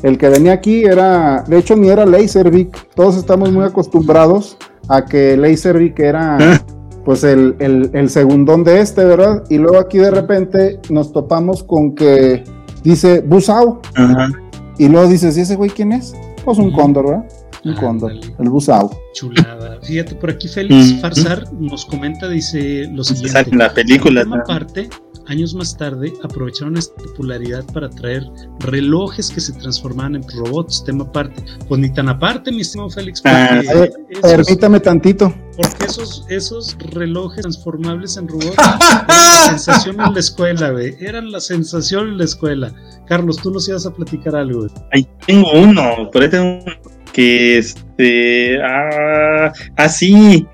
El 0.04 0.18
que 0.18 0.30
venía 0.30 0.54
aquí 0.54 0.86
era, 0.86 1.44
de 1.48 1.58
hecho 1.58 1.76
ni 1.76 1.90
era 1.90 2.06
Laservic. 2.06 2.94
Todos 2.96 3.18
estamos 3.18 3.52
muy 3.52 3.66
acostumbrados 3.66 4.58
a 4.88 5.04
que 5.04 5.36
Laservic 5.36 6.00
era 6.00 6.38
pues 7.06 7.24
el, 7.24 7.56
el, 7.60 7.90
el 7.94 8.10
segundón 8.10 8.64
de 8.64 8.80
este, 8.80 9.04
¿verdad? 9.04 9.44
Y 9.50 9.58
luego 9.58 9.78
aquí 9.80 9.98
de 9.98 10.12
repente 10.12 10.80
nos 10.90 11.12
topamos 11.12 11.64
con 11.64 11.96
que 11.96 12.44
dice 12.90 13.22
Busau. 13.22 13.82
Ajá. 13.96 14.30
Y 14.78 14.88
luego 14.90 15.08
dices, 15.08 15.38
¿y 15.38 15.42
ese 15.42 15.56
güey 15.56 15.70
quién 15.70 15.92
es? 15.92 16.14
Pues 16.46 16.58
un 16.60 16.72
cóndor, 16.72 17.06
¿verdad? 17.08 17.26
Un 17.66 17.74
cóndor, 17.76 18.12
el 18.12 18.50
Busau. 18.50 18.90
Chulada. 19.14 19.80
Fíjate, 19.82 20.16
por 20.16 20.30
aquí 20.32 20.48
Félix 20.48 20.94
Mm. 20.94 21.00
Farsar 21.00 21.44
nos 21.54 21.86
comenta, 21.86 22.30
dice 22.30 22.88
lo 22.92 23.04
Se 23.04 23.16
siguiente. 23.16 23.40
sale 23.40 23.50
en 23.52 23.58
la 23.58 23.74
película. 23.74 24.22
Tema 24.24 24.38
aparte, 24.38 24.90
años 25.30 25.54
más 25.54 25.76
tarde 25.78 26.14
aprovecharon 26.24 26.78
esta 26.78 26.96
popularidad 27.02 27.64
para 27.74 27.90
traer 27.90 28.24
relojes 28.60 29.30
que 29.30 29.40
se 29.42 29.54
transformaban 29.54 30.16
en 30.16 30.24
robots, 30.30 30.84
tema 30.86 31.04
aparte. 31.04 31.44
Pues 31.68 31.80
ni 31.82 31.92
tan 31.94 32.10
aparte, 32.10 32.52
mi 32.52 32.62
estimado 32.62 32.90
Félix, 32.90 33.22
porque, 33.22 33.36
Ah, 33.38 33.62
eh, 33.62 33.92
esos, 34.10 34.32
Permítame 34.32 34.80
tantito. 34.80 35.34
porque 35.56 35.86
esos, 35.86 36.26
esos 36.30 36.78
relojes 36.92 37.42
transformables 37.42 38.18
en 38.18 38.28
robots 38.28 38.56
eran 38.58 38.80
la 39.08 39.50
sensación 39.50 40.02
en 40.02 40.14
la 40.14 40.20
escuela, 40.20 40.70
güey. 40.72 40.96
Eran 41.00 41.32
la 41.32 41.40
sensación 41.40 42.10
en 42.10 42.18
la 42.18 42.24
escuela. 42.26 42.74
Carlos, 43.08 43.38
tú 43.38 43.52
nos 43.52 43.68
ibas 43.70 43.86
a 43.86 43.92
platicar 43.94 44.36
algo, 44.36 44.60
güey. 44.60 44.72
Ahí 44.94 45.08
tengo 45.26 45.52
uno, 45.54 46.10
por 46.12 46.22
ahí 46.24 46.30
tengo 46.30 46.46
uno 46.64 46.74
que 47.14 47.58
este. 47.58 48.62
Ah, 48.62 49.52
ah, 49.78 49.90
sí. 49.90 50.46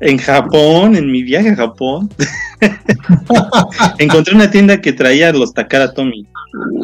En 0.00 0.16
Japón, 0.16 0.94
en 0.94 1.10
mi 1.10 1.24
viaje 1.24 1.48
a 1.50 1.56
Japón, 1.56 2.08
encontré 3.98 4.34
una 4.34 4.50
tienda 4.50 4.80
que 4.80 4.92
traía 4.92 5.32
los 5.32 5.52
Takara 5.54 5.92
Tomy. 5.92 6.26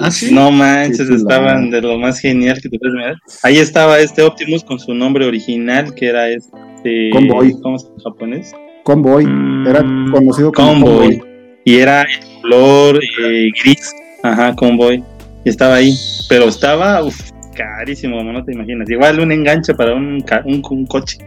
¿Ah, 0.00 0.10
sí? 0.10 0.32
No 0.32 0.50
manches, 0.50 1.08
estaban 1.10 1.70
de 1.70 1.80
lo 1.80 1.98
más 1.98 2.20
genial 2.20 2.58
que 2.60 2.68
te 2.68 2.78
puedes 2.78 2.94
mirar. 2.94 3.16
Ahí 3.42 3.58
estaba 3.58 3.98
este 3.98 4.22
Optimus 4.22 4.62
con 4.64 4.78
su 4.78 4.94
nombre 4.94 5.24
original, 5.26 5.94
que 5.94 6.06
era 6.08 6.28
este. 6.28 7.10
Convoy. 7.12 7.52
¿Cómo 7.62 7.78
se 7.78 7.86
llama 7.86 7.96
en 7.98 8.04
japonés? 8.04 8.52
Convoy. 8.84 9.24
Era 9.66 9.82
Mm, 9.82 10.12
conocido 10.12 10.52
como 10.52 10.72
Convoy. 10.72 11.18
Convoy. 11.18 11.34
Y 11.64 11.76
era 11.76 12.02
el 12.02 12.40
color 12.42 13.00
eh, 13.22 13.50
gris. 13.62 13.92
Ajá, 14.22 14.54
Convoy. 14.54 15.02
Y 15.44 15.48
estaba 15.48 15.76
ahí. 15.76 15.94
Pero 16.28 16.44
estaba 16.46 17.02
uf, 17.02 17.18
carísimo, 17.54 18.18
como 18.18 18.32
no 18.32 18.44
te 18.44 18.52
imaginas. 18.52 18.88
Igual 18.90 19.20
un 19.20 19.32
enganche 19.32 19.74
para 19.74 19.94
un, 19.94 20.22
un, 20.44 20.62
un 20.68 20.86
coche. 20.86 21.18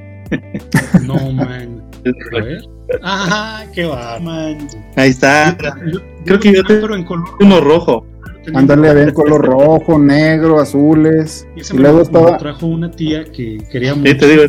No, 1.04 1.32
man. 1.32 1.82
A 2.38 2.44
ver. 2.44 2.62
Ah, 3.04 3.64
qué 3.74 3.86
va, 3.86 4.20
man. 4.20 4.68
Ahí 4.96 5.10
está. 5.10 5.58
Yo- 5.92 6.00
Creo 6.26 6.40
que 6.40 6.54
yo 6.54 6.64
te- 6.64 6.76
pero 6.78 6.96
en 6.96 7.04
color 7.06 7.26
Uno 7.40 7.62
rojo. 7.62 8.06
Ándale, 8.54 8.90
había 8.90 9.04
en 9.04 9.14
color 9.14 9.46
rojo, 9.46 10.00
negro, 10.00 10.60
azules. 10.60 11.46
Y 11.56 11.62
ese 11.62 11.76
Y 11.76 11.80
luego 11.80 11.98
me 11.98 12.04
estaba. 12.04 12.38
trajo 12.38 12.66
una 12.68 12.90
tía 12.90 13.26
que 13.26 13.58
quería 13.72 13.94
Sí, 13.94 14.00
mucho, 14.00 14.18
te 14.18 14.28
digo. 14.28 14.44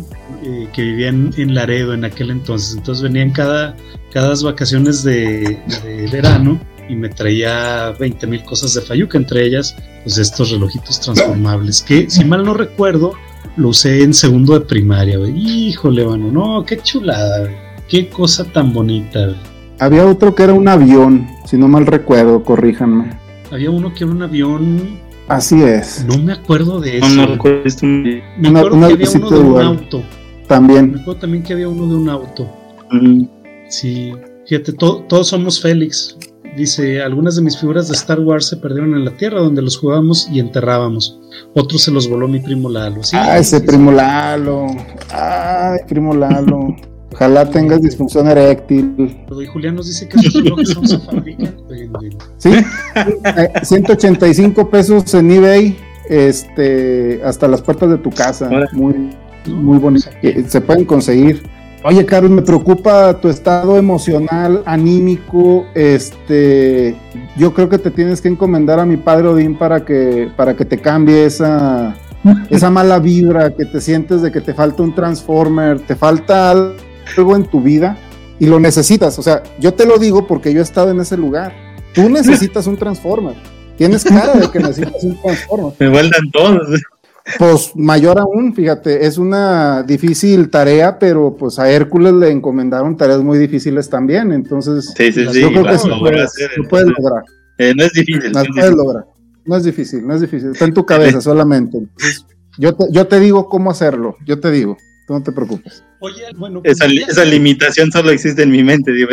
eh, 0.45 0.67
que 0.73 0.81
vivía 0.81 1.09
en, 1.09 1.33
en 1.37 1.53
Laredo 1.53 1.93
en 1.93 2.05
aquel 2.05 2.29
entonces. 2.31 2.75
Entonces 2.77 3.03
venían 3.03 3.31
cada, 3.31 3.75
cada 4.13 4.33
vacaciones 4.41 5.03
de, 5.03 5.57
de 5.83 6.09
verano 6.11 6.59
y 6.87 6.95
me 6.95 7.09
traía 7.09 7.93
20 7.99 8.25
mil 8.27 8.43
cosas 8.45 8.73
de 8.73 8.81
Fayuca, 8.81 9.17
entre 9.17 9.45
ellas, 9.45 9.75
pues 10.03 10.17
estos 10.17 10.49
relojitos 10.51 10.99
transformables, 11.01 11.81
que 11.83 12.09
si 12.09 12.23
mal 12.25 12.43
no 12.43 12.53
recuerdo, 12.55 13.11
lo 13.57 13.67
usé 13.69 14.01
en 14.01 14.13
segundo 14.13 14.53
de 14.57 14.61
primaria, 14.65 15.17
güey. 15.17 15.33
Híjole, 15.37 16.05
mano, 16.05 16.31
no, 16.31 16.65
qué 16.65 16.77
chulada, 16.77 17.39
güey. 17.41 17.53
Qué 17.89 18.09
cosa 18.09 18.43
tan 18.45 18.71
bonita. 18.73 19.35
Había 19.79 20.05
otro 20.05 20.35
que 20.35 20.43
era 20.43 20.53
un 20.53 20.67
avión, 20.67 21.27
si 21.45 21.57
no 21.57 21.67
mal 21.67 21.85
recuerdo, 21.87 22.43
corríjanme. 22.43 23.09
Había 23.51 23.71
uno 23.71 23.93
que 23.93 24.03
era 24.03 24.13
un 24.13 24.21
avión, 24.21 24.99
Así 25.27 25.61
es. 25.63 26.05
no 26.05 26.17
me 26.19 26.33
acuerdo 26.33 26.79
de 26.79 26.99
No, 26.99 27.05
eso. 27.07 27.15
no 27.15 27.21
güey. 27.23 27.33
recuerdo 27.33 27.63
me 28.37 28.49
acuerdo 28.59 28.77
una 28.77 28.87
que 28.89 28.93
había 29.05 29.09
uno 29.17 29.29
de 29.29 29.39
un 29.39 29.61
auto. 29.61 29.97
Me 29.99 30.47
También. 30.47 30.95
acuerdo 30.99 31.19
también 31.21 31.43
que 31.43 31.53
había 31.53 31.69
uno 31.69 31.87
de 31.87 31.95
un 31.95 32.09
auto. 32.09 32.47
Mm. 32.91 33.23
Sí, 33.69 34.11
fíjate, 34.47 34.73
to- 34.73 35.05
todos 35.07 35.27
somos 35.27 35.61
Félix. 35.61 36.17
Dice, 36.57 37.01
algunas 37.01 37.35
de 37.35 37.43
mis 37.43 37.57
figuras 37.57 37.87
de 37.87 37.93
Star 37.93 38.19
Wars 38.19 38.47
se 38.47 38.57
perdieron 38.57 38.95
en 38.95 39.05
la 39.05 39.11
Tierra 39.15 39.39
donde 39.39 39.61
los 39.61 39.77
jugábamos 39.77 40.27
y 40.31 40.39
enterrábamos. 40.39 41.19
Otros 41.55 41.83
se 41.83 41.91
los 41.91 42.09
voló 42.09 42.27
mi 42.27 42.39
primo 42.39 42.69
Lalo. 42.69 43.03
Sí, 43.03 43.15
ah, 43.15 43.37
ese 43.37 43.59
sí, 43.59 43.65
primo 43.67 43.91
Lalo. 43.91 44.65
Ay, 45.11 45.79
primo 45.87 46.13
Lalo. 46.15 46.75
Ojalá 47.19 47.49
tengas 47.49 47.81
disfunción 47.81 48.29
eréctil. 48.29 48.95
Y 49.29 49.45
Julián 49.45 49.75
nos 49.75 49.87
dice 49.87 50.07
que 50.07 50.19
esos 50.19 50.41
relojes 50.41 50.73
aún 50.73 50.87
se 50.87 50.99
fabrican. 50.99 51.53
Sí, 52.37 52.51
eh, 52.53 53.51
185 53.61 54.69
pesos 54.69 55.13
en 55.13 55.29
eBay. 55.29 55.77
este, 56.07 57.19
hasta 57.25 57.49
las 57.49 57.61
puertas 57.61 57.89
de 57.89 57.97
tu 57.97 58.09
casa. 58.09 58.49
Muy, 58.71 59.09
muy 59.47 59.77
bonito. 59.79 60.09
Eh, 60.21 60.45
Se 60.47 60.61
pueden 60.61 60.85
conseguir. 60.85 61.43
Oye, 61.83 62.05
Carlos, 62.05 62.31
me 62.31 62.41
preocupa 62.41 63.13
tu 63.19 63.27
estado 63.27 63.77
emocional, 63.77 64.63
anímico. 64.65 65.65
Este, 65.75 66.95
yo 67.35 67.53
creo 67.53 67.67
que 67.67 67.79
te 67.79 67.91
tienes 67.91 68.21
que 68.21 68.29
encomendar 68.29 68.79
a 68.79 68.85
mi 68.85 68.95
padre 68.95 69.27
Odín 69.27 69.57
para 69.57 69.83
que, 69.83 70.31
para 70.37 70.55
que 70.55 70.63
te 70.63 70.77
cambie 70.77 71.25
esa, 71.25 71.97
esa 72.49 72.69
mala 72.69 72.97
vibra 72.99 73.53
que 73.53 73.65
te 73.65 73.81
sientes 73.81 74.21
de 74.21 74.31
que 74.31 74.39
te 74.39 74.53
falta 74.53 74.83
un 74.83 74.95
transformer, 74.95 75.81
te 75.81 75.97
falta 75.97 76.51
algo 76.51 76.88
en 77.17 77.43
tu 77.45 77.61
vida 77.61 77.97
y 78.39 78.45
lo 78.47 78.59
necesitas. 78.59 79.17
O 79.19 79.21
sea, 79.23 79.43
yo 79.59 79.73
te 79.73 79.85
lo 79.85 79.97
digo 79.97 80.27
porque 80.27 80.53
yo 80.53 80.59
he 80.59 80.63
estado 80.63 80.91
en 80.91 80.99
ese 80.99 81.17
lugar. 81.17 81.53
Tú 81.93 82.09
necesitas 82.09 82.67
un 82.67 82.77
transformer. 82.77 83.35
Tienes 83.77 84.03
cara 84.03 84.33
de 84.33 84.49
que 84.51 84.59
necesitas 84.59 85.03
un 85.03 85.21
transformer. 85.21 85.73
Me 85.79 85.89
vuelvan 85.89 86.31
todos. 86.31 86.67
Pues 87.37 87.71
mayor 87.75 88.17
aún, 88.19 88.55
fíjate, 88.55 89.05
es 89.05 89.17
una 89.19 89.83
difícil 89.83 90.49
tarea, 90.49 90.97
pero 90.97 91.35
pues 91.37 91.59
a 91.59 91.69
Hércules 91.69 92.13
le 92.13 92.31
encomendaron 92.31 92.97
tareas 92.97 93.21
muy 93.21 93.37
difíciles 93.37 93.87
también, 93.87 94.31
entonces 94.31 94.91
Sí, 94.97 95.11
sí, 95.11 95.27
sí. 95.31 95.41
yo 95.41 95.49
creo 95.49 95.63
que 95.63 95.77
sí 95.77 95.89
puedes, 95.99 96.31
lo 96.57 96.67
puedes 96.67 96.87
lograr, 96.87 97.23
Eh, 97.59 97.73
no 97.75 97.83
es 97.83 97.93
difícil. 97.93 98.23
sí, 98.33 98.51
puedes 98.55 98.71
lograr. 98.73 99.05
No 99.45 99.55
es 99.57 99.63
difícil, 99.63 100.07
no 100.07 100.15
es 100.15 100.21
difícil, 100.21 100.49
está 100.51 100.65
en 100.65 100.73
tu 100.73 100.85
cabeza 100.87 101.21
solamente. 101.21 101.77
Entonces, 101.77 102.25
yo 102.57 102.73
te, 102.75 102.85
yo 102.91 103.05
te 103.05 103.19
digo 103.19 103.47
cómo 103.47 103.69
hacerlo, 103.69 104.15
yo 104.25 104.39
te 104.39 104.49
digo, 104.49 104.77
tú 105.09 105.13
no 105.15 105.23
te 105.23 105.31
preocupes. 105.31 105.83
Oye, 106.01 106.21
bueno, 106.37 106.61
pues 106.61 106.75
Esa, 106.77 106.87
li- 106.87 106.99
ya- 106.99 107.07
esa 107.07 107.25
limitación 107.25 107.91
solo 107.91 108.11
existe 108.11 108.43
en 108.43 108.51
mi 108.51 108.63
mente, 108.63 108.91
digo. 108.93 109.09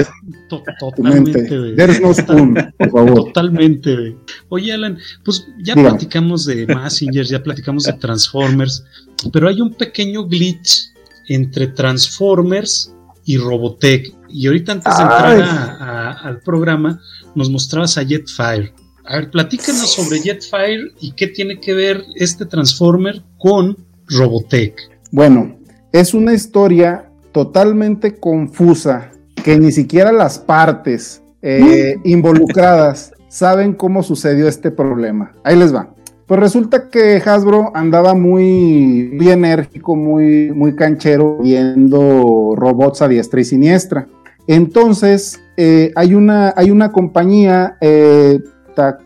to- 0.51 0.62
totalmente, 0.78 1.59
güey. 1.59 1.74
There's 1.74 2.02
no 2.02 2.12
spoon, 2.12 2.55
por 2.78 2.90
favor. 2.90 3.14
Totalmente, 3.14 3.94
güey. 3.94 4.16
Oye, 4.51 4.73
Alan, 4.74 4.98
pues 5.24 5.47
ya 5.59 5.74
Dígame. 5.74 5.89
platicamos 5.89 6.44
de 6.44 6.66
Massinger, 6.66 7.24
ya 7.24 7.43
platicamos 7.43 7.85
de 7.85 7.94
Transformers, 7.94 8.85
pero 9.32 9.48
hay 9.48 9.62
un 9.62 9.73
pequeño 9.73 10.27
glitch 10.28 10.93
entre 11.28 11.68
Transformers 11.68 12.93
y 13.24 13.39
Robotech. 13.39 14.12
Y 14.28 14.47
ahorita 14.48 14.73
antes 14.73 14.94
de 14.97 15.02
entrar 15.02 15.27
Ay. 15.27 15.40
a- 15.40 15.77
a- 15.81 16.12
al 16.28 16.40
programa, 16.40 17.01
nos 17.35 17.48
mostrabas 17.48 17.97
a 17.97 18.05
Jetfire. 18.05 18.74
A 19.06 19.16
ver, 19.16 19.31
platícanos 19.31 19.94
sobre 19.94 20.20
Jetfire 20.20 20.93
y 21.01 21.12
qué 21.12 21.28
tiene 21.28 21.59
que 21.59 21.73
ver 21.73 22.05
este 22.16 22.44
Transformer 22.44 23.23
con 23.39 23.78
Robotech. 24.09 24.77
Bueno, 25.12 25.56
es 26.01 26.12
una 26.14 26.35
historia 26.35 27.06
totalmente 27.32 28.16
confusa 28.18 29.10
que 29.43 29.59
ni 29.59 29.73
siquiera 29.73 30.12
las 30.12 30.39
partes 30.39 31.23
eh, 31.43 31.97
involucradas 32.05 33.12
saben 33.28 33.73
cómo 33.73 34.02
sucedió 34.02 34.47
este 34.48 34.70
problema. 34.70 35.32
Ahí 35.44 35.56
les 35.56 35.74
va. 35.74 35.89
Pues 36.27 36.40
resulta 36.40 36.89
que 36.90 37.23
Hasbro 37.24 37.70
andaba 37.74 38.14
muy, 38.14 39.10
muy 39.14 39.31
enérgico, 39.31 39.94
muy, 39.97 40.51
muy 40.52 40.74
canchero, 40.74 41.39
viendo 41.40 42.55
robots 42.56 43.01
a 43.01 43.09
diestra 43.09 43.40
y 43.40 43.44
siniestra. 43.44 44.09
Entonces, 44.48 45.40
eh, 45.56 45.93
hay, 45.94 46.14
una, 46.14 46.52
hay 46.56 46.70
una 46.70 46.90
compañía, 46.93 47.77
eh, 47.81 48.40
Ta- 48.74 48.98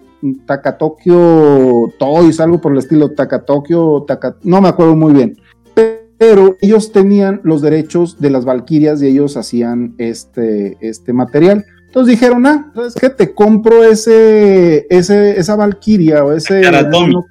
Takatokyo 0.46 1.92
Toys, 1.98 2.40
algo 2.40 2.60
por 2.60 2.72
el 2.72 2.78
estilo, 2.78 3.10
Takatokyo, 3.10 4.02
Taka- 4.06 4.36
no 4.42 4.60
me 4.60 4.68
acuerdo 4.68 4.96
muy 4.96 5.12
bien 5.12 5.36
pero 6.20 6.58
ellos 6.60 6.92
tenían 6.92 7.40
los 7.44 7.62
derechos 7.62 8.20
de 8.20 8.28
las 8.28 8.44
Valquirias 8.44 9.00
y 9.00 9.06
ellos 9.06 9.38
hacían 9.38 9.94
este, 9.96 10.76
este 10.82 11.14
material. 11.14 11.64
Entonces 11.86 12.12
dijeron, 12.12 12.44
ah, 12.46 12.70
¿sabes 12.74 12.94
qué? 12.94 13.08
Te 13.08 13.34
compro 13.34 13.82
ese, 13.84 14.86
ese, 14.90 15.40
esa 15.40 15.56
Valquiria 15.56 16.22
o 16.22 16.32
ese 16.32 16.60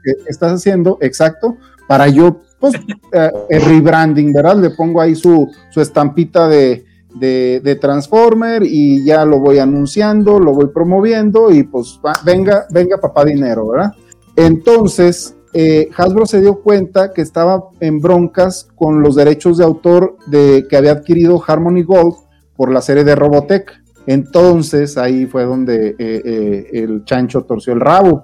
que 0.04 0.14
estás 0.28 0.54
haciendo, 0.54 0.98
exacto, 1.02 1.56
para 1.88 2.08
yo, 2.08 2.42
pues, 2.60 2.74
eh, 3.14 3.30
el 3.50 3.62
rebranding, 3.62 4.34
¿verdad? 4.34 4.58
Le 4.58 4.72
pongo 4.72 5.00
ahí 5.02 5.14
su, 5.14 5.48
su 5.70 5.82
estampita 5.82 6.48
de, 6.48 6.84
de, 7.14 7.62
de 7.64 7.76
Transformer 7.76 8.64
y 8.66 9.06
ya 9.06 9.24
lo 9.24 9.38
voy 9.40 9.60
anunciando, 9.60 10.40
lo 10.40 10.52
voy 10.54 10.70
promoviendo 10.74 11.52
y 11.52 11.62
pues 11.62 12.00
va- 12.04 12.20
venga, 12.26 12.66
venga 12.72 12.98
papá 12.98 13.24
dinero, 13.24 13.68
¿verdad? 13.68 13.94
Entonces, 14.36 15.36
eh, 15.54 15.90
Hasbro 15.98 16.26
se 16.26 16.42
dio 16.42 16.62
cuenta 16.62 17.12
que 17.12 17.22
estaba 17.22 17.64
en 17.80 18.00
broncas 18.00 18.68
con 18.76 19.02
los 19.02 19.16
derechos 19.16 19.58
de 19.58 19.64
autor 19.64 20.18
de 20.28 20.68
que 20.70 20.78
había 20.78 20.92
adquirido 20.92 21.42
Harmony 21.46 21.84
Gold 21.84 22.16
por 22.56 22.72
la 22.72 22.82
serie 22.82 23.04
de 23.04 23.16
Robotech. 23.16 23.72
Entonces 24.06 24.98
ahí 24.98 25.26
fue 25.26 25.46
donde 25.46 25.96
eh, 25.98 26.22
eh, 26.24 26.70
el 26.74 27.04
chancho 27.06 27.44
torció 27.44 27.74
el 27.74 27.80
rabo. 27.80 28.24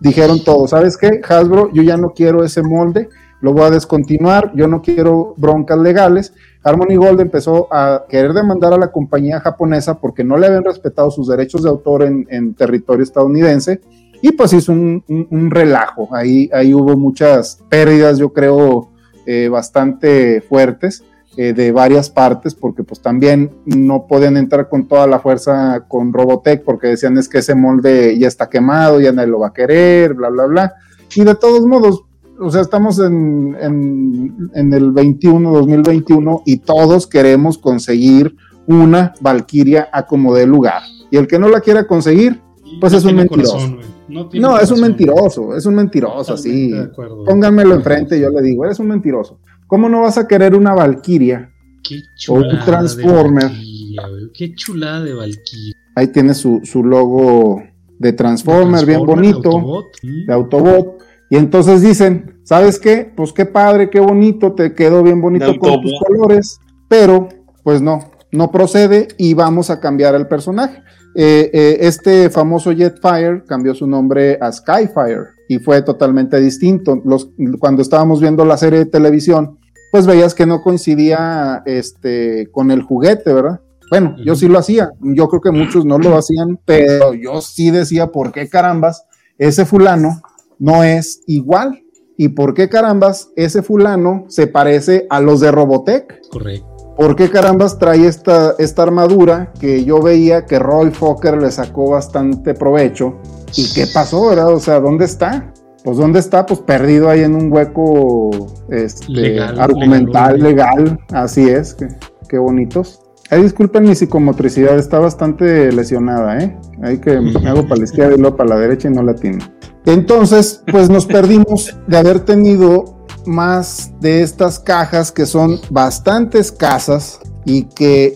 Dijeron 0.00 0.44
todos, 0.44 0.70
¿sabes 0.70 0.96
qué? 0.96 1.20
Hasbro, 1.26 1.72
yo 1.72 1.82
ya 1.82 1.96
no 1.96 2.10
quiero 2.10 2.44
ese 2.44 2.62
molde, 2.62 3.08
lo 3.40 3.52
voy 3.52 3.62
a 3.62 3.70
descontinuar, 3.70 4.52
yo 4.54 4.68
no 4.68 4.80
quiero 4.80 5.34
broncas 5.36 5.78
legales. 5.78 6.32
Harmony 6.62 6.96
Gold 6.96 7.20
empezó 7.20 7.72
a 7.72 8.04
querer 8.08 8.32
demandar 8.32 8.72
a 8.72 8.78
la 8.78 8.92
compañía 8.92 9.40
japonesa 9.40 9.98
porque 9.98 10.22
no 10.22 10.36
le 10.36 10.46
habían 10.46 10.64
respetado 10.64 11.10
sus 11.10 11.26
derechos 11.26 11.62
de 11.62 11.70
autor 11.70 12.04
en 12.04 12.54
territorio 12.54 13.02
estadounidense 13.02 13.80
y 14.22 14.32
pues 14.32 14.52
hizo 14.52 14.72
un, 14.72 15.02
un- 15.08 15.26
un 15.30 15.50
relajo. 15.50 16.08
Ahí, 16.14 16.48
ahí 16.52 16.74
hubo 16.74 16.96
muchas 16.96 17.62
pérdidas, 17.68 18.18
yo 18.18 18.32
creo, 18.32 18.88
eh, 19.26 19.48
bastante 19.48 20.40
fuertes 20.40 21.04
eh, 21.36 21.52
de 21.52 21.70
varias 21.70 22.10
partes, 22.10 22.54
porque 22.54 22.82
pues 22.82 23.00
también 23.00 23.50
no 23.64 24.06
pueden 24.08 24.36
entrar 24.36 24.68
con 24.68 24.88
toda 24.88 25.06
la 25.06 25.20
fuerza 25.20 25.84
con 25.86 26.12
Robotech, 26.12 26.64
porque 26.64 26.88
decían 26.88 27.16
es 27.18 27.28
que 27.28 27.38
ese 27.38 27.54
molde 27.54 28.18
ya 28.18 28.26
está 28.26 28.48
quemado, 28.48 29.00
ya 29.00 29.12
nadie 29.12 29.28
lo 29.28 29.38
va 29.40 29.48
a 29.48 29.52
querer, 29.52 30.14
bla, 30.14 30.30
bla, 30.30 30.46
bla. 30.46 30.74
Y 31.14 31.22
de 31.22 31.34
todos 31.36 31.64
modos, 31.66 32.02
o 32.40 32.50
sea, 32.50 32.60
estamos 32.60 32.98
en, 32.98 33.56
en, 33.60 34.50
en 34.54 34.72
el 34.72 34.90
21, 34.92 35.52
2021, 35.52 36.42
y 36.44 36.56
todos 36.58 37.06
queremos 37.06 37.56
conseguir 37.58 38.34
una 38.66 39.14
Valkyria 39.20 39.88
a 39.92 40.06
como 40.06 40.34
dé 40.34 40.46
lugar. 40.46 40.82
Y 41.10 41.16
el 41.18 41.26
que 41.28 41.38
no 41.38 41.48
la 41.48 41.60
quiera 41.60 41.86
conseguir, 41.86 42.40
Pues 42.80 42.92
es 42.92 43.04
un 43.04 43.14
mentiroso. 43.16 43.52
corazón. 43.52 43.78
No, 44.08 44.28
tiene 44.28 44.46
no, 44.46 44.58
es 44.58 44.70
un 44.70 44.80
mentiroso, 44.80 45.54
es 45.56 45.66
un 45.66 45.74
mentiroso, 45.74 46.34
así. 46.34 46.70
Totalmente 46.70 46.76
de 46.76 46.92
acuerdo. 46.92 47.24
Pónganmelo 47.24 47.74
enfrente, 47.74 48.20
yo 48.20 48.30
le 48.30 48.42
digo, 48.42 48.64
eres 48.64 48.78
un 48.78 48.88
mentiroso. 48.88 49.40
¿Cómo 49.66 49.88
no 49.88 50.02
vas 50.02 50.16
a 50.18 50.26
querer 50.26 50.54
una 50.54 50.74
Valkyria? 50.74 51.50
Qué 51.82 52.00
O 52.28 52.34
un 52.34 52.42
chulada 52.44 52.64
Transformer. 52.64 53.50
de. 53.50 54.30
Qué 54.34 54.54
chulada 54.54 55.02
de 55.02 55.14
Valkyria. 55.14 55.74
Ahí 55.94 56.08
tiene 56.08 56.34
su, 56.34 56.60
su 56.64 56.84
logo 56.84 57.62
de 57.98 58.12
Transformer, 58.12 58.86
bien 58.86 59.00
Transformer, 59.04 59.32
bonito, 59.32 59.50
Autobot. 59.50 59.86
Mm. 60.02 60.26
de 60.26 60.32
Autobot. 60.32 60.98
Y 61.30 61.36
entonces 61.36 61.82
dicen, 61.82 62.40
¿sabes 62.44 62.78
qué? 62.78 63.12
Pues 63.14 63.32
qué 63.32 63.44
padre, 63.44 63.90
qué 63.90 64.00
bonito, 64.00 64.52
te 64.52 64.74
quedó 64.74 65.02
bien 65.02 65.20
bonito 65.20 65.46
De 65.52 65.58
con 65.58 65.82
tus 65.82 65.92
Autobot. 65.92 66.06
colores, 66.06 66.60
pero 66.88 67.28
pues 67.62 67.82
no, 67.82 68.10
no 68.32 68.50
procede 68.50 69.08
y 69.18 69.34
vamos 69.34 69.68
a 69.70 69.80
cambiar 69.80 70.14
el 70.14 70.26
personaje. 70.26 70.82
Eh, 71.20 71.50
eh, 71.52 71.78
este 71.80 72.30
famoso 72.30 72.70
Jetfire 72.70 73.42
cambió 73.44 73.74
su 73.74 73.88
nombre 73.88 74.38
a 74.40 74.52
Skyfire 74.52 75.24
y 75.48 75.58
fue 75.58 75.82
totalmente 75.82 76.38
distinto. 76.38 77.02
Los, 77.04 77.30
cuando 77.58 77.82
estábamos 77.82 78.20
viendo 78.20 78.44
la 78.44 78.56
serie 78.56 78.78
de 78.78 78.86
televisión, 78.86 79.58
pues 79.90 80.06
veías 80.06 80.32
que 80.32 80.46
no 80.46 80.62
coincidía 80.62 81.64
este, 81.66 82.48
con 82.52 82.70
el 82.70 82.82
juguete, 82.82 83.32
¿verdad? 83.32 83.60
Bueno, 83.90 84.14
yo 84.24 84.36
sí 84.36 84.46
lo 84.46 84.60
hacía, 84.60 84.92
yo 85.00 85.28
creo 85.28 85.40
que 85.40 85.50
muchos 85.50 85.84
no 85.84 85.98
lo 85.98 86.16
hacían, 86.16 86.60
pero 86.64 87.14
yo 87.14 87.40
sí 87.40 87.72
decía, 87.72 88.12
¿por 88.12 88.30
qué 88.30 88.48
carambas 88.48 89.04
ese 89.38 89.64
fulano 89.64 90.22
no 90.60 90.84
es 90.84 91.24
igual? 91.26 91.82
¿Y 92.16 92.28
por 92.28 92.54
qué 92.54 92.68
carambas 92.68 93.30
ese 93.34 93.62
fulano 93.62 94.26
se 94.28 94.46
parece 94.46 95.08
a 95.10 95.20
los 95.20 95.40
de 95.40 95.50
Robotech? 95.50 96.20
Correcto. 96.30 96.77
¿Por 96.98 97.14
qué 97.14 97.30
carambas 97.30 97.78
trae 97.78 98.08
esta, 98.08 98.56
esta 98.58 98.82
armadura 98.82 99.52
que 99.60 99.84
yo 99.84 100.02
veía 100.02 100.46
que 100.46 100.58
Roy 100.58 100.90
Fokker 100.90 101.40
le 101.40 101.52
sacó 101.52 101.90
bastante 101.90 102.54
provecho? 102.54 103.14
¿Y 103.54 103.72
qué 103.72 103.86
pasó, 103.86 104.30
verdad? 104.30 104.52
O 104.52 104.58
sea, 104.58 104.80
¿dónde 104.80 105.04
está? 105.04 105.52
Pues 105.84 105.96
¿dónde 105.96 106.18
está? 106.18 106.44
Pues 106.44 106.58
perdido 106.58 107.08
ahí 107.08 107.20
en 107.20 107.36
un 107.36 107.52
hueco 107.52 108.48
este, 108.68 109.12
Legal, 109.12 109.60
argumental, 109.60 110.42
legal, 110.42 110.84
legal, 110.84 111.00
así 111.12 111.48
es, 111.48 111.74
qué, 111.74 111.86
qué 112.28 112.36
bonitos. 112.36 113.00
Ay, 113.30 113.42
disculpen 113.42 113.84
mi 113.84 113.94
psicomotricidad, 113.94 114.76
está 114.76 114.98
bastante 114.98 115.70
lesionada, 115.70 116.36
¿eh? 116.40 116.58
Ahí 116.82 116.98
que 116.98 117.20
me 117.20 117.48
hago 117.48 117.62
para 117.62 117.76
la 117.76 117.84
izquierda 117.84 118.16
y 118.16 118.18
luego 118.18 118.36
para 118.36 118.50
la 118.50 118.56
derecha 118.56 118.88
y 118.88 118.92
no 118.92 119.04
la 119.04 119.14
tiene. 119.14 119.38
Entonces, 119.86 120.64
pues 120.72 120.90
nos 120.90 121.06
perdimos 121.06 121.78
de 121.86 121.96
haber 121.96 122.20
tenido 122.20 122.97
más 123.28 123.92
de 124.00 124.22
estas 124.22 124.58
cajas 124.58 125.12
que 125.12 125.26
son 125.26 125.60
bastante 125.70 126.38
escasas 126.38 127.20
y 127.44 127.64
que 127.64 128.14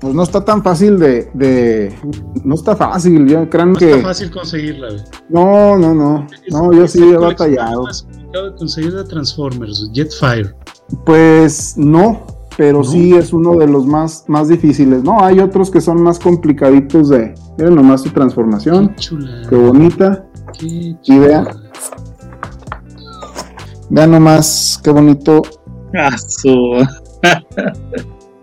pues 0.00 0.12
no 0.14 0.22
está 0.22 0.44
tan 0.44 0.62
fácil 0.62 0.98
de, 0.98 1.30
de- 1.34 1.94
no 2.44 2.56
está 2.56 2.76
fácil, 2.76 3.26
yo 3.26 3.48
creo 3.48 3.66
No 3.66 3.74
que 3.76 3.90
está 3.92 4.08
fácil 4.08 4.30
conseguirla, 4.30 4.88
güey. 4.88 5.02
no, 5.30 5.78
no, 5.78 5.94
no, 5.94 6.26
no, 6.50 6.72
yo 6.72 6.86
sí 6.88 7.02
he 7.02 7.16
batallado. 7.16 7.84
más 7.84 8.02
complicado 8.02 8.50
de 8.50 8.56
conseguir 8.56 8.92
de 8.94 9.04
Transformers, 9.04 9.90
Jetfire. 9.94 10.54
Pues 11.06 11.74
no, 11.78 12.26
pero 12.58 12.78
¿No? 12.78 12.84
sí 12.84 13.14
es 13.14 13.32
uno 13.32 13.56
de 13.56 13.66
los 13.66 13.86
más, 13.86 14.24
más 14.28 14.48
difíciles. 14.48 15.02
No, 15.02 15.24
hay 15.24 15.40
otros 15.40 15.70
que 15.70 15.80
son 15.80 16.02
más 16.02 16.18
complicaditos 16.18 17.08
de, 17.08 17.34
miren 17.56 17.74
nomás 17.74 18.02
su 18.02 18.10
transformación, 18.10 18.88
Qué 18.90 18.94
chulada. 18.96 19.48
qué 19.48 19.56
bonita. 19.56 20.26
Qué 20.58 20.96
Y 21.04 21.18
vea. 21.18 21.46
Vean 23.94 24.10
nomás 24.10 24.80
qué 24.82 24.90
bonito. 24.90 25.40
Ah, 25.96 26.10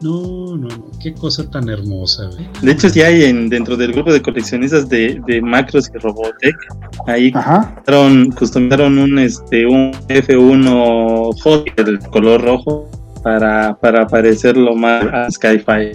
No, 0.02 0.56
no, 0.58 0.68
no, 0.68 0.90
qué 1.00 1.14
cosa 1.14 1.48
tan 1.52 1.70
hermosa. 1.70 2.24
güey. 2.32 2.48
De 2.64 2.72
hecho, 2.72 2.90
sí 2.90 3.02
hay 3.02 3.26
en, 3.26 3.50
dentro 3.50 3.76
del 3.78 3.92
grupo 3.92 4.12
de 4.12 4.20
coleccionistas 4.22 4.90
de, 4.90 5.22
de 5.28 5.42
Macros 5.42 5.92
y 5.94 5.98
Robotech. 6.00 6.56
Ahí 7.06 7.32
customizaron, 7.32 8.32
customizaron 8.32 8.98
un 8.98 9.20
este 9.20 9.66
un 9.68 9.92
F1 10.08 11.40
Hot 11.44 11.76
del 11.86 12.00
color 12.00 12.42
rojo 12.42 12.90
para, 13.22 13.78
para 13.80 14.08
parecerlo 14.08 14.74
más 14.76 15.04
a 15.14 15.30
Skyfire. 15.30 15.92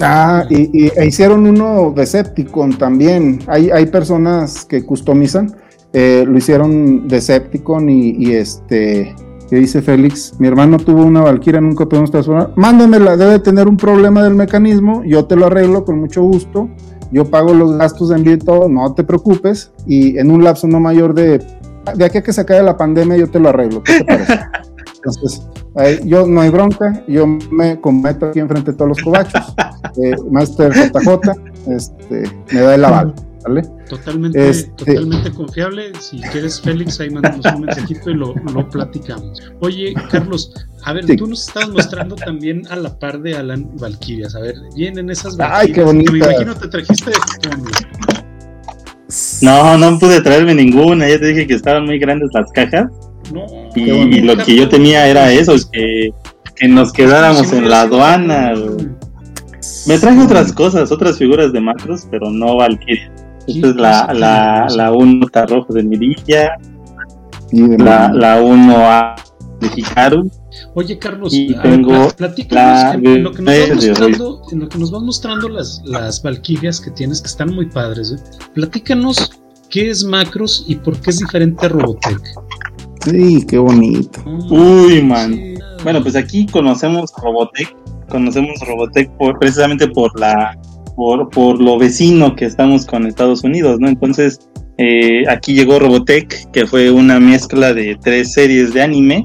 Ah, 0.00 0.44
y, 0.50 0.86
y- 0.86 0.92
e 0.94 1.06
hicieron 1.06 1.46
uno 1.46 1.94
Decepticon 1.96 2.76
también. 2.76 3.38
Hay, 3.46 3.70
hay 3.70 3.86
personas 3.86 4.66
que 4.66 4.84
customizan. 4.84 5.54
Eh, 5.98 6.26
lo 6.28 6.36
hicieron 6.36 7.08
Decepticon 7.08 7.88
y, 7.88 8.10
y 8.18 8.34
este. 8.34 9.14
Que 9.48 9.56
dice 9.56 9.80
Félix, 9.80 10.34
mi 10.38 10.48
hermano 10.48 10.76
tuvo 10.76 11.04
una 11.04 11.22
Valkyria, 11.22 11.60
nunca 11.60 11.86
podemos 11.86 12.10
transformar. 12.10 12.52
Mándamela, 12.56 13.16
debe 13.16 13.38
tener 13.38 13.66
un 13.66 13.78
problema 13.78 14.22
del 14.22 14.34
mecanismo. 14.34 15.04
Yo 15.04 15.24
te 15.24 15.36
lo 15.36 15.46
arreglo 15.46 15.84
con 15.84 16.00
mucho 16.00 16.22
gusto. 16.22 16.68
Yo 17.12 17.24
pago 17.30 17.54
los 17.54 17.78
gastos 17.78 18.10
de 18.10 18.16
envío 18.16 18.34
y 18.34 18.38
todo, 18.38 18.68
no 18.68 18.92
te 18.92 19.04
preocupes. 19.04 19.72
Y 19.86 20.18
en 20.18 20.30
un 20.30 20.44
lapso 20.44 20.66
no 20.66 20.80
mayor 20.80 21.14
de. 21.14 21.38
De 21.94 22.04
aquí 22.04 22.18
a 22.18 22.22
que 22.22 22.32
se 22.32 22.42
acabe 22.42 22.62
la 22.62 22.76
pandemia, 22.76 23.16
yo 23.16 23.30
te 23.30 23.38
lo 23.38 23.48
arreglo. 23.48 23.82
¿Qué 23.82 24.00
te 24.00 24.04
parece? 24.04 24.38
Entonces, 24.96 25.48
ahí, 25.76 26.00
yo 26.04 26.26
no 26.26 26.42
hay 26.42 26.50
bronca, 26.50 27.04
yo 27.08 27.26
me 27.26 27.80
comprometo 27.80 28.26
aquí 28.26 28.40
enfrente 28.40 28.72
de 28.72 28.76
todos 28.76 28.88
los 28.90 29.02
cobachos. 29.02 29.54
Eh, 30.02 30.14
Master 30.30 30.74
JJ 30.74 31.08
este, 31.74 32.24
me 32.52 32.60
da 32.60 32.74
el 32.74 32.84
aval, 32.84 33.14
¿vale? 33.46 33.62
Totalmente, 33.88 34.48
Este- 34.48 34.70
totalmente 34.84 35.30
confiable. 35.30 35.92
Si 36.00 36.20
quieres, 36.20 36.60
Félix, 36.60 37.00
ahí 37.00 37.10
mandamos 37.10 37.44
un 37.54 37.60
mensajito 37.62 38.10
y 38.10 38.14
lo, 38.14 38.34
lo 38.52 38.68
platicamos. 38.68 39.40
Oye, 39.60 39.94
Carlos, 40.10 40.52
a 40.84 40.92
ver, 40.92 41.06
Sí. 41.06 41.16
tú 41.16 41.26
nos 41.26 41.46
estabas 41.48 41.70
mostrando 41.70 42.14
también 42.16 42.62
a 42.70 42.76
la 42.76 42.98
par 42.98 43.20
de 43.20 43.36
Alan 43.36 43.68
Valkyrias. 43.78 44.34
A 44.34 44.40
ver, 44.40 44.54
vienen 44.74 45.10
esas 45.10 45.36
Ay, 45.40 45.72
qué 45.72 45.82
Valkyrias. 45.82 46.10
que 46.10 46.12
Me 46.12 46.18
imagino 46.18 46.54
te 46.54 46.68
trajiste 46.68 47.10
de 47.10 47.16
Japón, 47.16 47.60
güey. 47.62 47.74
No, 49.42 49.78
no 49.78 49.98
pude 49.98 50.20
traerme 50.20 50.54
ninguna. 50.54 51.08
Ya 51.08 51.18
te 51.20 51.26
dije 51.26 51.46
que 51.46 51.54
estaban 51.54 51.84
muy 51.86 51.98
grandes 51.98 52.28
las 52.34 52.50
cajas. 52.52 52.86
No, 53.32 53.44
Y, 53.74 53.82
y 53.90 54.20
lo 54.20 54.36
que 54.36 54.56
yo 54.56 54.68
tenía 54.68 55.06
era 55.08 55.32
eso, 55.32 55.54
que, 55.72 56.10
que 56.54 56.68
nos 56.68 56.92
quedáramos 56.92 57.52
en 57.52 57.68
la 57.68 57.82
aduana. 57.82 58.52
Me 59.86 59.98
traje 59.98 60.20
otras 60.20 60.52
cosas, 60.52 60.90
otras 60.92 61.18
figuras 61.18 61.52
de 61.52 61.60
macros, 61.60 62.06
pero 62.10 62.30
no 62.30 62.56
Valkyrie. 62.56 63.10
Esta 63.46 63.68
es 63.68 63.76
la, 63.76 64.12
la, 64.14 64.66
la 64.74 64.92
1 64.92 65.26
rojo 65.48 65.72
de 65.72 65.82
Mirilla, 65.82 66.56
la, 67.52 68.12
la 68.12 68.42
1A 68.42 69.14
de 69.60 69.70
Hikaru. 69.74 70.30
Oye, 70.74 70.98
Carlos, 70.98 71.32
Y 71.34 71.54
tengo 71.54 72.08
platícanos 72.16 72.54
la 72.54 72.94
en, 72.94 73.06
en 73.06 73.22
lo 73.22 73.32
que 73.32 73.42
nos 73.42 73.68
mostrando, 73.68 74.42
en 74.52 74.60
lo 74.60 74.68
que 74.68 74.78
nos 74.78 74.90
vas 74.90 75.02
mostrando 75.02 75.48
las, 75.48 75.82
las 75.84 76.22
Valkyrias 76.22 76.80
que 76.80 76.90
tienes, 76.90 77.20
que 77.20 77.28
están 77.28 77.54
muy 77.54 77.66
padres, 77.66 78.10
güey. 78.10 78.22
Platícanos 78.54 79.30
qué 79.70 79.90
es 79.90 80.04
Macros 80.04 80.64
y 80.66 80.76
por 80.76 80.98
qué 81.00 81.10
es 81.10 81.18
diferente 81.18 81.66
a 81.66 81.68
Robotech. 81.68 82.20
Sí, 83.04 83.44
qué 83.46 83.58
bonito. 83.58 84.20
Uy, 84.50 85.02
man. 85.02 85.34
Sí. 85.34 85.54
Bueno, 85.82 86.02
pues 86.02 86.16
aquí 86.16 86.46
conocemos 86.46 87.12
Robotech, 87.22 87.76
conocemos 88.08 88.58
Robotech 88.66 89.10
por, 89.12 89.38
precisamente 89.38 89.86
por 89.88 90.18
la 90.18 90.56
por, 90.96 91.30
por 91.30 91.62
lo 91.62 91.78
vecino 91.78 92.34
que 92.34 92.46
estamos 92.46 92.84
con 92.86 93.06
Estados 93.06 93.44
Unidos, 93.44 93.78
¿no? 93.78 93.88
Entonces, 93.88 94.40
eh, 94.78 95.22
aquí 95.28 95.54
llegó 95.54 95.78
Robotech, 95.78 96.50
que 96.50 96.66
fue 96.66 96.90
una 96.90 97.20
mezcla 97.20 97.72
de 97.72 97.96
tres 98.02 98.32
series 98.32 98.74
de 98.74 98.82
anime. 98.82 99.24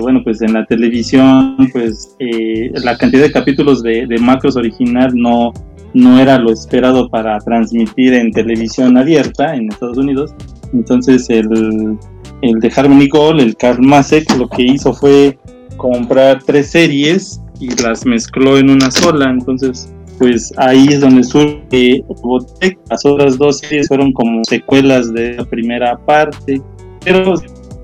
Bueno, 0.00 0.20
pues 0.22 0.40
en 0.40 0.52
la 0.52 0.64
televisión, 0.66 1.56
pues 1.72 2.14
eh, 2.20 2.70
la 2.74 2.96
cantidad 2.96 3.24
de 3.24 3.32
capítulos 3.32 3.82
de, 3.82 4.06
de 4.06 4.18
Macros 4.18 4.56
original 4.56 5.10
no, 5.14 5.52
no 5.94 6.20
era 6.20 6.38
lo 6.38 6.52
esperado 6.52 7.08
para 7.08 7.38
transmitir 7.40 8.14
en 8.14 8.30
televisión 8.30 8.96
abierta 8.96 9.56
en 9.56 9.68
Estados 9.68 9.98
Unidos. 9.98 10.32
Entonces, 10.72 11.28
el, 11.28 11.98
el 12.42 12.60
de 12.60 12.72
Harmony 12.74 13.08
Gold, 13.08 13.40
el 13.40 13.56
Karl 13.56 13.82
Masek, 13.82 14.32
lo 14.38 14.48
que 14.48 14.62
hizo 14.62 14.94
fue 14.94 15.36
comprar 15.76 16.40
tres 16.44 16.70
series 16.70 17.40
y 17.58 17.68
las 17.82 18.06
mezcló 18.06 18.58
en 18.58 18.70
una 18.70 18.92
sola. 18.92 19.28
Entonces, 19.28 19.92
pues 20.18 20.52
ahí 20.56 20.88
es 20.88 21.00
donde 21.00 21.22
surge 21.22 22.04
Robotech. 22.08 22.78
Las 22.90 23.04
otras 23.04 23.38
dos 23.38 23.58
series 23.58 23.88
fueron 23.88 24.12
como 24.12 24.42
secuelas 24.44 25.12
de 25.12 25.34
la 25.34 25.44
primera 25.44 25.96
parte. 25.96 26.60
Pero, 27.04 27.34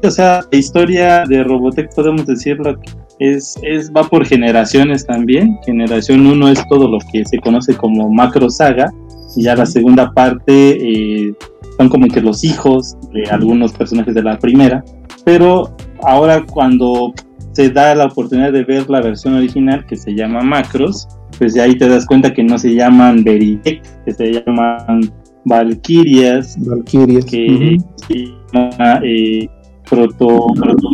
o 0.02 0.10
sea, 0.10 0.40
la 0.50 0.58
historia 0.58 1.24
de 1.28 1.44
Robotech, 1.44 1.94
podemos 1.94 2.26
decirlo, 2.26 2.76
es, 3.20 3.56
es, 3.62 3.92
va 3.92 4.04
por 4.04 4.26
generaciones 4.26 5.06
también. 5.06 5.58
Generación 5.64 6.26
1 6.26 6.48
es 6.48 6.68
todo 6.68 6.88
lo 6.88 6.98
que 7.12 7.24
se 7.24 7.38
conoce 7.38 7.74
como 7.76 8.10
Macro 8.10 8.50
Saga. 8.50 8.92
Y 9.36 9.44
ya 9.44 9.56
la 9.56 9.66
segunda 9.66 10.12
parte 10.12 10.52
eh, 10.52 11.34
son 11.78 11.88
como 11.88 12.08
que 12.08 12.20
los 12.20 12.44
hijos 12.44 12.96
de 13.12 13.24
algunos 13.30 13.72
personajes 13.72 14.14
de 14.14 14.22
la 14.22 14.38
primera. 14.38 14.84
Pero 15.24 15.74
ahora 16.02 16.44
cuando 16.44 17.14
se 17.52 17.70
da 17.70 17.94
la 17.94 18.06
oportunidad 18.06 18.52
de 18.52 18.64
ver 18.64 18.90
la 18.90 19.00
versión 19.00 19.34
original 19.34 19.86
que 19.86 19.96
se 19.96 20.14
llama 20.14 20.42
Macros, 20.42 21.08
pues 21.38 21.56
ahí 21.58 21.76
te 21.76 21.88
das 21.88 22.06
cuenta 22.06 22.32
que 22.32 22.42
no 22.44 22.58
se 22.58 22.74
llaman 22.74 23.24
Veritech, 23.24 23.82
que 24.04 24.12
se 24.12 24.32
llaman 24.32 25.12
Valkyrias, 25.44 26.56
Valkyrias. 26.66 27.24
que 27.26 27.76
se 28.08 28.14
llama 28.52 29.00
eh, 29.04 29.46
proto, 29.88 30.46
proto- 30.54 30.88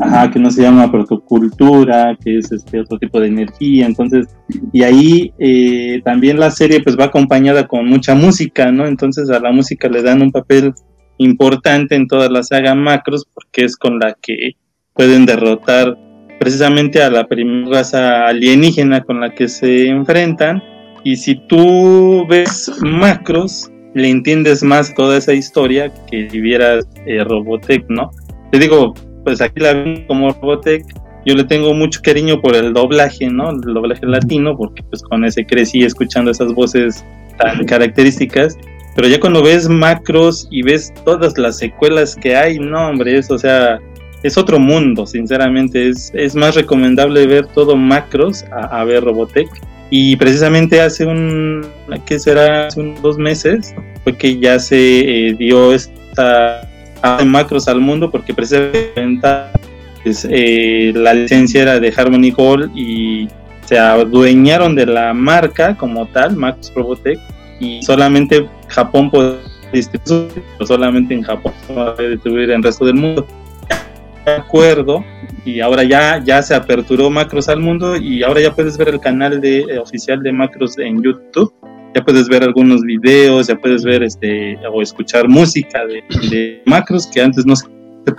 ajá, 0.00 0.30
que 0.30 0.38
no 0.38 0.50
se 0.50 0.62
llama 0.62 0.90
protocultura, 0.90 2.16
que 2.22 2.38
es 2.38 2.50
este 2.52 2.80
otro 2.80 2.98
tipo 2.98 3.20
de 3.20 3.28
energía, 3.28 3.86
entonces, 3.86 4.26
y 4.72 4.82
ahí 4.82 5.32
eh, 5.38 6.00
también 6.04 6.40
la 6.40 6.50
serie 6.50 6.82
pues 6.82 6.98
va 6.98 7.04
acompañada 7.04 7.66
con 7.66 7.86
mucha 7.86 8.14
música, 8.14 8.72
¿no? 8.72 8.86
Entonces 8.86 9.30
a 9.30 9.40
la 9.40 9.52
música 9.52 9.88
le 9.88 10.02
dan 10.02 10.22
un 10.22 10.32
papel 10.32 10.72
importante 11.18 11.94
en 11.94 12.08
toda 12.08 12.28
la 12.28 12.42
saga 12.42 12.74
Macros 12.74 13.26
porque 13.32 13.64
es 13.64 13.76
con 13.76 13.98
la 13.98 14.16
que 14.20 14.52
pueden 14.92 15.24
derrotar 15.26 15.96
precisamente 16.38 17.02
a 17.02 17.10
la 17.10 17.26
primera 17.26 17.78
raza 17.78 18.26
alienígena 18.26 19.02
con 19.02 19.20
la 19.20 19.34
que 19.34 19.48
se 19.48 19.88
enfrentan 19.88 20.62
y 21.04 21.16
si 21.16 21.36
tú 21.46 22.26
ves 22.28 22.70
Macros 22.80 23.70
le 23.94 24.10
entiendes 24.10 24.62
más 24.62 24.94
toda 24.94 25.16
esa 25.16 25.32
historia 25.32 25.92
que 26.10 26.28
si 26.28 26.40
vieras 26.40 26.86
eh, 27.06 27.24
Robotech, 27.24 27.84
¿no? 27.88 28.10
Te 28.52 28.58
digo, 28.58 28.92
pues 29.24 29.40
aquí 29.40 29.60
la 29.60 29.72
ven 29.72 30.04
como 30.06 30.30
Robotech, 30.30 30.84
yo 31.24 31.34
le 31.34 31.44
tengo 31.44 31.72
mucho 31.74 32.00
cariño 32.02 32.40
por 32.40 32.54
el 32.54 32.72
doblaje, 32.72 33.28
¿no? 33.28 33.50
El 33.50 33.60
doblaje 33.60 34.04
latino, 34.04 34.56
porque 34.56 34.82
pues 34.84 35.02
con 35.02 35.24
ese 35.24 35.46
crecí 35.46 35.82
escuchando 35.82 36.30
esas 36.30 36.52
voces 36.52 37.04
tan 37.38 37.64
características, 37.64 38.58
pero 38.94 39.08
ya 39.08 39.20
cuando 39.20 39.42
ves 39.42 39.68
Macros 39.68 40.48
y 40.50 40.62
ves 40.62 40.92
todas 41.04 41.36
las 41.38 41.58
secuelas 41.58 42.16
que 42.16 42.34
hay, 42.34 42.58
no, 42.58 42.88
hombre, 42.88 43.18
es, 43.18 43.30
o 43.30 43.38
sea, 43.38 43.78
es 44.26 44.36
otro 44.36 44.58
mundo, 44.58 45.06
sinceramente, 45.06 45.88
es, 45.88 46.10
es 46.14 46.34
más 46.34 46.54
recomendable 46.54 47.26
ver 47.26 47.46
todo 47.46 47.76
Macros 47.76 48.44
a, 48.52 48.80
a 48.80 48.84
ver 48.84 49.04
Robotech. 49.04 49.48
Y 49.90 50.16
precisamente 50.16 50.80
hace 50.80 51.06
un, 51.06 51.64
¿qué 52.06 52.18
será? 52.18 52.66
Hace 52.66 52.80
unos 52.80 53.00
dos 53.02 53.18
meses 53.18 53.74
fue 54.02 54.16
que 54.16 54.38
ya 54.38 54.58
se 54.58 55.28
eh, 55.28 55.34
dio 55.34 55.72
esta 55.72 56.68
de 57.18 57.24
macros 57.24 57.68
al 57.68 57.80
mundo 57.80 58.10
porque 58.10 58.34
precisamente 58.34 59.28
pues, 60.02 60.24
la 60.24 61.14
licencia 61.14 61.62
era 61.62 61.78
de 61.78 61.92
Harmony 61.96 62.30
Gold 62.30 62.72
y 62.76 63.28
se 63.64 63.78
adueñaron 63.78 64.74
de 64.74 64.86
la 64.86 65.12
marca 65.12 65.76
como 65.76 66.06
tal, 66.06 66.36
Macros 66.36 66.72
Robotech, 66.74 67.18
y 67.60 67.82
solamente 67.82 68.48
Japón 68.68 69.10
puede 69.10 69.36
distribuir, 69.72 70.42
solamente 70.64 71.14
en 71.14 71.22
Japón 71.22 71.52
puede 71.66 72.10
distribuir 72.10 72.50
en 72.50 72.56
el 72.56 72.62
resto 72.62 72.84
del 72.84 72.94
mundo. 72.94 73.26
Acuerdo, 74.26 75.04
y 75.44 75.60
ahora 75.60 75.84
ya, 75.84 76.20
ya 76.24 76.42
se 76.42 76.54
aperturó 76.54 77.08
Macros 77.10 77.48
al 77.48 77.60
mundo 77.60 77.96
y 77.96 78.24
ahora 78.24 78.40
ya 78.40 78.52
puedes 78.52 78.76
ver 78.76 78.88
el 78.88 78.98
canal 78.98 79.40
de, 79.40 79.60
eh, 79.60 79.78
oficial 79.78 80.20
de 80.22 80.32
Macros 80.32 80.76
en 80.78 81.00
YouTube. 81.00 81.54
Ya 81.94 82.04
puedes 82.04 82.28
ver 82.28 82.42
algunos 82.42 82.82
videos, 82.82 83.46
ya 83.46 83.56
puedes 83.56 83.84
ver 83.84 84.02
este 84.02 84.58
o 84.70 84.82
escuchar 84.82 85.28
música 85.28 85.86
de, 85.86 86.02
de 86.28 86.62
Macros 86.66 87.06
que 87.06 87.22
antes 87.22 87.46
no 87.46 87.54
se 87.54 87.66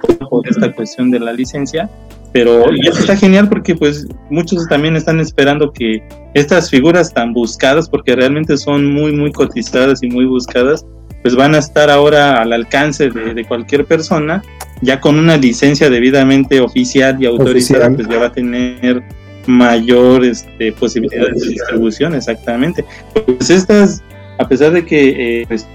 podía 0.01 0.19
por 0.29 0.47
esta 0.47 0.71
cuestión 0.71 1.11
de 1.11 1.19
la 1.19 1.33
licencia. 1.33 1.89
Pero 2.31 2.73
y 2.73 2.87
eso 2.87 2.99
está 2.99 3.15
genial 3.15 3.49
porque 3.49 3.75
pues 3.75 4.07
muchos 4.29 4.67
también 4.67 4.95
están 4.95 5.19
esperando 5.19 5.71
que 5.71 6.01
estas 6.33 6.69
figuras 6.69 7.13
tan 7.13 7.33
buscadas, 7.33 7.89
porque 7.89 8.15
realmente 8.15 8.57
son 8.57 8.93
muy 8.93 9.11
muy 9.11 9.31
cotizadas 9.31 10.03
y 10.03 10.07
muy 10.07 10.25
buscadas, 10.25 10.85
pues 11.27 11.35
van 11.35 11.55
a 11.55 11.57
estar 11.57 11.89
ahora 11.89 12.41
al 12.41 12.53
alcance 12.53 13.09
de, 13.09 13.33
de 13.33 13.43
cualquier 13.43 13.83
persona, 13.83 14.41
ya 14.81 15.01
con 15.01 15.19
una 15.19 15.35
licencia 15.35 15.89
debidamente 15.89 16.61
oficial 16.61 17.21
y 17.21 17.25
autorizada, 17.25 17.87
Oficial. 17.87 17.95
pues 17.95 18.07
ya 18.07 18.17
va 18.17 18.27
a 18.27 18.31
tener 18.31 19.03
mayor 19.45 20.23
este, 20.23 20.71
posibilidades 20.71 21.41
de 21.41 21.49
distribución, 21.49 22.15
exactamente. 22.15 22.85
Pues 23.25 23.49
estas, 23.49 24.01
a 24.37 24.47
pesar 24.47 24.71
de 24.71 24.85
que 24.85 25.41
eh, 25.41 25.45
pues, 25.49 25.67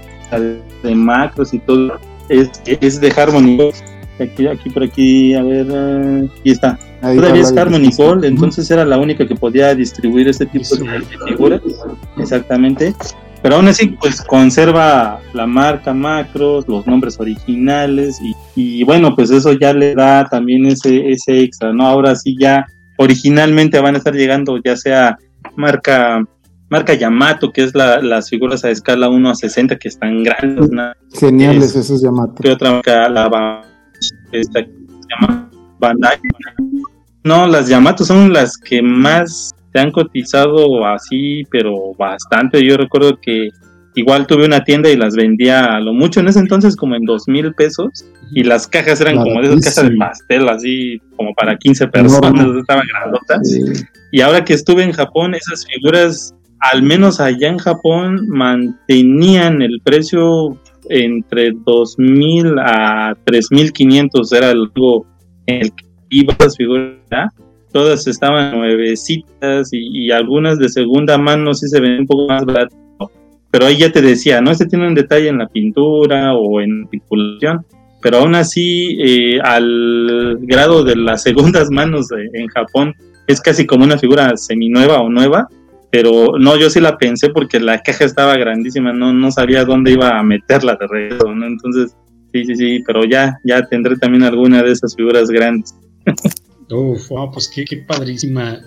de 0.81 0.95
macros 0.95 1.53
y 1.53 1.59
todo 1.59 1.99
es, 2.29 2.49
es 2.65 2.99
de 2.99 3.13
Harmony, 3.15 3.71
Aquí, 4.19 4.47
aquí 4.47 4.69
por 4.71 4.83
aquí, 4.83 5.35
a 5.35 5.43
ver, 5.43 5.67
aquí 6.31 6.49
está. 6.49 6.79
Todavía 6.99 7.43
es 7.43 7.53
Nicole, 7.53 8.27
entonces 8.27 8.71
era 8.71 8.85
la 8.85 8.97
única 8.97 9.27
que 9.27 9.35
podía 9.35 9.75
distribuir 9.75 10.27
este 10.29 10.47
tipo 10.47 10.75
de 10.77 11.01
figuras. 11.27 11.61
Exactamente. 12.17 12.95
Pero 13.43 13.57
aún 13.57 13.67
así, 13.67 13.87
pues 13.99 14.21
conserva 14.21 15.19
la 15.33 15.45
marca 15.45 15.93
Macros, 15.93 16.65
los 16.67 16.87
nombres 16.87 17.19
originales 17.19 18.19
y, 18.21 18.33
y, 18.55 18.83
bueno, 18.85 19.15
pues 19.15 19.31
eso 19.31 19.51
ya 19.51 19.73
le 19.73 19.93
da 19.93 20.25
también 20.29 20.65
ese, 20.65 21.09
ese 21.11 21.41
extra, 21.41 21.73
¿no? 21.73 21.85
Ahora 21.85 22.15
sí 22.15 22.37
ya 22.39 22.65
originalmente 22.97 23.79
van 23.81 23.95
a 23.95 23.97
estar 23.97 24.15
llegando 24.15 24.57
ya 24.63 24.77
sea 24.77 25.17
marca 25.57 26.23
marca 26.69 26.93
Yamato, 26.93 27.51
que 27.51 27.63
es 27.63 27.75
la, 27.75 28.01
las 28.01 28.29
figuras 28.29 28.63
a 28.65 28.71
escala 28.71 29.09
1 29.09 29.29
a 29.29 29.35
60 29.35 29.77
que 29.77 29.89
están 29.89 30.23
grandes. 30.23 30.69
Geniales 31.13 31.75
esos 31.75 32.01
Yamato. 32.01 32.33
¿Qué 32.41 32.49
otra 32.49 32.71
marca? 32.71 33.09
La 33.09 33.61
esta, 34.31 34.65
Bandai. 35.79 36.17
No, 37.23 37.45
las 37.45 37.67
Yamato 37.67 38.03
son 38.03 38.33
las 38.33 38.57
que 38.57 38.81
más 38.81 39.53
se 39.73 39.79
han 39.79 39.91
cotizado 39.91 40.85
así, 40.85 41.43
pero 41.49 41.93
bastante. 41.97 42.63
Yo 42.63 42.77
recuerdo 42.77 43.19
que 43.19 43.49
igual 43.95 44.27
tuve 44.27 44.45
una 44.45 44.63
tienda 44.63 44.89
y 44.89 44.95
las 44.95 45.15
vendía 45.15 45.75
a 45.75 45.79
lo 45.79 45.93
mucho 45.93 46.19
en 46.19 46.27
ese 46.27 46.39
entonces 46.39 46.75
como 46.75 46.95
en 46.95 47.03
dos 47.03 47.27
mil 47.27 47.53
pesos 47.53 48.05
y 48.31 48.43
las 48.43 48.67
cajas 48.67 49.01
eran 49.01 49.17
como 49.17 49.41
de 49.41 49.53
esas 49.53 49.75
cajas 49.75 49.91
de 49.91 49.97
pastel 49.97 50.49
así 50.49 51.01
como 51.15 51.33
para 51.33 51.57
15 51.57 51.87
personas, 51.87 52.47
estaban 52.57 52.85
grandotas. 52.87 53.41
Y 54.11 54.21
ahora 54.21 54.45
que 54.45 54.53
estuve 54.53 54.83
en 54.83 54.91
Japón, 54.91 55.33
esas 55.33 55.65
figuras, 55.65 56.35
al 56.59 56.83
menos 56.83 57.19
allá 57.19 57.49
en 57.49 57.57
Japón, 57.57 58.27
mantenían 58.27 59.61
el 59.61 59.79
precio 59.83 60.57
entre 60.89 61.51
2.000 61.53 62.61
a 62.63 63.15
3.500, 63.25 64.35
era 64.35 64.51
algo 64.51 65.05
en 65.47 65.61
el 65.61 65.73
que 65.73 65.85
iba 66.09 66.35
las 66.39 66.55
figuras, 66.57 67.31
todas 67.73 68.07
estaban 68.07 68.57
nuevecitas 68.57 69.69
y, 69.71 70.11
algunas 70.11 70.59
de 70.59 70.69
segunda 70.69 71.17
mano 71.17 71.53
sí 71.53 71.67
se 71.67 71.81
ven 71.81 72.01
un 72.01 72.07
poco 72.07 72.27
más 72.27 72.45
baratas. 72.45 72.77
Pero 73.51 73.65
ahí 73.65 73.77
ya 73.77 73.91
te 73.91 74.01
decía, 74.01 74.41
¿no? 74.41 74.51
Este 74.51 74.65
tiene 74.65 74.87
un 74.87 74.95
detalle 74.95 75.27
en 75.27 75.39
la 75.39 75.47
pintura 75.47 76.33
o 76.33 76.61
en 76.61 76.79
la 76.79 76.83
articulación, 76.85 77.65
pero 78.01 78.17
aún 78.17 78.35
así, 78.35 78.97
eh, 78.99 79.39
al 79.43 80.37
grado 80.41 80.83
de 80.83 80.95
las 80.95 81.23
segundas 81.23 81.69
manos 81.69 82.07
en 82.11 82.47
Japón, 82.47 82.95
es 83.27 83.41
casi 83.41 83.65
como 83.65 83.83
una 83.83 83.97
figura 83.97 84.35
seminueva 84.37 85.01
o 85.01 85.09
nueva, 85.09 85.47
pero 85.91 86.39
no, 86.39 86.57
yo 86.57 86.69
sí 86.69 86.79
la 86.79 86.97
pensé 86.97 87.29
porque 87.29 87.59
la 87.59 87.79
caja 87.79 88.05
estaba 88.05 88.35
grandísima, 88.35 88.91
no, 88.91 89.13
no 89.13 89.31
sabía 89.31 89.65
dónde 89.65 89.91
iba 89.91 90.17
a 90.17 90.23
meterla 90.23 90.75
de 90.75 90.87
regreso, 90.87 91.33
¿no? 91.33 91.45
Entonces, 91.45 91.95
sí, 92.33 92.45
sí, 92.45 92.55
sí, 92.55 92.83
pero 92.85 93.05
ya, 93.05 93.37
ya 93.43 93.63
tendré 93.67 93.95
también 93.97 94.23
alguna 94.23 94.63
de 94.63 94.71
esas 94.71 94.95
figuras 94.95 95.29
grandes. 95.29 95.75
Uf, 96.73 97.09
pues 97.31 97.47
qué, 97.47 97.65
qué 97.65 97.77
padrísima. 97.77 98.59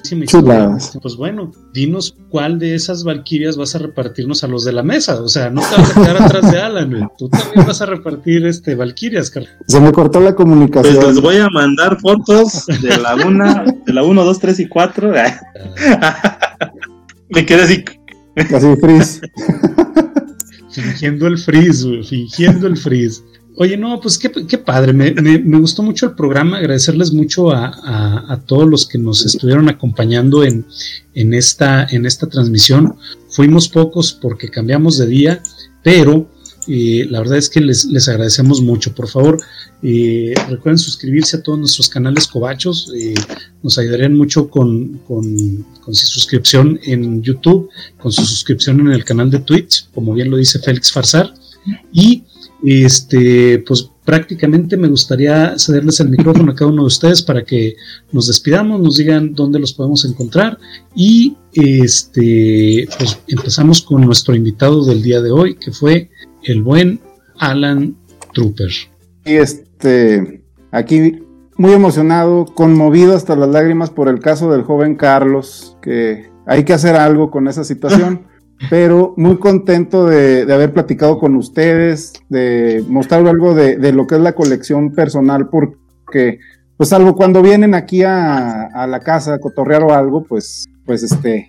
Pues 1.02 1.16
bueno, 1.16 1.50
dinos 1.72 2.16
cuál 2.30 2.58
de 2.58 2.74
esas 2.74 3.04
valquirias 3.04 3.56
vas 3.56 3.74
a 3.74 3.78
repartirnos 3.78 4.44
a 4.44 4.48
los 4.48 4.64
de 4.64 4.72
la 4.72 4.82
mesa. 4.82 5.20
O 5.22 5.28
sea, 5.28 5.50
no 5.50 5.62
te 5.62 5.76
vas 5.76 5.96
a 5.96 6.02
quedar 6.02 6.22
atrás 6.22 6.50
de 6.50 6.60
Alan, 6.60 7.10
tú 7.18 7.28
también 7.28 7.66
vas 7.66 7.82
a 7.82 7.86
repartir 7.86 8.46
este 8.46 8.74
valquirias, 8.74 9.30
Carlos. 9.30 9.50
Se 9.66 9.80
me 9.80 9.92
cortó 9.92 10.20
la 10.20 10.34
comunicación. 10.34 10.96
Pues 10.96 11.06
les 11.08 11.20
voy 11.20 11.36
a 11.36 11.48
mandar 11.50 11.98
fotos 12.00 12.66
de 12.66 12.96
la 12.96 13.14
una, 13.16 13.64
de 13.86 13.92
la 13.92 14.02
1, 14.02 14.24
2, 14.24 14.38
3 14.38 14.60
y 14.60 14.68
4. 14.68 15.12
me 17.30 17.46
quedé 17.46 17.62
así. 17.62 17.84
Casi 18.48 18.76
freeze. 18.76 19.20
fingiendo 20.70 21.26
el 21.26 21.38
freeze, 21.38 22.02
fingiendo 22.04 22.66
el 22.66 22.76
freeze. 22.76 23.22
Oye, 23.58 23.78
no, 23.78 23.98
pues 24.00 24.18
qué, 24.18 24.58
padre, 24.58 24.92
me, 24.92 25.12
me, 25.12 25.58
gustó 25.58 25.82
mucho 25.82 26.06
el 26.06 26.14
programa, 26.14 26.58
agradecerles 26.58 27.12
mucho 27.12 27.52
a, 27.52 27.72
a, 28.30 28.40
todos 28.44 28.68
los 28.68 28.86
que 28.86 28.98
nos 28.98 29.24
estuvieron 29.24 29.70
acompañando 29.70 30.44
en, 30.44 30.66
en, 31.14 31.32
esta, 31.32 31.86
en 31.90 32.04
esta 32.04 32.26
transmisión. 32.26 32.96
Fuimos 33.30 33.70
pocos 33.70 34.12
porque 34.12 34.50
cambiamos 34.50 34.98
de 34.98 35.06
día, 35.06 35.42
pero 35.82 36.28
eh, 36.68 37.06
la 37.08 37.20
verdad 37.20 37.38
es 37.38 37.48
que 37.48 37.60
les, 37.62 37.86
les 37.86 38.08
agradecemos 38.08 38.60
mucho. 38.60 38.94
Por 38.94 39.08
favor, 39.08 39.40
eh, 39.82 40.34
recuerden 40.50 40.78
suscribirse 40.78 41.38
a 41.38 41.42
todos 41.42 41.58
nuestros 41.58 41.88
canales 41.88 42.26
cobachos, 42.26 42.92
eh, 42.94 43.14
nos 43.62 43.78
ayudarían 43.78 44.18
mucho 44.18 44.50
con, 44.50 44.98
con, 45.06 45.64
con 45.80 45.94
su 45.94 46.06
suscripción 46.06 46.78
en 46.82 47.22
YouTube, 47.22 47.70
con 47.98 48.12
su 48.12 48.24
suscripción 48.24 48.80
en 48.80 48.88
el 48.88 49.04
canal 49.04 49.30
de 49.30 49.38
Twitch, 49.38 49.88
como 49.94 50.12
bien 50.12 50.30
lo 50.30 50.36
dice 50.36 50.58
Félix 50.58 50.92
Farsar, 50.92 51.32
y 51.90 52.24
este, 52.64 53.58
pues 53.66 53.90
prácticamente 54.04 54.76
me 54.76 54.88
gustaría 54.88 55.58
cederles 55.58 56.00
el 56.00 56.10
micrófono 56.10 56.52
a 56.52 56.54
cada 56.54 56.70
uno 56.70 56.82
de 56.82 56.86
ustedes 56.86 57.22
para 57.22 57.44
que 57.44 57.74
nos 58.12 58.28
despidamos, 58.28 58.80
nos 58.80 58.96
digan 58.96 59.34
dónde 59.34 59.58
los 59.58 59.72
podemos 59.72 60.04
encontrar 60.04 60.58
y 60.94 61.36
este, 61.52 62.88
pues 62.98 63.18
empezamos 63.26 63.82
con 63.82 64.02
nuestro 64.02 64.34
invitado 64.34 64.84
del 64.84 65.02
día 65.02 65.20
de 65.20 65.30
hoy, 65.30 65.56
que 65.56 65.72
fue 65.72 66.10
el 66.44 66.62
buen 66.62 67.00
Alan 67.38 67.96
Trooper. 68.32 68.70
Y 69.24 69.34
este, 69.34 70.42
aquí 70.70 71.20
muy 71.56 71.72
emocionado, 71.72 72.44
conmovido 72.46 73.14
hasta 73.14 73.34
las 73.34 73.48
lágrimas 73.48 73.90
por 73.90 74.08
el 74.08 74.20
caso 74.20 74.50
del 74.52 74.62
joven 74.62 74.94
Carlos, 74.94 75.76
que 75.82 76.30
hay 76.46 76.64
que 76.64 76.74
hacer 76.74 76.96
algo 76.96 77.30
con 77.30 77.48
esa 77.48 77.64
situación. 77.64 78.26
pero 78.70 79.14
muy 79.16 79.38
contento 79.38 80.06
de, 80.06 80.42
haber 80.52 80.72
platicado 80.72 81.18
con 81.18 81.36
ustedes, 81.36 82.14
de 82.28 82.84
mostrar 82.88 83.26
algo 83.26 83.54
de, 83.54 83.92
lo 83.92 84.06
que 84.06 84.16
es 84.16 84.20
la 84.20 84.34
colección 84.34 84.92
personal, 84.92 85.48
porque, 85.48 86.38
pues 86.76 86.92
algo, 86.92 87.14
cuando 87.14 87.42
vienen 87.42 87.74
aquí 87.74 88.02
a, 88.02 88.86
la 88.88 89.00
casa 89.00 89.34
a 89.34 89.38
cotorrear 89.38 89.82
o 89.82 89.92
algo, 89.92 90.24
pues, 90.24 90.66
pues 90.84 91.02
este, 91.02 91.48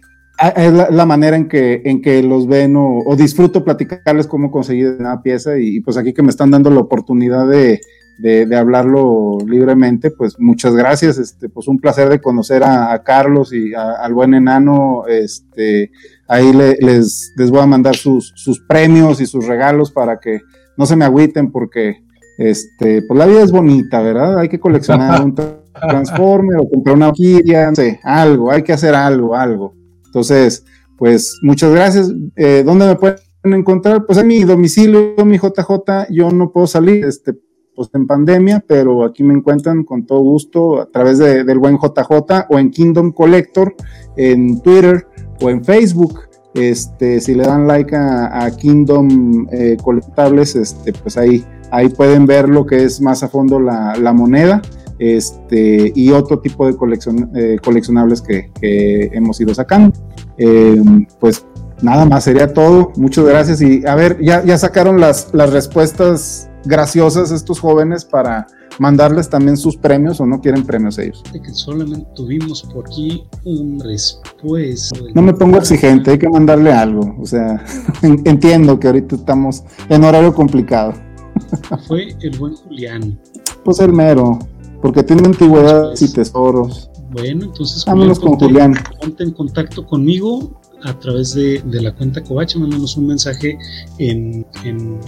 es 0.55 0.73
la, 0.73 1.05
manera 1.05 1.38
en 1.38 1.47
que, 1.47 1.81
en 1.85 2.01
que 2.01 2.21
los 2.23 2.47
ven 2.47 2.75
o, 2.77 3.15
disfruto 3.15 3.63
platicarles 3.63 4.27
cómo 4.27 4.51
conseguí 4.51 4.84
una 4.84 5.21
pieza 5.21 5.57
y, 5.57 5.79
pues 5.81 5.97
aquí 5.97 6.13
que 6.13 6.23
me 6.23 6.29
están 6.29 6.51
dando 6.51 6.69
la 6.69 6.81
oportunidad 6.81 7.47
de, 7.47 7.79
de, 8.17 8.55
hablarlo 8.55 9.38
libremente, 9.45 10.11
pues 10.11 10.39
muchas 10.39 10.75
gracias, 10.75 11.17
este, 11.17 11.49
pues 11.49 11.67
un 11.67 11.79
placer 11.79 12.09
de 12.09 12.19
conocer 12.19 12.63
a, 12.63 13.01
Carlos 13.03 13.53
y 13.53 13.73
al 13.73 14.13
buen 14.13 14.34
enano, 14.34 15.05
este, 15.07 15.91
ahí 16.27 16.53
les, 16.53 17.33
les 17.35 17.51
voy 17.51 17.61
a 17.61 17.65
mandar 17.65 17.95
sus, 17.95 18.33
sus 18.35 18.59
premios 18.61 19.21
y 19.21 19.25
sus 19.25 19.45
regalos 19.47 19.91
para 19.91 20.19
que 20.19 20.41
no 20.77 20.85
se 20.85 20.95
me 20.95 21.05
agüiten 21.05 21.51
porque, 21.51 22.03
este, 22.37 23.01
pues 23.01 23.17
la 23.17 23.25
vida 23.25 23.41
es 23.41 23.51
bonita, 23.51 24.01
¿verdad? 24.01 24.39
Hay 24.39 24.49
que 24.49 24.59
coleccionar 24.59 25.23
un 25.23 25.35
Transformer 25.77 26.57
o 26.59 26.69
comprar 26.69 26.95
una 26.95 27.09
orquídea, 27.09 27.69
no 27.69 27.75
sé, 27.75 27.99
algo, 28.03 28.51
hay 28.51 28.63
que 28.63 28.73
hacer 28.73 28.95
algo, 28.95 29.35
algo. 29.35 29.75
Entonces, 30.05 30.65
pues 30.97 31.37
muchas 31.43 31.71
gracias. 31.71 32.11
Eh, 32.35 32.63
¿Dónde 32.65 32.87
me 32.87 32.95
pueden 32.95 33.19
encontrar? 33.43 34.05
Pues 34.05 34.17
en 34.17 34.27
mi 34.27 34.43
domicilio, 34.43 35.13
mi 35.23 35.37
JJ, 35.37 36.07
yo 36.09 36.31
no 36.31 36.51
puedo 36.51 36.65
salir, 36.65 37.05
este, 37.05 37.33
pues 37.75 37.89
en 37.93 38.07
pandemia, 38.07 38.63
pero 38.67 39.05
aquí 39.05 39.23
me 39.23 39.35
encuentran 39.35 39.83
con 39.83 40.07
todo 40.07 40.21
gusto 40.21 40.81
a 40.81 40.87
través 40.87 41.19
de, 41.19 41.43
del 41.43 41.59
buen 41.59 41.77
JJ 41.77 42.47
o 42.49 42.57
en 42.57 42.71
Kingdom 42.71 43.11
Collector, 43.11 43.75
en 44.15 44.59
Twitter 44.63 45.05
o 45.41 45.49
en 45.49 45.64
Facebook. 45.64 46.22
Este, 46.53 47.22
si 47.22 47.35
le 47.35 47.43
dan 47.43 47.68
like 47.68 47.95
a, 47.95 48.49
Kingdom 48.57 49.47
eh, 49.51 49.77
Colectables, 49.84 50.55
este, 50.55 50.91
pues 50.93 51.18
ahí, 51.18 51.45
ahí 51.72 51.89
pueden 51.89 52.26
ver 52.26 52.49
lo 52.49 52.65
que 52.65 52.84
es 52.84 52.99
más 52.99 53.22
a 53.22 53.27
fondo 53.27 53.59
la, 53.59 54.14
moneda 54.14 54.61
este, 54.97 55.91
y 55.93 56.11
otro 56.11 56.39
tipo 56.39 56.65
de 56.65 56.76
coleccion, 56.76 57.30
eh, 57.35 57.57
coleccionables 57.64 58.22
que, 58.22 58.49
hemos 58.61 59.39
ido 59.39 59.53
sacando. 59.53 59.93
Eh, 60.39 60.81
pues 61.19 61.45
nada 61.81 62.05
más, 62.05 62.23
sería 62.23 62.51
todo. 62.51 62.91
Muchas 62.95 63.26
gracias. 63.26 63.61
Y 63.61 63.85
a 63.85 63.93
ver, 63.93 64.18
ya, 64.19 64.43
ya 64.43 64.57
sacaron 64.57 64.99
las, 64.99 65.30
las 65.34 65.51
respuestas 65.53 66.49
graciosas 66.65 67.31
estos 67.31 67.59
jóvenes 67.59 68.03
para 68.03 68.47
mandarles 68.79 69.29
también 69.29 69.57
sus 69.57 69.77
premios 69.77 70.19
o 70.19 70.25
no 70.25 70.41
quieren 70.41 70.65
premios 70.65 70.97
ellos. 70.97 71.23
Que 71.31 71.51
solamente 71.51 72.07
tuvimos 72.15 72.63
por 72.63 72.87
aquí 72.87 73.23
un 73.43 73.79
respuesta. 73.79 74.99
No 75.13 75.21
me 75.21 75.33
pongo 75.33 75.57
exigente, 75.57 76.11
hay 76.11 76.19
que 76.19 76.29
mandarle 76.29 76.71
algo. 76.71 77.15
O 77.19 77.25
sea, 77.25 77.63
entiendo 78.01 78.79
que 78.79 78.87
ahorita 78.87 79.15
estamos 79.15 79.63
en 79.89 80.03
horario 80.03 80.33
complicado. 80.33 80.93
Fue 81.87 82.15
el 82.21 82.37
buen 82.37 82.55
Julián. 82.55 83.19
Pues 83.63 83.79
el 83.79 83.93
mero, 83.93 84.39
porque 84.81 85.03
tiene 85.03 85.25
antigüedades 85.25 86.01
y 86.01 86.11
tesoros. 86.11 86.89
Bueno, 87.11 87.45
entonces 87.45 87.85
Vámonos 87.85 88.19
con 88.19 88.33
Julián. 88.33 88.75
Ponte 88.99 89.23
en 89.23 89.31
contacto 89.31 89.85
conmigo 89.85 90.59
a 90.83 90.99
través 90.99 91.33
de, 91.33 91.61
la 91.65 91.93
cuenta 91.93 92.23
Covacha, 92.23 92.59
mándanos 92.59 92.97
un 92.97 93.07
mensaje 93.07 93.57
en, 93.99 94.45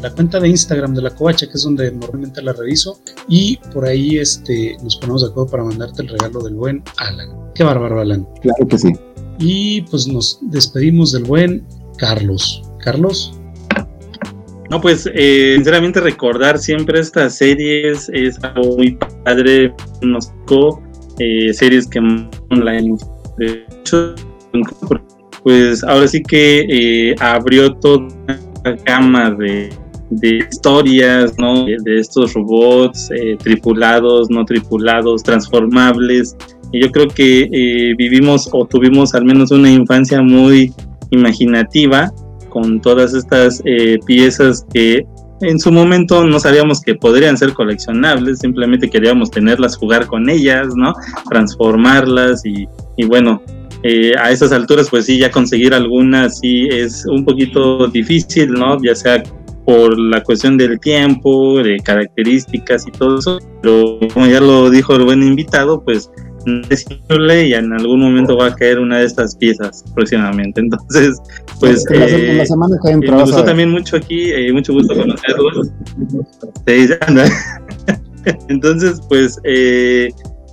la 0.01 0.11
cuenta 0.11 0.39
de 0.39 0.49
Instagram 0.49 0.95
de 0.95 1.01
la 1.03 1.11
Covacha, 1.11 1.47
que 1.47 1.53
es 1.53 1.63
donde 1.63 1.91
normalmente 1.91 2.41
la 2.41 2.53
reviso, 2.53 2.99
y 3.27 3.57
por 3.73 3.85
ahí 3.85 4.17
este, 4.17 4.77
nos 4.83 4.97
ponemos 4.97 5.21
de 5.23 5.29
acuerdo 5.29 5.51
para 5.51 5.63
mandarte 5.63 6.01
el 6.01 6.09
regalo 6.09 6.41
del 6.41 6.55
buen 6.55 6.83
Alan. 6.97 7.29
Qué 7.55 7.63
bárbaro, 7.63 8.01
Alan. 8.01 8.27
Claro 8.41 8.67
que 8.67 8.77
sí. 8.77 8.93
Y 9.39 9.81
pues 9.83 10.07
nos 10.07 10.39
despedimos 10.41 11.11
del 11.11 11.23
buen 11.23 11.65
Carlos. 11.97 12.63
Carlos. 12.79 13.33
No, 14.69 14.79
pues 14.79 15.09
eh, 15.13 15.53
sinceramente 15.55 15.99
recordar 15.99 16.59
siempre 16.59 16.99
estas 16.99 17.35
series 17.35 18.09
es 18.13 18.41
algo 18.43 18.77
muy 18.77 18.97
padre, 19.25 19.73
nos 20.01 20.29
tocó 20.45 20.81
eh, 21.17 21.53
series 21.53 21.87
que 21.87 21.99
la 21.99 22.71
de 23.39 23.65
hecho, 23.81 24.15
pues 25.43 25.83
ahora 25.83 26.07
sí 26.07 26.21
que 26.21 26.65
eh, 26.69 27.15
abrió 27.19 27.73
toda 27.75 28.07
una 28.63 28.75
gama 28.85 29.31
de, 29.31 29.69
historias, 30.51 31.37
¿no? 31.37 31.65
De, 31.65 31.99
estos 31.99 32.33
robots 32.33 33.09
eh, 33.11 33.37
tripulados, 33.41 34.29
no 34.29 34.43
tripulados, 34.45 35.23
transformables. 35.23 36.35
Y 36.71 36.81
yo 36.81 36.91
creo 36.91 37.07
que 37.07 37.93
vivimos 37.97 38.49
o 38.51 38.65
tuvimos 38.65 39.15
al 39.15 39.25
menos 39.25 39.51
una 39.51 39.71
infancia 39.71 40.21
muy 40.21 40.73
imaginativa 41.09 42.11
con 42.49 42.79
todas 42.79 43.13
estas 43.15 43.63
piezas 44.05 44.65
que 44.71 45.03
en 45.41 45.59
su 45.59 45.71
momento 45.71 46.25
no 46.25 46.39
sabíamos 46.39 46.81
que 46.81 46.95
podrían 46.95 47.37
ser 47.37 47.53
coleccionables, 47.53 48.39
simplemente 48.39 48.89
queríamos 48.89 49.31
tenerlas, 49.31 49.77
jugar 49.77 50.07
con 50.07 50.29
ellas, 50.29 50.67
¿no? 50.75 50.93
Transformarlas 51.29 52.45
y, 52.45 52.67
bueno, 53.05 53.41
eh, 53.83 54.11
a 54.19 54.31
esas 54.31 54.51
alturas 54.51 54.89
pues 54.89 55.05
sí, 55.05 55.19
ya 55.19 55.31
conseguir 55.31 55.73
algunas 55.73 56.39
sí 56.39 56.67
es 56.69 57.05
un 57.05 57.23
poquito 57.23 57.87
difícil, 57.87 58.51
¿no? 58.51 58.81
Ya 58.83 58.95
sea 58.95 59.23
por 59.65 59.97
la 59.99 60.23
cuestión 60.23 60.57
del 60.57 60.79
tiempo, 60.79 61.61
de 61.61 61.77
características 61.77 62.87
y 62.87 62.91
todo 62.91 63.19
eso, 63.19 63.39
pero 63.61 63.99
como 64.13 64.25
ya 64.25 64.39
lo 64.39 64.69
dijo 64.69 64.95
el 64.95 65.03
buen 65.03 65.21
invitado, 65.21 65.83
pues 65.83 66.09
es 66.69 66.85
y 66.87 67.53
en 67.53 67.73
algún 67.73 67.99
momento 67.99 68.37
va 68.37 68.47
a 68.47 68.55
caer 68.55 68.79
una 68.79 68.99
de 68.99 69.05
estas 69.05 69.35
piezas 69.35 69.83
próximamente. 69.93 70.61
Entonces, 70.61 71.17
pues 71.59 71.83
eh, 71.91 72.35
la, 72.37 72.45
semana 72.45 72.77
que 72.83 72.91
entra, 72.91 73.17
me 73.17 73.23
gustó 73.23 73.43
también 73.43 73.69
mucho 73.69 73.97
aquí, 73.97 74.31
eh, 74.31 74.51
mucho 74.53 74.73
gusto 74.73 74.95
conocerlos. 74.95 75.69
Entonces, 78.49 79.01
pues 79.07 79.39
eh, 79.43 80.09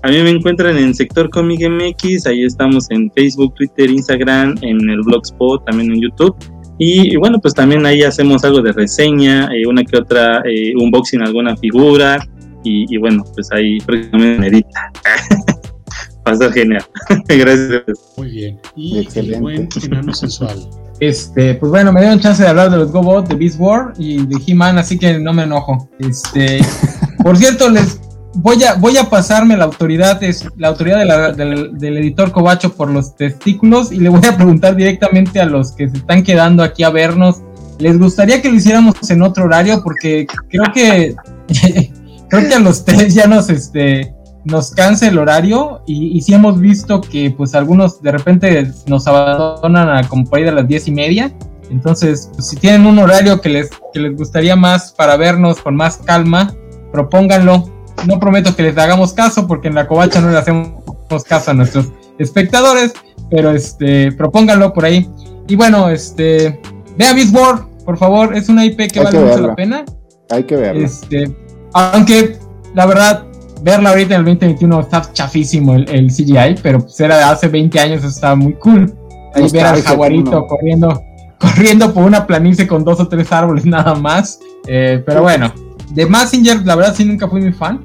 a 0.06 0.10
mí 0.10 0.22
me 0.22 0.30
encuentran 0.30 0.78
en 0.78 0.94
Sector 0.94 1.28
Comic 1.30 1.68
MX, 1.68 2.26
ahí 2.26 2.44
estamos 2.44 2.88
en 2.90 3.10
Facebook, 3.10 3.54
Twitter, 3.54 3.90
Instagram, 3.90 4.54
en 4.62 4.88
el 4.88 5.00
Blogspot, 5.02 5.64
también 5.64 5.92
en 5.92 6.00
YouTube. 6.00 6.36
Y, 6.78 7.16
bueno, 7.16 7.40
pues 7.40 7.54
también 7.54 7.84
ahí 7.86 8.02
hacemos 8.02 8.44
algo 8.44 8.62
de 8.62 8.70
reseña, 8.72 9.48
una 9.66 9.82
que 9.82 9.96
otra 9.96 10.42
unboxing 10.80 11.22
alguna 11.22 11.56
figura. 11.56 12.24
Y, 12.62 12.94
y, 12.94 12.98
bueno, 12.98 13.24
pues 13.34 13.50
ahí 13.50 13.78
próximamente 13.80 14.38
medita. 14.38 14.92
Pasa 16.24 16.52
genial. 16.52 16.84
Gracias. 17.28 17.82
Muy 18.16 18.30
bien. 18.30 18.60
Y 18.76 18.98
Excelente. 18.98 19.36
el 19.36 19.42
buen 19.42 19.68
enano 19.86 20.14
sensual. 20.14 20.68
Este, 21.00 21.54
pues 21.54 21.70
bueno, 21.70 21.92
me 21.92 22.00
dieron 22.00 22.20
chance 22.20 22.42
de 22.42 22.48
hablar 22.48 22.70
de 22.70 22.78
los 22.78 22.92
GoBot, 22.92 23.28
de 23.28 23.34
Beast 23.34 23.58
War 23.58 23.92
y 23.98 24.24
de 24.24 24.36
He-Man, 24.46 24.78
así 24.78 24.98
que 24.98 25.18
no 25.18 25.32
me 25.32 25.42
enojo. 25.42 25.88
Este, 25.98 26.60
por 27.22 27.36
cierto, 27.36 27.68
les 27.70 28.00
voy 28.36 28.62
a, 28.64 28.74
voy 28.74 28.96
a 28.96 29.08
pasarme 29.08 29.56
la 29.56 29.64
autoridad, 29.64 30.22
es, 30.22 30.46
la 30.56 30.68
autoridad 30.68 31.34
del, 31.34 31.96
editor 31.96 32.32
Cobacho 32.32 32.72
por 32.72 32.90
los 32.90 33.16
testículos 33.16 33.92
y 33.92 33.98
le 33.98 34.08
voy 34.08 34.24
a 34.26 34.36
preguntar 34.36 34.76
directamente 34.76 35.40
a 35.40 35.46
los 35.46 35.72
que 35.72 35.88
se 35.88 35.96
están 35.96 36.22
quedando 36.22 36.62
aquí 36.62 36.82
a 36.82 36.90
vernos. 36.90 37.42
¿Les 37.78 37.98
gustaría 37.98 38.40
que 38.40 38.48
lo 38.48 38.56
hiciéramos 38.56 39.10
en 39.10 39.22
otro 39.22 39.44
horario? 39.44 39.82
Porque 39.82 40.26
creo 40.48 40.72
que 40.72 41.14
creo 42.28 42.48
que 42.48 42.54
a 42.54 42.60
los 42.60 42.84
tres 42.84 43.14
ya 43.14 43.26
nos 43.26 43.50
este 43.50 44.12
nos 44.44 44.70
cansa 44.70 45.08
el 45.08 45.18
horario 45.18 45.82
y, 45.86 46.16
y 46.16 46.20
sí 46.20 46.32
hemos 46.32 46.60
visto 46.60 47.00
que 47.00 47.32
pues 47.36 47.54
algunos 47.54 48.00
de 48.00 48.12
repente 48.12 48.70
nos 48.86 49.06
abandonan 49.08 49.88
a 49.88 50.08
como 50.08 50.24
por 50.24 50.40
de 50.40 50.52
las 50.52 50.68
diez 50.68 50.86
y 50.86 50.92
media. 50.92 51.32
Entonces, 51.70 52.30
pues, 52.32 52.48
si 52.48 52.56
tienen 52.56 52.86
un 52.86 52.98
horario 52.98 53.40
que 53.40 53.48
les, 53.48 53.70
que 53.92 53.98
les 53.98 54.16
gustaría 54.16 54.54
más 54.54 54.92
para 54.92 55.16
vernos 55.16 55.60
con 55.60 55.74
más 55.74 55.98
calma, 55.98 56.54
propónganlo. 56.92 57.75
No 58.06 58.20
prometo 58.20 58.54
que 58.54 58.62
les 58.62 58.76
hagamos 58.76 59.12
caso 59.12 59.46
porque 59.46 59.68
en 59.68 59.74
la 59.74 59.86
covacha 59.86 60.20
no 60.20 60.30
le 60.30 60.38
hacemos 60.38 60.82
caso 61.28 61.50
a 61.50 61.54
nuestros 61.54 61.92
espectadores, 62.18 62.92
pero 63.30 63.50
este, 63.50 64.12
propónganlo 64.12 64.72
por 64.72 64.84
ahí. 64.84 65.08
Y 65.48 65.56
bueno, 65.56 65.88
este, 65.88 66.60
vea 66.96 67.12
Beast 67.12 67.34
War, 67.34 67.64
por 67.84 67.96
favor, 67.96 68.36
es 68.36 68.48
una 68.48 68.64
IP 68.64 68.90
que 68.92 69.02
vale 69.02 69.18
mucho 69.18 69.40
la 69.40 69.54
pena. 69.54 69.84
Hay 70.30 70.44
que 70.44 70.56
verla. 70.56 70.84
Este, 70.84 71.34
aunque 71.72 72.36
la 72.74 72.86
verdad 72.86 73.24
verla 73.62 73.90
ahorita 73.90 74.14
en 74.14 74.20
el 74.20 74.26
2021 74.26 74.80
está 74.80 75.12
chafísimo 75.12 75.74
el, 75.74 76.08
CGI, 76.08 76.56
pero 76.62 76.80
pues 76.80 76.98
era 77.00 77.16
de 77.16 77.24
hace 77.24 77.48
20 77.48 77.78
años, 77.80 78.04
estaba 78.04 78.34
muy 78.34 78.54
cool. 78.54 78.94
Ahí 79.34 79.48
ver 79.50 79.66
al 79.66 79.82
jaguarito 79.82 80.46
corriendo, 80.46 81.02
corriendo 81.38 81.92
por 81.92 82.04
una 82.04 82.26
planicie 82.26 82.66
con 82.66 82.84
dos 82.84 83.00
o 83.00 83.08
tres 83.08 83.30
árboles 83.32 83.64
nada 83.66 83.94
más. 83.94 84.40
Eh, 84.66 85.02
pero 85.04 85.22
bueno, 85.22 85.52
de 85.90 86.06
Messenger, 86.06 86.64
la 86.64 86.76
verdad 86.76 86.94
sí 86.94 87.04
nunca 87.04 87.28
fui 87.28 87.40
muy 87.40 87.52
fan. 87.52 87.84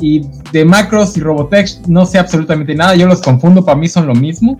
Y 0.00 0.22
de 0.52 0.64
Macros 0.64 1.16
y 1.16 1.20
Robotech 1.20 1.86
no 1.86 2.04
sé 2.06 2.18
absolutamente 2.18 2.74
nada, 2.74 2.96
yo 2.96 3.06
los 3.06 3.20
confundo, 3.20 3.64
para 3.64 3.78
mí 3.78 3.88
son 3.88 4.06
lo 4.06 4.14
mismo. 4.14 4.56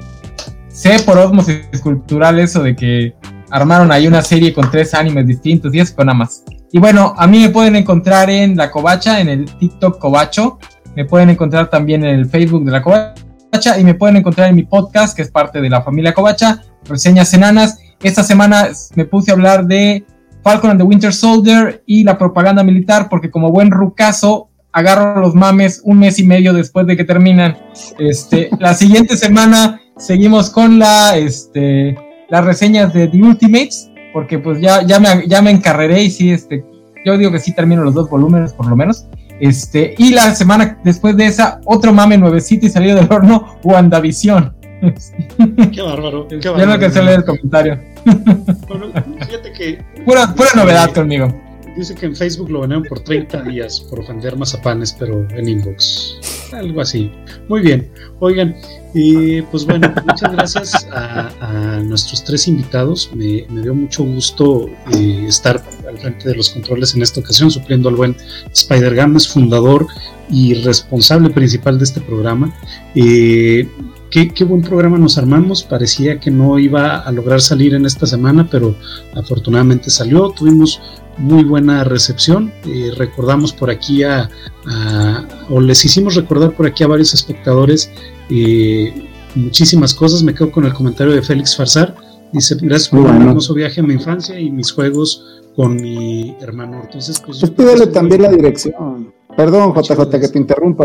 Sé 0.68 0.98
por 1.00 1.18
osmosis 1.18 1.66
cultural 1.82 2.38
eso 2.38 2.62
de 2.62 2.76
que 2.76 3.14
armaron 3.50 3.92
ahí 3.92 4.06
una 4.06 4.22
serie 4.22 4.52
con 4.52 4.70
tres 4.70 4.94
animes 4.94 5.26
distintos 5.26 5.74
y 5.74 5.80
eso, 5.80 5.92
pero 5.96 6.06
nada 6.06 6.18
más. 6.18 6.44
Y 6.70 6.78
bueno, 6.78 7.14
a 7.18 7.26
mí 7.26 7.40
me 7.40 7.50
pueden 7.50 7.76
encontrar 7.76 8.30
en 8.30 8.56
La 8.56 8.70
Covacha, 8.70 9.20
en 9.20 9.28
el 9.28 9.44
TikTok 9.44 9.98
Covacho. 9.98 10.58
Me 10.96 11.04
pueden 11.04 11.28
encontrar 11.28 11.68
también 11.68 12.02
en 12.04 12.18
el 12.18 12.26
Facebook 12.26 12.64
de 12.64 12.70
La 12.70 12.82
Covacha 12.82 13.78
y 13.78 13.84
me 13.84 13.94
pueden 13.94 14.16
encontrar 14.16 14.48
en 14.48 14.56
mi 14.56 14.62
podcast, 14.62 15.14
que 15.14 15.22
es 15.22 15.30
parte 15.30 15.60
de 15.60 15.68
la 15.68 15.82
familia 15.82 16.14
Covacha, 16.14 16.62
Reseñas 16.84 17.34
Enanas. 17.34 17.78
Esta 18.02 18.22
semana 18.22 18.68
me 18.94 19.04
puse 19.04 19.30
a 19.30 19.34
hablar 19.34 19.66
de 19.66 20.04
Falcon 20.42 20.70
and 20.70 20.80
the 20.80 20.86
Winter 20.86 21.12
Soldier 21.12 21.82
y 21.86 22.04
la 22.04 22.18
propaganda 22.18 22.62
militar, 22.62 23.08
porque 23.08 23.30
como 23.30 23.50
buen 23.50 23.70
rucazo 23.70 24.48
agarro 24.72 25.20
los 25.20 25.34
mames 25.34 25.82
un 25.84 25.98
mes 25.98 26.18
y 26.18 26.24
medio 26.24 26.52
después 26.52 26.86
de 26.86 26.96
que 26.96 27.04
terminan. 27.04 27.56
Este, 27.98 28.50
la 28.58 28.74
siguiente 28.74 29.16
semana 29.16 29.80
seguimos 29.96 30.50
con 30.50 30.78
la, 30.78 31.16
este, 31.16 31.96
las 32.30 32.44
reseñas 32.44 32.92
de 32.92 33.08
The 33.08 33.22
Ultimates 33.22 33.90
porque 34.12 34.38
pues 34.38 34.60
ya, 34.60 34.82
ya, 34.82 35.00
me, 35.00 35.26
ya 35.26 35.42
me 35.42 35.50
encarreré 35.50 36.02
y 36.02 36.10
sí, 36.10 36.30
este, 36.30 36.64
yo 37.04 37.16
digo 37.16 37.32
que 37.32 37.38
sí 37.38 37.54
termino 37.54 37.82
los 37.82 37.94
dos 37.94 38.10
volúmenes 38.10 38.52
por 38.52 38.66
lo 38.66 38.76
menos. 38.76 39.06
Este, 39.40 39.94
y 39.98 40.10
la 40.10 40.34
semana 40.34 40.78
después 40.84 41.16
de 41.16 41.26
esa, 41.26 41.60
otro 41.64 41.92
mame 41.92 42.18
nuevecito 42.18 42.66
y 42.66 42.70
salido 42.70 42.96
del 42.96 43.10
horno, 43.10 43.58
WandaVision. 43.64 44.54
Qué 45.72 45.82
bárbaro. 45.82 46.26
Qué 46.28 46.36
bárbaro. 46.36 46.58
Ya 46.58 46.66
no 46.66 46.72
alcancé 46.72 46.98
a 46.98 47.02
leer 47.02 47.18
el 47.18 47.24
comentario. 47.24 47.80
Bueno, 48.68 48.92
fíjate 49.20 49.52
que. 49.52 49.84
Pura, 50.04 50.34
pura 50.34 50.50
novedad 50.56 50.90
conmigo. 50.92 51.32
Dice 51.76 51.94
que 51.94 52.04
en 52.06 52.14
Facebook 52.14 52.50
lo 52.50 52.60
venían 52.60 52.82
por 52.82 53.00
30 53.00 53.44
días 53.44 53.80
por 53.80 54.00
ofender 54.00 54.36
mazapanes, 54.36 54.94
pero 54.98 55.26
en 55.30 55.48
inbox. 55.48 56.18
Algo 56.52 56.82
así. 56.82 57.10
Muy 57.48 57.62
bien. 57.62 57.90
Oigan, 58.18 58.54
y 58.92 59.40
pues 59.42 59.64
bueno, 59.64 59.90
muchas 60.06 60.32
gracias 60.32 60.86
a, 60.92 61.80
nuestros 61.82 62.24
tres 62.24 62.46
invitados. 62.46 63.10
Me, 63.14 63.46
dio 63.62 63.74
mucho 63.74 64.04
gusto 64.04 64.68
eh, 64.92 65.24
estar 65.26 65.62
al 65.88 65.98
frente 65.98 66.28
de 66.28 66.34
los 66.34 66.50
controles 66.50 66.94
en 66.94 67.00
esta 67.00 67.20
ocasión, 67.20 67.50
supliendo 67.50 67.88
al 67.88 67.96
buen 67.96 68.16
Spider 68.52 68.94
Games, 68.94 69.26
fundador 69.28 69.86
y 70.28 70.54
responsable 70.54 71.30
principal 71.30 71.78
de 71.78 71.84
este 71.84 72.02
programa. 72.02 72.54
Eh, 72.94 73.66
qué, 74.12 74.28
qué, 74.28 74.44
buen 74.44 74.62
programa 74.62 74.98
nos 74.98 75.18
armamos. 75.18 75.64
Parecía 75.64 76.20
que 76.20 76.30
no 76.30 76.58
iba 76.58 76.98
a 76.98 77.10
lograr 77.10 77.40
salir 77.40 77.74
en 77.74 77.86
esta 77.86 78.06
semana, 78.06 78.46
pero 78.48 78.76
afortunadamente 79.14 79.90
salió. 79.90 80.30
Tuvimos 80.30 80.80
muy 81.16 81.42
buena 81.42 81.82
recepción. 81.82 82.52
Eh, 82.66 82.92
recordamos 82.96 83.52
por 83.52 83.70
aquí 83.70 84.04
a, 84.04 84.30
o 85.48 85.60
les 85.60 85.84
hicimos 85.84 86.14
recordar 86.14 86.52
por 86.52 86.66
aquí 86.66 86.84
a 86.84 86.86
varios 86.86 87.14
espectadores 87.14 87.90
eh, 88.30 89.08
muchísimas 89.34 89.94
cosas. 89.94 90.22
Me 90.22 90.34
quedo 90.34 90.52
con 90.52 90.66
el 90.66 90.74
comentario 90.74 91.14
de 91.14 91.22
Félix 91.22 91.56
Farsar. 91.56 91.96
Dice, 92.32 92.56
gracias 92.60 92.90
por 92.90 93.00
un 93.00 93.22
hermoso 93.22 93.54
viaje 93.54 93.80
a 93.80 93.84
mi 93.84 93.94
infancia 93.94 94.38
y 94.38 94.50
mis 94.50 94.72
juegos 94.72 95.42
con 95.56 95.76
mi 95.76 96.34
hermano. 96.40 96.80
Entonces, 96.84 97.20
pues... 97.24 97.40
pues 97.40 97.52
pídele 97.52 97.86
también 97.88 98.22
la 98.22 98.30
dirección. 98.30 99.12
Perdón, 99.36 99.74
JJ, 99.74 100.08
que 100.18 100.28
te 100.28 100.38
interrumpa. 100.38 100.84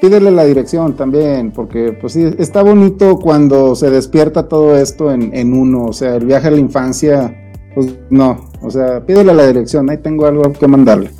Pídele 0.00 0.30
la 0.30 0.44
dirección 0.44 0.96
también, 0.96 1.52
porque 1.52 1.92
pues 1.92 2.14
sí, 2.14 2.24
está 2.38 2.62
bonito 2.62 3.18
cuando 3.18 3.74
se 3.74 3.90
despierta 3.90 4.48
todo 4.48 4.76
esto 4.76 5.12
en, 5.12 5.34
en 5.34 5.52
uno. 5.52 5.84
O 5.84 5.92
sea, 5.92 6.16
el 6.16 6.24
viaje 6.24 6.48
a 6.48 6.52
la 6.52 6.58
infancia 6.58 7.36
pues 7.74 7.94
no, 8.10 8.48
o 8.62 8.70
sea, 8.70 9.04
pídele 9.04 9.34
la 9.34 9.46
dirección, 9.46 9.88
ahí 9.90 9.98
tengo 9.98 10.26
algo 10.26 10.52
que 10.52 10.66
mandarle. 10.66 11.10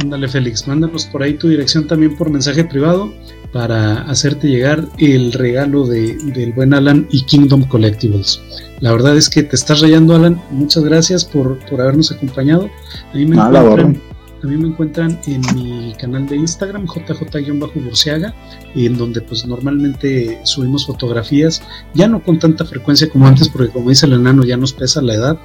Ándale, 0.00 0.28
Félix, 0.28 0.66
mándanos 0.66 1.06
por 1.06 1.22
ahí 1.22 1.34
tu 1.34 1.48
dirección 1.48 1.86
también 1.86 2.16
por 2.16 2.30
mensaje 2.30 2.64
privado 2.64 3.12
para 3.52 4.02
hacerte 4.02 4.48
llegar 4.48 4.86
el 4.98 5.32
regalo 5.32 5.86
de, 5.86 6.16
del 6.34 6.52
buen 6.52 6.72
Alan 6.72 7.06
y 7.10 7.24
Kingdom 7.24 7.64
Collectibles. 7.64 8.40
La 8.80 8.92
verdad 8.92 9.16
es 9.16 9.28
que 9.28 9.42
te 9.42 9.56
estás 9.56 9.80
rayando, 9.80 10.14
Alan. 10.14 10.40
Muchas 10.50 10.84
gracias 10.84 11.24
por, 11.24 11.58
habernos 11.72 12.12
acompañado. 12.12 12.70
A 13.12 13.16
mí, 13.16 13.26
me 13.26 13.36
encuentran, 13.36 14.00
a 14.42 14.46
mí 14.46 14.56
me 14.56 14.68
encuentran 14.68 15.20
en 15.26 15.42
mi 15.54 15.94
canal 15.98 16.26
de 16.26 16.36
Instagram, 16.36 16.86
jj-burciaga, 16.86 18.34
en 18.74 18.96
donde 18.96 19.20
pues 19.20 19.46
normalmente 19.46 20.40
subimos 20.44 20.86
fotografías, 20.86 21.62
ya 21.94 22.08
no 22.08 22.22
con 22.22 22.38
tanta 22.38 22.64
frecuencia 22.64 23.08
como 23.10 23.26
antes, 23.26 23.48
porque 23.48 23.70
como 23.70 23.90
dice 23.90 24.06
el 24.06 24.14
enano, 24.14 24.44
ya 24.44 24.56
nos 24.56 24.72
pesa 24.72 25.02
la 25.02 25.14
edad, 25.14 25.38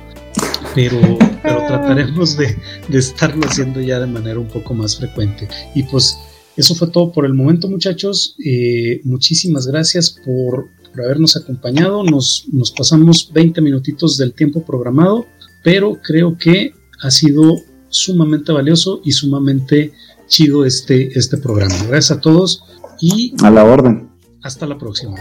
pero, 0.73 0.99
pero 1.43 1.57
trataremos 1.67 2.37
de, 2.37 2.55
de 2.87 2.97
estarlo 2.97 3.45
haciendo 3.45 3.81
ya 3.81 3.99
de 3.99 4.07
manera 4.07 4.39
un 4.39 4.47
poco 4.47 4.73
más 4.73 4.97
frecuente. 4.97 5.47
Y 5.73 5.83
pues 5.83 6.17
eso 6.57 6.73
fue 6.75 6.87
todo 6.89 7.11
por 7.11 7.25
el 7.25 7.33
momento, 7.33 7.67
muchachos. 7.67 8.35
Eh, 8.43 9.01
muchísimas 9.03 9.67
gracias 9.67 10.09
por, 10.09 10.69
por 10.91 11.03
habernos 11.03 11.35
acompañado. 11.35 12.03
Nos, 12.03 12.45
nos, 12.51 12.71
pasamos 12.71 13.29
20 13.33 13.61
minutitos 13.61 14.17
del 14.17 14.33
tiempo 14.33 14.63
programado, 14.63 15.27
pero 15.63 15.99
creo 16.01 16.37
que 16.37 16.73
ha 17.01 17.11
sido 17.11 17.57
sumamente 17.95 18.51
valioso 18.51 19.01
y 19.03 19.11
sumamente 19.11 19.93
chido 20.27 20.65
este, 20.65 21.17
este 21.17 21.37
programa. 21.37 21.75
Gracias 21.87 22.17
a 22.17 22.21
todos 22.21 22.63
y 22.99 23.33
a 23.43 23.49
la 23.49 23.63
orden. 23.63 24.09
Hasta 24.43 24.65
la 24.65 24.77
próxima. 24.77 25.15